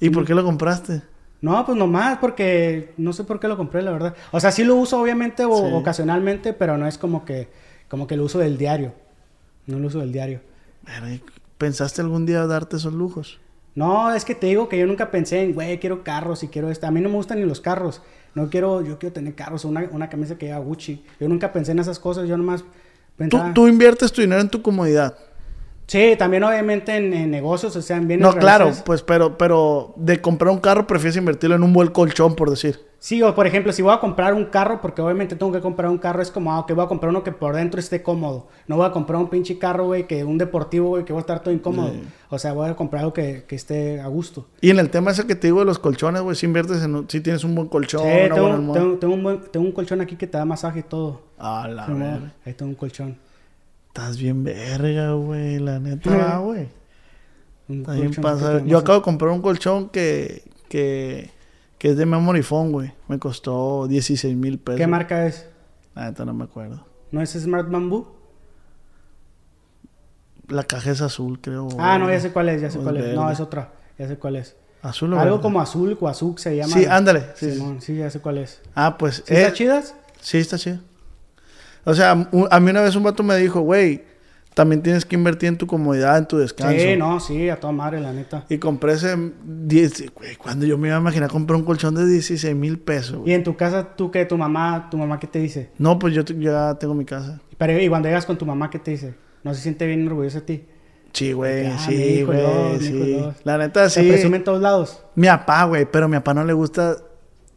¿Y 0.00 0.10
por 0.10 0.24
qué 0.24 0.34
lo 0.34 0.42
compraste? 0.44 1.02
No, 1.40 1.64
pues 1.66 1.76
nomás 1.76 2.18
porque 2.18 2.92
no 2.96 3.12
sé 3.12 3.24
por 3.24 3.40
qué 3.40 3.48
lo 3.48 3.56
compré, 3.56 3.82
la 3.82 3.90
verdad. 3.92 4.14
O 4.30 4.40
sea, 4.40 4.52
sí 4.52 4.64
lo 4.64 4.76
uso 4.76 5.00
obviamente 5.00 5.44
o 5.44 5.54
Sí. 5.56 5.72
ocasionalmente, 5.74 6.52
pero 6.52 6.78
no 6.78 6.86
es 6.86 6.98
como 6.98 7.24
que 7.24 7.48
como 7.88 8.06
que 8.06 8.16
lo 8.16 8.24
uso 8.24 8.38
del 8.38 8.56
diario. 8.56 8.94
No 9.66 9.78
lo 9.78 9.86
uso 9.88 10.00
del 10.00 10.12
diario. 10.12 10.40
¿Pensaste 11.58 12.00
algún 12.00 12.26
día 12.26 12.46
darte 12.46 12.76
esos 12.76 12.92
lujos? 12.92 13.40
No, 13.74 14.12
es 14.12 14.24
que 14.24 14.34
te 14.34 14.48
digo 14.48 14.68
que 14.68 14.78
yo 14.78 14.86
nunca 14.86 15.10
pensé 15.10 15.42
en, 15.42 15.54
güey, 15.54 15.78
quiero 15.78 16.04
carros 16.04 16.42
y 16.42 16.48
quiero 16.48 16.70
esto. 16.70 16.86
A 16.86 16.90
mí 16.90 17.00
no 17.00 17.08
me 17.08 17.14
gustan 17.14 17.40
ni 17.40 17.46
los 17.46 17.60
carros. 17.60 18.02
No 18.34 18.50
quiero, 18.50 18.82
yo 18.82 18.98
quiero 18.98 19.12
tener 19.12 19.34
carros, 19.34 19.64
una, 19.64 19.88
una 19.92 20.08
camisa 20.08 20.36
que 20.36 20.46
lleva 20.46 20.58
Gucci. 20.58 21.04
Yo 21.20 21.28
nunca 21.28 21.52
pensé 21.52 21.72
en 21.72 21.78
esas 21.78 21.98
cosas, 21.98 22.28
yo 22.28 22.36
nomás 22.36 22.64
pensaba... 23.16 23.54
tú 23.54 23.68
inviertes 23.68 24.12
tu 24.12 24.20
dinero 24.20 24.40
en 24.40 24.48
tu 24.48 24.62
comodidad. 24.62 25.16
Sí, 25.86 26.14
también 26.18 26.42
obviamente 26.44 26.96
en, 26.96 27.12
en 27.12 27.30
negocios, 27.30 27.76
o 27.76 27.82
sea, 27.82 27.98
en 27.98 28.08
bienes 28.08 28.26
No, 28.26 28.34
claro, 28.34 28.72
pues, 28.84 29.02
pero, 29.02 29.36
pero 29.36 29.92
de 29.96 30.20
comprar 30.20 30.50
un 30.50 30.60
carro 30.60 30.86
prefieres 30.86 31.16
invertirlo 31.16 31.56
en 31.56 31.62
un 31.62 31.72
buen 31.72 31.88
colchón, 31.88 32.34
por 32.34 32.48
decir. 32.48 32.80
Sí, 33.04 33.20
o 33.20 33.34
por 33.34 33.48
ejemplo, 33.48 33.72
si 33.72 33.82
voy 33.82 33.92
a 33.92 33.98
comprar 33.98 34.32
un 34.32 34.44
carro, 34.44 34.80
porque 34.80 35.02
obviamente 35.02 35.34
tengo 35.34 35.50
que 35.50 35.60
comprar 35.60 35.90
un 35.90 35.98
carro, 35.98 36.22
es 36.22 36.30
como, 36.30 36.52
ah, 36.52 36.60
ok, 36.60 36.72
voy 36.72 36.84
a 36.84 36.86
comprar 36.88 37.10
uno 37.10 37.24
que 37.24 37.32
por 37.32 37.56
dentro 37.56 37.80
esté 37.80 38.00
cómodo. 38.00 38.46
No 38.68 38.76
voy 38.76 38.86
a 38.86 38.92
comprar 38.92 39.20
un 39.20 39.28
pinche 39.28 39.58
carro, 39.58 39.86
güey, 39.86 40.06
que 40.06 40.22
un 40.22 40.38
deportivo, 40.38 40.90
güey, 40.90 41.04
que 41.04 41.12
va 41.12 41.18
a 41.18 41.22
estar 41.22 41.40
todo 41.42 41.52
incómodo. 41.52 41.88
Sí. 41.88 42.00
O 42.30 42.38
sea, 42.38 42.52
voy 42.52 42.70
a 42.70 42.76
comprar 42.76 43.00
algo 43.00 43.12
que, 43.12 43.42
que 43.48 43.56
esté 43.56 44.00
a 44.00 44.06
gusto. 44.06 44.46
Y 44.60 44.70
en 44.70 44.78
el 44.78 44.88
tema 44.88 45.10
ese 45.10 45.26
que 45.26 45.34
te 45.34 45.48
digo 45.48 45.58
de 45.58 45.64
los 45.64 45.80
colchones, 45.80 46.22
güey, 46.22 46.36
si 46.36 46.46
inviertes 46.46 46.80
en 46.84 46.94
un- 46.94 47.10
si 47.10 47.20
tienes 47.20 47.42
un 47.42 47.56
buen 47.56 47.66
colchón, 47.66 48.02
Sí, 48.02 48.06
una 48.08 48.20
tengo, 48.36 48.40
buena 48.42 48.54
almohada. 48.54 48.80
tengo- 48.84 48.98
tengo 48.98 49.14
un 49.14 49.22
buen- 49.24 49.40
tengo 49.50 49.66
un 49.66 49.72
colchón 49.72 50.00
aquí 50.00 50.14
que 50.14 50.28
te 50.28 50.38
da 50.38 50.44
masaje 50.44 50.78
y 50.78 50.82
todo. 50.84 51.22
A 51.38 51.66
la 51.66 51.86
Sí, 51.86 51.92
verga. 51.94 52.32
ahí 52.46 52.52
tengo 52.54 52.68
un 52.70 52.76
colchón. 52.76 53.16
Estás 53.88 54.16
bien 54.16 54.44
verga, 54.44 55.10
güey, 55.14 55.58
la 55.58 55.80
neta, 55.80 56.38
güey. 56.38 56.68
Te 57.66 57.74
da 57.82 58.62
Yo 58.64 58.78
acabo 58.78 58.98
de 58.98 59.04
comprar 59.04 59.32
un 59.32 59.42
colchón 59.42 59.88
que, 59.88 60.44
que, 60.68 61.30
que 61.82 61.88
es 61.88 61.96
de 61.96 62.06
Memory 62.06 62.42
Foam, 62.42 62.70
güey. 62.70 62.92
Me 63.08 63.18
costó 63.18 63.88
16 63.88 64.36
mil 64.36 64.60
pesos. 64.60 64.78
¿Qué 64.78 64.86
marca 64.86 65.26
es? 65.26 65.48
La 65.96 66.04
neta 66.04 66.24
no 66.24 66.32
me 66.32 66.44
acuerdo. 66.44 66.86
¿No 67.10 67.20
es 67.20 67.30
Smart 67.30 67.68
Bamboo? 67.68 68.06
La 70.46 70.62
caja 70.62 70.92
es 70.92 71.00
azul, 71.00 71.40
creo. 71.40 71.66
Ah, 71.80 71.98
no, 71.98 72.08
ya 72.08 72.20
sé 72.20 72.30
cuál 72.30 72.50
es, 72.50 72.62
ya 72.62 72.70
sé 72.70 72.78
O 72.78 72.84
cuál 72.84 72.98
es. 72.98 73.14
No, 73.16 73.28
es 73.28 73.40
otra. 73.40 73.72
Ya 73.98 74.06
sé 74.06 74.16
cuál 74.16 74.36
es. 74.36 74.54
Azul 74.80 75.12
o 75.12 75.18
Algo 75.18 75.38
verde? 75.38 75.42
como 75.42 75.60
azul 75.60 75.98
o 76.00 76.06
azul 76.06 76.38
se 76.38 76.56
llama. 76.56 76.72
Sí, 76.72 76.84
ándale. 76.84 77.22
Sí, 77.34 77.50
sí. 77.50 77.56
Simón, 77.56 77.80
sí, 77.80 77.96
ya 77.96 78.08
sé 78.10 78.20
cuál 78.20 78.38
es. 78.38 78.62
Ah, 78.76 78.96
pues. 78.96 79.24
¿Sí 79.26 79.34
eh, 79.34 79.40
está 79.40 79.52
chidas? 79.52 79.96
Sí, 80.20 80.38
está 80.38 80.58
chido. 80.58 80.78
O 81.82 81.94
sea, 81.94 82.12
a 82.12 82.60
mí 82.60 82.70
una 82.70 82.82
vez 82.82 82.94
un 82.94 83.02
vato 83.02 83.24
me 83.24 83.36
dijo, 83.38 83.60
güey, 83.62 84.04
también 84.54 84.82
tienes 84.82 85.04
que 85.04 85.16
invertir 85.16 85.48
en 85.48 85.56
tu 85.58 85.66
comodidad, 85.66 86.18
en 86.18 86.26
tu 86.26 86.36
descanso. 86.38 86.78
Sí, 86.78 86.96
no, 86.96 87.20
sí, 87.20 87.48
a 87.48 87.56
toda 87.58 87.72
madre, 87.72 88.00
la 88.00 88.12
neta. 88.12 88.44
Y 88.48 88.58
compré 88.58 88.92
ese 88.94 89.16
10, 89.44 90.12
güey, 90.14 90.36
cuando 90.36 90.66
yo 90.66 90.76
me 90.78 90.88
iba 90.88 90.96
a 90.96 91.00
imaginar 91.00 91.30
comprar 91.30 91.58
un 91.58 91.64
colchón 91.64 91.94
de 91.94 92.06
16 92.06 92.54
mil 92.54 92.78
pesos. 92.78 93.16
güey. 93.18 93.30
Y 93.30 93.34
en 93.34 93.44
tu 93.44 93.56
casa, 93.56 93.94
¿tú 93.96 94.10
qué? 94.10 94.24
¿Tu 94.24 94.36
mamá? 94.36 94.88
¿Tu 94.90 94.98
mamá 94.98 95.18
qué 95.18 95.26
te 95.26 95.38
dice? 95.38 95.70
No, 95.78 95.98
pues 95.98 96.14
yo 96.14 96.22
ya 96.22 96.74
tengo 96.78 96.94
mi 96.94 97.04
casa. 97.04 97.40
Pero 97.58 97.78
y 97.80 97.88
cuando 97.88 98.08
llegas 98.08 98.26
con 98.26 98.36
tu 98.38 98.44
mamá, 98.46 98.68
¿qué 98.70 98.78
te 98.78 98.90
dice? 98.92 99.14
¿No 99.44 99.54
se 99.54 99.60
siente 99.62 99.86
bien 99.86 100.06
orgulloso 100.06 100.40
de 100.40 100.44
ti? 100.46 100.64
Sí, 101.12 101.32
güey, 101.32 101.66
Ah, 101.66 101.78
sí, 101.78 101.94
hijo 101.94 102.32
güey, 102.32 102.78
sí. 102.80 102.94
hijo. 103.18 103.34
La 103.44 103.58
neta, 103.58 103.88
Se 103.90 104.02
sí. 104.02 104.08
presume 104.08 104.38
en 104.38 104.44
todos 104.44 104.62
lados. 104.62 105.04
Mi 105.14 105.26
papá, 105.28 105.64
güey, 105.64 105.86
pero 105.90 106.06
a 106.06 106.08
mi 106.08 106.16
papá 106.16 106.32
no 106.34 106.44
le 106.44 106.52
gusta 106.54 106.96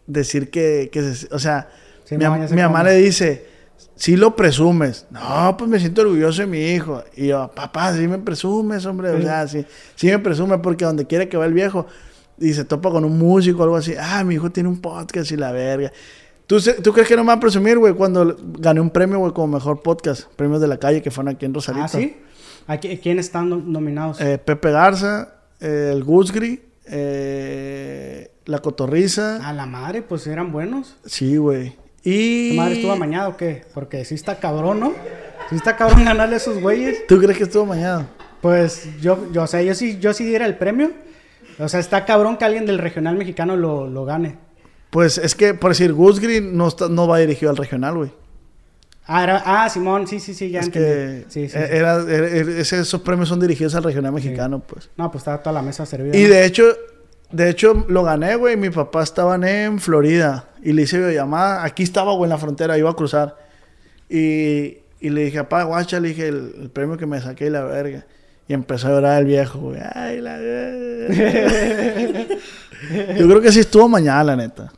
decir 0.08 0.50
que, 0.50 0.90
que 0.92 1.02
se- 1.14 1.34
o 1.34 1.40
sea, 1.40 1.70
Sí, 2.04 2.18
mi, 2.18 2.24
no, 2.26 2.36
mi 2.38 2.62
mamá 2.62 2.84
le 2.84 2.96
dice, 2.98 3.46
sí 3.96 4.16
lo 4.18 4.36
presumes. 4.36 5.06
No, 5.12 5.56
pues 5.58 5.70
me 5.70 5.80
siento 5.80 6.02
orgulloso 6.02 6.42
de 6.42 6.48
mi 6.48 6.60
hijo. 6.72 7.04
Y 7.16 7.28
yo, 7.28 7.52
papá, 7.56 7.94
sí 7.96 8.08
me 8.08 8.18
presumes, 8.20 8.86
hombre. 8.86 9.10
O 9.12 9.22
sea, 9.22 9.48
sí, 9.48 9.66
sí 9.96 10.08
me 10.08 10.20
presume 10.20 10.58
porque 10.60 10.86
donde 10.86 11.06
quiere 11.06 11.30
que 11.30 11.38
va 11.38 11.46
el 11.46 11.54
viejo 11.54 11.86
y 12.38 12.54
se 12.54 12.66
topa 12.66 12.90
con 12.92 13.06
un 13.06 13.18
músico 13.18 13.60
o 13.62 13.64
algo 13.64 13.76
así, 13.78 13.94
ah, 14.00 14.24
mi 14.24 14.36
hijo 14.36 14.52
tiene 14.52 14.70
un 14.70 14.82
podcast 14.82 15.32
y 15.32 15.38
la 15.38 15.52
verga. 15.52 15.92
¿Tú, 16.48 16.58
¿Tú 16.84 16.94
crees 16.94 17.08
que 17.08 17.16
no 17.16 17.24
me 17.24 17.30
va 17.30 17.34
a 17.34 17.40
presumir, 17.40 17.78
güey, 17.80 17.94
cuando 17.94 18.36
gané 18.60 18.80
un 18.80 18.92
premio, 18.92 19.18
güey, 19.20 19.32
como 19.34 19.48
mejor 19.56 19.82
podcast? 19.82 20.26
Premios 20.36 20.62
de 20.62 20.68
la 20.68 20.78
calle 20.78 21.02
que 21.02 21.10
fueron 21.10 21.34
aquí 21.34 21.46
en 21.46 21.54
Rosarito. 21.54 21.86
Ah, 21.86 21.88
¿sí? 21.88 22.18
¿Aquí, 22.68 22.98
¿Quién 22.98 23.18
están 23.20 23.50
nom- 23.50 23.64
nominados? 23.64 24.20
Eh, 24.22 24.38
Pepe 24.38 24.72
Garza, 24.72 25.36
eh, 25.60 25.92
el 25.94 26.04
Gusgri, 26.04 26.62
eh, 26.88 28.32
la 28.46 28.60
Cotorriza. 28.60 29.48
A 29.48 29.54
la 29.54 29.66
madre, 29.66 30.02
pues 30.02 30.28
eran 30.28 30.52
buenos. 30.52 30.96
Sí, 31.06 31.38
güey. 31.38 31.76
Y... 32.06 32.52
¿Tu 32.52 32.56
madre 32.56 32.76
estuvo 32.76 32.92
amañada 32.94 33.28
o 33.28 33.36
qué? 33.38 33.64
Porque 33.74 34.06
sí 34.06 34.16
está 34.16 34.40
cabrón, 34.40 34.80
¿no? 34.80 34.94
Sí 35.50 35.56
está 35.56 35.76
cabrón 35.76 36.06
ganarle 36.06 36.36
a 36.36 36.38
esos 36.38 36.62
güeyes. 36.62 37.06
¿Tú 37.08 37.18
crees 37.20 37.38
que 37.38 37.44
estuvo 37.44 37.66
mañana? 37.66 38.08
Pues 38.42 38.88
yo, 39.02 39.32
yo, 39.34 39.44
o 39.44 39.48
sea, 39.48 39.62
yo 39.64 39.74
sí, 39.76 39.98
yo 40.00 40.14
sí 40.14 40.24
diera 40.24 40.46
el 40.46 40.56
premio. 40.56 40.92
O 41.58 41.68
sea, 41.68 41.80
está 41.80 42.06
cabrón 42.06 42.38
que 42.38 42.46
alguien 42.46 42.66
del 42.66 42.78
regional 42.78 43.16
mexicano 43.18 43.56
lo, 43.58 43.88
lo 43.88 44.06
gane. 44.06 44.38
Pues 44.92 45.18
es 45.18 45.34
que, 45.36 45.54
por 45.54 45.72
decir, 45.72 45.92
Gusgri 45.94 46.42
no, 46.42 46.68
está- 46.68 46.88
no 46.90 47.08
va 47.08 47.18
dirigido 47.18 47.50
al 47.50 47.58
regional, 47.58 47.96
güey. 47.98 48.12
Ah, 49.08 49.24
era- 49.24 49.44
ah, 49.46 49.70
Simón, 49.70 50.08
sí, 50.08 50.20
sí, 50.20 50.34
sí, 50.34 50.50
ya 50.50 50.60
Es 50.62 50.68
entendí. 50.68 50.88
que 50.88 51.26
Sí, 51.30 51.48
sí, 51.48 51.50
sí. 51.50 51.58
era- 51.58 52.02
era- 52.02 52.30
era- 52.30 52.52
ese- 52.62 52.80
esos 52.82 53.02
premios 53.02 53.30
son 53.30 53.40
dirigidos 53.40 53.74
al 53.76 53.84
regional 53.84 54.12
mexicano, 54.12 54.60
pues. 54.60 54.90
No, 54.98 55.12
pues 55.12 55.22
estaba 55.22 55.42
toda 55.42 55.54
la 55.54 55.62
mesa 55.62 55.86
servida. 55.86 56.18
Y 56.18 56.24
¿no? 56.24 56.30
de 56.30 56.46
hecho, 56.46 56.64
de 57.36 57.50
hecho, 57.50 57.86
lo 57.90 58.04
gané, 58.04 58.36
güey. 58.36 58.56
Mi 58.58 58.70
papá 58.70 59.04
estaba 59.04 59.36
en 59.36 59.80
Florida 59.80 60.50
y 60.64 60.74
le 60.74 60.84
hice 60.84 60.98
videollamada. 60.98 61.64
Aquí 61.64 61.84
estaba, 61.84 62.14
güey, 62.14 62.24
en 62.24 62.30
la 62.30 62.38
frontera, 62.38 62.78
iba 62.78 62.90
a 62.90 62.96
cruzar. 62.96 63.38
Y, 64.10 64.78
y 65.00 65.10
le 65.10 65.26
dije, 65.26 65.40
papá, 65.44 65.64
guacha, 65.64 66.00
le 66.00 66.10
dije 66.10 66.28
el, 66.28 66.54
el 66.62 66.70
premio 66.70 66.98
que 66.98 67.06
me 67.06 67.20
saqué 67.22 67.48
y 67.48 67.50
la 67.50 67.64
verga. 67.64 68.06
Y 68.48 68.54
empezó 68.54 68.88
a 68.88 68.92
llorar 68.92 69.20
el 69.20 69.26
viejo, 69.26 69.60
güey. 69.60 69.80
Ay, 69.94 70.22
la 70.22 70.38
verga. 70.38 72.26
Yo 73.18 73.28
creo 73.28 73.42
que 73.42 73.52
sí 73.52 73.60
estuvo 73.60 73.88
mañana, 73.90 74.24
la 74.24 74.36
neta. 74.36 74.72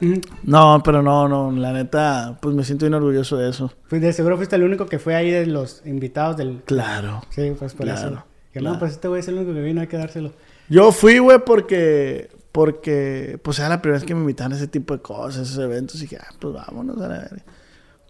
Ujú. 0.00 0.20
No, 0.44 0.80
pero 0.84 1.02
no, 1.02 1.28
no, 1.28 1.50
la 1.52 1.72
neta, 1.72 2.38
pues 2.40 2.54
me 2.54 2.64
siento 2.64 2.86
bien 2.86 2.94
orgulloso 2.94 3.36
de 3.36 3.50
eso. 3.50 3.72
Pues 3.88 4.00
de 4.00 4.12
seguro 4.12 4.36
fuiste 4.36 4.56
el 4.56 4.62
único 4.62 4.86
que 4.86 4.98
fue 4.98 5.14
ahí 5.14 5.30
de 5.30 5.46
los 5.46 5.82
invitados 5.84 6.36
del... 6.36 6.62
Claro. 6.64 7.22
Sí, 7.30 7.52
pues 7.58 7.74
por 7.74 7.84
Claro, 7.86 8.00
eso. 8.00 8.24
Que 8.52 8.60
claro. 8.60 8.74
no, 8.74 8.78
pues 8.78 8.92
este 8.92 9.08
güey 9.08 9.20
es 9.20 9.28
el 9.28 9.34
único 9.34 9.52
que 9.52 9.60
vino, 9.60 9.80
hay 9.80 9.88
que 9.88 9.98
dárselo. 9.98 10.32
Yo 10.70 10.90
fui, 10.92 11.18
güey, 11.18 11.38
porque, 11.44 12.30
porque, 12.52 13.38
pues 13.42 13.58
era 13.58 13.68
la 13.68 13.82
primera 13.82 13.98
vez 13.98 14.06
que 14.06 14.14
me 14.14 14.20
invitaban 14.22 14.52
a 14.52 14.56
ese 14.56 14.68
tipo 14.68 14.94
de 14.94 15.02
cosas, 15.02 15.48
esos 15.50 15.58
eventos, 15.62 15.96
y 15.96 16.02
dije, 16.02 16.16
ah, 16.20 16.32
pues 16.40 16.54
vámonos 16.54 16.96
a 16.98 17.08
la 17.08 17.18
verga. 17.18 17.42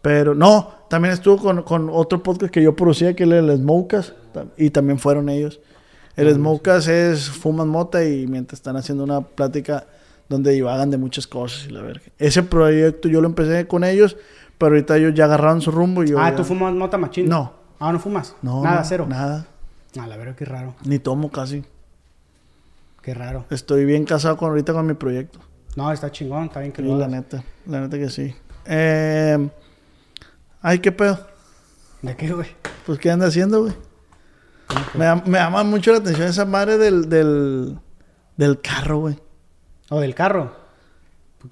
Pero 0.02 0.34
no, 0.34 0.70
también 0.88 1.12
estuvo 1.14 1.36
con, 1.38 1.62
con 1.62 1.88
otro 1.90 2.22
podcast 2.22 2.52
que 2.52 2.62
yo 2.62 2.76
producía, 2.76 3.14
que 3.16 3.24
era 3.24 3.38
el 3.38 3.56
Smokas, 3.56 4.14
y 4.56 4.70
también 4.70 4.98
fueron 4.98 5.28
ellos. 5.28 5.60
El 6.16 6.32
Smokas 6.34 6.86
es 6.88 7.30
fuman 7.30 7.68
mota 7.68 8.04
y 8.04 8.26
mientras 8.26 8.58
están 8.60 8.76
haciendo 8.76 9.04
una 9.04 9.22
plática 9.22 9.86
donde 10.28 10.52
divagan 10.52 10.90
de 10.90 10.98
muchas 10.98 11.26
cosas 11.26 11.66
y 11.66 11.70
la 11.72 11.80
verga. 11.82 12.02
Ese 12.18 12.42
proyecto 12.42 13.08
yo 13.08 13.20
lo 13.20 13.26
empecé 13.26 13.66
con 13.66 13.84
ellos, 13.84 14.16
pero 14.58 14.72
ahorita 14.74 14.96
ellos 14.98 15.14
ya 15.14 15.24
agarraron 15.24 15.60
su 15.62 15.70
rumbo 15.70 16.04
y 16.04 16.08
yo 16.10 16.18
ah, 16.20 16.30
ya- 16.30 16.36
¿tú 16.36 16.44
fumas 16.44 16.74
mota 16.74 16.98
machín? 16.98 17.28
No. 17.28 17.52
Ah, 17.78 17.92
¿no 17.92 17.98
fumas? 17.98 18.36
No, 18.42 18.62
Nada, 18.62 18.80
no, 18.80 18.84
cero. 18.84 19.06
Nada, 19.08 19.46
Ah, 19.98 20.06
la 20.06 20.16
verdad, 20.16 20.34
qué 20.36 20.44
raro. 20.44 20.74
ni 20.84 20.98
tomo 20.98 21.30
casi. 21.30 21.64
Qué 23.02 23.14
raro. 23.14 23.46
Estoy 23.50 23.84
bien 23.84 24.04
casado 24.04 24.36
con 24.36 24.50
ahorita 24.50 24.72
con 24.72 24.86
mi 24.86 24.94
proyecto. 24.94 25.38
No, 25.76 25.90
está 25.92 26.10
chingón, 26.10 26.44
está 26.44 26.60
bien 26.60 26.72
que 26.72 26.82
lo 26.82 26.98
la 26.98 27.08
neta, 27.08 27.42
la 27.66 27.80
neta 27.80 27.96
que 27.96 28.10
sí. 28.10 28.34
Eh, 28.66 29.48
ay, 30.60 30.78
qué 30.80 30.92
pedo. 30.92 31.18
¿De 32.02 32.16
qué, 32.16 32.32
güey? 32.32 32.48
Pues, 32.86 32.98
¿qué 32.98 33.10
anda 33.10 33.26
haciendo, 33.26 33.62
güey? 33.62 33.74
Me, 34.94 35.14
me 35.26 35.38
llama 35.38 35.62
mucho 35.64 35.92
la 35.92 35.98
atención 35.98 36.28
esa 36.28 36.44
madre 36.44 36.78
del, 36.78 37.08
del, 37.08 37.78
del 38.36 38.60
carro, 38.60 38.98
güey. 38.98 39.18
O 39.88 40.00
del 40.00 40.14
carro. 40.14 40.54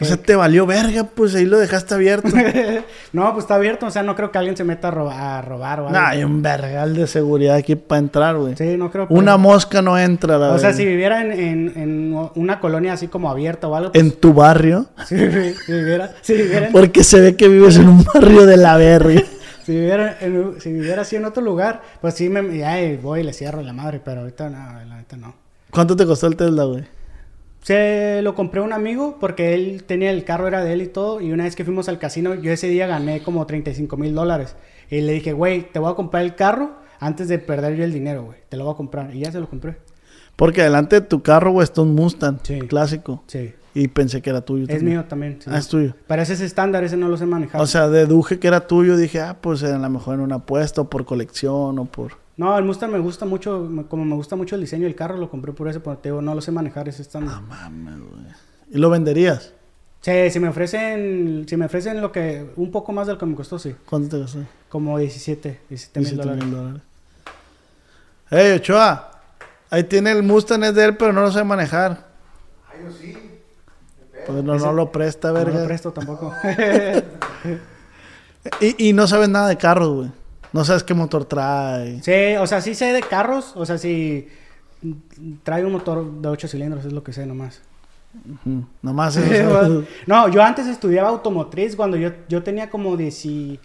O 0.01 0.05
sea, 0.05 0.19
te 0.19 0.37
valió 0.37 0.67
verga, 0.67 1.05
pues 1.05 1.35
ahí 1.35 1.47
lo 1.47 1.59
dejaste 1.59 1.95
abierto. 1.95 2.29
no, 3.15 3.33
pues 3.33 3.45
está 3.45 3.55
abierto, 3.55 3.87
o 3.87 3.91
sea, 3.91 4.03
no 4.03 4.15
creo 4.15 4.31
que 4.31 4.37
alguien 4.37 4.55
se 4.57 4.63
meta 4.63 4.89
a, 4.89 4.91
roba- 4.91 5.39
a 5.39 5.43
robar 5.43 5.81
o 5.81 5.87
algo. 5.89 5.99
nah, 5.99 6.09
hay 6.11 6.25
un 6.25 6.43
vergal 6.43 6.95
de 6.95 7.07
seguridad 7.07 7.57
aquí 7.57 7.75
para 7.75 7.99
entrar, 8.01 8.37
güey. 8.37 8.55
Sí, 8.55 8.77
no 8.77 8.91
creo 8.91 9.09
que... 9.09 9.15
Una 9.15 9.39
mosca 9.39 9.81
no 9.81 9.99
entra, 9.99 10.37
la 10.37 10.51
O 10.53 10.59
sea, 10.59 10.75
si 10.75 10.85
viviera 10.85 11.23
en, 11.23 11.33
en, 11.33 11.73
en 11.77 12.29
una 12.35 12.61
colonia 12.61 12.93
así 12.93 13.09
como 13.09 13.31
abierta 13.31 13.67
o 13.67 13.75
algo... 13.75 13.93
pues, 13.93 14.05
En 14.05 14.13
tu 14.13 14.35
barrio. 14.35 14.87
si, 15.07 15.15
vi- 15.15 15.55
si 15.55 15.73
viviera, 15.73 16.15
si, 16.21 16.35
viviera 16.35 16.67
en, 16.67 16.73
Porque 16.73 17.03
se 17.03 17.21
ve 17.21 17.35
que 17.37 17.49
vives 17.49 17.77
en 17.79 17.89
un 17.89 18.05
barrio 18.05 18.45
de 18.45 18.59
la 18.59 18.77
verga. 18.77 19.23
si, 19.65 19.73
viviera 19.73 20.19
en- 20.21 20.61
si 20.61 20.71
viviera 20.71 21.01
así 21.01 21.17
en 21.17 21.25
otro 21.25 21.43
lugar, 21.43 21.81
pues 22.03 22.13
sí, 22.13 22.29
me, 22.29 22.59
ya, 22.59 22.79
eh, 22.79 22.99
voy 23.03 23.21
y 23.21 23.25
le 23.25 23.33
cierro 23.33 23.63
la 23.63 23.73
madre, 23.73 24.03
pero 24.05 24.21
ahorita 24.21 24.51
no, 24.51 24.85
la 24.87 24.97
neta 24.99 25.17
no. 25.17 25.35
¿Cuánto 25.71 25.97
te 25.97 26.05
costó 26.05 26.27
el 26.27 26.37
Tesla, 26.37 26.65
güey? 26.65 26.85
Se 27.63 28.23
lo 28.23 28.35
compré 28.35 28.61
a 28.61 28.65
un 28.65 28.73
amigo 28.73 29.17
porque 29.21 29.55
él 29.55 29.85
tenía 29.85 30.11
el 30.11 30.25
carro, 30.25 30.47
era 30.49 30.65
de 30.65 30.73
él 30.73 30.83
y 30.83 30.87
todo. 30.87 31.21
Y 31.21 31.33
una 31.33 31.45
vez 31.45 31.55
que 31.57 31.65
fuimos 31.65 31.89
al 31.89 31.99
casino, 31.99 32.35
yo 32.35 32.53
ese 32.53 32.69
día 32.69 32.87
gané 32.87 33.23
como 33.23 33.45
35 33.47 33.97
mil 33.97 34.15
dólares. 34.15 34.57
Y 34.91 35.01
le 35.03 35.13
dije, 35.13 35.33
güey, 35.33 35.71
te 35.71 35.79
voy 35.79 35.93
a 35.93 35.95
comprar 35.95 36.23
el 36.25 36.35
carro 36.35 36.71
antes 37.01 37.29
de 37.29 37.39
perder 37.39 37.77
yo 37.77 37.85
el 37.85 37.93
dinero, 37.93 38.25
güey. 38.25 38.39
Te 38.49 38.57
lo 38.57 38.65
voy 38.65 38.73
a 38.73 38.77
comprar. 38.77 39.15
Y 39.15 39.21
ya 39.21 39.33
se 39.33 39.41
lo 39.41 39.49
compré. 39.51 39.77
Porque 40.37 40.63
delante 40.63 41.01
de 41.01 41.07
tu 41.07 41.23
carro, 41.23 41.51
güey, 41.51 41.65
está 41.65 41.83
un 41.83 41.95
Mustang 41.95 42.39
Sí. 42.43 42.61
clásico. 42.61 43.23
Sí. 43.27 43.53
Y 43.75 43.89
pensé 43.89 44.23
que 44.23 44.31
era 44.31 44.41
tuyo. 44.41 44.63
Es 44.65 44.69
también. 44.71 44.87
mío 44.99 45.05
también. 45.05 45.39
sí. 45.43 45.51
Ah, 45.53 45.59
es 45.59 45.69
tuyo. 45.69 45.95
Pero 46.07 46.23
ese 46.23 46.33
es 46.35 46.41
estándar, 46.41 46.85
ese 46.85 46.97
no 46.97 47.09
lo 47.09 47.17
sé 47.17 47.27
manejar. 47.27 47.61
O 47.61 47.67
sea, 47.67 47.89
deduje 47.89 48.39
que 48.39 48.49
era 48.49 48.67
tuyo. 48.67 48.97
Dije, 48.97 49.21
ah, 49.21 49.37
pues 49.41 49.63
a 49.63 49.77
lo 49.77 49.91
mejor 49.91 50.15
en 50.15 50.21
una 50.21 50.37
apuesta 50.37 50.81
o 50.81 50.89
por 50.89 51.05
colección 51.05 51.79
o 51.79 51.85
por... 51.85 52.13
no, 52.39 52.57
el 52.57 52.65
Mustang 52.65 52.93
me 52.93 52.99
gusta 53.01 53.27
mucho. 53.27 53.69
Como 53.89 54.05
me 54.05 54.15
gusta 54.15 54.37
mucho 54.37 54.55
el 54.55 54.61
diseño 54.61 54.85
del 54.85 54.95
carro, 54.95 55.19
lo 55.19 55.29
compré 55.29 55.53
por 55.53 55.71
te 55.73 56.09
digo, 56.09 56.23
no 56.23 56.35
lo 56.35 56.41
sé 56.41 56.53
manejar, 56.53 56.89
ese 56.89 57.03
estándar. 57.03 57.35
Ah, 57.37 57.41
mames, 57.41 57.99
güey. 57.99 58.23
¿Y 58.71 58.79
lo 58.79 58.89
venderías? 58.91 59.53
Sí, 60.01 60.31
si 60.31 60.39
me 60.39 60.49
ofrecen, 60.49 61.45
si 61.49 61.57
me 61.57 61.67
ofrecen 61.67 62.01
lo 62.01 62.13
que, 62.13 62.49
un 62.55 62.71
poco 62.71 62.93
más 62.93 63.09
de 63.09 63.15
lo 63.15 63.19
que 63.19 63.27
me 63.27 63.35
costó, 63.35 63.59
sí. 63.59 63.75
¿Cuánto 63.91 64.17
te 64.17 64.23
costó? 64.23 64.39
Como 64.69 64.97
17, 64.97 65.61
17 65.69 66.01
mil 66.01 66.09
17 66.11 66.23
dólares. 66.29 66.45
mil 66.45 66.55
dólares. 66.57 66.83
Ey, 68.31 68.53
Ochoa. 68.57 69.11
Ahí 69.71 69.83
tiene 69.85 70.13
el 70.13 70.23
Mustang, 70.23 70.63
es 70.63 70.75
de 70.77 70.85
él, 70.85 70.97
pero 70.97 71.13
no 71.13 71.23
lo 71.23 71.33
sabe 71.33 71.45
manejar. 71.45 72.07
Ay, 72.73 72.85
yo 72.85 72.93
sí. 72.93 73.19
Pues 74.27 74.45
no, 74.45 74.57
no 74.57 74.73
lo 74.73 74.93
presta, 74.93 75.29
No 75.29 75.35
verga. 75.35 75.61
lo 75.61 75.67
presto 75.67 75.91
tampoco. 75.93 76.33
Y, 78.61 78.89
y 78.91 78.93
no 78.93 79.07
sabes 79.07 79.29
nada 79.29 79.49
de 79.49 79.57
carros, 79.57 79.89
güey. 79.95 80.11
No 80.53 80.65
sabes 80.65 80.83
qué 80.83 80.95
motor 80.95 81.25
trae. 81.25 82.03
Sí, 82.03 82.37
o 82.39 82.47
sea, 82.47 82.61
sí 82.61 82.75
sé 82.75 82.93
de 82.93 83.01
carros. 83.01 83.53
O 83.57 83.67
sea, 83.67 83.79
si 83.79 84.29
trae 85.43 85.65
un 85.65 85.73
motor 85.73 86.11
de 86.21 86.29
8 86.29 86.49
cilindros, 86.49 86.85
es 86.85 86.93
lo 86.93 87.03
que 87.03 87.13
sé 87.13 87.27
nomás. 87.27 87.63
Nomás 88.83 89.17
eso. 89.17 89.85
no, 90.07 90.29
yo 90.33 90.43
antes 90.43 90.67
estudiaba 90.67 91.09
automotriz 91.09 91.77
cuando 91.77 91.97
yo, 91.97 92.11
yo 92.29 92.43
tenía 92.43 92.71
como 92.71 92.97
10 92.97 93.59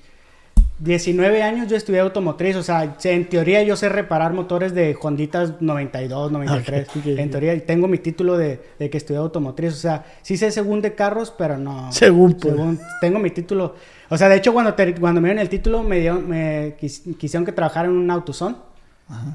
19 0.84 1.42
años, 1.42 1.70
yo 1.70 1.78
estudié 1.78 2.00
automotriz. 2.02 2.56
O 2.58 2.64
sea, 2.64 2.96
en 3.04 3.30
teoría 3.30 3.64
yo 3.64 3.76
sé 3.76 3.88
reparar 3.90 4.34
motores 4.34 4.74
de 4.74 4.96
Honditas 5.02 5.62
92, 5.62 6.32
93. 6.32 6.88
Ok, 6.90 6.96
ok, 6.98 7.06
En 7.20 7.30
teoría, 7.32 7.54
y 7.56 7.62
tengo 7.62 7.88
mi 7.88 7.98
título 8.00 8.38
de, 8.38 8.60
de 8.78 8.90
que 8.90 8.98
estudié 8.98 9.20
automotriz. 9.20 9.74
O 9.74 9.78
sea, 9.78 10.04
sí 10.22 10.36
sé 10.38 10.52
según 10.52 10.82
de 10.82 10.94
carros, 10.94 11.34
pero 11.38 11.58
no. 11.58 11.92
Según, 11.94 12.34
pues. 12.34 12.54
Según- 12.54 12.80
tengo 13.02 13.20
mi 13.20 13.30
título. 13.30 13.76
O 14.10 14.18
sea, 14.18 14.28
de 14.30 14.36
hecho, 14.36 14.52
cuando, 14.54 14.74
te- 14.74 14.94
cuando 14.96 15.22
me 15.22 15.30
dieron 15.30 15.42
el 15.42 15.50
título, 15.50 15.84
me, 15.84 16.00
dieron, 16.00 16.28
me 16.28 16.76
quis- 16.78 17.16
quisieron 17.18 17.46
que 17.46 17.52
trabajara 17.54 17.88
en 17.88 17.94
un 17.96 18.12
autosón. 18.12 18.58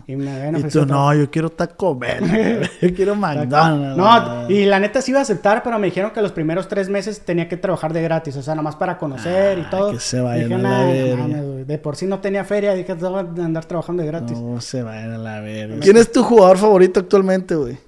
Y 0.08 0.16
me 0.16 0.30
habían 0.30 0.54
Y 0.54 0.58
ofrecido 0.58 0.82
tú, 0.84 0.88
trabajo. 0.88 1.12
no, 1.14 1.20
yo 1.20 1.30
quiero 1.30 1.50
Taco 1.50 1.94
Bell. 1.96 2.68
yo 2.82 2.94
quiero 2.94 3.14
McDonald's. 3.14 3.96
No, 3.96 4.50
y 4.50 4.64
la 4.64 4.80
neta 4.80 5.00
sí 5.02 5.12
iba 5.12 5.20
a 5.20 5.22
aceptar, 5.22 5.62
pero 5.62 5.78
me 5.78 5.86
dijeron 5.86 6.10
que 6.10 6.20
los 6.22 6.32
primeros 6.32 6.66
tres 6.68 6.88
meses 6.88 7.20
tenía 7.20 7.48
que 7.48 7.56
trabajar 7.56 7.92
de 7.92 8.02
gratis, 8.02 8.36
o 8.36 8.42
sea, 8.42 8.54
nomás 8.54 8.74
para 8.76 8.98
conocer 8.98 9.58
y 9.58 9.62
Ah, 9.62 9.70
todo. 9.70 9.92
que 9.92 10.00
se 10.00 10.20
vayan 10.20 10.48
Dije, 10.48 10.54
a 10.54 10.58
la 10.58 10.70
"Nah, 10.70 10.84
verga". 10.86 11.26
de 11.64 11.78
por 11.78 11.94
sí 11.96 12.06
no 12.06 12.18
tenía 12.18 12.44
feria, 12.44 12.74
dije, 12.74 12.94
tengo 12.94 13.34
que 13.34 13.40
andar 13.42 13.66
trabajando 13.66 14.02
de 14.02 14.08
gratis. 14.08 14.38
No 14.40 14.60
se 14.60 14.82
vayan 14.82 15.12
a 15.12 15.18
la 15.18 15.40
verga. 15.40 15.76
¿Quién 15.80 15.96
es 15.98 16.10
tu 16.10 16.22
jugador 16.24 16.56
favorito 16.58 17.00
actualmente, 17.00 17.54
güey? 17.54 17.78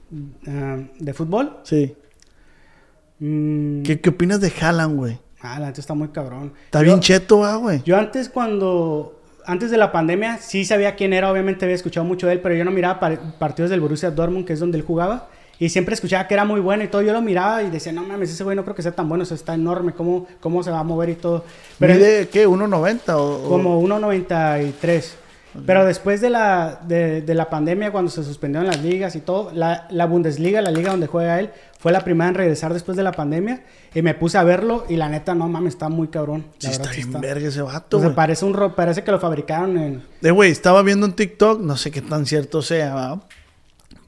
Ah, 0.46 0.76
¿De 0.98 1.12
fútbol? 1.14 1.58
Sí. 1.64 1.96
Mm, 3.18 3.82
¿Qué, 3.82 4.00
qué 4.00 4.10
opinas 4.10 4.40
de 4.40 4.52
Haaland, 4.60 4.96
güey? 4.96 5.18
Ah, 5.42 5.58
la 5.58 5.66
neta 5.66 5.80
está 5.80 5.94
muy 5.94 6.08
cabrón. 6.08 6.52
Está 6.66 6.80
Yo- 6.80 6.84
bien 6.86 7.00
cheto, 7.00 7.44
ah, 7.44 7.56
güey. 7.56 7.82
Yo 7.84 7.96
antes 7.96 8.28
cuando... 8.28 9.19
Antes 9.46 9.70
de 9.70 9.76
la 9.76 9.92
pandemia 9.92 10.38
sí 10.38 10.64
sabía 10.64 10.94
quién 10.96 11.12
era, 11.12 11.30
obviamente 11.30 11.64
había 11.64 11.74
escuchado 11.74 12.04
mucho 12.06 12.26
de 12.26 12.34
él, 12.34 12.40
pero 12.40 12.54
yo 12.54 12.64
no 12.64 12.70
miraba 12.70 13.00
par- 13.00 13.18
partidos 13.38 13.70
del 13.70 13.80
Borussia 13.80 14.10
Dortmund, 14.10 14.46
que 14.46 14.52
es 14.52 14.60
donde 14.60 14.78
él 14.78 14.84
jugaba, 14.84 15.28
y 15.58 15.68
siempre 15.68 15.94
escuchaba 15.94 16.26
que 16.26 16.34
era 16.34 16.44
muy 16.44 16.60
bueno 16.60 16.84
y 16.84 16.88
todo. 16.88 17.02
Yo 17.02 17.12
lo 17.12 17.20
miraba 17.20 17.62
y 17.62 17.70
decía, 17.70 17.92
no 17.92 18.02
mames, 18.02 18.30
ese 18.30 18.44
güey 18.44 18.56
no 18.56 18.62
creo 18.64 18.74
que 18.74 18.82
sea 18.82 18.92
tan 18.92 19.08
bueno, 19.08 19.22
o 19.22 19.26
sea, 19.26 19.34
está 19.34 19.54
enorme, 19.54 19.92
¿cómo, 19.92 20.26
cómo 20.40 20.62
se 20.62 20.70
va 20.70 20.78
a 20.80 20.84
mover 20.84 21.10
y 21.10 21.14
todo? 21.16 21.44
Pero 21.78 21.94
¿Mide 21.94 22.28
qué? 22.28 22.46
¿1.90 22.48 23.00
o...? 23.14 23.46
o- 23.46 23.48
como 23.48 23.82
1.93. 23.82 25.04
Pero 25.66 25.84
después 25.84 26.20
de 26.20 26.30
la, 26.30 26.80
de, 26.86 27.22
de 27.22 27.34
la 27.34 27.50
pandemia, 27.50 27.90
cuando 27.90 28.10
se 28.10 28.22
suspendieron 28.22 28.66
las 28.68 28.82
ligas 28.82 29.16
y 29.16 29.20
todo, 29.20 29.50
la, 29.52 29.88
la 29.90 30.06
Bundesliga, 30.06 30.60
la 30.62 30.70
liga 30.70 30.92
donde 30.92 31.08
juega 31.08 31.40
él, 31.40 31.50
fue 31.78 31.90
la 31.90 32.04
primera 32.04 32.28
en 32.28 32.34
regresar 32.36 32.72
después 32.72 32.96
de 32.96 33.02
la 33.02 33.10
pandemia. 33.12 33.64
Y 33.92 34.02
me 34.02 34.14
puse 34.14 34.38
a 34.38 34.44
verlo 34.44 34.84
y 34.88 34.94
la 34.96 35.08
neta, 35.08 35.34
no 35.34 35.48
mames, 35.48 35.74
está 35.74 35.88
muy 35.88 36.06
cabrón. 36.08 36.46
Sí, 36.58 36.66
La 36.68 36.70
está 36.72 36.82
verdad, 36.84 36.92
sí 36.94 36.96
bien 36.98 37.08
está. 37.08 37.20
verga 37.20 37.48
ese 37.48 37.62
vato, 37.62 37.96
O 37.96 38.00
sea, 38.00 38.08
güey. 38.10 38.16
parece, 38.16 38.44
un, 38.44 38.72
parece 38.76 39.02
que 39.02 39.10
lo 39.10 39.18
fabricaron 39.18 39.76
en... 39.76 40.02
Eh, 40.22 40.30
güey, 40.30 40.52
estaba 40.52 40.82
viendo 40.82 41.06
un 41.06 41.14
TikTok, 41.14 41.60
no 41.60 41.76
sé 41.76 41.90
qué 41.90 42.00
tan 42.02 42.26
cierto 42.26 42.62
sea, 42.62 42.94
¿va? 42.94 43.20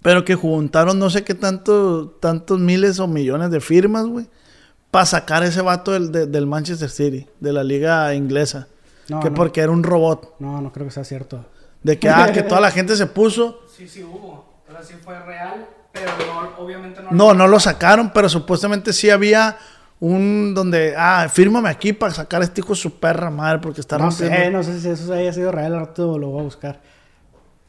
pero 0.00 0.24
que 0.24 0.34
juntaron 0.34 0.98
no 0.98 1.10
sé 1.10 1.22
qué 1.24 1.34
tanto, 1.34 2.08
tantos 2.20 2.58
miles 2.58 2.98
o 3.00 3.06
millones 3.08 3.50
de 3.50 3.60
firmas, 3.60 4.06
güey, 4.06 4.26
para 4.90 5.06
sacar 5.06 5.42
ese 5.44 5.60
vato 5.62 5.92
del, 5.92 6.12
de- 6.12 6.26
del 6.26 6.46
Manchester 6.46 6.90
City, 6.90 7.26
de 7.40 7.52
la 7.52 7.62
liga 7.64 8.12
inglesa. 8.14 8.68
No, 9.12 9.20
que 9.20 9.30
no. 9.30 9.34
porque 9.34 9.60
era 9.60 9.70
un 9.70 9.82
robot. 9.82 10.34
No, 10.40 10.60
no 10.60 10.72
creo 10.72 10.86
que 10.86 10.92
sea 10.92 11.04
cierto. 11.04 11.44
De 11.82 11.98
que, 11.98 12.08
ah, 12.08 12.30
que 12.32 12.42
toda 12.42 12.60
la 12.60 12.70
gente 12.70 12.96
se 12.96 13.06
puso. 13.06 13.60
Sí, 13.76 13.88
sí 13.88 14.02
hubo. 14.02 14.62
Pero 14.66 14.82
sí 14.82 14.94
fue 15.02 15.18
real. 15.20 15.66
Pero 15.92 16.06
no, 16.26 16.64
obviamente 16.64 17.02
no. 17.02 17.10
No, 17.10 17.34
no 17.34 17.48
lo 17.48 17.60
sacaron, 17.60 18.12
pero 18.12 18.28
supuestamente 18.28 18.92
sí 18.92 19.10
había 19.10 19.56
un 20.00 20.54
donde, 20.54 20.94
ah, 20.96 21.28
fírmame 21.30 21.68
aquí 21.68 21.92
para 21.92 22.12
sacar 22.12 22.40
a 22.40 22.44
este 22.44 22.60
hijo 22.60 22.70
de 22.70 22.76
su 22.76 22.98
perra 22.98 23.30
madre 23.30 23.58
porque 23.60 23.80
está 23.80 23.98
No 23.98 24.06
rompiendo. 24.06 24.36
sé, 24.36 24.50
no 24.50 24.62
sé 24.62 24.80
si 24.80 24.88
eso 24.88 25.12
haya 25.12 25.32
sido 25.32 25.52
real, 25.52 25.74
al 25.74 25.80
rato 25.86 26.18
lo 26.18 26.28
voy 26.30 26.40
a 26.40 26.44
buscar. 26.44 26.80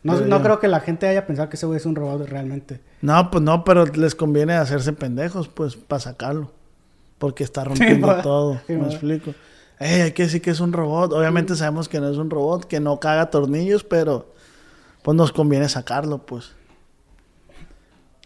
No, 0.04 0.20
no 0.20 0.42
creo 0.42 0.60
que 0.60 0.68
la 0.68 0.80
gente 0.82 1.08
haya 1.08 1.26
pensado 1.26 1.48
que 1.50 1.56
ese 1.56 1.66
güey 1.66 1.78
es 1.78 1.86
un 1.86 1.96
robot 1.96 2.28
realmente. 2.28 2.82
No, 3.02 3.32
pues 3.32 3.42
no, 3.44 3.64
pero 3.64 3.86
les 3.86 4.16
conviene 4.16 4.54
hacerse 4.54 4.92
pendejos, 4.94 5.48
pues, 5.48 5.76
para 5.78 6.00
sacarlo. 6.02 6.52
Porque 7.18 7.44
está 7.46 7.64
rompiendo 7.64 8.08
va. 8.08 8.22
todo. 8.22 8.60
Sí, 8.68 8.74
me 8.74 8.80
va. 8.82 8.88
explico. 8.88 9.34
Ey, 9.80 10.02
hay 10.02 10.12
que 10.12 10.24
decir 10.24 10.42
que 10.42 10.52
es 10.52 10.60
un 10.60 10.72
robot. 10.74 11.14
Obviamente 11.14 11.56
sabemos 11.56 11.90
que 11.90 12.00
no 12.00 12.10
es 12.10 12.18
un 12.18 12.30
robot, 12.30 12.66
que 12.66 12.80
no 12.80 13.00
caga 13.00 13.30
tornillos, 13.30 13.84
pero 13.84 14.32
pues 15.02 15.16
nos 15.18 15.32
conviene 15.32 15.68
sacarlo, 15.70 16.20
pues. 16.20 16.52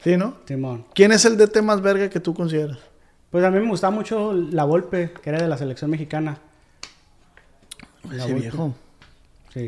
¿Sí, 0.03 0.15
no? 0.17 0.35
Simón. 0.45 0.85
¿Quién 0.93 1.11
es 1.11 1.25
el 1.25 1.37
DT 1.37 1.61
más 1.63 1.81
verga 1.81 2.09
que 2.09 2.19
tú 2.19 2.33
consideras? 2.33 2.77
Pues 3.31 3.43
a 3.43 3.49
mí 3.51 3.59
me 3.59 3.67
gustaba 3.69 3.91
mucho 3.91 4.33
la 4.33 4.63
Volpe, 4.63 5.11
que 5.21 5.29
era 5.29 5.41
de 5.41 5.47
la 5.47 5.57
selección 5.57 5.89
mexicana. 5.91 6.37
La 8.09 8.15
Ese 8.15 8.23
Volpe. 8.33 8.39
viejo. 8.41 8.75
Sí. 9.53 9.65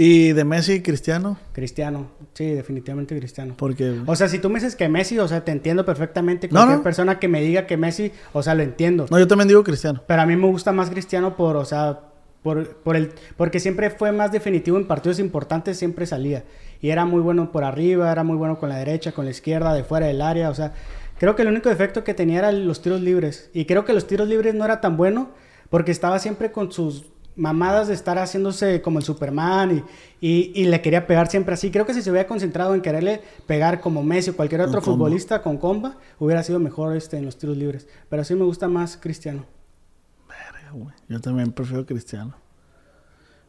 ¿Y 0.00 0.32
de 0.32 0.44
Messi 0.44 0.74
y 0.74 0.80
Cristiano? 0.80 1.38
Cristiano. 1.52 2.06
Sí, 2.32 2.44
definitivamente 2.44 3.18
Cristiano. 3.18 3.54
Porque? 3.58 4.00
O 4.06 4.14
sea, 4.14 4.28
si 4.28 4.38
tú 4.38 4.48
me 4.48 4.60
dices 4.60 4.76
que 4.76 4.88
Messi, 4.88 5.18
o 5.18 5.26
sea, 5.26 5.44
te 5.44 5.50
entiendo 5.50 5.84
perfectamente. 5.84 6.48
Cualquier 6.48 6.78
no. 6.78 6.84
persona 6.84 7.18
que 7.18 7.26
me 7.26 7.42
diga 7.42 7.66
que 7.66 7.76
Messi, 7.76 8.12
o 8.32 8.40
sea, 8.40 8.54
lo 8.54 8.62
entiendo. 8.62 9.06
No, 9.10 9.18
yo 9.18 9.26
también 9.26 9.48
digo 9.48 9.64
Cristiano. 9.64 10.00
Pero 10.06 10.22
a 10.22 10.26
mí 10.26 10.36
me 10.36 10.46
gusta 10.46 10.70
más 10.70 10.88
Cristiano 10.88 11.34
por, 11.34 11.56
o 11.56 11.64
sea, 11.64 11.98
por, 12.44 12.76
por 12.76 12.94
el, 12.94 13.10
porque 13.36 13.58
siempre 13.58 13.90
fue 13.90 14.12
más 14.12 14.30
definitivo 14.30 14.78
en 14.78 14.86
partidos 14.86 15.18
importantes, 15.18 15.76
siempre 15.76 16.06
salía. 16.06 16.44
Y 16.80 16.90
era 16.90 17.04
muy 17.04 17.20
bueno 17.20 17.50
por 17.50 17.64
arriba, 17.64 18.12
era 18.12 18.22
muy 18.22 18.36
bueno 18.36 18.60
con 18.60 18.68
la 18.68 18.76
derecha, 18.76 19.10
con 19.10 19.24
la 19.24 19.32
izquierda, 19.32 19.74
de 19.74 19.82
fuera 19.82 20.06
del 20.06 20.22
área. 20.22 20.48
O 20.50 20.54
sea, 20.54 20.74
creo 21.18 21.34
que 21.34 21.42
el 21.42 21.48
único 21.48 21.70
defecto 21.70 22.04
que 22.04 22.14
tenía 22.14 22.38
era 22.38 22.52
los 22.52 22.82
tiros 22.82 23.00
libres. 23.00 23.50
Y 23.52 23.64
creo 23.64 23.84
que 23.84 23.94
los 23.94 24.06
tiros 24.06 24.28
libres 24.28 24.54
no 24.54 24.64
era 24.64 24.80
tan 24.80 24.96
bueno 24.96 25.30
porque 25.70 25.90
estaba 25.90 26.20
siempre 26.20 26.52
con 26.52 26.70
sus 26.70 27.06
mamadas 27.38 27.88
de 27.88 27.94
estar 27.94 28.18
haciéndose 28.18 28.82
como 28.82 28.98
el 28.98 29.04
Superman 29.04 29.84
y, 30.20 30.26
y, 30.28 30.52
y 30.60 30.64
le 30.66 30.82
quería 30.82 31.06
pegar 31.06 31.28
siempre 31.28 31.54
así. 31.54 31.70
Creo 31.70 31.86
que 31.86 31.94
si 31.94 32.02
se 32.02 32.10
hubiera 32.10 32.28
concentrado 32.28 32.74
en 32.74 32.82
quererle 32.82 33.22
pegar 33.46 33.80
como 33.80 34.02
Messi 34.02 34.30
o 34.30 34.36
cualquier 34.36 34.60
Con 34.60 34.68
otro 34.68 34.82
comba. 34.82 34.96
futbolista 34.96 35.40
con 35.42 35.56
comba, 35.56 35.96
hubiera 36.18 36.42
sido 36.42 36.58
mejor 36.58 36.94
este, 36.96 37.16
en 37.16 37.24
los 37.24 37.38
tiros 37.38 37.56
libres. 37.56 37.86
Pero 38.10 38.22
sí 38.24 38.34
me 38.34 38.44
gusta 38.44 38.68
más 38.68 38.96
Cristiano. 38.98 39.46
Verga, 40.28 40.70
güey. 40.72 40.94
Yo 41.08 41.20
también 41.20 41.52
prefiero 41.52 41.86
Cristiano. 41.86 42.34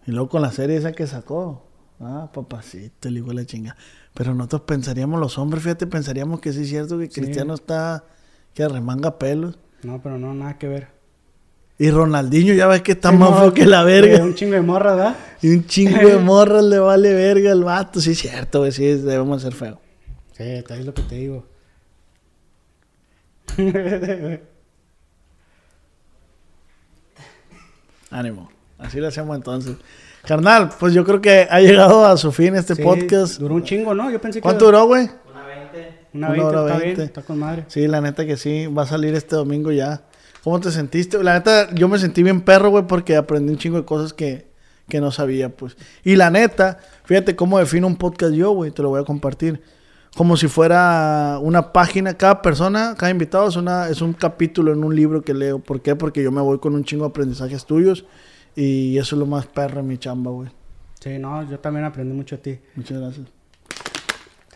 Y 0.06 0.12
luego 0.12 0.30
con 0.30 0.42
la 0.42 0.52
serie 0.52 0.78
esa 0.78 0.94
que 0.94 1.06
sacó. 1.08 1.66
Ah, 2.00 2.30
papacito, 2.34 3.10
el 3.10 3.18
hijo 3.18 3.28
de 3.28 3.34
la 3.34 3.46
chinga. 3.46 3.76
Pero 4.14 4.34
nosotros 4.34 4.62
pensaríamos, 4.62 5.20
los 5.20 5.38
hombres, 5.38 5.64
fíjate, 5.64 5.86
pensaríamos 5.86 6.40
que 6.40 6.54
sí 6.54 6.62
es 6.62 6.70
cierto 6.70 6.98
que 6.98 7.08
Sí. 7.08 7.20
Cristiano 7.22 7.54
está 7.54 8.06
que 8.54 8.66
remanga 8.68 9.20
pelos. 9.20 9.60
No, 9.84 10.02
pero 10.02 10.18
no, 10.18 10.34
nada 10.34 10.58
que 10.58 10.68
ver. 10.68 10.88
Y 11.82 11.90
Ronaldinho 11.92 12.54
ya 12.54 12.68
ves 12.68 12.82
que 12.82 12.92
está 12.92 13.10
Sí, 13.10 13.18
más 13.18 13.40
feo 13.40 13.54
que 13.54 13.66
la 13.66 13.82
eh, 13.82 13.86
verga. 13.86 14.24
un 14.24 14.36
chingo 14.36 14.54
de 14.54 14.62
morras, 14.62 14.96
¿verdad? 14.98 15.16
Y 15.42 15.50
un 15.56 15.66
chingo 15.66 15.98
de 16.08 16.18
morras 16.18 16.64
le 16.66 16.78
vale 16.80 17.14
verga 17.14 17.54
al 17.54 17.64
vato. 17.64 18.02
Sí 18.02 18.12
es 18.12 18.20
cierto, 18.20 18.60
güey, 18.60 18.74
sí, 18.74 18.86
debemos 18.86 19.42
ser 19.42 19.54
feo. 19.54 19.80
Sí, 20.34 20.44
es 20.44 20.86
lo 20.86 20.94
que 20.94 21.02
te 21.04 21.16
digo. 21.16 21.46
Ánimo. 28.12 28.50
Así 28.78 29.00
lo 29.00 29.08
hacemos 29.08 29.36
entonces. 29.36 29.78
Carnal, 30.26 30.70
pues 30.80 30.94
yo 30.94 31.06
creo 31.06 31.22
que 31.22 31.48
ha 31.50 31.60
llegado 31.62 32.06
a 32.06 32.18
su 32.18 32.32
fin 32.32 32.56
este 32.56 32.76
Sí, 32.76 32.84
podcast. 32.84 33.40
Duró 33.40 33.56
un 33.56 33.64
chingo, 33.64 33.94
¿no? 33.94 34.12
Yo 34.12 34.20
pensé 34.20 34.40
que... 34.40 34.44
¿Cuánto 34.44 34.66
duró, 34.66 34.86
güey? 34.86 35.10
Una 36.14 36.28
Una 36.28 36.30
20, 36.30 36.46
hora 36.46 36.60
está 36.62 36.78
20. 36.80 36.86
bien, 36.96 37.02
está 37.08 37.22
con 37.22 37.40
madre. 37.40 37.66
Sí, 37.68 37.88
la 37.88 38.02
neta 38.02 38.26
que 38.26 38.36
sí, 38.36 38.68
va 38.68 38.84
a 38.84 38.88
salir 38.88 39.14
este 39.16 39.36
domingo 39.36 39.72
ya. 39.72 40.02
¿Cómo 40.44 40.60
te 40.60 40.72
sentiste? 40.72 41.22
La 41.24 41.34
neta, 41.34 41.74
yo 41.74 41.88
me 41.88 42.00
sentí 42.00 42.24
bien 42.24 42.42
perro, 42.42 42.70
güey, 42.70 42.88
porque 42.88 43.16
aprendí 43.16 43.52
un 43.52 43.58
chingo 43.58 43.78
de 43.78 43.86
cosas 43.86 44.14
que, 44.14 44.48
que 44.88 45.02
no 45.02 45.12
sabía, 45.12 45.50
pues. 45.56 45.76
Y 46.04 46.16
la 46.16 46.30
neta, 46.30 46.80
fíjate 47.04 47.36
cómo 47.36 47.60
defino 47.60 47.88
un 47.88 47.98
podcast 47.98 48.34
yo, 48.34 48.52
güey, 48.52 48.72
te 48.72 48.82
lo 48.82 48.90
voy 48.90 49.02
a 49.02 49.06
compartir. 49.06 49.62
Como 50.16 50.38
si 50.38 50.48
fuera 50.48 51.40
una 51.42 51.72
página, 51.72 52.16
cada 52.16 52.42
persona, 52.42 52.96
cada 52.98 53.12
invitado 53.12 53.48
es, 53.48 53.56
una, 53.56 53.90
es 53.90 54.02
un 54.02 54.14
capítulo 54.14 54.74
en 54.74 54.84
un 54.84 54.96
libro 54.96 55.22
que 55.22 55.34
leo. 55.34 55.60
¿Por 55.60 55.82
qué? 55.82 55.96
Porque 55.96 56.24
yo 56.24 56.32
me 56.32 56.42
voy 56.42 56.60
con 56.60 56.74
un 56.74 56.84
chingo 56.84 57.06
de 57.06 57.10
aprendizajes 57.10 57.66
tuyos 57.66 58.06
y 58.56 58.98
eso 58.98 59.16
es 59.16 59.20
lo 59.20 59.26
más 59.26 59.46
perro 59.46 59.82
en 59.82 59.88
mi 59.88 59.98
chamba, 59.98 60.32
güey. 60.32 60.50
Sí, 61.00 61.18
no, 61.20 61.48
yo 61.50 61.60
también 61.60 61.86
aprendí 61.86 62.14
mucho 62.14 62.38
de 62.38 62.42
ti. 62.42 62.60
Muchas 62.76 63.00
gracias. 63.00 63.39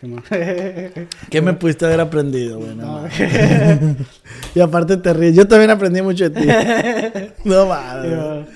¿Qué 1.30 1.42
me 1.42 1.54
pudiste 1.54 1.86
haber 1.86 2.00
aprendido, 2.00 2.58
güey? 2.58 2.74
No 2.74 2.84
No, 2.84 2.92
mames. 3.02 3.96
y 4.54 4.60
aparte 4.60 4.96
te 4.96 5.12
ríes. 5.12 5.34
Yo 5.34 5.48
también 5.48 5.70
aprendí 5.70 6.02
mucho 6.02 6.28
de 6.28 6.40
ti. 6.40 7.32
no 7.44 7.66
mames. 7.66 8.48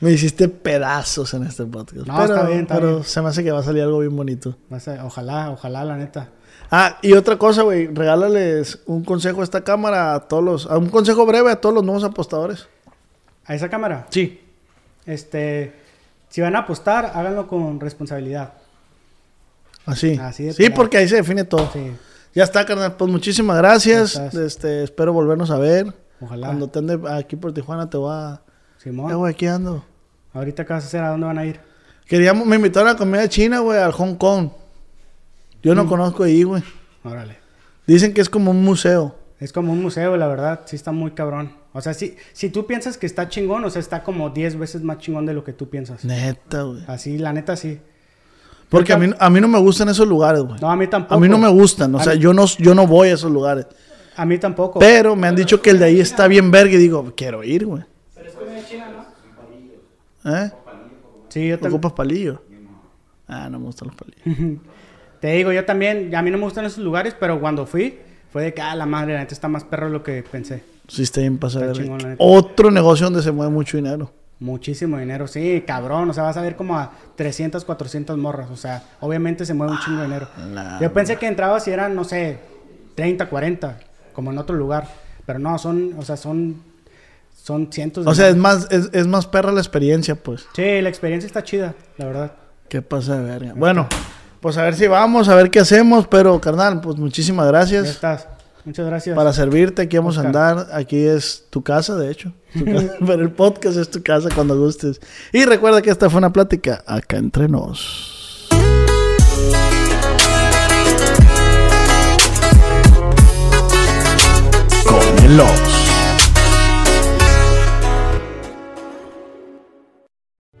Me 0.00 0.12
hiciste 0.12 0.48
pedazos 0.48 1.32
en 1.34 1.44
este 1.44 1.64
podcast. 1.64 2.06
No, 2.06 2.16
pero, 2.16 2.34
está 2.34 2.46
bien, 2.46 2.60
está 2.60 2.74
pero 2.74 2.90
bien. 2.90 3.04
se 3.04 3.22
me 3.22 3.28
hace 3.28 3.42
que 3.42 3.50
va 3.50 3.60
a 3.60 3.62
salir 3.62 3.82
algo 3.82 4.00
bien 4.00 4.14
bonito. 4.14 4.56
ojalá, 5.02 5.50
ojalá, 5.50 5.84
la 5.84 5.96
neta. 5.96 6.28
Ah, 6.70 6.98
y 7.00 7.12
otra 7.12 7.38
cosa, 7.38 7.62
güey. 7.62 7.86
Regálales 7.86 8.80
un 8.86 9.04
consejo 9.04 9.40
a 9.40 9.44
esta 9.44 9.64
cámara 9.64 10.14
a 10.14 10.20
todos 10.28 10.44
los... 10.44 10.66
A 10.66 10.76
un 10.76 10.88
consejo 10.88 11.24
breve 11.24 11.50
a 11.50 11.60
todos 11.60 11.74
los 11.74 11.84
nuevos 11.84 12.04
apostadores. 12.04 12.68
¿A 13.46 13.54
esa 13.54 13.68
cámara? 13.68 14.06
Sí. 14.10 14.40
Este... 15.06 15.72
Si 16.28 16.40
van 16.40 16.56
a 16.56 16.60
apostar, 16.60 17.12
háganlo 17.14 17.46
con 17.46 17.80
responsabilidad. 17.80 18.54
Así. 19.86 20.18
Así 20.20 20.44
de 20.44 20.52
sí, 20.52 20.68
porque 20.70 20.98
ahí 20.98 21.08
se 21.08 21.16
define 21.16 21.44
todo. 21.44 21.70
Sí, 21.72 21.92
Ya 22.34 22.44
está, 22.44 22.66
carnal. 22.66 22.96
Pues 22.96 23.10
muchísimas 23.10 23.56
gracias. 23.56 24.16
Este, 24.34 24.82
espero 24.84 25.12
volvernos 25.12 25.50
a 25.50 25.58
ver. 25.58 25.94
ojalá. 26.20 26.48
Cuando 26.48 26.68
te 26.68 26.80
ande 26.80 26.98
aquí 27.10 27.36
por 27.36 27.54
Tijuana 27.54 27.88
te 27.88 27.96
voy 27.96 28.12
a... 28.12 28.42
Simón, 28.78 29.10
Eh, 29.10 29.14
güey, 29.14 29.32
aquí 29.32 29.46
ando. 29.46 29.84
ahorita 30.34 30.64
qué 30.66 30.72
vas 30.74 30.84
a 30.84 30.86
hacer, 30.86 31.02
¿a 31.02 31.10
dónde 31.10 31.26
van 31.26 31.38
a 31.38 31.44
ir? 31.46 31.60
Queríamos, 32.06 32.46
me 32.46 32.56
invitaron 32.56 32.88
a 32.90 32.96
comida 32.96 33.28
china, 33.28 33.60
güey, 33.60 33.78
al 33.78 33.92
Hong 33.92 34.14
Kong. 34.16 34.50
Yo 35.62 35.72
Mm. 35.72 35.76
no 35.76 35.86
conozco 35.88 36.22
ahí, 36.24 36.42
güey. 36.42 36.62
Órale. 37.02 37.38
Dicen 37.86 38.12
que 38.12 38.20
es 38.20 38.28
como 38.28 38.50
un 38.50 38.62
museo. 38.62 39.16
Es 39.40 39.52
como 39.52 39.72
un 39.72 39.82
museo, 39.82 40.16
la 40.16 40.26
verdad, 40.28 40.60
sí 40.66 40.76
está 40.76 40.92
muy 40.92 41.12
cabrón. 41.12 41.52
O 41.72 41.80
sea, 41.80 41.92
si, 41.94 42.16
si 42.32 42.48
tú 42.50 42.66
piensas 42.66 42.96
que 42.96 43.06
está 43.06 43.28
chingón, 43.28 43.64
o 43.64 43.70
sea, 43.70 43.80
está 43.80 44.02
como 44.02 44.30
10 44.30 44.56
veces 44.58 44.82
más 44.82 44.98
chingón 44.98 45.26
de 45.26 45.34
lo 45.34 45.44
que 45.44 45.52
tú 45.52 45.68
piensas. 45.68 46.04
Neta, 46.04 46.62
güey. 46.62 46.84
Así, 46.86 47.18
la 47.18 47.32
neta, 47.32 47.56
sí. 47.56 47.80
Porque 48.68 48.92
a 48.92 48.98
mí, 48.98 49.10
a 49.18 49.30
mí 49.30 49.40
no 49.40 49.48
me 49.48 49.58
gustan 49.58 49.88
esos 49.88 50.06
lugares, 50.08 50.42
güey. 50.42 50.60
No, 50.60 50.70
a 50.70 50.76
mí 50.76 50.86
tampoco. 50.88 51.14
a 51.14 51.18
mí 51.20 51.28
no 51.28 51.38
me 51.38 51.48
gustan. 51.48 51.94
O 51.94 51.98
A 51.98 52.02
sea, 52.04 52.14
mí- 52.14 52.18
yo 52.20 52.32
no, 52.32 52.46
yo 52.46 52.74
no 52.74 52.86
voy 52.86 53.08
a 53.08 53.14
esos 53.14 53.30
lugares. 53.30 53.66
A 54.16 54.24
mí 54.26 54.38
tampoco. 54.38 54.78
Pero 54.78 55.14
me 55.14 55.26
han 55.28 55.36
dicho 55.36 55.60
que 55.62 55.70
el 55.70 55.78
de 55.78 55.84
ahí 55.86 56.00
está 56.00 56.26
bien 56.26 56.50
verga 56.50 56.74
y 56.74 56.78
digo, 56.78 57.12
quiero 57.16 57.44
ir, 57.44 57.66
güey. 57.66 57.84
Pero 58.14 58.28
es 58.28 58.34
comida 58.34 58.64
china, 58.68 58.90
¿no? 60.24 60.36
¿Eh? 60.36 60.50
Sí, 61.28 61.48
yo 61.48 61.56
también. 61.58 61.72
¿Ocupas 61.74 61.92
palillo? 61.92 62.42
Ah, 63.28 63.48
no 63.50 63.58
me 63.58 63.66
gustan 63.66 63.88
los 63.88 63.96
palillos. 63.96 64.60
Te 65.20 65.32
digo, 65.32 65.52
yo 65.52 65.64
también, 65.64 66.14
a 66.14 66.22
mí 66.22 66.30
no 66.30 66.38
me 66.38 66.44
gustan 66.44 66.64
esos 66.64 66.78
lugares, 66.84 67.14
pero 67.18 67.40
cuando 67.40 67.66
fui, 67.66 67.98
fue 68.32 68.42
de 68.44 68.54
que, 68.54 68.60
ah, 68.62 68.74
la 68.74 68.86
madre, 68.86 69.14
la 69.14 69.20
neta 69.20 69.34
está 69.34 69.48
más 69.48 69.64
perro 69.64 69.86
de 69.86 69.92
lo 69.92 70.02
que 70.02 70.22
pensé. 70.30 70.62
Sí, 70.88 71.02
está 71.02 71.20
bien 71.20 71.38
pasado. 71.38 71.72
Otro 72.18 72.70
negocio 72.70 73.06
donde 73.06 73.22
se 73.22 73.32
mueve 73.32 73.50
mucho 73.52 73.76
dinero. 73.76 74.12
Muchísimo 74.38 74.98
dinero, 74.98 75.26
sí, 75.26 75.64
cabrón. 75.66 76.10
O 76.10 76.12
sea, 76.12 76.24
vas 76.24 76.36
a 76.36 76.42
ver 76.42 76.56
como 76.56 76.76
a 76.78 76.92
300, 77.16 77.64
400 77.64 78.18
morras. 78.18 78.50
O 78.50 78.56
sea, 78.56 78.82
obviamente 79.00 79.46
se 79.46 79.54
mueve 79.54 79.72
un 79.72 79.78
chingo 79.80 79.98
de 79.98 80.04
dinero. 80.04 80.28
la 80.52 80.78
Yo 80.80 80.92
pensé 80.92 81.16
que 81.16 81.26
entrabas 81.26 81.66
y 81.68 81.70
eran, 81.70 81.94
no 81.94 82.04
sé, 82.04 82.38
30, 82.96 83.28
40, 83.28 83.78
como 84.12 84.30
en 84.30 84.38
otro 84.38 84.54
lugar. 84.54 84.88
Pero 85.24 85.38
no, 85.38 85.58
son, 85.58 85.94
o 85.98 86.02
sea, 86.02 86.16
son, 86.18 86.62
son 87.34 87.72
cientos 87.72 88.04
de 88.04 88.10
O 88.10 88.14
sea, 88.14 88.28
es 88.28 88.36
más, 88.36 88.68
es, 88.70 88.90
es 88.92 89.06
más 89.06 89.26
perra 89.26 89.52
la 89.52 89.60
experiencia, 89.60 90.14
pues. 90.14 90.46
Sí, 90.54 90.80
la 90.82 90.88
experiencia 90.90 91.26
está 91.26 91.42
chida, 91.42 91.74
la 91.96 92.04
verdad. 92.04 92.32
¿Qué 92.68 92.82
pasa 92.82 93.16
de 93.16 93.24
verga? 93.24 93.52
Bueno, 93.56 93.88
pues 94.40 94.58
a 94.58 94.62
ver 94.62 94.74
si 94.74 94.86
vamos, 94.86 95.28
a 95.30 95.34
ver 95.34 95.50
qué 95.50 95.60
hacemos, 95.60 96.06
pero 96.06 96.38
carnal, 96.40 96.80
pues 96.82 96.96
muchísimas 96.96 97.46
Ya 97.46 97.50
gracias. 97.52 97.88
estás. 97.88 98.28
Muchas 98.66 98.84
gracias. 98.84 99.14
Para 99.14 99.32
servirte, 99.32 99.82
aquí 99.82 99.96
vamos 99.96 100.18
a 100.18 100.22
andar. 100.22 100.66
Aquí 100.72 100.98
es 100.98 101.44
tu 101.50 101.62
casa, 101.62 101.94
de 101.94 102.10
hecho. 102.10 102.32
Pero 103.06 103.22
el 103.22 103.30
podcast 103.30 103.76
es 103.76 103.88
tu 103.88 104.02
casa 104.02 104.28
cuando 104.34 104.58
gustes. 104.58 105.00
Y 105.32 105.44
recuerda 105.44 105.80
que 105.82 105.90
esta 105.90 106.10
fue 106.10 106.18
una 106.18 106.32
plática 106.32 106.82
acá 106.84 107.16
entre 107.16 107.46
nos. 107.46 108.48
Con 114.84 115.24
el. 115.24 115.85